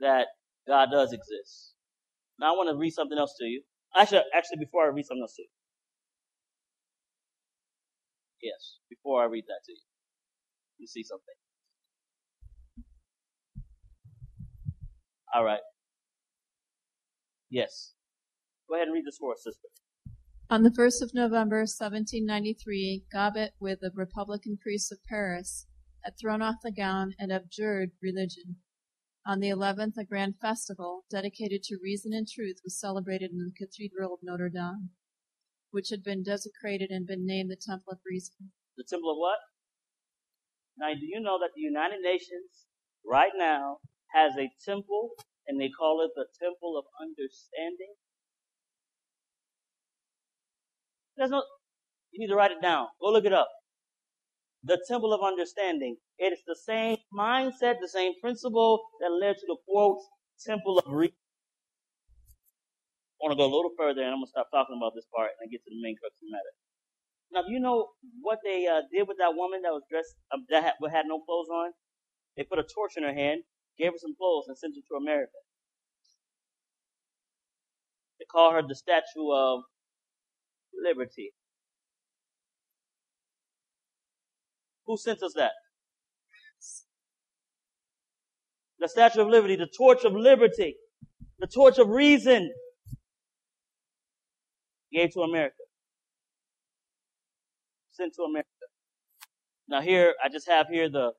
that 0.00 0.26
God 0.66 0.88
does 0.90 1.12
exist. 1.12 1.74
Now 2.38 2.54
I 2.54 2.56
want 2.56 2.70
to 2.70 2.76
read 2.76 2.92
something 2.92 3.18
else 3.18 3.34
to 3.38 3.44
you. 3.44 3.62
Actually, 3.96 4.22
actually, 4.34 4.58
before 4.58 4.84
I 4.84 4.88
read 4.88 5.06
something 5.06 5.22
else 5.22 5.36
to 5.36 5.42
you. 5.42 5.48
Yes, 8.42 8.78
before 8.90 9.22
I 9.22 9.26
read 9.26 9.44
that 9.46 9.64
to 9.66 9.72
you. 9.72 9.78
You 10.78 10.86
see 10.88 11.04
something. 11.04 11.34
All 15.32 15.44
right. 15.44 15.60
Yes. 17.48 17.92
Go 18.68 18.74
ahead 18.74 18.88
and 18.88 18.94
read 18.94 19.06
this 19.06 19.18
for 19.18 19.32
us, 19.32 19.44
sister. 19.44 19.68
On 20.50 20.62
the 20.64 20.70
1st 20.70 21.02
of 21.02 21.14
November, 21.14 21.60
1793, 21.60 23.04
Gobet, 23.14 23.50
with 23.60 23.80
the 23.80 23.90
Republican 23.94 24.58
priests 24.60 24.90
of 24.90 24.98
Paris, 25.08 25.66
had 26.02 26.14
thrown 26.20 26.42
off 26.42 26.56
the 26.62 26.72
gown 26.72 27.14
and 27.18 27.32
abjured 27.32 27.92
religion. 28.02 28.56
On 29.24 29.38
the 29.38 29.48
11th, 29.48 29.96
a 29.96 30.04
grand 30.04 30.34
festival 30.40 31.04
dedicated 31.10 31.62
to 31.62 31.78
reason 31.82 32.12
and 32.12 32.26
truth 32.28 32.56
was 32.64 32.78
celebrated 32.78 33.30
in 33.30 33.38
the 33.38 33.52
Cathedral 33.56 34.14
of 34.14 34.20
Notre 34.22 34.50
Dame, 34.50 34.90
which 35.72 35.88
had 35.90 36.04
been 36.04 36.22
desecrated 36.22 36.90
and 36.90 37.06
been 37.06 37.26
named 37.26 37.50
the 37.50 37.56
Temple 37.56 37.92
of 37.92 37.98
Reason. 38.06 38.52
The 38.76 38.84
Temple 38.88 39.10
of 39.10 39.18
what? 39.18 39.38
Now, 40.78 40.94
do 40.94 41.04
you 41.04 41.20
know 41.20 41.38
that 41.40 41.50
the 41.54 41.60
United 41.60 42.00
Nations 42.00 42.70
right 43.04 43.32
now 43.36 43.78
has 44.14 44.32
a 44.38 44.48
temple 44.64 45.10
and 45.46 45.60
they 45.60 45.68
call 45.68 46.00
it 46.04 46.12
the 46.14 46.26
Temple 46.40 46.78
of 46.78 46.84
Understanding? 47.00 47.94
There's 51.16 51.30
no, 51.30 51.42
you 52.12 52.20
need 52.20 52.32
to 52.32 52.36
write 52.36 52.52
it 52.52 52.62
down. 52.62 52.86
Go 53.00 53.10
look 53.10 53.24
it 53.24 53.32
up 53.32 53.48
the 54.64 54.78
temple 54.88 55.12
of 55.12 55.20
understanding. 55.22 55.96
It 56.18 56.32
is 56.32 56.40
the 56.46 56.56
same 56.66 56.98
mindset, 57.16 57.76
the 57.80 57.88
same 57.88 58.12
principle 58.20 58.80
that 59.00 59.10
led 59.10 59.36
to 59.36 59.46
the 59.46 59.56
quote, 59.68 59.98
temple 60.44 60.78
of 60.78 60.92
reason. 60.92 61.16
I 63.22 63.30
want 63.30 63.38
to 63.38 63.40
go 63.40 63.46
a 63.46 63.54
little 63.54 63.70
further 63.78 64.02
and 64.02 64.10
I'm 64.10 64.18
going 64.18 64.26
to 64.26 64.34
stop 64.34 64.50
talking 64.50 64.74
about 64.74 64.98
this 64.98 65.06
part 65.14 65.30
and 65.38 65.46
get 65.46 65.62
to 65.62 65.70
the 65.70 65.78
main 65.78 65.94
crux 65.94 66.10
of 66.18 66.26
the 66.26 66.34
matter. 66.34 66.52
Now, 67.30 67.46
do 67.46 67.54
you 67.54 67.62
know 67.62 67.94
what 68.20 68.42
they 68.42 68.66
uh, 68.66 68.82
did 68.90 69.06
with 69.06 69.22
that 69.22 69.38
woman 69.38 69.62
that 69.62 69.70
was 69.70 69.86
dressed, 69.88 70.18
um, 70.34 70.42
that 70.50 70.64
had, 70.64 70.74
had 70.90 71.06
no 71.06 71.22
clothes 71.22 71.46
on? 71.46 71.70
They 72.36 72.42
put 72.42 72.58
a 72.58 72.66
torch 72.66 72.98
in 72.98 73.04
her 73.04 73.14
hand, 73.14 73.46
gave 73.78 73.94
her 73.94 74.02
some 74.02 74.18
clothes, 74.18 74.46
and 74.48 74.58
sent 74.58 74.74
her 74.74 74.82
to 74.82 74.94
America. 74.98 75.38
They 78.18 78.26
call 78.26 78.52
her 78.52 78.62
the 78.66 78.74
Statue 78.74 79.30
of 79.30 79.62
Liberty. 80.74 81.30
Who 84.86 84.96
sent 84.96 85.22
us 85.22 85.32
that? 85.36 85.52
The 88.80 88.88
Statue 88.88 89.22
of 89.22 89.28
Liberty, 89.28 89.54
the 89.54 89.70
torch 89.78 90.04
of 90.04 90.12
liberty, 90.12 90.74
the 91.38 91.46
torch 91.46 91.78
of 91.78 91.88
reason 91.88 92.50
gave 94.92 95.12
to 95.14 95.20
America. 95.20 95.56
Sent 97.92 98.14
to 98.14 98.22
America. 98.22 98.48
Now 99.68 99.80
here, 99.80 100.14
I 100.22 100.28
just 100.28 100.48
have 100.48 100.68
here 100.68 100.88
the 100.88 101.12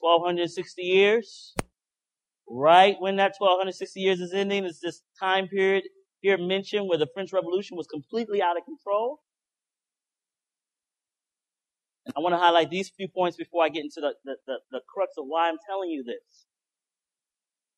1260 0.00 0.82
years. 0.82 1.54
Right 2.50 2.96
when 2.98 3.16
that 3.16 3.34
1260 3.38 4.00
years 4.00 4.20
is 4.20 4.32
ending, 4.32 4.64
it's 4.64 4.80
this 4.80 5.02
time 5.20 5.48
period 5.48 5.84
here 6.20 6.38
mentioned 6.38 6.88
where 6.88 6.98
the 6.98 7.08
French 7.12 7.32
Revolution 7.32 7.76
was 7.76 7.86
completely 7.86 8.42
out 8.42 8.56
of 8.56 8.64
control. 8.64 9.20
I 12.16 12.20
want 12.20 12.32
to 12.32 12.38
highlight 12.38 12.70
these 12.70 12.88
few 12.88 13.06
points 13.08 13.36
before 13.36 13.64
I 13.64 13.68
get 13.68 13.84
into 13.84 14.00
the, 14.00 14.14
the, 14.24 14.36
the, 14.46 14.58
the 14.70 14.80
crux 14.92 15.12
of 15.18 15.26
why 15.26 15.48
I'm 15.48 15.58
telling 15.68 15.90
you 15.90 16.02
this. 16.02 16.46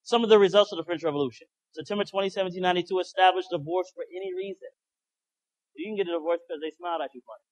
Some 0.02 0.22
of 0.22 0.30
the 0.30 0.38
results 0.38 0.72
of 0.72 0.78
the 0.78 0.84
French 0.84 1.02
Revolution. 1.02 1.48
September 1.72 2.04
20, 2.04 2.30
1792 2.30 2.98
established 2.98 3.48
divorce 3.50 3.90
for 3.94 4.04
any 4.10 4.34
reason. 4.34 4.68
You 5.74 5.86
can 5.88 5.96
get 5.96 6.08
a 6.08 6.12
divorce 6.18 6.40
because 6.46 6.60
they 6.60 6.70
smiled 6.76 7.00
at 7.02 7.14
you 7.14 7.22
funny. 7.24 7.44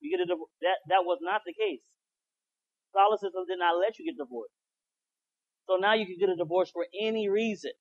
You 0.00 0.10
get 0.16 0.22
a 0.22 0.26
divorce. 0.28 0.50
That, 0.60 0.78
that 0.88 1.04
was 1.04 1.18
not 1.22 1.42
the 1.46 1.54
case. 1.54 1.80
Catholicism 2.92 3.44
did 3.48 3.58
not 3.58 3.78
let 3.80 3.98
you 3.98 4.04
get 4.04 4.16
divorced. 4.20 4.52
So 5.66 5.76
now 5.76 5.94
you 5.94 6.04
can 6.06 6.18
get 6.20 6.28
a 6.28 6.36
divorce 6.36 6.70
for 6.70 6.86
any 7.00 7.28
reason. 7.28 7.72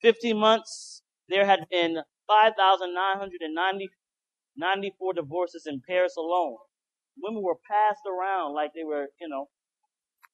15 0.00 0.36
months, 0.36 1.02
there 1.28 1.44
had 1.46 1.68
been 1.70 2.02
5,994 2.26 5.12
divorces 5.14 5.66
in 5.66 5.80
Paris 5.86 6.16
alone 6.16 6.56
women 7.20 7.42
were 7.42 7.56
passed 7.68 8.02
around 8.06 8.54
like 8.54 8.72
they 8.74 8.84
were, 8.84 9.08
you 9.20 9.28
know, 9.28 9.48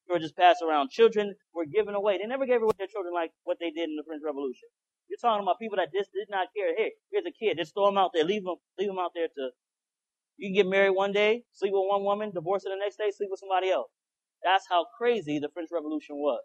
were 0.09 0.19
just 0.19 0.37
passed 0.37 0.63
around. 0.63 0.91
Children 0.91 1.35
were 1.55 1.67
given 1.67 1.95
away. 1.95 2.19
They 2.19 2.27
never 2.27 2.47
gave 2.47 2.63
away 2.63 2.73
their 2.79 2.89
children 2.89 3.15
like 3.15 3.31
what 3.45 3.59
they 3.61 3.71
did 3.71 3.89
in 3.89 3.97
the 3.97 4.05
French 4.07 4.23
Revolution. 4.25 4.69
You're 5.09 5.19
talking 5.21 5.43
about 5.43 5.59
people 5.59 5.77
that 5.77 5.93
just 5.93 6.11
did 6.13 6.29
not 6.31 6.49
care. 6.57 6.75
Hey, 6.77 6.93
here's 7.11 7.25
a 7.27 7.33
kid. 7.33 7.59
Just 7.59 7.75
throw 7.75 7.89
him 7.89 7.99
out 7.99 8.11
there. 8.15 8.25
Leave 8.25 8.43
him, 8.43 8.57
leave 8.79 8.91
him 8.91 8.99
out 8.99 9.13
there 9.15 9.29
to, 9.29 9.51
you 10.37 10.49
can 10.49 10.55
get 10.55 10.67
married 10.67 10.91
one 10.91 11.13
day, 11.13 11.45
sleep 11.53 11.73
with 11.73 11.89
one 11.89 12.05
woman, 12.05 12.33
divorce 12.33 12.65
her 12.65 12.71
the 12.71 12.81
next 12.81 12.97
day, 12.97 13.11
sleep 13.11 13.31
with 13.31 13.41
somebody 13.41 13.71
else. 13.71 13.91
That's 14.45 14.65
how 14.69 14.87
crazy 14.97 15.39
the 15.39 15.49
French 15.53 15.71
Revolution 15.73 16.17
was. 16.17 16.43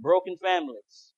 Broken 0.00 0.36
families. 0.42 1.12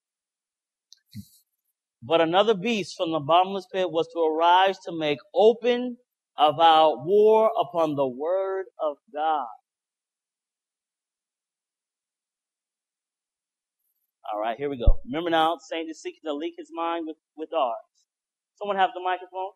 But 2.02 2.20
another 2.20 2.54
beast 2.54 2.96
from 2.96 3.12
the 3.12 3.20
bottomless 3.20 3.66
pit 3.72 3.90
was 3.90 4.08
to 4.14 4.20
arise 4.20 4.78
to 4.80 4.92
make 4.92 5.18
open 5.34 5.96
about 6.38 7.04
war 7.04 7.50
upon 7.60 7.96
the 7.96 8.06
word 8.06 8.66
of 8.80 8.96
God. 9.12 9.46
All 14.32 14.40
right, 14.40 14.56
here 14.58 14.68
we 14.68 14.76
go. 14.76 15.00
Remember 15.06 15.30
now, 15.30 15.56
Saint 15.70 15.88
is 15.88 16.02
seeking 16.02 16.20
to 16.26 16.34
link 16.34 16.54
his 16.58 16.68
mind 16.72 17.06
with, 17.06 17.16
with 17.36 17.52
ours. 17.52 17.76
Someone 18.56 18.76
have 18.76 18.90
the 18.94 19.00
microphone? 19.00 19.52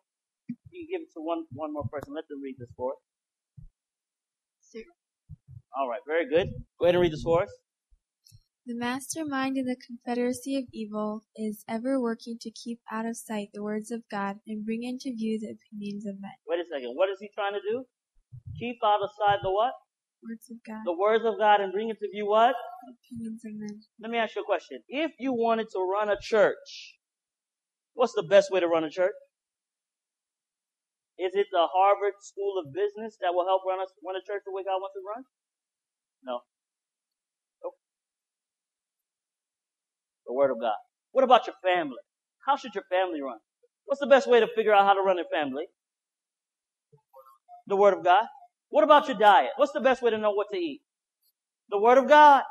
You 0.71 0.87
can 0.87 0.87
give 0.89 1.01
it 1.05 1.13
to 1.13 1.21
one, 1.21 1.45
one 1.53 1.73
more 1.73 1.85
person. 1.91 2.13
Let 2.15 2.27
them 2.27 2.41
read 2.41 2.55
this 2.57 2.71
for 2.75 2.93
us. 2.93 2.97
All 5.75 5.89
right, 5.89 6.01
very 6.07 6.29
good. 6.29 6.49
Go 6.79 6.85
ahead 6.85 6.95
and 6.95 7.01
read 7.01 7.13
this 7.13 7.23
for 7.23 7.43
us. 7.43 7.49
The 8.65 8.75
mastermind 8.75 9.57
in 9.57 9.65
the 9.65 9.75
confederacy 9.75 10.55
of 10.57 10.65
evil 10.71 11.25
is 11.35 11.65
ever 11.67 11.99
working 11.99 12.37
to 12.41 12.49
keep 12.49 12.79
out 12.91 13.05
of 13.05 13.17
sight 13.17 13.49
the 13.53 13.61
words 13.61 13.91
of 13.91 14.03
God 14.09 14.37
and 14.47 14.65
bring 14.65 14.83
into 14.83 15.13
view 15.13 15.37
the 15.37 15.51
opinions 15.51 16.05
of 16.05 16.21
men. 16.21 16.31
Wait 16.47 16.59
a 16.59 16.65
second. 16.71 16.95
What 16.95 17.09
is 17.09 17.17
he 17.19 17.29
trying 17.35 17.53
to 17.53 17.59
do? 17.59 17.83
Keep 18.57 18.77
out 18.85 19.03
of 19.03 19.09
sight 19.19 19.39
the 19.43 19.51
what? 19.51 19.73
Words 20.23 20.47
of 20.49 20.57
God. 20.65 20.81
The 20.85 20.97
words 20.97 21.25
of 21.25 21.37
God 21.37 21.59
and 21.61 21.73
bring 21.73 21.89
into 21.89 22.07
view 22.11 22.27
what? 22.29 22.55
Opinions 22.87 23.43
of 23.45 23.53
men. 23.55 23.81
Let 23.99 24.11
me 24.11 24.17
ask 24.17 24.35
you 24.35 24.41
a 24.41 24.45
question. 24.45 24.79
If 24.87 25.11
you 25.19 25.33
wanted 25.33 25.67
to 25.73 25.79
run 25.79 26.09
a 26.09 26.17
church, 26.19 26.95
what's 27.93 28.13
the 28.13 28.23
best 28.23 28.51
way 28.51 28.59
to 28.59 28.67
run 28.67 28.83
a 28.83 28.89
church? 28.89 29.15
Is 31.19 31.35
it 31.35 31.47
the 31.51 31.67
Harvard 31.67 32.13
School 32.21 32.55
of 32.57 32.73
Business 32.73 33.17
that 33.21 33.35
will 33.35 33.45
help 33.45 33.61
run 33.67 33.79
a, 33.79 33.87
run 34.03 34.15
a 34.15 34.23
church 34.25 34.41
the 34.45 34.51
way 34.51 34.63
God 34.63 34.79
wants 34.79 34.95
to 34.95 35.03
run? 35.05 35.23
No. 36.23 36.39
the 40.25 40.33
Word 40.33 40.51
of 40.51 40.59
God. 40.59 40.75
What 41.11 41.23
about 41.23 41.47
your 41.47 41.55
family? 41.63 42.01
How 42.47 42.55
should 42.55 42.73
your 42.75 42.83
family 42.89 43.21
run? 43.21 43.37
What's 43.85 43.99
the 43.99 44.07
best 44.07 44.27
way 44.27 44.39
to 44.39 44.47
figure 44.55 44.73
out 44.73 44.85
how 44.85 44.93
to 44.93 45.01
run 45.01 45.17
a 45.19 45.23
family? 45.31 45.65
The 47.67 47.75
Word 47.75 47.93
of 47.93 48.03
God. 48.03 48.25
What 48.73 48.83
about 48.83 49.07
your 49.07 49.15
diet? 49.15 49.51
What's 49.57 49.71
the 49.71 49.81
best 49.81 50.01
way 50.01 50.09
to 50.09 50.17
know 50.17 50.31
what 50.31 50.47
to 50.51 50.57
eat? 50.57 50.81
The 51.69 51.77
Word 51.77 51.99
of 51.99 52.07
God. 52.07 52.41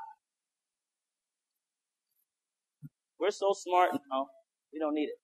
We're 3.19 3.32
so 3.32 3.53
smart 3.55 3.90
now. 4.09 4.28
We 4.73 4.78
don't 4.78 4.94
need 4.94 5.09
it. 5.09 5.19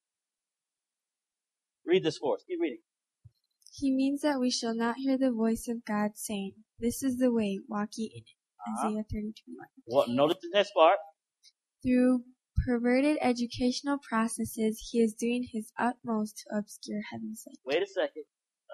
Read 1.87 2.03
this 2.03 2.19
for 2.19 2.35
us. 2.35 2.43
Keep 2.49 2.59
reading. 2.61 2.79
He 3.73 3.95
means 3.95 4.23
that 4.23 4.41
we 4.41 4.51
shall 4.51 4.75
not 4.75 4.97
hear 4.97 5.17
the 5.17 5.31
voice 5.31 5.69
of 5.69 5.85
God 5.85 6.17
saying, 6.17 6.55
This 6.81 7.05
is 7.05 7.19
the 7.19 7.33
way, 7.33 7.61
walk 7.69 7.91
ye 7.95 8.11
in 8.13 8.23
it. 8.23 8.25
Uh-huh. 8.67 8.89
Isaiah 8.89 9.05
32 9.09 9.33
Well, 9.87 10.09
notice 10.09 10.39
the 10.43 10.51
next 10.53 10.73
part. 10.75 10.99
Through 11.81 12.25
perverted 12.67 13.19
educational 13.21 13.99
processes, 13.99 14.91
he 14.91 15.01
is 15.01 15.15
doing 15.15 15.47
his 15.53 15.71
utmost 15.79 16.39
to 16.39 16.59
obscure 16.59 17.03
heaven's 17.13 17.45
sight. 17.45 17.55
Wait 17.65 17.85
a 17.85 17.87
second. 17.87 18.25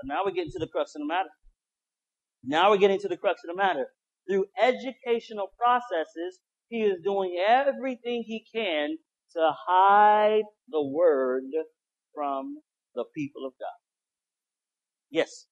Now 0.05 0.23
we're 0.25 0.33
getting 0.33 0.53
to 0.53 0.59
the 0.59 0.69
crux 0.69 0.95
of 0.95 1.01
the 1.01 1.07
matter. 1.07 1.29
Now 2.47 2.71
we're 2.71 2.79
getting 2.79 3.01
to 3.01 3.09
the 3.09 3.17
crux 3.17 3.43
of 3.45 3.55
the 3.55 3.63
matter. 3.63 3.87
Through 4.29 4.47
educational 4.61 5.49
processes, 5.59 6.41
he 6.69 6.83
is 6.83 6.99
doing 7.05 7.37
everything 7.47 8.25
he 8.27 8.45
can 8.55 8.97
to 9.33 9.51
hide 9.67 10.45
the 10.69 10.83
word 10.83 11.45
from 12.15 12.57
the 12.95 13.05
people 13.15 13.47
of 13.47 13.53
God. 13.61 13.79
Yes. 15.11 15.47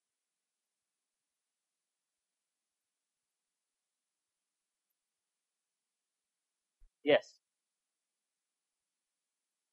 Yes. 7.04 7.26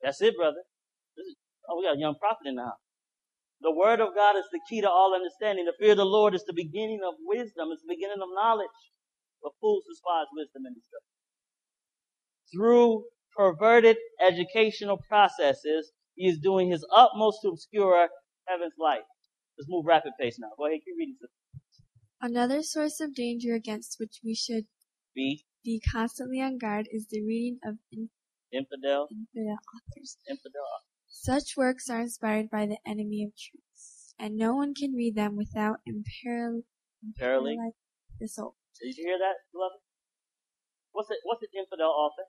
That's 0.01 0.21
it, 0.21 0.35
brother. 0.37 0.63
Is, 1.17 1.35
oh, 1.69 1.77
we 1.77 1.85
got 1.85 1.97
a 1.97 1.99
young 1.99 2.15
prophet 2.19 2.47
in 2.47 2.55
the 2.55 2.63
house. 2.63 2.88
The 3.61 3.71
word 3.71 3.99
of 3.99 4.15
God 4.15 4.37
is 4.37 4.45
the 4.51 4.61
key 4.69 4.81
to 4.81 4.89
all 4.89 5.13
understanding. 5.13 5.65
The 5.65 5.73
fear 5.79 5.91
of 5.91 5.97
the 5.97 6.05
Lord 6.05 6.33
is 6.35 6.43
the 6.45 6.53
beginning 6.53 7.01
of 7.05 7.15
wisdom. 7.25 7.69
It's 7.71 7.81
the 7.81 7.93
beginning 7.93 8.21
of 8.21 8.29
knowledge. 8.33 8.67
But 9.43 9.51
fools 9.61 9.83
despise 9.89 10.27
wisdom 10.33 10.63
and 10.65 10.75
instruction. 10.75 11.15
Through 12.53 13.05
perverted 13.35 13.97
educational 14.25 14.97
processes, 15.07 15.91
he 16.15 16.27
is 16.27 16.39
doing 16.39 16.69
his 16.71 16.85
utmost 16.95 17.39
to 17.43 17.49
obscure 17.49 18.07
heaven's 18.47 18.73
light. 18.79 19.03
Let's 19.57 19.69
move 19.69 19.85
rapid 19.85 20.13
pace 20.19 20.37
now. 20.39 20.49
Go 20.57 20.65
ahead, 20.67 20.79
keep 20.85 20.95
reading. 20.97 21.15
Another 22.21 22.63
source 22.63 22.99
of 22.99 23.13
danger 23.13 23.53
against 23.53 23.97
which 23.99 24.19
we 24.23 24.35
should 24.35 24.65
be 25.15 25.45
be 25.63 25.81
constantly 25.91 26.41
on 26.41 26.57
guard 26.57 26.87
is 26.91 27.07
the 27.09 27.21
reading 27.21 27.59
of 27.65 27.75
in- 27.91 28.09
infidel, 28.51 29.07
infidel 29.11 29.57
authors. 29.75 30.17
infidel. 30.29 30.38
Such 31.29 31.55
works 31.55 31.91
are 31.91 32.01
inspired 32.01 32.49
by 32.49 32.65
the 32.65 32.79
enemy 32.87 33.23
of 33.23 33.37
truth, 33.37 34.15
and 34.17 34.35
no 34.35 34.55
one 34.55 34.73
can 34.73 34.93
read 34.93 35.13
them 35.13 35.35
without 35.35 35.77
imperil- 35.85 36.63
Imperiling. 37.03 37.53
imperiling 37.53 37.71
the 38.19 38.27
soul. 38.27 38.55
Did 38.81 38.97
you 38.97 39.05
hear 39.05 39.19
that, 39.19 39.35
beloved? 39.53 39.77
What's 40.91 41.11
it? 41.11 41.19
What's 41.21 41.43
an 41.43 41.49
infidel 41.55 41.91
author? 41.91 42.23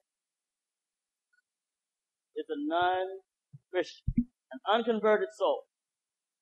It's 2.35 2.51
a 2.51 2.57
non-Christian, 2.59 4.05
an 4.53 4.61
unconverted 4.71 5.31
soul, 5.33 5.63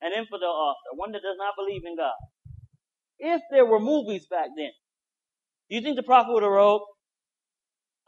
an 0.01 0.11
infidel 0.13 0.51
author, 0.51 0.97
one 0.97 1.13
that 1.13 1.23
does 1.23 1.39
not 1.39 1.55
believe 1.57 1.83
in 1.87 1.97
God. 1.97 2.19
If 3.21 3.41
there 3.53 3.67
were 3.67 3.79
movies 3.79 4.27
back 4.29 4.49
then, 4.57 4.73
do 5.71 5.77
you 5.77 5.81
think 5.81 5.95
the 5.95 6.03
prophet 6.03 6.33
would 6.33 6.43
have 6.43 6.51
wrote? 6.51 6.83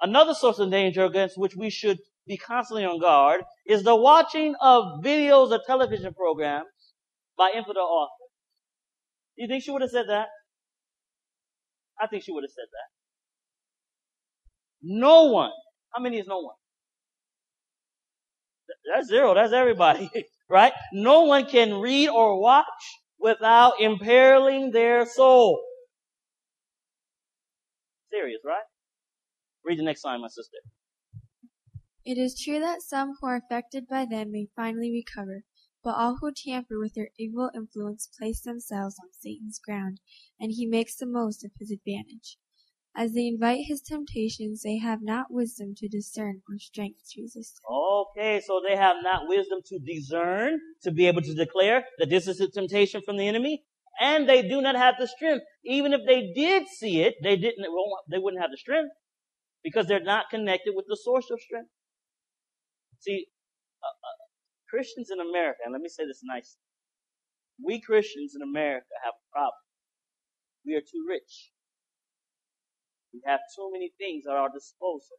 Another 0.02 0.34
source 0.34 0.58
of 0.58 0.72
danger 0.72 1.04
against 1.04 1.38
which 1.38 1.54
we 1.54 1.70
should 1.70 1.98
be 2.26 2.36
constantly 2.36 2.84
on 2.84 3.00
guard 3.00 3.42
is 3.66 3.82
the 3.82 3.96
watching 3.96 4.54
of 4.60 5.02
videos 5.02 5.50
or 5.50 5.60
television 5.66 6.14
programs 6.14 6.68
by 7.36 7.50
infidel 7.54 7.82
authors. 7.82 8.30
Do 9.36 9.42
you 9.42 9.48
think 9.48 9.64
she 9.64 9.70
would 9.70 9.82
have 9.82 9.90
said 9.90 10.06
that? 10.08 10.28
I 12.00 12.06
think 12.06 12.22
she 12.24 12.32
would 12.32 12.44
have 12.44 12.50
said 12.50 12.68
that. 12.70 12.88
No 14.82 15.24
one. 15.24 15.50
How 15.94 16.02
many 16.02 16.18
is 16.18 16.26
no 16.26 16.40
one? 16.40 16.54
That's 18.92 19.08
zero. 19.08 19.34
That's 19.34 19.52
everybody, 19.52 20.10
right? 20.50 20.72
No 20.92 21.22
one 21.22 21.46
can 21.46 21.74
read 21.80 22.08
or 22.08 22.40
watch 22.40 22.66
without 23.18 23.80
imperiling 23.80 24.70
their 24.70 25.06
soul. 25.06 25.60
Serious, 28.10 28.40
right? 28.44 28.62
Read 29.64 29.78
the 29.78 29.84
next 29.84 30.04
line, 30.04 30.20
my 30.20 30.28
sister. 30.28 30.56
It 32.02 32.16
is 32.16 32.40
true 32.40 32.58
that 32.60 32.80
some 32.80 33.16
who 33.20 33.26
are 33.26 33.36
affected 33.36 33.86
by 33.86 34.06
them 34.06 34.32
may 34.32 34.48
finally 34.56 34.90
recover, 34.90 35.44
but 35.84 35.96
all 35.96 36.16
who 36.16 36.32
tamper 36.32 36.78
with 36.78 36.94
their 36.94 37.10
evil 37.18 37.50
influence 37.54 38.08
place 38.18 38.40
themselves 38.40 38.96
on 38.98 39.12
Satan's 39.12 39.58
ground, 39.58 40.00
and 40.38 40.50
he 40.50 40.64
makes 40.64 40.96
the 40.96 41.04
most 41.06 41.44
of 41.44 41.50
his 41.58 41.70
advantage. 41.70 42.38
As 42.96 43.12
they 43.12 43.26
invite 43.26 43.66
his 43.66 43.82
temptations, 43.82 44.62
they 44.62 44.78
have 44.78 45.02
not 45.02 45.30
wisdom 45.30 45.74
to 45.76 45.88
discern 45.88 46.42
or 46.48 46.58
strength 46.58 47.02
to 47.10 47.20
resist. 47.20 47.60
Okay, 47.70 48.40
so 48.40 48.62
they 48.66 48.76
have 48.76 48.96
not 49.02 49.28
wisdom 49.28 49.60
to 49.66 49.78
discern, 49.78 50.58
to 50.82 50.90
be 50.90 51.06
able 51.06 51.22
to 51.22 51.34
declare 51.34 51.84
that 51.98 52.08
this 52.08 52.26
is 52.26 52.40
a 52.40 52.48
temptation 52.48 53.02
from 53.02 53.18
the 53.18 53.28
enemy, 53.28 53.64
and 54.00 54.26
they 54.26 54.40
do 54.40 54.62
not 54.62 54.74
have 54.74 54.94
the 54.98 55.06
strength. 55.06 55.44
Even 55.64 55.92
if 55.92 56.00
they 56.06 56.32
did 56.32 56.66
see 56.66 57.02
it, 57.02 57.16
they 57.22 57.36
didn't. 57.36 57.66
They 58.10 58.18
wouldn't 58.18 58.40
have 58.40 58.50
the 58.50 58.56
strength 58.56 58.90
because 59.62 59.86
they're 59.86 60.02
not 60.02 60.30
connected 60.30 60.74
with 60.74 60.86
the 60.88 60.96
source 60.96 61.30
of 61.30 61.38
strength. 61.40 61.70
See, 63.00 63.26
uh, 63.82 63.86
uh, 63.88 64.18
Christians 64.68 65.10
in 65.10 65.20
America, 65.20 65.58
and 65.64 65.72
let 65.72 65.80
me 65.80 65.88
say 65.88 66.06
this 66.06 66.20
nicely, 66.22 66.60
we 67.62 67.80
Christians 67.80 68.34
in 68.36 68.42
America 68.42 68.86
have 69.04 69.14
a 69.14 69.26
problem. 69.32 69.64
We 70.64 70.74
are 70.74 70.80
too 70.80 71.04
rich. 71.08 71.50
We 73.12 73.20
have 73.26 73.40
too 73.56 73.70
many 73.72 73.90
things 73.98 74.24
at 74.26 74.36
our 74.36 74.48
disposal. 74.52 75.16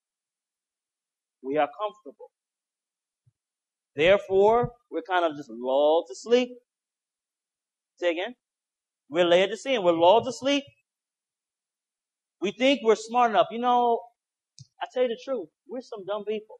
We 1.44 1.58
are 1.58 1.68
comfortable. 1.68 2.30
Therefore, 3.95 4.72
we're 4.90 5.02
kind 5.02 5.26
of 5.26 5.36
just 5.36 5.49
lulled 5.49 6.06
to 6.10 6.16
sleep. 6.16 6.49
Say 7.98 8.12
again. 8.12 8.36
We're 9.10 9.26
laid 9.26 9.49
to 9.49 9.58
sin. 9.58 9.84
We're 9.84 9.91
lulled 9.91 10.26
to 10.26 10.32
sleep. 10.32 10.64
We 12.41 12.52
think 12.52 12.82
we're 12.84 12.95
smart 12.95 13.32
enough. 13.32 13.48
You 13.52 13.60
know, 13.60 13.99
I 14.82 14.86
tell 14.94 15.03
you 15.03 15.10
the 15.10 15.20
truth. 15.24 15.49
We're 15.68 15.82
some 15.82 16.06
dumb 16.06 16.24
people. 16.26 16.58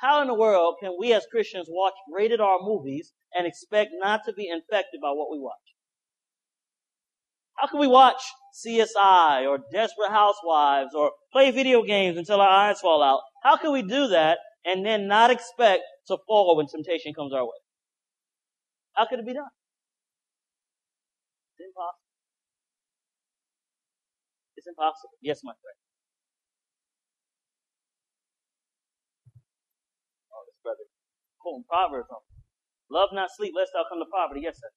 How 0.00 0.22
in 0.22 0.28
the 0.28 0.34
world 0.34 0.76
can 0.80 0.96
we 0.98 1.12
as 1.12 1.26
Christians 1.30 1.66
watch 1.68 1.94
rated 2.12 2.40
R 2.40 2.58
movies 2.62 3.12
and 3.34 3.46
expect 3.46 3.90
not 3.94 4.22
to 4.24 4.32
be 4.32 4.48
infected 4.48 5.00
by 5.00 5.10
what 5.10 5.30
we 5.30 5.38
watch? 5.38 5.56
How 7.60 7.66
can 7.66 7.78
we 7.78 7.86
watch 7.86 8.22
CSI 8.64 9.46
or 9.46 9.58
Desperate 9.70 10.10
Housewives 10.10 10.94
or 10.94 11.12
play 11.30 11.50
video 11.50 11.82
games 11.82 12.16
until 12.16 12.40
our 12.40 12.48
eyes 12.48 12.80
fall 12.80 13.02
out? 13.02 13.20
How 13.42 13.56
can 13.56 13.72
we 13.72 13.82
do 13.82 14.08
that 14.08 14.38
and 14.64 14.84
then 14.84 15.06
not 15.06 15.30
expect 15.30 15.82
to 16.08 16.16
fall 16.26 16.56
when 16.56 16.66
temptation 16.66 17.12
comes 17.12 17.34
our 17.34 17.44
way? 17.44 17.60
How 18.94 19.06
could 19.06 19.18
it 19.18 19.26
be 19.26 19.34
done? 19.34 19.44
It's 21.58 21.66
impossible. 21.68 22.00
It's 24.56 24.66
impossible. 24.66 25.10
Yes, 25.20 25.40
my 25.44 25.52
friend. 25.52 25.76
Oh, 30.32 30.44
this 30.46 30.56
brother 30.62 30.84
quoting 31.40 31.64
Proverbs 31.68 32.08
on 32.10 32.20
Love 32.90 33.10
not 33.12 33.30
sleep, 33.36 33.54
lest 33.56 33.70
thou 33.72 33.84
come 33.88 34.00
to 34.00 34.06
poverty. 34.12 34.40
Yes, 34.42 34.56
sir. 34.56 34.68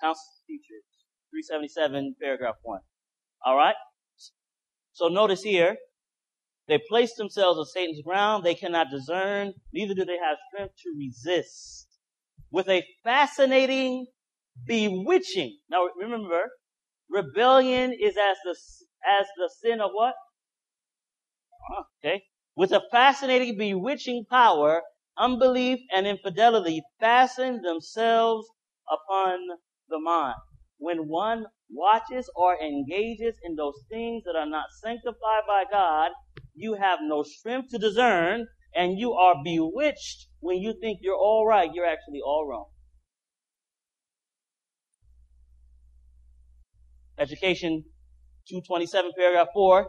Council 0.00 0.22
Teachers, 0.46 0.84
377, 1.30 2.16
paragraph 2.20 2.56
1. 2.62 2.80
Alright? 3.46 3.76
So 4.92 5.08
notice 5.08 5.42
here, 5.42 5.76
they 6.68 6.78
place 6.88 7.14
themselves 7.14 7.58
on 7.58 7.64
Satan's 7.64 8.02
ground. 8.02 8.44
They 8.44 8.54
cannot 8.54 8.88
discern, 8.90 9.54
neither 9.72 9.94
do 9.94 10.04
they 10.04 10.18
have 10.18 10.36
strength 10.52 10.74
to 10.82 10.94
resist. 10.98 11.88
With 12.50 12.68
a 12.68 12.84
fascinating, 13.02 14.06
bewitching. 14.66 15.58
Now 15.70 15.88
remember, 15.98 16.50
rebellion 17.08 17.92
is 17.92 18.16
as 18.16 18.36
the, 18.44 18.54
as 19.06 19.26
the 19.36 19.50
sin 19.60 19.80
of 19.80 19.90
what? 19.92 20.14
Okay. 22.04 22.24
With 22.56 22.72
a 22.72 22.82
fascinating, 22.90 23.56
bewitching 23.56 24.24
power, 24.30 24.82
unbelief 25.18 25.80
and 25.94 26.06
infidelity 26.06 26.82
fasten 27.00 27.62
themselves 27.62 28.46
upon 28.90 29.40
the 29.88 29.98
mind. 29.98 30.36
When 30.78 31.08
one 31.08 31.46
watches 31.70 32.30
or 32.36 32.60
engages 32.60 33.36
in 33.42 33.56
those 33.56 33.84
things 33.88 34.24
that 34.24 34.36
are 34.36 34.46
not 34.46 34.66
sanctified 34.82 35.44
by 35.46 35.64
God, 35.70 36.12
you 36.54 36.74
have 36.74 37.00
no 37.02 37.22
strength 37.22 37.70
to 37.70 37.78
discern, 37.78 38.46
and 38.74 38.98
you 38.98 39.12
are 39.12 39.42
bewitched 39.42 40.28
when 40.40 40.58
you 40.58 40.74
think 40.80 40.98
you're 41.02 41.16
all 41.16 41.46
right. 41.46 41.72
You're 41.72 41.86
actually 41.86 42.20
all 42.24 42.46
wrong. 42.46 42.66
Education 47.18 47.84
227, 48.48 49.12
paragraph 49.16 49.48
4. 49.54 49.86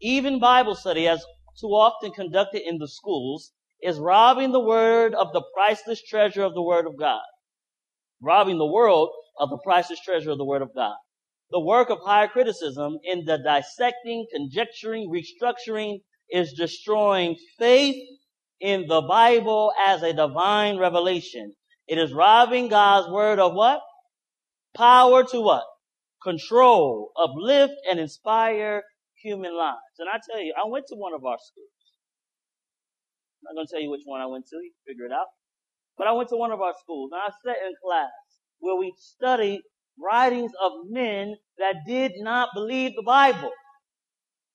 Even 0.00 0.40
Bible 0.40 0.74
study, 0.74 1.06
as 1.06 1.24
too 1.60 1.68
often 1.68 2.12
conducted 2.12 2.62
in 2.66 2.78
the 2.78 2.88
schools, 2.88 3.52
is 3.82 3.98
robbing 3.98 4.52
the 4.52 4.60
word 4.60 5.14
of 5.14 5.32
the 5.32 5.42
priceless 5.54 6.02
treasure 6.02 6.42
of 6.42 6.54
the 6.54 6.62
word 6.62 6.86
of 6.86 6.98
God. 6.98 7.22
Robbing 8.20 8.58
the 8.58 8.66
world 8.66 9.10
of 9.38 9.50
the 9.50 9.58
priceless 9.58 10.00
treasure 10.00 10.30
of 10.30 10.38
the 10.38 10.44
word 10.44 10.62
of 10.62 10.74
God. 10.74 10.96
The 11.50 11.60
work 11.60 11.90
of 11.90 11.98
higher 12.04 12.28
criticism 12.28 12.98
in 13.04 13.24
the 13.24 13.38
dissecting, 13.38 14.26
conjecturing, 14.32 15.10
restructuring 15.10 15.98
is 16.30 16.54
destroying 16.54 17.36
faith 17.58 17.96
in 18.60 18.86
the 18.86 19.02
Bible 19.02 19.72
as 19.86 20.02
a 20.02 20.14
divine 20.14 20.78
revelation. 20.78 21.52
It 21.88 21.98
is 21.98 22.12
robbing 22.12 22.68
God's 22.68 23.10
word 23.10 23.38
of 23.38 23.54
what? 23.54 23.80
Power 24.74 25.24
to 25.24 25.40
what? 25.40 25.64
Control, 26.24 27.10
uplift, 27.20 27.74
and 27.90 27.98
inspire 27.98 28.82
human 29.22 29.56
lives. 29.56 29.98
And 29.98 30.08
I 30.08 30.18
tell 30.30 30.40
you, 30.40 30.54
I 30.56 30.68
went 30.68 30.86
to 30.88 30.96
one 30.96 31.14
of 31.14 31.24
our 31.24 31.38
schools. 31.38 31.68
I'm 33.42 33.54
not 33.54 33.58
going 33.58 33.66
to 33.66 33.72
tell 33.72 33.82
you 33.82 33.90
which 33.90 34.02
one 34.04 34.20
I 34.20 34.26
went 34.26 34.46
to. 34.46 34.56
You 34.56 34.70
can 34.70 34.94
figure 34.94 35.06
it 35.06 35.12
out. 35.12 35.26
But 35.98 36.06
I 36.06 36.12
went 36.12 36.28
to 36.30 36.36
one 36.36 36.52
of 36.52 36.60
our 36.60 36.74
schools 36.80 37.10
and 37.12 37.20
I 37.20 37.30
sat 37.44 37.62
in 37.66 37.74
class 37.84 38.10
where 38.60 38.76
we 38.76 38.92
studied 38.96 39.60
writings 40.00 40.52
of 40.62 40.72
men 40.88 41.36
that 41.58 41.76
did 41.86 42.12
not 42.16 42.50
believe 42.54 42.92
the 42.96 43.02
Bible. 43.02 43.50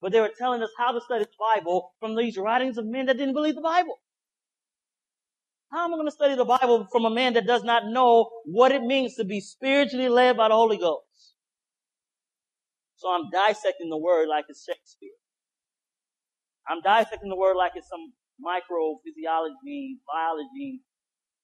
But 0.01 0.11
they 0.11 0.21
were 0.21 0.31
telling 0.37 0.61
us 0.63 0.69
how 0.77 0.91
to 0.91 1.01
study 1.01 1.25
the 1.25 1.55
Bible 1.55 1.91
from 1.99 2.15
these 2.15 2.37
writings 2.37 2.77
of 2.77 2.85
men 2.85 3.07
that 3.07 3.17
didn't 3.17 3.33
believe 3.33 3.55
the 3.55 3.61
Bible. 3.61 3.97
How 5.71 5.85
am 5.85 5.93
I 5.93 5.97
going 5.97 6.07
to 6.07 6.11
study 6.11 6.35
the 6.35 6.45
Bible 6.45 6.87
from 6.91 7.05
a 7.05 7.09
man 7.09 7.33
that 7.33 7.45
does 7.45 7.63
not 7.63 7.87
know 7.87 8.29
what 8.45 8.71
it 8.71 8.81
means 8.81 9.15
to 9.15 9.25
be 9.25 9.41
spiritually 9.41 10.07
led 10.07 10.37
by 10.37 10.47
the 10.47 10.53
Holy 10.53 10.77
Ghost? 10.77 11.06
So 12.97 13.09
I'm 13.09 13.29
dissecting 13.31 13.89
the 13.89 13.97
word 13.97 14.27
like 14.27 14.45
it's 14.49 14.65
Shakespeare. 14.65 15.17
I'm 16.67 16.81
dissecting 16.81 17.29
the 17.29 17.37
word 17.37 17.55
like 17.55 17.73
it's 17.75 17.87
some 17.87 18.11
microphysiology, 18.41 20.01
biology 20.11 20.81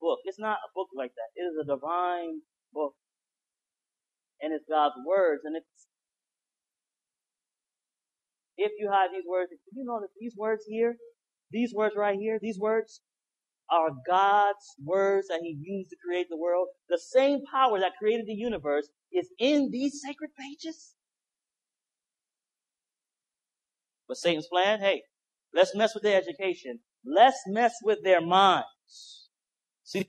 book. 0.02 0.20
It's 0.26 0.40
not 0.40 0.58
a 0.58 0.70
book 0.76 0.90
like 0.98 1.12
that. 1.16 1.30
It 1.40 1.46
is 1.46 1.56
a 1.62 1.66
divine 1.66 2.42
book. 2.74 2.94
And 4.42 4.54
it's 4.54 4.66
God's 4.70 4.96
words. 5.08 5.42
And 5.46 5.56
it's, 5.56 5.88
if 8.58 8.72
you 8.80 8.90
have 8.92 9.12
these 9.12 9.24
words, 9.30 9.52
do 9.52 9.80
you 9.80 9.86
know 9.86 10.02
that 10.02 10.10
these 10.20 10.34
words 10.36 10.64
here, 10.68 10.98
these 11.52 11.74
words 11.74 11.96
right 11.96 12.18
here, 12.20 12.40
these 12.42 12.60
words 12.60 13.02
are 13.72 13.90
God's 14.08 14.76
words 14.84 15.28
that 15.30 15.40
He 15.42 15.58
used 15.62 15.92
to 15.92 15.98
create 16.06 16.28
the 16.30 16.38
world. 16.38 16.68
The 16.90 17.00
same 17.00 17.42
power 17.52 17.80
that 17.80 17.94
created 18.00 18.26
the 18.28 18.34
universe 18.34 18.90
is 19.14 19.30
in 19.40 19.70
these 19.72 20.02
sacred 20.06 20.32
pages. 20.38 20.96
But 24.14 24.20
Satan's 24.20 24.46
plan, 24.46 24.80
hey, 24.80 25.02
let's 25.56 25.74
mess 25.74 25.96
with 25.96 26.04
their 26.04 26.22
education. 26.22 26.78
Let's 27.04 27.40
mess 27.48 27.74
with 27.84 28.04
their 28.04 28.22
minds. 28.22 29.30
See, 29.84 30.08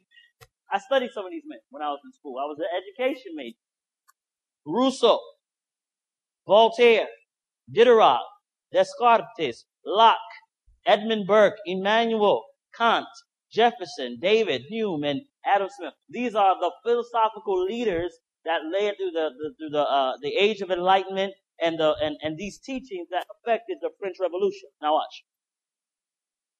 I 0.71 0.79
studied 0.79 1.09
some 1.15 1.25
of 1.25 1.31
these 1.31 1.45
men 1.47 1.61
when 1.71 1.83
I 1.83 1.89
was 1.89 2.01
in 2.05 2.13
school. 2.13 2.35
I 2.39 2.45
was 2.45 2.59
an 2.59 2.67
education 2.77 3.33
major. 3.35 3.57
Rousseau, 4.67 5.21
Voltaire, 6.47 7.07
Diderot, 7.73 8.21
Descartes, 8.75 9.65
Locke, 9.87 10.19
Edmund 10.85 11.27
Burke, 11.27 11.57
Immanuel, 11.67 12.45
Kant, 12.77 13.07
Jefferson, 13.51 14.19
David, 14.21 14.65
Hume, 14.69 15.05
and 15.05 15.23
Adam 15.47 15.71
Smith. 15.75 15.95
These 16.11 16.35
are 16.35 16.61
the 16.61 16.71
philosophical 16.85 17.65
leaders 17.65 18.13
that 18.45 18.61
led 18.71 18.99
through 18.99 19.13
the, 19.13 19.31
the 19.39 19.55
through 19.59 19.71
the 19.71 19.81
uh, 19.81 20.13
the 20.21 20.35
age 20.37 20.61
of 20.61 20.71
enlightenment 20.71 21.33
and 21.61 21.79
the 21.79 21.95
and, 22.03 22.17
and 22.23 22.37
these 22.39 22.59
teachings 22.59 23.09
that 23.11 23.27
affected 23.35 23.79
the 23.81 23.91
French 23.99 24.17
Revolution. 24.21 24.69
Now 24.83 24.95
watch. 24.95 25.25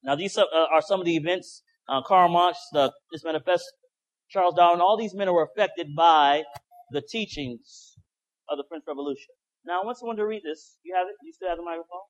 Now 0.03 0.15
these 0.15 0.37
are, 0.37 0.47
uh, 0.55 0.81
some 0.81 1.01
of 1.01 1.07
the 1.07 1.17
events. 1.17 1.63
Uh, 1.87 2.01
Karl 2.07 2.31
Marx, 2.31 2.59
the 2.73 2.93
this 3.13 3.25
manifest, 3.25 3.65
Charles 4.31 4.55
Darwin, 4.55 4.81
all 4.81 4.97
these 4.97 5.15
men 5.15 5.31
were 5.33 5.45
affected 5.45 5.89
by 5.95 6.45
the 6.91 7.03
teachings 7.03 7.97
of 8.49 8.57
the 8.57 8.65
French 8.69 8.85
Revolution. 8.87 9.35
Now 9.67 9.83
I 9.83 9.85
want 9.85 9.99
someone 9.99 10.17
to 10.17 10.27
read 10.27 10.43
this. 10.45 10.79
You 10.83 10.95
have 10.95 11.07
it? 11.09 11.15
You 11.23 11.33
still 11.33 11.49
have 11.49 11.59
the 11.59 11.65
microphone? 11.65 12.09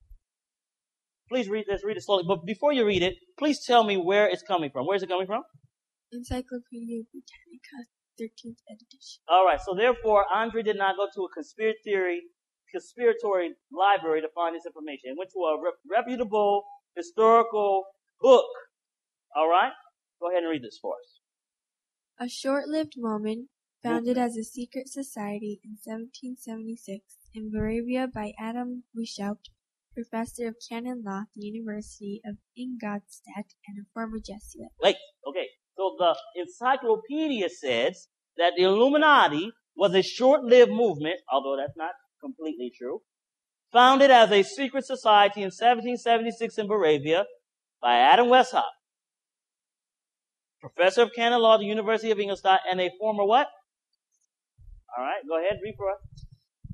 Please 1.29 1.49
read 1.49 1.65
this, 1.67 1.83
read 1.83 1.97
it 1.97 2.03
slowly. 2.03 2.23
But 2.27 2.45
before 2.45 2.71
you 2.71 2.85
read 2.85 3.01
it, 3.01 3.15
please 3.37 3.65
tell 3.65 3.83
me 3.83 3.97
where 3.97 4.27
it's 4.27 4.43
coming 4.43 4.69
from. 4.69 4.85
Where 4.85 4.95
is 4.95 5.03
it 5.03 5.09
coming 5.09 5.25
from? 5.25 5.41
Encyclopedia 6.11 7.01
Britannica, 7.11 7.89
13th 8.21 8.61
edition. 8.69 9.21
All 9.27 9.45
right. 9.45 9.59
So 9.59 9.73
therefore, 9.75 10.25
Andre 10.33 10.61
did 10.61 10.77
not 10.77 10.95
go 10.95 11.07
to 11.13 11.21
a 11.23 11.29
conspiracy 11.33 12.21
conspiratory 12.75 13.49
library 13.71 14.21
to 14.21 14.29
find 14.35 14.55
this 14.55 14.65
information. 14.65 15.11
It 15.11 15.17
went 15.17 15.31
to 15.31 15.39
a 15.39 15.61
re- 15.61 15.79
reputable 15.89 16.63
historical 16.95 17.85
book. 18.19 18.45
All 19.35 19.49
right. 19.49 19.71
Go 20.19 20.29
ahead 20.29 20.43
and 20.43 20.51
read 20.51 20.63
this 20.63 20.79
for 20.81 20.95
us. 20.95 21.19
A 22.19 22.29
short-lived 22.29 22.95
moment, 22.97 23.49
founded 23.85 24.17
as 24.17 24.35
a 24.35 24.43
secret 24.43 24.87
society 24.87 25.59
in 25.63 25.77
1776 25.83 27.17
in 27.33 27.51
Moravia 27.53 28.07
by 28.07 28.33
Adam 28.39 28.83
Weishaupt, 28.97 29.49
professor 29.93 30.47
of 30.47 30.55
canon 30.67 31.03
law 31.05 31.21
at 31.21 31.27
the 31.35 31.45
University 31.45 32.21
of 32.25 32.37
Ingolstadt 32.57 33.53
and 33.67 33.77
a 33.79 33.85
former 33.93 34.17
Jesuit. 34.17 34.71
Wait. 34.81 34.95
Okay. 35.27 35.47
So 35.77 35.95
the 35.99 36.15
encyclopedia 36.35 37.49
says 37.49 38.07
that 38.37 38.53
the 38.57 38.63
Illuminati 38.63 39.51
was 39.75 39.93
a 39.93 40.01
short-lived 40.01 40.71
movement, 40.71 41.19
although 41.31 41.57
that's 41.57 41.77
not 41.77 41.91
completely 42.25 42.71
true, 42.75 43.01
founded 43.71 44.09
as 44.09 44.31
a 44.31 44.41
secret 44.43 44.85
society 44.85 45.41
in 45.41 45.51
1776 45.51 46.57
in 46.57 46.67
Moravia 46.67 47.25
by 47.81 47.97
Adam 47.97 48.27
Weishaupt, 48.27 48.75
professor 50.59 51.03
of 51.03 51.11
canon 51.15 51.41
law 51.41 51.55
at 51.55 51.59
the 51.59 51.65
University 51.65 52.11
of 52.11 52.19
Ingolstadt 52.19 52.61
and 52.69 52.81
a 52.81 52.89
former 52.99 53.25
what? 53.25 53.47
All 54.97 55.03
right, 55.03 55.21
go 55.27 55.37
ahead, 55.37 55.59
read 55.63 55.75
for 55.77 55.91
us. 55.91 55.99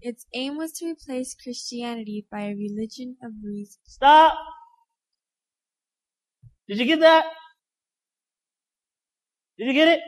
Its 0.01 0.25
aim 0.33 0.57
was 0.57 0.71
to 0.73 0.85
replace 0.85 1.35
Christianity 1.35 2.25
by 2.31 2.41
a 2.41 2.55
religion 2.55 3.17
of 3.23 3.31
reason. 3.43 3.79
Stop. 3.85 4.33
Did 6.67 6.79
you 6.79 6.85
get 6.85 7.01
that? 7.01 7.25
Did 9.57 9.67
you 9.67 9.73
get 9.73 9.89
it? 9.89 9.99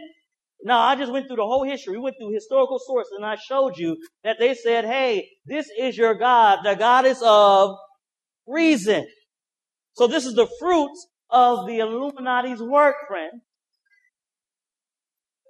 No, 0.63 0.77
I 0.77 0.95
just 0.95 1.11
went 1.11 1.27
through 1.27 1.37
the 1.37 1.43
whole 1.43 1.65
history. 1.65 1.97
We 1.97 2.03
went 2.03 2.15
through 2.17 2.33
historical 2.33 2.79
sources 2.79 3.11
and 3.17 3.25
I 3.25 3.35
showed 3.35 3.77
you 3.77 3.97
that 4.23 4.37
they 4.39 4.53
said, 4.53 4.85
hey, 4.85 5.27
this 5.45 5.67
is 5.77 5.97
your 5.97 6.15
God, 6.15 6.59
the 6.63 6.75
goddess 6.75 7.21
of 7.21 7.75
reason. 8.47 9.05
So 9.93 10.07
this 10.07 10.25
is 10.25 10.35
the 10.35 10.47
fruit 10.59 10.91
of 11.29 11.67
the 11.67 11.79
Illuminati's 11.79 12.61
work, 12.61 12.95
friend. 13.09 13.41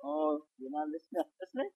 Oh, 0.03 0.39
you're 0.57 0.71
not 0.71 0.87
listening? 0.87 1.23
listening? 1.41 1.69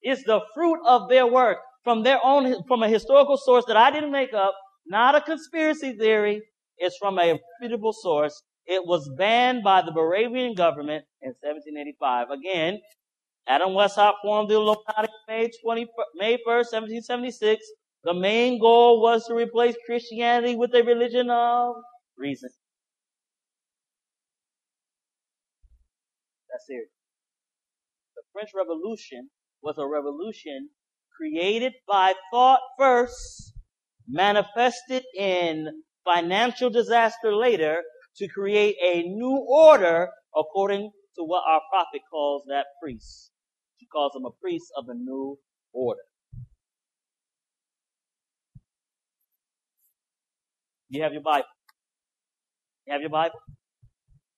It's 0.00 0.22
the 0.24 0.40
fruit 0.54 0.78
of 0.86 1.08
their 1.08 1.26
work 1.26 1.58
from 1.82 2.04
their 2.04 2.20
own, 2.24 2.62
from 2.68 2.84
a 2.84 2.88
historical 2.88 3.36
source 3.36 3.64
that 3.66 3.76
I 3.76 3.90
didn't 3.90 4.12
make 4.12 4.32
up, 4.32 4.54
not 4.86 5.16
a 5.16 5.20
conspiracy 5.20 5.96
theory. 5.96 6.40
It's 6.78 6.96
from 6.98 7.18
a 7.18 7.38
reputable 7.60 7.92
source. 7.92 8.42
It 8.66 8.84
was 8.84 9.08
banned 9.16 9.62
by 9.62 9.82
the 9.82 9.92
Moravian 9.92 10.54
government 10.54 11.04
in 11.22 11.28
1785. 11.40 12.30
Again, 12.30 12.80
Adam 13.46 13.70
Weishaupt 13.70 14.14
formed 14.22 14.50
the 14.50 14.54
Illuminati 14.54 15.12
May 15.28 15.50
20, 15.62 15.86
May 16.16 16.34
1st, 16.38 16.72
1776. 16.72 17.64
The 18.02 18.14
main 18.14 18.60
goal 18.60 19.00
was 19.00 19.26
to 19.26 19.34
replace 19.34 19.76
Christianity 19.86 20.56
with 20.56 20.74
a 20.74 20.82
religion 20.82 21.30
of 21.30 21.76
reason. 22.16 22.50
That's 26.50 26.66
serious. 26.66 26.90
The 28.16 28.22
French 28.32 28.50
Revolution 28.54 29.30
was 29.62 29.78
a 29.78 29.86
revolution 29.86 30.70
created 31.16 31.72
by 31.88 32.14
thought 32.32 32.60
first, 32.78 33.52
manifested 34.08 35.04
in 35.16 35.82
financial 36.04 36.70
disaster 36.70 37.34
later, 37.34 37.82
to 38.18 38.28
create 38.28 38.76
a 38.82 39.02
new 39.02 39.44
order 39.48 40.08
according 40.34 40.90
to 41.16 41.24
what 41.24 41.42
our 41.48 41.60
prophet 41.70 42.02
calls 42.10 42.42
that 42.48 42.66
priest. 42.82 43.30
He 43.76 43.86
calls 43.86 44.14
him 44.14 44.24
a 44.24 44.30
priest 44.40 44.66
of 44.76 44.86
the 44.86 44.94
new 44.94 45.38
order. 45.72 46.00
You 50.88 51.02
have 51.02 51.12
your 51.12 51.22
Bible. 51.22 51.46
You 52.86 52.92
have 52.92 53.00
your 53.02 53.10
Bible? 53.10 53.40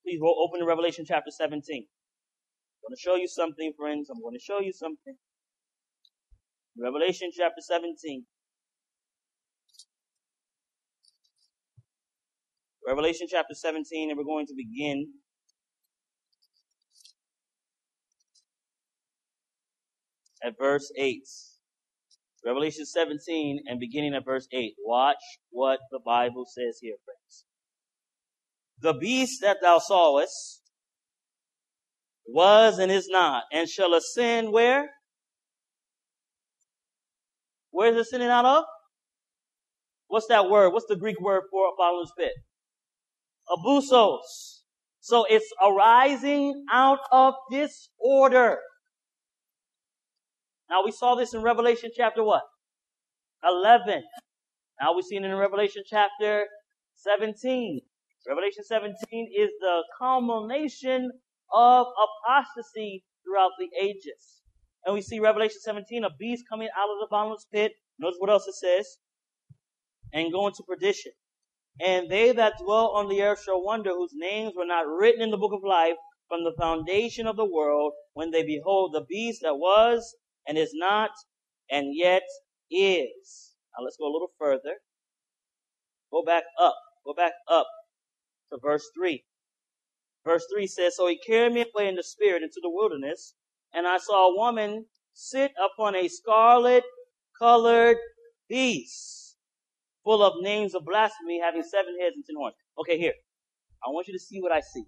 Please 0.04 0.20
open 0.22 0.60
to 0.60 0.66
Revelation 0.66 1.04
chapter 1.06 1.30
17. 1.30 1.60
I'm 1.78 2.88
going 2.88 2.96
to 2.96 3.00
show 3.00 3.16
you 3.16 3.28
something, 3.28 3.72
friends. 3.78 4.08
I'm 4.10 4.22
going 4.22 4.34
to 4.34 4.40
show 4.40 4.60
you 4.60 4.72
something. 4.72 5.14
Revelation 6.80 7.30
chapter 7.36 7.60
17. 7.60 8.24
Revelation 12.88 13.26
chapter 13.30 13.52
17, 13.52 14.08
and 14.08 14.16
we're 14.16 14.24
going 14.24 14.46
to 14.46 14.54
begin 14.56 15.12
at 20.42 20.54
verse 20.58 20.90
8. 20.96 21.20
Revelation 22.46 22.86
17 22.86 23.64
and 23.66 23.78
beginning 23.78 24.14
at 24.14 24.24
verse 24.24 24.48
8. 24.50 24.72
Watch 24.86 25.18
what 25.50 25.80
the 25.90 25.98
Bible 26.02 26.46
says 26.46 26.78
here, 26.80 26.94
friends. 27.04 27.44
the 28.80 28.98
beast 28.98 29.42
that 29.42 29.58
thou 29.60 29.78
sawest 29.78 30.62
was 32.26 32.78
and 32.78 32.90
is 32.90 33.08
not, 33.10 33.42
and 33.52 33.68
shall 33.68 33.92
ascend 33.92 34.50
where? 34.50 34.88
Where 37.70 37.90
is 37.90 37.96
it 37.96 38.00
ascending 38.00 38.30
out 38.30 38.46
of? 38.46 38.64
What's 40.06 40.28
that 40.28 40.48
word? 40.48 40.70
What's 40.70 40.86
the 40.88 40.96
Greek 40.96 41.20
word 41.20 41.42
for 41.50 41.66
a 41.66 41.72
bottomless 41.76 42.12
pit? 42.16 42.32
Abusos. 43.50 44.58
So 45.00 45.24
it's 45.28 45.50
arising 45.64 46.64
out 46.70 46.98
of 47.12 47.34
disorder. 47.50 48.58
Now 50.68 50.84
we 50.84 50.92
saw 50.92 51.14
this 51.14 51.32
in 51.32 51.42
Revelation 51.42 51.90
chapter 51.96 52.22
what? 52.22 52.42
11. 53.42 54.02
Now 54.80 54.94
we 54.94 55.02
see 55.02 55.16
it 55.16 55.24
in 55.24 55.34
Revelation 55.34 55.82
chapter 55.86 56.46
17. 56.96 57.80
Revelation 58.28 58.64
17 58.64 58.94
is 59.34 59.48
the 59.60 59.82
culmination 59.98 61.10
of 61.54 61.86
apostasy 62.26 63.04
throughout 63.24 63.52
the 63.58 63.68
ages. 63.80 64.42
And 64.84 64.94
we 64.94 65.00
see 65.00 65.20
Revelation 65.20 65.58
17, 65.62 66.04
a 66.04 66.10
beast 66.18 66.44
coming 66.48 66.68
out 66.76 66.90
of 66.90 66.98
the 67.00 67.06
bottomless 67.10 67.46
pit. 67.52 67.72
Notice 67.98 68.16
what 68.18 68.30
else 68.30 68.46
it 68.46 68.54
says. 68.54 68.98
And 70.12 70.32
going 70.32 70.52
to 70.54 70.62
perdition. 70.62 71.12
And 71.80 72.10
they 72.10 72.32
that 72.32 72.54
dwell 72.62 72.88
on 72.88 73.08
the 73.08 73.22
earth 73.22 73.42
shall 73.44 73.62
wonder 73.62 73.90
whose 73.90 74.12
names 74.14 74.54
were 74.56 74.66
not 74.66 74.86
written 74.86 75.22
in 75.22 75.30
the 75.30 75.36
book 75.36 75.52
of 75.52 75.62
life 75.62 75.96
from 76.28 76.44
the 76.44 76.54
foundation 76.58 77.26
of 77.26 77.36
the 77.36 77.44
world 77.44 77.92
when 78.14 78.30
they 78.30 78.42
behold 78.42 78.92
the 78.92 79.04
beast 79.08 79.42
that 79.42 79.56
was 79.56 80.16
and 80.46 80.58
is 80.58 80.72
not 80.74 81.10
and 81.70 81.94
yet 81.94 82.22
is. 82.70 83.54
Now 83.76 83.84
let's 83.84 83.96
go 83.96 84.06
a 84.06 84.12
little 84.12 84.32
further. 84.38 84.74
Go 86.10 86.24
back 86.24 86.44
up. 86.60 86.76
Go 87.04 87.14
back 87.14 87.32
up 87.48 87.66
to 88.50 88.58
verse 88.62 88.88
3. 88.94 89.24
Verse 90.24 90.44
3 90.52 90.66
says, 90.66 90.96
So 90.96 91.06
he 91.06 91.18
carried 91.18 91.52
me 91.52 91.64
away 91.74 91.88
in 91.88 91.94
the 91.94 92.02
spirit 92.02 92.42
into 92.42 92.60
the 92.62 92.70
wilderness, 92.70 93.34
and 93.72 93.86
I 93.86 93.98
saw 93.98 94.28
a 94.28 94.36
woman 94.36 94.86
sit 95.14 95.52
upon 95.62 95.94
a 95.94 96.08
scarlet 96.08 96.84
colored 97.38 97.96
beast, 98.48 99.17
full 100.08 100.22
of 100.22 100.32
names 100.40 100.74
of 100.74 100.86
blasphemy, 100.86 101.38
having 101.44 101.62
seven 101.62 101.94
heads 102.00 102.16
and 102.16 102.24
ten 102.24 102.34
horns. 102.38 102.54
Okay, 102.80 102.96
here. 102.98 103.12
I 103.86 103.90
want 103.90 104.08
you 104.08 104.14
to 104.14 104.18
see 104.18 104.40
what 104.40 104.52
I 104.52 104.60
see. 104.60 104.84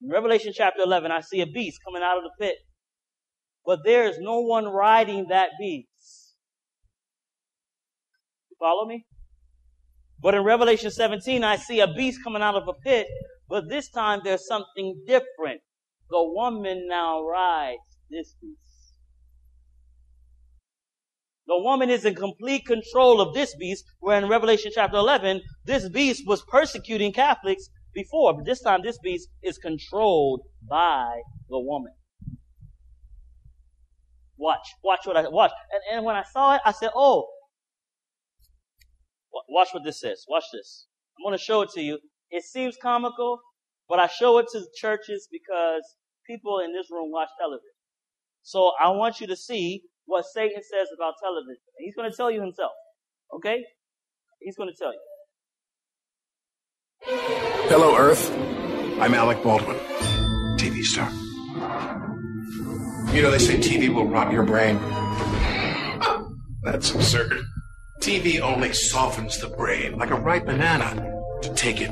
In 0.00 0.10
Revelation 0.10 0.52
chapter 0.54 0.80
11, 0.82 1.12
I 1.12 1.20
see 1.20 1.42
a 1.42 1.46
beast 1.46 1.80
coming 1.84 2.02
out 2.02 2.16
of 2.16 2.24
the 2.24 2.30
pit, 2.40 2.56
but 3.66 3.80
there 3.84 4.08
is 4.08 4.16
no 4.18 4.40
one 4.40 4.64
riding 4.64 5.26
that 5.28 5.50
beast. 5.60 6.34
You 8.48 8.56
follow 8.58 8.86
me? 8.86 9.04
But 10.22 10.34
in 10.34 10.42
Revelation 10.42 10.90
17, 10.90 11.44
I 11.44 11.56
see 11.56 11.80
a 11.80 11.92
beast 11.92 12.24
coming 12.24 12.40
out 12.40 12.54
of 12.54 12.66
a 12.68 12.74
pit, 12.82 13.06
but 13.50 13.68
this 13.68 13.90
time 13.90 14.20
there's 14.24 14.46
something 14.46 15.02
different. 15.06 15.60
The 16.08 16.22
woman 16.22 16.86
now 16.88 17.22
rides 17.22 17.98
this 18.10 18.34
beast. 18.40 18.71
The 21.52 21.62
woman 21.62 21.90
is 21.90 22.06
in 22.06 22.14
complete 22.14 22.64
control 22.64 23.20
of 23.20 23.34
this 23.34 23.54
beast, 23.56 23.84
where 24.00 24.16
in 24.16 24.26
Revelation 24.26 24.72
chapter 24.74 24.96
11, 24.96 25.42
this 25.66 25.86
beast 25.90 26.26
was 26.26 26.42
persecuting 26.44 27.12
Catholics 27.12 27.68
before, 27.92 28.32
but 28.32 28.46
this 28.46 28.62
time 28.62 28.80
this 28.82 28.98
beast 29.02 29.28
is 29.42 29.58
controlled 29.58 30.40
by 30.66 31.20
the 31.50 31.60
woman. 31.60 31.92
Watch, 34.38 34.66
watch 34.82 35.00
what 35.04 35.18
I 35.18 35.28
watch. 35.28 35.50
And, 35.70 35.98
and 35.98 36.06
when 36.06 36.16
I 36.16 36.22
saw 36.32 36.54
it, 36.54 36.62
I 36.64 36.72
said, 36.72 36.88
"Oh, 36.94 37.28
Watch 39.50 39.68
what 39.72 39.84
this 39.84 40.00
says. 40.00 40.24
Watch 40.26 40.44
this. 40.54 40.86
I'm 41.18 41.28
going 41.28 41.36
to 41.36 41.44
show 41.44 41.60
it 41.60 41.68
to 41.74 41.82
you. 41.82 41.98
It 42.30 42.44
seems 42.44 42.78
comical, 42.80 43.40
but 43.90 43.98
I 43.98 44.06
show 44.06 44.38
it 44.38 44.46
to 44.52 44.60
the 44.60 44.70
churches 44.74 45.28
because 45.30 45.82
people 46.26 46.60
in 46.60 46.72
this 46.72 46.90
room 46.90 47.10
watch 47.10 47.28
television. 47.38 47.76
So 48.42 48.72
I 48.82 48.88
want 48.88 49.20
you 49.20 49.26
to 49.26 49.36
see 49.36 49.82
what 50.06 50.24
Satan 50.32 50.62
says 50.62 50.88
about 50.94 51.14
television. 51.22 51.62
He's 51.78 51.94
going 51.94 52.10
to 52.10 52.16
tell 52.16 52.30
you 52.30 52.40
himself. 52.40 52.72
Okay? 53.34 53.64
He's 54.40 54.56
going 54.56 54.70
to 54.70 54.76
tell 54.76 54.92
you. 54.92 55.00
Hello, 57.68 57.96
Earth. 57.96 58.30
I'm 59.00 59.14
Alec 59.14 59.42
Baldwin, 59.42 59.76
TV 60.56 60.84
star. 60.84 61.10
You 63.12 63.22
know, 63.22 63.30
they 63.30 63.38
say 63.38 63.56
TV 63.56 63.92
will 63.92 64.06
rot 64.06 64.32
your 64.32 64.44
brain. 64.44 64.76
That's 66.62 66.94
absurd. 66.94 67.42
TV 68.00 68.40
only 68.40 68.72
softens 68.72 69.40
the 69.40 69.48
brain 69.48 69.96
like 69.96 70.10
a 70.10 70.16
ripe 70.16 70.46
banana 70.46 71.20
to 71.42 71.54
take 71.54 71.80
it 71.80 71.90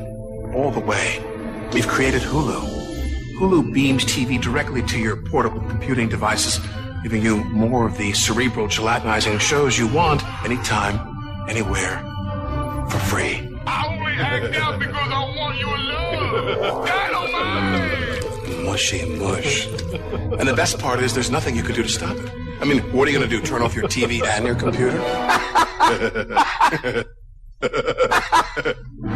all 0.55 0.70
the 0.70 0.81
way. 0.81 1.20
We've 1.73 1.87
created 1.87 2.23
Hulu. 2.23 2.81
Hulu 3.39 3.73
beams 3.73 4.05
TV 4.05 4.41
directly 4.41 4.82
to 4.82 4.99
your 4.99 5.16
portable 5.16 5.61
computing 5.61 6.09
devices, 6.09 6.61
giving 7.02 7.22
you 7.22 7.43
more 7.44 7.86
of 7.86 7.97
the 7.97 8.12
cerebral 8.12 8.66
gelatinizing 8.68 9.40
shows 9.40 9.78
you 9.78 9.89
want 9.89 10.22
anytime, 10.44 10.98
anywhere, 11.48 11.98
for 12.90 12.98
free. 12.98 13.59
I 13.66 13.86
only 13.89 14.12
act 14.12 14.55
out 14.56 14.78
because 14.78 14.94
I 14.94 15.35
want 15.36 15.59
your 15.59 15.78
love. 15.78 16.86
Dynamite! 16.86 18.64
Mushy 18.64 19.05
mush. 19.16 19.66
And 19.66 20.48
the 20.48 20.55
best 20.55 20.78
part 20.78 21.01
is 21.01 21.14
there's 21.14 21.31
nothing 21.31 21.56
you 21.56 21.62
can 21.62 21.74
do 21.74 21.82
to 21.82 21.89
stop 21.89 22.16
it. 22.16 22.31
I 22.60 22.64
mean, 22.64 22.81
what 22.93 23.09
are 23.09 23.10
you 23.10 23.18
going 23.18 23.28
to 23.28 23.36
do? 23.36 23.43
Turn 23.43 23.62
off 23.62 23.74
your 23.74 23.89
TV 23.89 24.22
and 24.22 24.44
your 24.44 24.55
computer? 24.55 25.01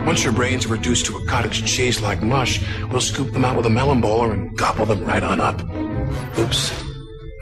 Once 0.06 0.24
your 0.24 0.32
brains 0.32 0.66
are 0.66 0.70
reduced 0.70 1.06
to 1.06 1.16
a 1.16 1.27
cottage 1.27 1.65
cheese 1.65 2.01
like 2.01 2.23
mush, 2.23 2.61
we'll 2.90 3.01
scoop 3.01 3.32
them 3.32 3.44
out 3.44 3.56
with 3.56 3.66
a 3.66 3.70
melon 3.70 4.01
bowler 4.01 4.32
and 4.32 4.56
gobble 4.56 4.86
them 4.86 5.05
right 5.05 5.23
on 5.23 5.40
up. 5.40 5.62
Oops. 6.39 6.94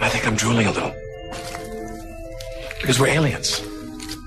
I 0.02 0.08
think 0.08 0.26
I'm 0.26 0.34
drooling 0.34 0.66
a 0.66 0.72
little. 0.72 0.90
Because 2.80 2.98
we're 2.98 3.14
aliens. 3.14 3.62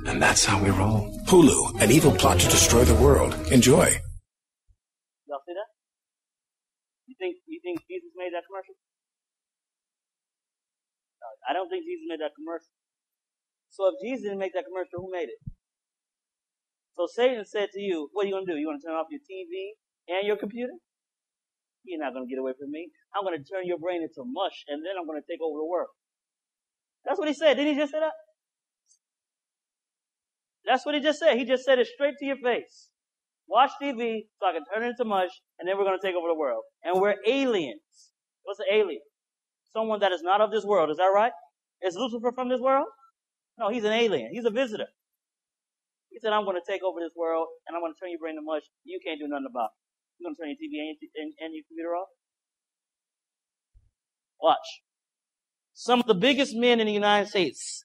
And 0.08 0.22
that's 0.24 0.46
how 0.46 0.64
we 0.64 0.70
roll. 0.70 1.12
Hulu, 1.28 1.82
an 1.82 1.92
evil 1.92 2.14
plot 2.16 2.40
to 2.40 2.48
destroy 2.48 2.86
the 2.86 2.96
world. 2.96 3.36
Enjoy. 3.52 3.92
Y'all 5.28 5.44
see 5.44 5.52
that? 5.52 5.70
You 7.08 7.16
think 7.20 7.36
you 7.46 7.60
think 7.60 7.84
Jesus 7.92 8.08
made 8.16 8.32
that 8.32 8.48
commercial? 8.48 8.80
I 11.44 11.52
don't 11.52 11.68
think 11.68 11.84
Jesus 11.84 12.08
made 12.08 12.24
that 12.24 12.32
commercial. 12.40 12.72
So 13.68 13.92
if 13.92 14.00
Jesus 14.00 14.24
didn't 14.24 14.40
make 14.40 14.54
that 14.56 14.64
commercial, 14.64 15.04
who 15.04 15.12
made 15.12 15.28
it? 15.28 15.44
So 16.96 17.04
Satan 17.12 17.44
said 17.44 17.76
to 17.76 17.82
you, 17.82 18.08
what 18.16 18.24
are 18.24 18.28
you 18.32 18.36
going 18.40 18.48
to 18.48 18.54
do? 18.54 18.58
You 18.58 18.72
want 18.72 18.80
to 18.80 18.88
turn 18.88 18.96
off 18.96 19.12
your 19.12 19.20
TV 19.28 19.76
and 20.08 20.24
your 20.26 20.40
computer? 20.40 20.72
You're 21.84 22.00
not 22.00 22.16
going 22.16 22.24
to 22.24 22.32
get 22.32 22.40
away 22.40 22.56
from 22.56 22.72
me. 22.72 22.88
I'm 23.16 23.24
going 23.24 23.38
to 23.38 23.44
turn 23.48 23.66
your 23.66 23.80
brain 23.80 24.04
into 24.04 24.28
mush 24.28 24.64
and 24.68 24.84
then 24.84 24.94
I'm 25.00 25.08
going 25.08 25.22
to 25.22 25.28
take 25.28 25.42
over 25.42 25.58
the 25.58 25.66
world. 25.66 25.90
That's 27.06 27.18
what 27.18 27.28
he 27.28 27.34
said. 27.34 27.56
Didn't 27.56 27.74
he 27.74 27.80
just 27.80 27.92
say 27.92 28.00
that? 28.00 28.18
That's 30.66 30.86
what 30.86 30.96
he 30.96 31.02
just 31.02 31.20
said. 31.20 31.38
He 31.38 31.46
just 31.46 31.64
said 31.64 31.80
it 31.80 31.88
straight 31.88 32.16
to 32.20 32.26
your 32.26 32.38
face. 32.38 32.90
Watch 33.48 33.72
TV 33.82 34.26
so 34.40 34.48
I 34.50 34.54
can 34.54 34.66
turn 34.66 34.84
it 34.84 34.90
into 34.98 35.06
mush 35.06 35.30
and 35.60 35.70
then 35.70 35.78
we're 35.78 35.86
going 35.86 35.98
to 36.00 36.06
take 36.06 36.16
over 36.16 36.28
the 36.28 36.38
world. 36.38 36.64
And 36.84 37.00
we're 37.00 37.16
aliens. 37.26 38.12
What's 38.44 38.60
an 38.60 38.68
alien? 38.72 39.02
someone 39.76 40.00
that 40.00 40.16
is 40.16 40.24
not 40.24 40.40
of 40.40 40.50
this 40.56 40.64
world. 40.64 40.90
Is 40.90 40.98
that 41.04 41.12
right? 41.12 41.36
Is 41.84 42.00
Lucifer 42.00 42.32
from 42.32 42.48
this 42.48 42.64
world? 42.64 42.88
No, 43.60 43.68
he's 43.68 43.84
an 43.84 43.92
alien. 43.92 44.32
He's 44.32 44.48
a 44.48 44.56
visitor. 44.56 44.88
He 46.10 46.18
said, 46.24 46.32
I'm 46.32 46.48
going 46.48 46.56
to 46.56 46.64
take 46.64 46.80
over 46.80 47.04
this 47.04 47.12
world 47.12 47.52
and 47.68 47.76
I'm 47.76 47.84
going 47.84 47.92
to 47.92 48.00
turn 48.00 48.16
your 48.16 48.24
brain 48.24 48.40
to 48.40 48.44
mush. 48.44 48.64
You 48.88 49.04
can't 49.04 49.20
do 49.20 49.28
nothing 49.28 49.52
about 49.52 49.76
it. 49.76 49.78
You're 50.16 50.32
going 50.32 50.36
to 50.36 50.40
turn 50.40 50.50
your 50.56 50.60
TV 50.64 50.80
and, 50.80 50.96
and, 50.96 51.30
and 51.44 51.50
your 51.52 51.68
computer 51.68 51.92
off. 51.92 52.08
Watch. 54.42 54.82
Some 55.74 56.00
of 56.00 56.08
the 56.08 56.16
biggest 56.16 56.56
men 56.56 56.80
in 56.80 56.88
the 56.88 56.94
United 56.94 57.30
States 57.30 57.84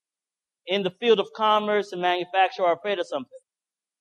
in 0.66 0.82
the 0.82 0.90
field 1.00 1.18
of 1.18 1.28
commerce 1.36 1.92
and 1.92 2.00
manufacture 2.00 2.64
are 2.64 2.74
afraid 2.74 2.98
of 2.98 3.06
something. 3.06 3.38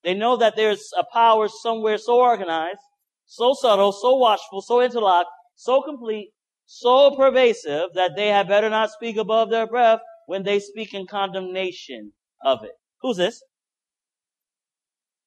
They 0.03 0.13
know 0.13 0.37
that 0.37 0.55
there's 0.55 0.91
a 0.97 1.03
power 1.11 1.47
somewhere 1.47 1.97
so 1.97 2.19
organized, 2.19 2.79
so 3.25 3.53
subtle, 3.53 3.91
so 3.91 4.15
watchful, 4.15 4.61
so 4.61 4.81
interlocked, 4.81 5.29
so 5.55 5.81
complete, 5.81 6.29
so 6.65 7.15
pervasive 7.15 7.89
that 7.95 8.11
they 8.15 8.27
had 8.27 8.47
better 8.47 8.69
not 8.69 8.91
speak 8.91 9.17
above 9.17 9.49
their 9.49 9.67
breath 9.67 9.99
when 10.27 10.43
they 10.43 10.59
speak 10.59 10.93
in 10.93 11.07
condemnation 11.07 12.13
of 12.45 12.63
it. 12.63 12.71
Who's 13.01 13.17
this? 13.17 13.41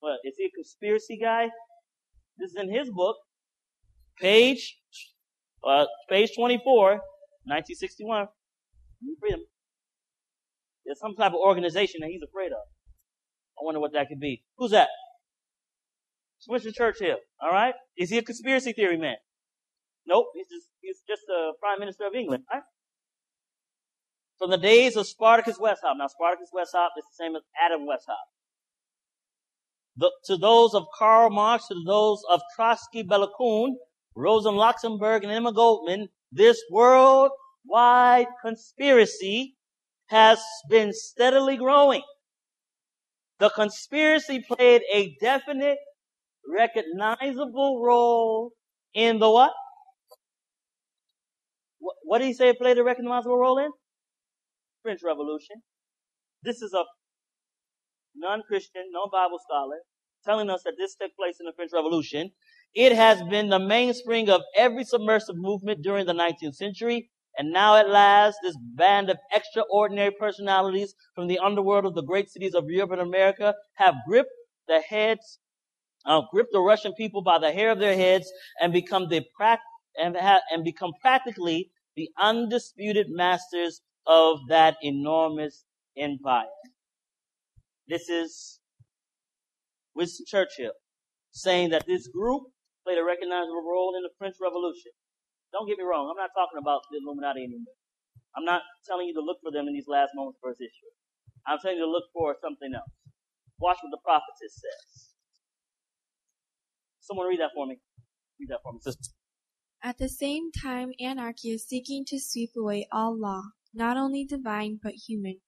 What, 0.00 0.18
is 0.24 0.34
he 0.38 0.46
a 0.46 0.50
conspiracy 0.50 1.18
guy? 1.20 1.48
This 2.38 2.50
is 2.52 2.56
in 2.56 2.72
his 2.72 2.90
book, 2.90 3.16
page, 4.20 4.78
uh, 5.64 5.86
page 6.08 6.30
24, 6.36 7.00
1961. 7.44 8.28
Freedom. 9.20 9.40
There's 10.84 11.00
some 11.00 11.14
type 11.16 11.32
of 11.32 11.40
organization 11.40 12.00
that 12.02 12.08
he's 12.08 12.22
afraid 12.22 12.52
of. 12.52 12.64
I 13.58 13.64
wonder 13.64 13.80
what 13.80 13.92
that 13.92 14.08
could 14.08 14.20
be. 14.20 14.44
Who's 14.56 14.70
that? 14.72 14.88
Winston 16.48 16.72
Churchill. 16.72 17.18
All 17.40 17.50
right. 17.52 17.74
Is 17.96 18.10
he 18.10 18.18
a 18.18 18.22
conspiracy 18.22 18.72
theory 18.72 18.96
man? 18.96 19.16
Nope, 20.06 20.26
he's 20.34 20.48
just 20.48 20.68
he's 20.80 20.98
just 21.08 21.22
the 21.28 21.52
prime 21.60 21.78
minister 21.78 22.06
of 22.06 22.14
England, 22.14 22.44
right? 22.52 22.62
From 24.38 24.50
the 24.50 24.58
days 24.58 24.96
of 24.96 25.06
Spartacus 25.06 25.58
Weishaupt. 25.58 25.98
Now 25.98 26.08
Spartacus 26.08 26.50
Weishaupt 26.52 26.98
is 26.98 27.04
the 27.04 27.16
same 27.24 27.36
as 27.36 27.42
Adam 27.64 27.82
Weishaupt. 27.82 28.30
the, 29.96 30.10
to 30.24 30.36
those 30.36 30.74
of 30.74 30.86
Karl 30.98 31.30
Marx, 31.30 31.68
to 31.68 31.76
those 31.86 32.22
of 32.30 32.40
Trotsky, 32.56 33.02
Bela 33.02 33.28
Kun, 33.38 33.76
Rosa 34.16 34.50
Luxemburg, 34.50 35.22
and 35.22 35.32
Emma 35.32 35.52
Goldman, 35.52 36.08
this 36.32 36.62
worldwide 36.70 38.26
conspiracy 38.44 39.54
has 40.06 40.40
been 40.68 40.92
steadily 40.92 41.56
growing. 41.56 42.02
The 43.38 43.50
conspiracy 43.50 44.44
played 44.46 44.82
a 44.92 45.14
definite, 45.20 45.78
recognizable 46.48 47.82
role 47.84 48.52
in 48.94 49.18
the 49.18 49.30
what? 49.30 49.52
What, 52.04 52.18
did 52.18 52.26
he 52.26 52.34
say 52.34 52.50
it 52.50 52.58
played 52.58 52.78
a 52.78 52.84
recognizable 52.84 53.36
role 53.36 53.58
in? 53.58 53.70
French 54.82 55.00
Revolution. 55.04 55.56
This 56.42 56.62
is 56.62 56.72
a 56.72 56.84
non-Christian, 58.14 58.84
non-Bible 58.92 59.38
scholar 59.44 59.78
telling 60.24 60.50
us 60.50 60.62
that 60.64 60.74
this 60.78 60.94
took 60.94 61.14
place 61.16 61.36
in 61.40 61.46
the 61.46 61.52
French 61.56 61.72
Revolution. 61.72 62.30
It 62.74 62.92
has 62.92 63.22
been 63.24 63.48
the 63.48 63.58
mainspring 63.58 64.30
of 64.30 64.42
every 64.56 64.84
submersive 64.84 65.36
movement 65.36 65.82
during 65.82 66.06
the 66.06 66.14
19th 66.14 66.54
century. 66.54 67.10
And 67.36 67.50
now 67.50 67.76
at 67.76 67.88
last, 67.88 68.38
this 68.42 68.56
band 68.74 69.10
of 69.10 69.18
extraordinary 69.32 70.10
personalities 70.18 70.94
from 71.14 71.28
the 71.28 71.38
underworld 71.38 71.84
of 71.86 71.94
the 71.94 72.02
great 72.02 72.30
cities 72.30 72.54
of 72.54 72.68
Europe 72.68 72.92
and 72.92 73.00
America 73.00 73.54
have 73.74 73.94
gripped 74.06 74.30
the 74.68 74.80
heads, 74.80 75.38
uh, 76.06 76.22
gripped 76.30 76.52
the 76.52 76.60
Russian 76.60 76.92
people 76.94 77.22
by 77.22 77.38
the 77.38 77.52
hair 77.52 77.70
of 77.70 77.78
their 77.78 77.96
heads 77.96 78.30
and 78.60 78.72
become 78.72 79.08
the 79.08 79.22
and, 79.98 80.16
ha- 80.16 80.40
and 80.50 80.64
become 80.64 80.92
practically 81.00 81.70
the 81.96 82.08
undisputed 82.18 83.06
masters 83.10 83.82
of 84.06 84.38
that 84.48 84.76
enormous 84.82 85.64
empire. 85.96 86.46
This 87.86 88.08
is 88.08 88.60
Winston 89.94 90.26
Churchill 90.26 90.72
saying 91.32 91.70
that 91.70 91.86
this 91.86 92.08
group 92.08 92.44
played 92.84 92.98
a 92.98 93.06
recognizable 93.06 93.62
role 93.62 93.94
in 93.96 94.02
the 94.02 94.12
French 94.18 94.36
Revolution. 94.42 94.92
Don't 95.52 95.68
get 95.68 95.78
me 95.78 95.84
wrong, 95.84 96.08
I'm 96.08 96.18
not 96.18 96.32
talking 96.34 96.58
about 96.58 96.82
the 96.90 96.98
Illuminati 96.98 97.44
anymore. 97.44 97.76
I'm 98.36 98.44
not 98.44 98.62
telling 98.88 99.06
you 99.06 99.14
to 99.14 99.24
look 99.24 99.38
for 99.42 99.52
them 99.52 99.68
in 99.68 99.74
these 99.74 99.88
last 99.88 100.16
moments 100.16 100.40
of 100.40 100.48
First 100.48 100.60
history. 100.60 100.92
I'm 101.46 101.58
telling 101.60 101.76
you 101.76 101.84
to 101.84 101.90
look 101.90 102.08
for 102.12 102.34
something 102.40 102.72
else. 102.72 102.88
Watch 103.60 103.78
what 103.82 103.90
the 103.90 104.00
prophetess 104.02 104.56
says. 104.56 105.12
Someone 107.00 107.28
read 107.28 107.40
that 107.40 107.52
for 107.54 107.66
me. 107.66 107.78
Read 108.40 108.48
that 108.48 108.62
for 108.62 108.72
me, 108.72 108.80
sister. 108.80 109.12
At 109.82 109.98
the 109.98 110.08
same 110.08 110.50
time, 110.52 110.92
anarchy 111.00 111.50
is 111.50 111.66
seeking 111.66 112.04
to 112.06 112.20
sweep 112.20 112.50
away 112.56 112.86
all 112.92 113.18
law, 113.18 113.42
not 113.74 113.96
only 113.96 114.24
divine 114.24 114.78
but 114.82 114.94
human. 115.06 115.40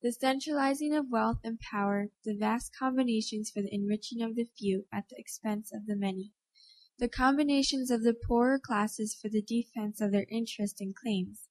The 0.00 0.12
centralizing 0.12 0.94
of 0.94 1.10
wealth 1.10 1.38
and 1.42 1.58
power, 1.58 2.10
the 2.24 2.36
vast 2.36 2.70
combinations 2.78 3.50
for 3.50 3.62
the 3.62 3.74
enriching 3.74 4.22
of 4.22 4.36
the 4.36 4.46
few 4.56 4.86
at 4.92 5.08
the 5.08 5.16
expense 5.18 5.72
of 5.74 5.86
the 5.86 5.96
many. 5.96 6.32
The 6.98 7.08
combinations 7.08 7.92
of 7.92 8.02
the 8.02 8.12
poorer 8.12 8.58
classes 8.58 9.14
for 9.14 9.28
the 9.28 9.40
defense 9.40 10.00
of 10.00 10.10
their 10.10 10.26
interests 10.28 10.80
and 10.80 10.96
claims. 10.96 11.48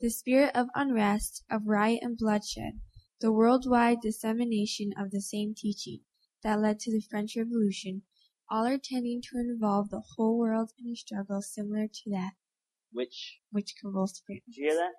The 0.00 0.08
spirit 0.08 0.56
of 0.56 0.68
unrest, 0.74 1.44
of 1.50 1.66
riot 1.66 2.00
and 2.02 2.16
bloodshed, 2.16 2.80
the 3.20 3.30
worldwide 3.30 4.00
dissemination 4.00 4.92
of 4.98 5.10
the 5.10 5.20
same 5.20 5.54
teaching 5.54 6.00
that 6.42 6.60
led 6.60 6.80
to 6.80 6.92
the 6.92 7.02
French 7.02 7.36
Revolution, 7.36 8.02
all 8.50 8.66
are 8.66 8.78
tending 8.78 9.20
to 9.22 9.38
involve 9.38 9.90
the 9.90 10.02
whole 10.16 10.38
world 10.38 10.72
in 10.78 10.90
a 10.90 10.96
struggle 10.96 11.42
similar 11.42 11.88
to 11.88 12.10
that 12.10 12.32
Which, 12.90 13.40
which 13.50 13.74
convulsed 13.78 14.22
France. 14.26 14.42
did 14.46 14.56
you 14.56 14.64
hear 14.68 14.76
that? 14.76 14.92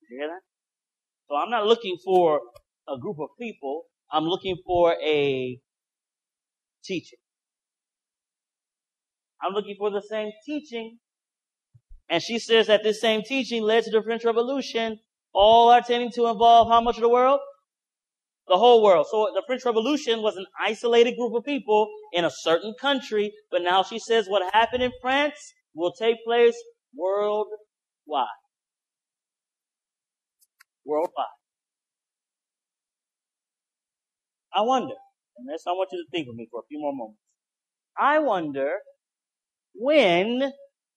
Did 0.00 0.10
you 0.10 0.18
hear 0.20 0.28
that? 0.28 0.42
So 1.28 1.36
I'm 1.36 1.50
not 1.50 1.66
looking 1.66 1.96
for 2.04 2.40
a 2.86 2.98
group 2.98 3.18
of 3.18 3.30
people. 3.38 3.84
I'm 4.10 4.24
looking 4.24 4.56
for 4.66 4.94
a 5.02 5.58
teaching. 6.84 7.18
I'm 9.42 9.52
looking 9.52 9.76
for 9.78 9.90
the 9.90 10.02
same 10.02 10.30
teaching. 10.44 10.98
And 12.08 12.22
she 12.22 12.38
says 12.38 12.66
that 12.68 12.82
this 12.82 13.00
same 13.00 13.22
teaching 13.22 13.62
led 13.62 13.84
to 13.84 13.90
the 13.90 14.02
French 14.02 14.24
Revolution. 14.24 14.98
All 15.34 15.70
are 15.70 15.82
tending 15.82 16.10
to 16.12 16.26
involve 16.26 16.68
how 16.68 16.80
much 16.80 16.96
of 16.96 17.02
the 17.02 17.08
world? 17.08 17.40
The 18.48 18.56
whole 18.56 18.82
world. 18.82 19.06
So 19.10 19.28
the 19.34 19.42
French 19.46 19.64
Revolution 19.64 20.22
was 20.22 20.36
an 20.36 20.46
isolated 20.58 21.16
group 21.16 21.34
of 21.34 21.44
people 21.44 21.88
in 22.14 22.24
a 22.24 22.30
certain 22.30 22.74
country, 22.80 23.32
but 23.50 23.62
now 23.62 23.82
she 23.82 23.98
says 23.98 24.26
what 24.26 24.54
happened 24.54 24.82
in 24.82 24.92
France 25.02 25.36
will 25.74 25.92
take 25.92 26.16
place 26.24 26.56
worldwide. 26.96 28.26
Worldwide. 30.86 31.26
I 34.54 34.62
wonder, 34.62 34.94
and 35.36 35.46
this 35.46 35.64
I 35.66 35.72
want 35.72 35.90
you 35.92 36.02
to 36.02 36.10
think 36.10 36.26
with 36.26 36.36
me 36.36 36.48
for 36.50 36.60
a 36.60 36.66
few 36.68 36.80
more 36.80 36.94
moments. 36.94 37.20
I 37.98 38.18
wonder 38.18 38.78
when 39.74 40.52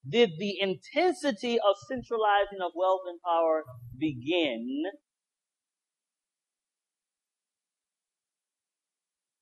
did 0.07 0.31
the 0.39 0.60
intensity 0.60 1.57
of 1.60 1.76
centralizing 1.88 2.60
of 2.64 2.72
wealth 2.76 3.02
and 3.07 3.19
power 3.23 3.64
begin? 3.98 4.84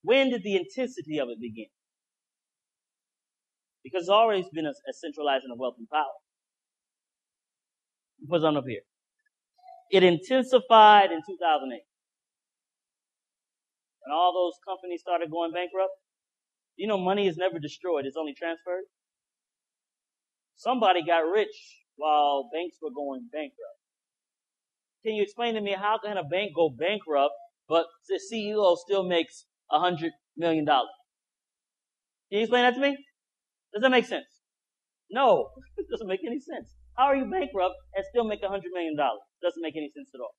When 0.02 0.30
did 0.30 0.44
the 0.44 0.56
intensity 0.56 1.20
of 1.20 1.30
it 1.30 1.40
begin? 1.40 1.68
Because 3.84 4.04
it's 4.04 4.10
always 4.10 4.46
been 4.54 4.66
a, 4.66 4.72
a 4.72 4.94
centralizing 4.94 5.50
of 5.52 5.60
wealth 5.60 5.76
and 5.78 5.90
power. 5.90 6.18
What's 8.26 8.44
on 8.44 8.58
up 8.58 8.66
here? 8.68 8.82
It 9.92 10.04
intensified 10.04 11.12
in 11.12 11.22
2008. 11.26 11.82
When 14.02 14.16
all 14.16 14.34
those 14.34 14.60
companies 14.68 15.02
started 15.02 15.32
going 15.32 15.52
bankrupt, 15.52 15.94
you 16.76 16.88
know 16.88 16.98
money 16.98 17.28
is 17.28 17.38
never 17.38 17.60
destroyed, 17.60 18.06
it's 18.06 18.18
only 18.18 18.34
transferred. 18.34 18.84
Somebody 20.60 21.06
got 21.06 21.20
rich 21.20 21.56
while 21.96 22.50
banks 22.52 22.76
were 22.82 22.92
going 22.94 23.30
bankrupt. 23.32 23.80
Can 25.06 25.16
you 25.16 25.24
explain 25.24 25.54
to 25.54 25.62
me 25.62 25.72
how 25.72 25.98
can 26.04 26.18
a 26.18 26.24
bank 26.24 26.52
go 26.54 26.70
bankrupt, 26.70 27.34
but 27.70 27.86
the 28.10 28.20
CEO 28.20 28.76
still 28.76 29.08
makes 29.08 29.46
a 29.72 29.80
hundred 29.80 30.12
million 30.36 30.66
dollars? 30.66 30.92
Can 32.30 32.40
you 32.40 32.44
explain 32.44 32.64
that 32.64 32.76
to 32.76 32.82
me? 32.82 32.98
Does 33.74 33.82
that 33.84 33.90
make 33.90 34.06
sense? 34.06 34.26
No, 35.10 35.48
it 35.78 35.86
doesn't 35.90 36.08
make 36.08 36.26
any 36.28 36.42
sense. 36.42 36.76
How 36.98 37.06
are 37.06 37.16
you 37.16 37.32
bankrupt 37.32 37.76
and 37.96 38.04
still 38.10 38.26
make 38.26 38.44
a 38.44 38.50
hundred 38.50 38.72
million 38.74 38.98
dollars? 38.98 39.22
Doesn't 39.42 39.62
make 39.62 39.78
any 39.78 39.90
sense 39.96 40.10
at 40.14 40.20
all. 40.20 40.36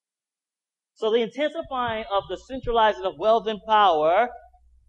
So 0.97 1.10
the 1.10 1.22
intensifying 1.22 2.05
of 2.12 2.24
the 2.28 2.36
centralizing 2.36 3.06
of 3.06 3.14
wealth 3.18 3.47
and 3.47 3.60
power, 3.66 4.28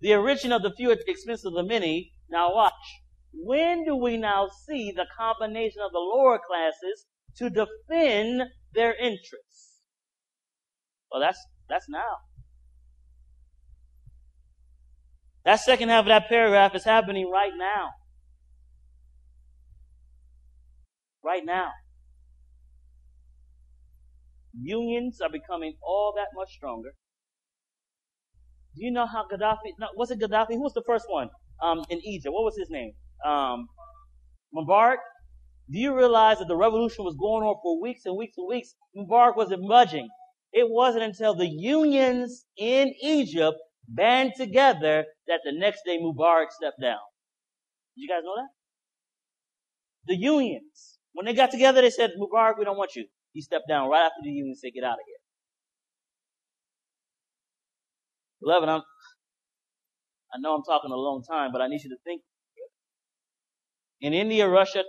the 0.02 0.12
enriching 0.12 0.52
of 0.52 0.62
the 0.62 0.74
few 0.76 0.92
at 0.92 1.00
the 1.06 1.10
expense 1.10 1.46
of 1.46 1.54
the 1.54 1.64
many. 1.64 2.12
Now 2.30 2.54
watch. 2.54 2.74
When 3.34 3.86
do 3.86 3.96
we 3.96 4.18
now 4.18 4.50
see 4.68 4.92
the 4.92 5.06
combination 5.18 5.82
of 5.82 5.92
the 5.92 6.00
lower 6.00 6.40
classes 6.40 7.06
to 7.38 7.50
defend 7.50 8.44
their 8.74 8.94
interests? 8.96 9.82
Well, 11.12 11.22
that's, 11.22 11.40
that's 11.70 11.90
now. 11.90 12.18
That 15.46 15.56
second 15.56 15.90
half 15.90 16.02
of 16.02 16.08
that 16.08 16.30
paragraph 16.30 16.76
is 16.76 16.84
happening 16.84 17.30
right 17.32 17.54
now. 17.58 17.90
Right 21.24 21.44
now. 21.46 21.72
Unions 24.54 25.20
are 25.22 25.30
becoming 25.30 25.76
all 25.82 26.14
that 26.16 26.28
much 26.36 26.52
stronger. 26.52 26.92
Do 28.76 28.86
you 28.86 28.92
know 28.92 29.06
how 29.06 29.26
Gaddafi, 29.32 29.74
no, 29.80 29.88
was 29.96 30.12
it 30.12 30.20
Gaddafi? 30.20 30.54
Who 30.54 30.64
was 30.64 30.74
the 30.74 30.84
first 30.86 31.06
one? 31.10 31.30
Um, 31.62 31.84
in 31.90 32.00
Egypt. 32.06 32.34
What 32.34 32.44
was 32.44 32.58
his 32.58 32.70
name? 32.70 32.94
Um, 33.26 33.68
Mubarak. 34.56 34.98
Do 35.70 35.80
you 35.80 35.96
realize 35.96 36.40
that 36.40 36.50
the 36.50 36.58
revolution 36.58 37.06
was 37.06 37.16
going 37.16 37.44
on 37.44 37.56
for 37.64 37.82
weeks 37.82 38.02
and 38.06 38.18
weeks 38.18 38.34
and 38.38 38.48
weeks? 38.48 38.76
Mubarak 38.98 39.38
wasn't 39.38 39.68
budging. 39.68 40.10
It 40.52 40.70
wasn't 40.70 41.04
until 41.04 41.34
the 41.34 41.48
unions 41.48 42.46
in 42.58 42.94
Egypt 43.02 43.58
band 43.88 44.34
together 44.36 45.06
that 45.28 45.40
the 45.46 45.54
next 45.54 45.84
day 45.86 45.98
Mubarak 45.98 46.52
stepped 46.52 46.82
down. 46.82 47.00
Did 47.96 48.02
you 48.02 48.10
guys 48.10 48.24
know 48.24 48.36
that? 48.36 48.50
The 50.08 50.16
unions. 50.18 51.00
When 51.14 51.26
they 51.26 51.34
got 51.34 51.52
together, 51.52 51.82
they 51.82 51.90
said, 51.90 52.12
Mubarak, 52.20 52.58
we 52.58 52.66
don't 52.66 52.78
want 52.78 52.96
you. 52.96 53.06
He 53.34 53.42
stepped 53.42 53.68
down 53.70 53.90
right 53.90 54.06
after 54.06 54.22
the 54.24 54.30
unions 54.30 54.60
said, 54.62 54.72
get 54.74 54.84
out 54.84 54.94
of 54.94 55.06
here. 55.06 55.16
Beloved, 58.42 58.68
I'm, 58.68 58.82
I 60.34 60.40
know 60.40 60.56
I'm 60.56 60.64
talking 60.64 60.92
a 60.92 60.96
long 60.96 61.24
time, 61.24 61.52
but 61.54 61.62
I 61.62 61.68
need 61.68 61.82
you 61.84 61.92
to 61.92 61.98
think. 62.04 62.22
In 64.02 64.14
India, 64.14 64.50
Russia, 64.50 64.84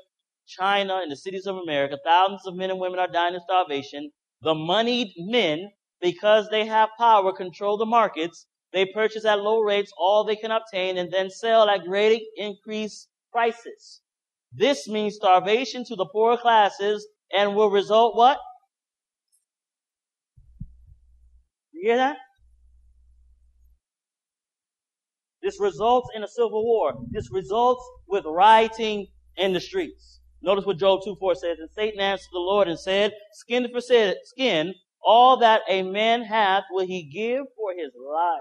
China, 0.47 1.01
and 1.03 1.13
the 1.13 1.17
cities 1.17 1.47
of 1.47 1.57
America, 1.57 1.99
thousands 2.05 2.47
of 2.47 2.55
men 2.55 2.71
and 2.71 2.81
women 2.81 2.99
are 2.99 3.07
dying 3.09 3.35
of 3.35 3.43
starvation. 3.43 4.11
The 4.41 4.55
moneyed 4.55 5.13
men, 5.19 5.71
because 6.01 6.49
they 6.49 6.65
have 6.67 6.89
power, 6.99 7.33
control 7.33 7.77
the 7.77 7.87
markets. 7.87 8.47
They 8.73 8.87
purchase 8.87 9.27
at 9.27 9.41
low 9.41 9.61
rates 9.61 9.93
all 9.99 10.25
they 10.25 10.37
can 10.37 10.51
obtain 10.51 10.97
and 10.97 11.13
then 11.13 11.29
sell 11.29 11.69
at 11.69 11.85
greatly 11.85 12.27
increased 12.37 13.09
prices. 13.31 14.01
This 14.51 14.89
means 14.89 15.17
starvation 15.17 15.85
to 15.85 15.97
the 15.97 16.07
poorer 16.07 16.39
classes 16.39 17.07
and 17.35 17.55
will 17.55 17.71
result 17.71 18.17
what? 18.17 18.39
You 21.73 21.89
hear 21.89 21.97
that? 21.97 22.17
This 25.43 25.61
results 25.61 26.09
in 26.15 26.23
a 26.23 26.29
civil 26.29 26.65
war. 26.65 26.95
This 27.11 27.31
results 27.33 27.85
with 28.07 28.25
rioting 28.25 29.09
in 29.37 29.53
the 29.53 29.61
streets. 29.61 30.21
Notice 30.41 30.65
what 30.65 30.79
Job 30.79 31.01
2 31.05 31.17
4 31.19 31.35
says. 31.35 31.59
And 31.59 31.69
Satan 31.75 32.01
answered 32.01 32.31
the 32.33 32.39
Lord 32.39 32.69
and 32.69 32.79
said, 32.79 33.13
Skin 33.33 33.69
for 33.73 33.81
skin, 33.81 34.75
all 35.03 35.37
that 35.39 35.63
a 35.69 35.83
man 35.83 36.23
hath 36.23 36.65
will 36.71 36.87
he 36.87 37.05
give 37.05 37.45
for 37.57 37.73
his 37.73 37.91
life. 37.97 38.41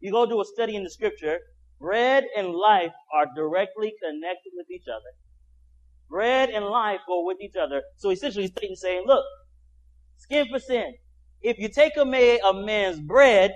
You 0.00 0.10
go 0.10 0.26
do 0.26 0.40
a 0.40 0.44
study 0.44 0.76
in 0.76 0.82
the 0.82 0.90
scripture. 0.90 1.38
Bread 1.80 2.24
and 2.36 2.48
life 2.54 2.92
are 3.14 3.26
directly 3.34 3.92
connected 4.02 4.52
with 4.54 4.70
each 4.70 4.86
other. 4.88 5.12
Bread 6.08 6.50
and 6.50 6.64
life 6.64 7.00
go 7.06 7.24
with 7.24 7.38
each 7.40 7.54
other. 7.56 7.82
So 7.96 8.10
essentially 8.10 8.48
Satan 8.48 8.76
saying, 8.76 9.04
look, 9.06 9.24
skin 10.18 10.46
for 10.50 10.58
sin. 10.58 10.92
If 11.40 11.58
you 11.58 11.68
take 11.68 11.96
a, 11.96 12.04
man, 12.04 12.38
a 12.46 12.52
man's 12.52 13.00
bread, 13.00 13.52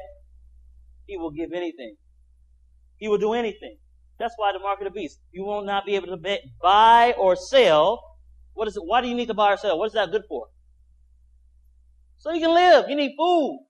he 1.06 1.16
will 1.16 1.32
give 1.32 1.52
anything. 1.52 1.96
He 3.04 3.08
will 3.08 3.18
do 3.18 3.34
anything. 3.34 3.76
That's 4.18 4.32
why 4.38 4.52
the 4.54 4.60
mark 4.60 4.80
of 4.80 4.86
the 4.86 4.90
beast. 4.90 5.20
You 5.30 5.44
will 5.44 5.62
not 5.62 5.84
be 5.84 5.94
able 5.94 6.06
to 6.16 6.38
buy 6.62 7.14
or 7.18 7.36
sell. 7.36 8.02
What 8.54 8.66
is 8.66 8.78
it? 8.78 8.82
Why 8.82 9.02
do 9.02 9.08
you 9.08 9.14
need 9.14 9.28
to 9.28 9.34
buy 9.34 9.52
or 9.52 9.58
sell? 9.58 9.78
What 9.78 9.88
is 9.88 9.92
that 9.92 10.10
good 10.10 10.22
for? 10.26 10.46
So 12.16 12.32
you 12.32 12.40
can 12.40 12.54
live. 12.54 12.88
You 12.88 12.96
need 12.96 13.12
food. 13.14 13.60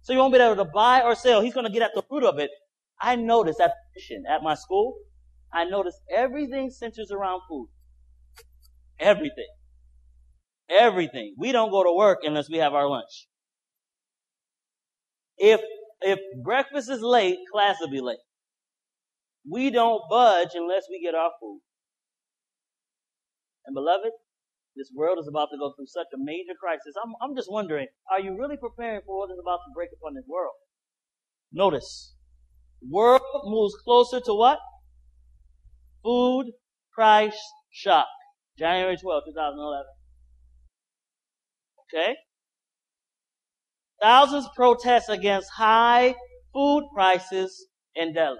So 0.00 0.14
you 0.14 0.18
won't 0.18 0.32
be 0.32 0.40
able 0.40 0.56
to 0.56 0.64
buy 0.64 1.02
or 1.02 1.14
sell. 1.14 1.42
He's 1.42 1.52
going 1.52 1.66
to 1.66 1.70
get 1.70 1.82
at 1.82 1.90
the 1.94 2.00
fruit 2.08 2.24
of 2.24 2.38
it. 2.38 2.50
I 2.98 3.16
noticed 3.16 3.60
at 3.60 3.72
at 4.30 4.42
my 4.42 4.54
school, 4.54 4.96
I 5.52 5.66
noticed 5.66 6.00
everything 6.10 6.70
centers 6.70 7.10
around 7.10 7.42
food. 7.50 7.68
Everything. 8.98 9.50
Everything. 10.70 11.34
We 11.36 11.52
don't 11.52 11.70
go 11.70 11.84
to 11.84 11.94
work 11.94 12.20
unless 12.22 12.48
we 12.48 12.56
have 12.56 12.72
our 12.72 12.88
lunch. 12.88 13.28
If, 15.36 15.60
if 16.00 16.18
breakfast 16.42 16.88
is 16.88 17.02
late, 17.02 17.36
class 17.52 17.76
will 17.78 17.90
be 17.90 18.00
late. 18.00 18.20
We 19.48 19.70
don't 19.70 20.02
budge 20.10 20.50
unless 20.54 20.84
we 20.90 21.00
get 21.02 21.14
our 21.14 21.30
food. 21.40 21.60
And 23.66 23.74
beloved, 23.74 24.12
this 24.76 24.90
world 24.94 25.18
is 25.20 25.28
about 25.28 25.48
to 25.52 25.58
go 25.58 25.72
through 25.76 25.86
such 25.86 26.06
a 26.14 26.18
major 26.18 26.54
crisis. 26.58 26.94
I'm, 27.02 27.12
I'm 27.20 27.36
just 27.36 27.50
wondering, 27.50 27.86
are 28.10 28.20
you 28.20 28.36
really 28.38 28.56
preparing 28.56 29.00
for 29.04 29.18
what 29.18 29.32
is 29.32 29.38
about 29.40 29.58
to 29.58 29.72
break 29.74 29.90
upon 29.92 30.14
this 30.14 30.24
world? 30.28 30.54
Notice, 31.52 32.14
world 32.88 33.22
moves 33.44 33.74
closer 33.84 34.20
to 34.20 34.34
what? 34.34 34.58
Food 36.02 36.46
price 36.92 37.38
shock. 37.70 38.06
January 38.58 38.96
12, 38.96 39.22
2011. 39.26 39.84
Okay? 41.92 42.14
Thousands 44.00 44.48
protest 44.54 45.08
against 45.08 45.50
high 45.50 46.14
food 46.52 46.84
prices 46.94 47.66
in 47.94 48.14
Delhi. 48.14 48.38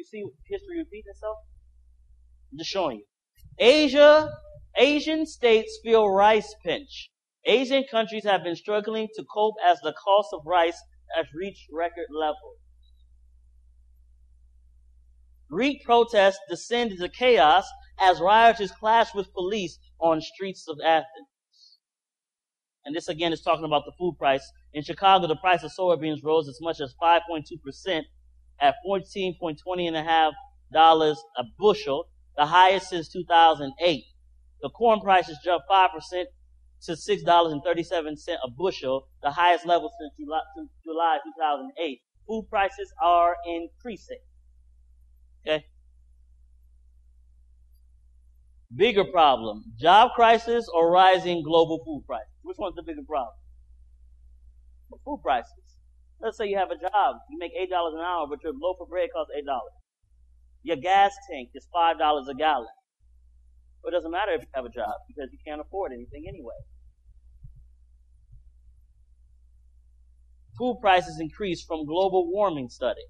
You 0.00 0.06
see 0.06 0.24
history 0.46 0.78
repeating 0.78 1.10
itself? 1.10 1.36
I'm 2.50 2.56
just 2.56 2.70
showing 2.70 3.00
you. 3.00 3.04
Asia, 3.58 4.30
Asian 4.78 5.26
states 5.26 5.78
feel 5.84 6.08
rice 6.08 6.54
pinch. 6.64 7.10
Asian 7.44 7.84
countries 7.84 8.24
have 8.24 8.42
been 8.42 8.56
struggling 8.56 9.08
to 9.14 9.24
cope 9.24 9.56
as 9.62 9.78
the 9.80 9.92
cost 9.92 10.30
of 10.32 10.40
rice 10.46 10.80
has 11.14 11.26
reached 11.34 11.66
record 11.70 12.06
levels. 12.18 12.56
Greek 15.50 15.84
protests 15.84 16.40
descend 16.48 16.92
into 16.92 17.08
chaos 17.10 17.66
as 18.00 18.20
rioters 18.20 18.72
clash 18.72 19.14
with 19.14 19.34
police 19.34 19.78
on 20.00 20.22
streets 20.22 20.66
of 20.66 20.78
Athens. 20.82 21.76
And 22.86 22.96
this 22.96 23.08
again 23.08 23.34
is 23.34 23.42
talking 23.42 23.66
about 23.66 23.84
the 23.84 23.92
food 23.98 24.16
price. 24.18 24.50
In 24.72 24.82
Chicago, 24.82 25.26
the 25.26 25.36
price 25.36 25.62
of 25.62 25.72
soybeans 25.78 26.24
rose 26.24 26.48
as 26.48 26.58
much 26.62 26.80
as 26.80 26.94
5.2% 27.02 28.04
at 28.60 28.74
14.20 28.86 29.86
and 29.86 29.96
a 29.96 30.02
half 30.02 30.32
dollars 30.72 31.22
a 31.36 31.44
bushel, 31.58 32.06
the 32.36 32.46
highest 32.46 32.90
since 32.90 33.08
2008. 33.08 34.04
The 34.62 34.70
corn 34.70 35.00
prices 35.00 35.38
jumped 35.44 35.66
5% 35.70 36.24
to 36.82 36.92
$6.37 36.92 38.28
a 38.44 38.50
bushel, 38.50 39.08
the 39.22 39.30
highest 39.30 39.66
level 39.66 39.90
since 40.00 40.12
July, 40.18 40.40
since 40.56 40.70
July 40.84 41.18
2008. 41.24 42.00
Food 42.26 42.46
prices 42.48 42.92
are 43.02 43.36
increasing. 43.46 44.18
Okay? 45.46 45.64
Bigger 48.74 49.04
problem, 49.04 49.64
job 49.80 50.12
crisis 50.14 50.68
or 50.72 50.90
rising 50.90 51.42
global 51.42 51.82
food 51.84 52.04
prices? 52.06 52.28
Which 52.42 52.56
one's 52.58 52.76
the 52.76 52.82
bigger 52.82 53.02
problem? 53.06 53.34
food 55.04 55.20
prices. 55.22 55.69
Let's 56.20 56.36
say 56.36 56.46
you 56.46 56.58
have 56.58 56.70
a 56.70 56.76
job, 56.76 57.16
you 57.30 57.38
make 57.38 57.52
$8 57.56 57.94
an 57.94 58.00
hour, 58.00 58.26
but 58.28 58.42
your 58.44 58.52
loaf 58.52 58.76
of 58.80 58.88
bread 58.88 59.08
costs 59.14 59.32
$8. 59.36 59.42
Your 60.62 60.76
gas 60.76 61.12
tank 61.30 61.50
is 61.54 61.66
$5 61.74 61.96
a 61.96 62.34
gallon. 62.34 62.68
But 63.82 63.94
it 63.94 63.96
doesn't 63.96 64.10
matter 64.10 64.32
if 64.32 64.42
you 64.42 64.48
have 64.54 64.66
a 64.66 64.68
job 64.68 64.92
because 65.08 65.30
you 65.32 65.38
can't 65.46 65.60
afford 65.60 65.92
anything 65.92 66.24
anyway. 66.28 66.60
Food 70.58 70.76
prices 70.82 71.18
increase 71.18 71.64
from 71.64 71.86
global 71.86 72.30
warming 72.30 72.68
study. 72.68 73.00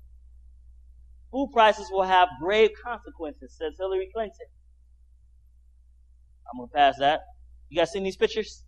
Food 1.32 1.50
prices 1.52 1.88
will 1.90 2.04
have 2.04 2.28
grave 2.40 2.70
consequences, 2.84 3.56
says 3.58 3.74
Hillary 3.78 4.08
Clinton. 4.14 4.46
I'm 6.52 6.60
gonna 6.60 6.70
pass 6.72 6.98
that. 6.98 7.20
You 7.68 7.78
guys 7.78 7.90
seen 7.90 8.04
these 8.04 8.16
pictures? 8.16 8.64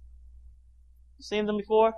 Seen 1.21 1.47
them 1.47 1.59
before? 1.59 1.93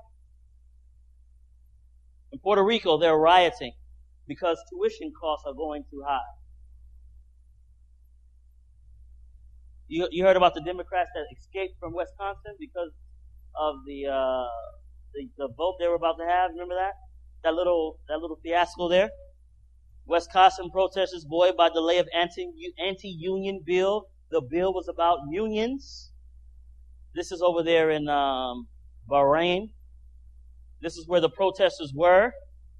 Puerto 2.44 2.62
Rico, 2.62 2.98
they're 2.98 3.16
rioting 3.16 3.72
because 4.28 4.58
tuition 4.70 5.12
costs 5.18 5.44
are 5.46 5.54
going 5.54 5.82
too 5.90 6.02
high. 6.06 6.20
You, 9.88 10.08
you 10.10 10.24
heard 10.24 10.36
about 10.36 10.54
the 10.54 10.62
Democrats 10.62 11.10
that 11.14 11.24
escaped 11.36 11.80
from 11.80 11.94
Wisconsin 11.94 12.54
because 12.60 12.90
of 13.58 13.76
the, 13.86 14.06
uh, 14.06 14.44
the 15.14 15.28
the 15.38 15.48
vote 15.56 15.76
they 15.80 15.88
were 15.88 15.94
about 15.94 16.16
to 16.18 16.26
have. 16.26 16.50
Remember 16.50 16.74
that 16.74 16.92
that 17.44 17.54
little 17.54 17.98
that 18.08 18.18
little 18.18 18.38
fiasco 18.42 18.88
there. 18.88 19.10
Wisconsin 20.06 20.70
protesters 20.70 21.24
buoyed 21.24 21.56
by 21.56 21.68
delay 21.70 21.98
of 21.98 22.08
anti 22.14 22.46
anti 22.84 23.08
union 23.08 23.62
bill. 23.64 24.08
The 24.30 24.42
bill 24.42 24.72
was 24.74 24.88
about 24.88 25.20
unions. 25.30 26.10
This 27.14 27.30
is 27.30 27.40
over 27.40 27.62
there 27.62 27.90
in 27.90 28.08
um, 28.08 28.68
Bahrain. 29.08 29.68
This 30.84 30.98
is 30.98 31.08
where 31.08 31.20
the 31.22 31.30
protesters 31.30 31.94
were, 31.96 32.30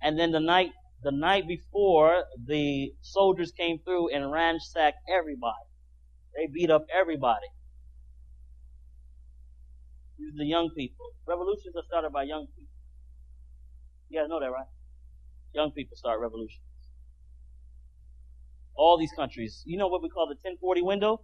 and 0.02 0.18
then 0.18 0.30
the 0.30 0.40
night 0.40 0.68
the 1.02 1.12
night 1.12 1.46
before, 1.46 2.24
the 2.46 2.92
soldiers 3.02 3.52
came 3.52 3.78
through 3.84 4.14
and 4.14 4.30
ransacked 4.32 4.96
everybody. 5.08 5.68
They 6.34 6.48
beat 6.52 6.70
up 6.70 6.86
everybody. 6.92 7.46
These 10.18 10.28
are 10.34 10.38
the 10.38 10.46
young 10.46 10.70
people. 10.76 11.06
Revolutions 11.26 11.76
are 11.76 11.82
started 11.86 12.10
by 12.10 12.22
young 12.22 12.46
people. 12.46 12.72
You 14.08 14.20
guys 14.20 14.28
know 14.28 14.40
that, 14.40 14.50
right? 14.50 14.66
Young 15.54 15.72
people 15.72 15.96
start 15.96 16.20
revolutions. 16.20 16.60
All 18.74 18.98
these 18.98 19.12
countries. 19.16 19.62
You 19.66 19.76
know 19.78 19.88
what 19.88 20.02
we 20.02 20.08
call 20.08 20.26
the 20.26 20.36
1040 20.42 20.82
window? 20.82 21.20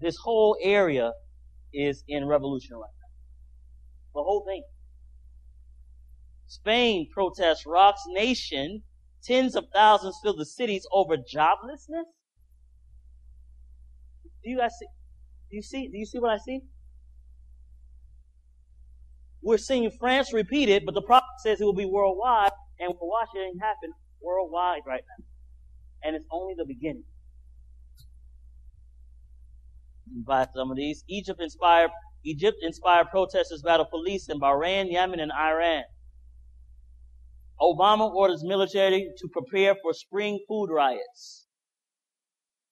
This 0.00 0.16
whole 0.22 0.56
area 0.62 1.12
is 1.72 2.04
in 2.06 2.26
revolution 2.26 2.76
right 2.76 2.94
now. 3.00 4.20
The 4.20 4.22
whole 4.22 4.44
thing. 4.46 4.62
Spain 6.50 7.06
protests 7.14 7.64
rocks 7.64 8.02
nation. 8.08 8.82
Tens 9.22 9.54
of 9.54 9.66
thousands 9.72 10.18
fill 10.20 10.36
the 10.36 10.44
cities 10.44 10.84
over 10.90 11.16
joblessness. 11.16 12.08
Do 14.42 14.50
you 14.50 14.58
guys 14.58 14.72
see? 14.76 14.86
Do 15.48 15.56
you 15.56 15.62
see? 15.62 15.86
Do 15.86 15.96
you 15.96 16.04
see 16.04 16.18
what 16.18 16.32
I 16.32 16.38
see? 16.38 16.62
We're 19.42 19.58
seeing 19.58 19.92
France 19.92 20.32
repeat 20.32 20.68
it, 20.68 20.84
but 20.84 20.94
the 20.94 21.02
prophet 21.02 21.28
says 21.38 21.60
it 21.60 21.64
will 21.64 21.72
be 21.72 21.86
worldwide, 21.86 22.50
and 22.80 22.92
we're 23.00 23.08
watching 23.08 23.52
it 23.54 23.60
happen 23.60 23.92
worldwide 24.20 24.80
right 24.84 25.04
now. 25.18 25.24
And 26.02 26.16
it's 26.16 26.26
only 26.32 26.54
the 26.58 26.64
beginning. 26.66 27.04
By 30.26 30.48
some 30.52 30.72
of 30.72 30.76
these, 30.76 31.04
Egypt 31.08 31.40
inspired 31.40 31.92
Egypt 32.24 32.58
inspired 32.62 33.08
protesters 33.10 33.62
battle 33.62 33.86
police 33.86 34.28
in 34.28 34.40
Bahrain, 34.40 34.90
Yemen, 34.90 35.20
and 35.20 35.30
Iran. 35.30 35.84
Obama 37.60 38.10
orders 38.10 38.42
military 38.42 39.12
to 39.18 39.28
prepare 39.28 39.74
for 39.74 39.92
spring 39.92 40.42
food 40.48 40.70
riots. 40.70 41.46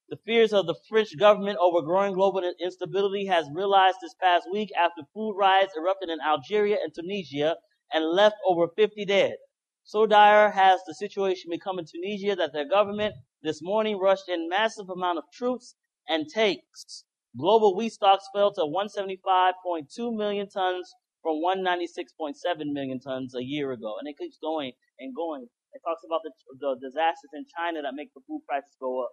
The 0.09 0.17
fears 0.25 0.55
of 0.55 0.67
the 0.67 0.77
French 0.89 1.19
government 1.19 1.59
over 1.61 1.83
growing 1.83 2.15
global 2.15 2.43
instability 2.59 3.27
has 3.27 3.51
realized 3.53 3.99
this 4.01 4.15
past 4.15 4.49
week 4.51 4.71
after 4.75 5.03
food 5.13 5.37
riots 5.37 5.75
erupted 5.77 6.09
in 6.09 6.21
Algeria 6.23 6.79
and 6.83 6.95
Tunisia 6.95 7.57
and 7.93 8.07
left 8.07 8.37
over 8.47 8.69
50 8.75 9.05
dead. 9.05 9.37
So 9.85 10.07
dire 10.07 10.51
has 10.51 10.81
the 10.87 10.95
situation 10.95 11.51
become 11.51 11.79
in 11.79 11.85
Tunisia 11.85 12.35
that 12.37 12.55
their 12.55 12.67
government 12.67 13.15
this 13.43 13.61
morning 13.61 13.99
rushed 13.99 14.31
in 14.31 14.49
massive 14.49 14.89
amount 14.89 15.19
of 15.19 15.25
troops 15.31 15.75
and 16.09 16.27
tanks. 16.29 17.05
Global 17.39 17.77
wheat 17.77 17.93
stocks 17.93 18.27
fell 18.33 18.55
to 18.55 18.63
175.2 18.63 20.17
million 20.17 20.49
tons 20.49 20.95
from 21.23 21.43
196.7 21.43 22.35
million 22.73 23.01
tons 23.01 23.35
a 23.35 23.43
year 23.43 23.73
ago. 23.73 23.97
And 23.99 24.09
it 24.09 24.17
keeps 24.19 24.39
going 24.41 24.73
and 24.99 25.15
going. 25.15 25.47
It 25.73 25.83
talks 25.85 26.03
about 26.07 26.21
the, 26.25 26.33
the 26.59 26.77
disasters 26.81 27.31
in 27.35 27.45
China 27.57 27.83
that 27.83 27.95
make 27.95 28.13
the 28.15 28.21
food 28.27 28.43
prices 28.49 28.77
go 28.81 29.03
up. 29.05 29.11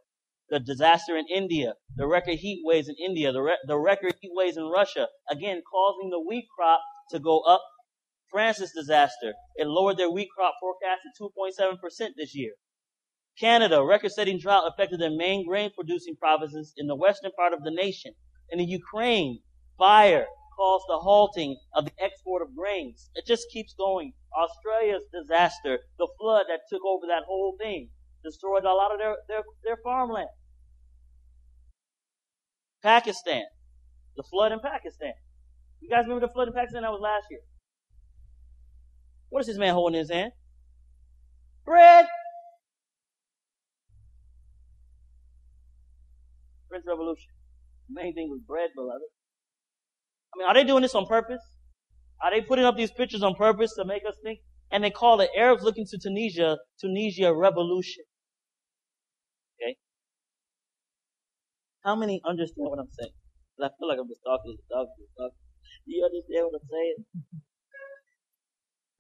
The 0.50 0.60
disaster 0.60 1.18
in 1.18 1.26
India, 1.28 1.74
the 1.96 2.08
record 2.08 2.38
heat 2.38 2.62
waves 2.64 2.88
in 2.88 2.96
India, 3.04 3.32
the, 3.32 3.42
re- 3.42 3.58
the 3.66 3.78
record 3.78 4.14
heat 4.22 4.32
waves 4.34 4.58
in 4.58 4.66
Russia, 4.66 5.08
again 5.30 5.62
causing 5.70 6.12
the 6.12 6.20
wheat 6.20 6.46
crop 6.56 6.82
to 7.10 7.20
go 7.20 7.42
up. 7.42 7.62
France's 8.30 8.72
disaster, 8.72 9.34
it 9.56 9.66
lowered 9.66 9.98
their 9.98 10.12
wheat 10.12 10.30
crop 10.36 10.56
forecast 10.60 11.02
to 11.18 11.30
2.7% 11.36 12.10
this 12.16 12.36
year. 12.36 12.54
Canada, 13.40 13.84
record-setting 13.84 14.40
drought 14.40 14.72
affected 14.72 15.00
their 15.00 15.12
main 15.12 15.46
grain-producing 15.46 16.16
provinces 16.16 16.74
in 16.78 16.88
the 16.88 16.96
western 16.96 17.32
part 17.32 17.54
of 17.54 17.64
the 17.64 17.72
nation. 17.72 18.14
And 18.50 18.62
in 18.62 18.70
Ukraine, 18.70 19.42
fire 19.78 20.28
caused 20.56 20.86
the 20.88 21.00
halting 21.00 21.58
of 21.74 21.86
the 21.86 21.92
export 22.00 22.42
of 22.42 22.56
grains. 22.56 23.10
It 23.16 23.26
just 23.26 23.50
keeps 23.52 23.74
going. 23.74 24.14
Australia's 24.36 25.04
disaster, 25.12 25.80
the 25.98 26.08
flood 26.20 26.46
that 26.50 26.62
took 26.70 26.82
over 26.86 27.06
that 27.08 27.24
whole 27.28 27.56
thing, 27.60 27.90
destroyed 28.24 28.64
a 28.64 28.74
lot 28.74 28.92
of 28.92 29.00
their, 29.00 29.16
their, 29.28 29.44
their 29.64 29.78
farmland. 29.84 30.30
Pakistan, 32.82 33.44
the 34.16 34.24
flood 34.24 34.52
in 34.52 34.60
Pakistan. 34.60 35.14
You 35.82 35.90
guys 35.90 36.04
remember 36.04 36.28
the 36.28 36.34
flood 36.34 36.48
in 36.48 36.54
Pakistan? 36.54 36.84
That 36.84 36.92
was 36.92 37.02
last 37.02 37.26
year. 37.30 37.42
What 39.30 39.42
is 39.42 39.48
this 39.48 39.58
man 39.58 39.74
holding 39.74 39.96
in 39.96 40.00
his 40.02 40.12
hand? 40.12 40.32
Bread. 41.66 42.06
French 46.70 46.86
Revolution. 46.88 47.32
The 47.90 48.02
main 48.02 48.14
thing 48.14 48.30
was 48.30 48.42
bread, 48.46 48.70
beloved. 48.76 49.15
I 50.36 50.38
mean, 50.38 50.48
are 50.48 50.54
they 50.54 50.66
doing 50.66 50.82
this 50.82 50.96
on 50.96 51.06
purpose? 51.06 51.42
Are 52.22 52.32
they 52.32 52.42
putting 52.42 52.66
up 52.66 52.76
these 52.76 52.92
pictures 52.92 53.24
on 53.24 53.36
purpose 53.36 53.74
to 53.76 53.86
make 53.86 54.04
us 54.08 54.16
think? 54.24 54.40
And 54.72 54.84
they 54.84 54.90
call 54.90 55.22
it 55.22 55.30
Arabs 55.38 55.64
looking 55.64 55.86
to 55.90 55.98
Tunisia, 55.98 56.58
Tunisia 56.82 57.34
revolution. 57.34 58.04
Okay? 59.62 59.78
How 61.84 61.96
many 61.96 62.22
understand 62.26 62.68
what 62.70 62.80
I'm 62.80 62.90
saying? 63.00 63.12
I 63.62 63.70
feel 63.80 63.88
like 63.88 64.00
I'm 64.00 64.08
just 64.10 64.22
talking, 64.26 64.58
talking, 64.70 65.08
talking. 65.18 65.38
Do 65.88 65.96
you 65.96 66.04
understand 66.04 66.48
what 66.52 66.62
I'm 66.62 66.68
saying? 66.70 66.96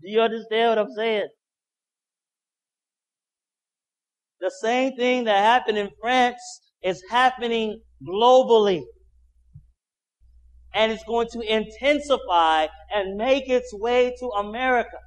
Do 0.02 0.10
you 0.10 0.22
understand 0.22 0.70
what 0.70 0.78
I'm 0.78 0.92
saying? 0.96 1.28
The 4.40 4.52
same 4.62 4.96
thing 4.96 5.26
that 5.26 5.38
happened 5.38 5.78
in 5.78 5.90
France 6.00 6.40
is 6.84 7.02
happening 7.10 7.82
globally. 8.08 8.84
And 10.76 10.92
it's 10.92 11.04
going 11.06 11.28
to 11.32 11.40
intensify 11.42 12.68
and 12.94 13.18
make 13.18 13.50
its 13.50 13.74
way 13.74 14.14
to 14.20 14.28
America. 14.28 14.98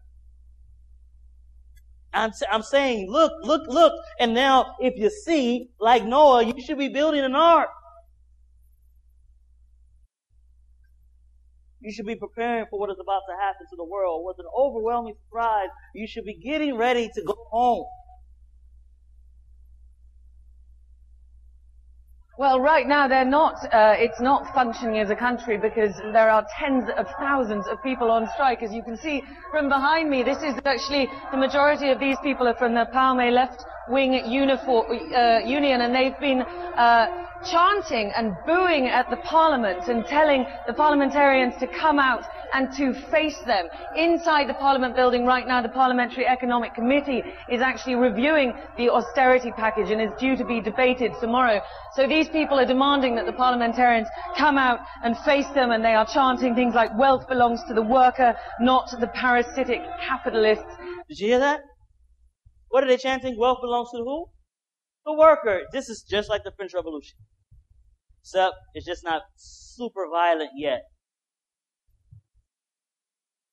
I'm, 2.12 2.32
I'm 2.50 2.62
saying, 2.62 3.10
look, 3.10 3.32
look, 3.42 3.68
look. 3.68 3.92
And 4.18 4.34
now, 4.34 4.74
if 4.80 4.94
you 4.96 5.10
see, 5.10 5.70
like 5.78 6.04
Noah, 6.04 6.44
you 6.44 6.60
should 6.60 6.78
be 6.78 6.88
building 6.88 7.22
an 7.22 7.34
ark. 7.34 7.68
You 11.80 11.92
should 11.92 12.06
be 12.06 12.16
preparing 12.16 12.66
for 12.70 12.80
what 12.80 12.90
is 12.90 12.96
about 13.00 13.22
to 13.28 13.36
happen 13.36 13.66
to 13.70 13.76
the 13.76 13.84
world. 13.84 14.24
With 14.26 14.38
an 14.40 14.50
overwhelming 14.58 15.14
surprise, 15.26 15.68
you 15.94 16.06
should 16.08 16.24
be 16.24 16.34
getting 16.34 16.76
ready 16.76 17.08
to 17.14 17.22
go 17.22 17.36
home. 17.50 17.86
Well, 22.38 22.60
right 22.60 22.86
now 22.86 23.08
they're 23.08 23.24
not. 23.24 23.56
Uh, 23.74 23.96
it's 23.98 24.20
not 24.20 24.54
functioning 24.54 25.00
as 25.00 25.10
a 25.10 25.16
country 25.16 25.58
because 25.58 25.96
there 26.12 26.30
are 26.30 26.46
tens 26.56 26.88
of 26.96 27.08
thousands 27.18 27.66
of 27.66 27.82
people 27.82 28.12
on 28.12 28.28
strike. 28.32 28.62
As 28.62 28.72
you 28.72 28.80
can 28.80 28.96
see 28.96 29.24
from 29.50 29.68
behind 29.68 30.08
me, 30.08 30.22
this 30.22 30.38
is 30.44 30.54
actually 30.64 31.08
the 31.32 31.36
majority 31.36 31.90
of 31.90 31.98
these 31.98 32.16
people 32.22 32.46
are 32.46 32.54
from 32.54 32.74
the 32.74 32.86
PAME 32.92 33.34
left 33.34 33.64
wing 33.88 34.14
uh, 34.14 35.40
union, 35.44 35.80
and 35.80 35.92
they've 35.92 36.20
been 36.20 36.42
uh, 36.42 37.08
chanting 37.50 38.12
and 38.16 38.36
booing 38.46 38.86
at 38.86 39.10
the 39.10 39.16
parliament 39.16 39.88
and 39.88 40.06
telling 40.06 40.46
the 40.68 40.74
parliamentarians 40.74 41.54
to 41.58 41.66
come 41.66 41.98
out 41.98 42.22
and 42.52 42.72
to 42.76 42.94
face 43.10 43.38
them. 43.46 43.68
Inside 43.96 44.48
the 44.48 44.54
parliament 44.54 44.96
building 44.96 45.26
right 45.26 45.46
now, 45.46 45.62
the 45.62 45.68
Parliamentary 45.68 46.26
Economic 46.26 46.74
Committee 46.74 47.22
is 47.50 47.60
actually 47.60 47.96
reviewing 47.96 48.54
the 48.76 48.90
austerity 48.90 49.52
package 49.52 49.90
and 49.90 50.00
is 50.00 50.10
due 50.18 50.36
to 50.36 50.44
be 50.44 50.60
debated 50.60 51.12
tomorrow. 51.20 51.60
So 51.94 52.06
these 52.06 52.28
people 52.28 52.58
are 52.58 52.66
demanding 52.66 53.14
that 53.16 53.26
the 53.26 53.32
parliamentarians 53.32 54.08
come 54.36 54.58
out 54.58 54.80
and 55.02 55.16
face 55.18 55.48
them 55.48 55.70
and 55.70 55.84
they 55.84 55.94
are 55.94 56.06
chanting 56.06 56.54
things 56.54 56.74
like 56.74 56.96
wealth 56.98 57.28
belongs 57.28 57.60
to 57.68 57.74
the 57.74 57.82
worker, 57.82 58.36
not 58.60 58.90
the 59.00 59.08
parasitic 59.08 59.80
capitalists. 60.00 60.64
Did 61.08 61.18
you 61.20 61.28
hear 61.28 61.38
that? 61.40 61.60
What 62.68 62.84
are 62.84 62.86
they 62.86 62.98
chanting? 62.98 63.38
Wealth 63.38 63.58
belongs 63.60 63.90
to 63.92 63.98
who? 63.98 64.26
The 65.06 65.14
worker. 65.14 65.62
This 65.72 65.88
is 65.88 66.04
just 66.08 66.28
like 66.28 66.44
the 66.44 66.52
French 66.52 66.74
Revolution. 66.74 67.18
Except 68.20 68.54
it's 68.74 68.84
just 68.84 69.04
not 69.04 69.22
super 69.36 70.06
violent 70.10 70.50
yet. 70.56 70.82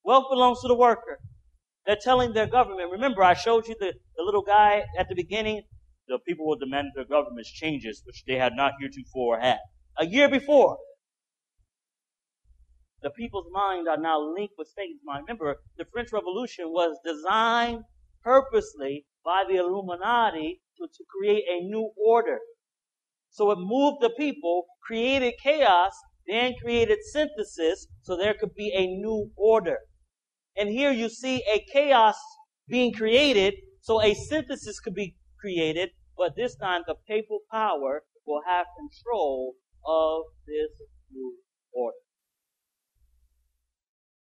Wealth 0.06 0.26
belongs 0.30 0.62
to 0.62 0.68
the 0.68 0.76
worker. 0.76 1.20
They're 1.86 1.98
telling 2.02 2.34
their 2.34 2.48
government. 2.48 2.92
Remember, 2.92 3.24
I 3.24 3.34
showed 3.34 3.68
you 3.68 3.76
the, 3.80 3.94
the 4.16 4.24
little 4.24 4.44
guy 4.44 4.84
at 5.00 5.10
the 5.10 5.16
beginning. 5.16 5.64
The 6.08 6.20
people 6.28 6.46
will 6.46 6.58
demand 6.58 6.92
their 6.96 7.06
government's 7.06 7.52
changes, 7.52 8.04
which 8.06 8.24
they 8.28 8.36
had 8.36 8.54
not 8.56 8.74
heretofore 8.80 9.40
had. 9.40 9.58
A 9.98 10.06
year 10.06 10.30
before, 10.30 10.78
the 13.02 13.10
people's 13.10 13.48
mind 13.52 13.88
are 13.88 13.98
now 13.98 14.20
linked 14.20 14.54
with 14.58 14.68
Satan's 14.76 15.02
mind. 15.04 15.26
Remember, 15.28 15.58
the 15.78 15.86
French 15.92 16.10
Revolution 16.12 16.66
was 16.70 16.98
designed 17.04 17.84
purposely 18.24 19.06
by 19.24 19.44
the 19.50 19.58
Illuminati 19.58 20.62
to, 20.78 20.88
to 20.88 21.04
create 21.10 21.44
a 21.50 21.62
new 21.62 21.92
order. 21.98 22.40
So 23.30 23.52
it 23.52 23.58
moved 23.60 24.02
the 24.02 24.12
people, 24.12 24.66
created 24.86 25.34
chaos, 25.42 25.94
then 26.28 26.54
created 26.62 27.00
synthesis 27.12 27.88
so 28.02 28.16
there 28.16 28.34
could 28.34 28.54
be 28.56 28.72
a 28.74 28.86
new 28.86 29.32
order. 29.36 29.80
And 30.58 30.70
here 30.70 30.92
you 30.92 31.10
see 31.10 31.44
a 31.52 31.66
chaos 31.72 32.16
being 32.68 32.94
created 32.94 33.56
so 33.82 34.02
a 34.02 34.14
synthesis 34.14 34.80
could 34.80 34.96
be 34.96 35.16
created, 35.40 35.90
but 36.18 36.36
this 36.36 36.56
time 36.56 36.82
the 36.88 36.96
papal 37.08 37.40
power 37.52 38.04
will 38.26 38.42
have 38.48 38.66
control 38.78 39.56
of 39.86 40.24
this 40.48 40.72
new 41.12 41.36
order. 41.74 42.05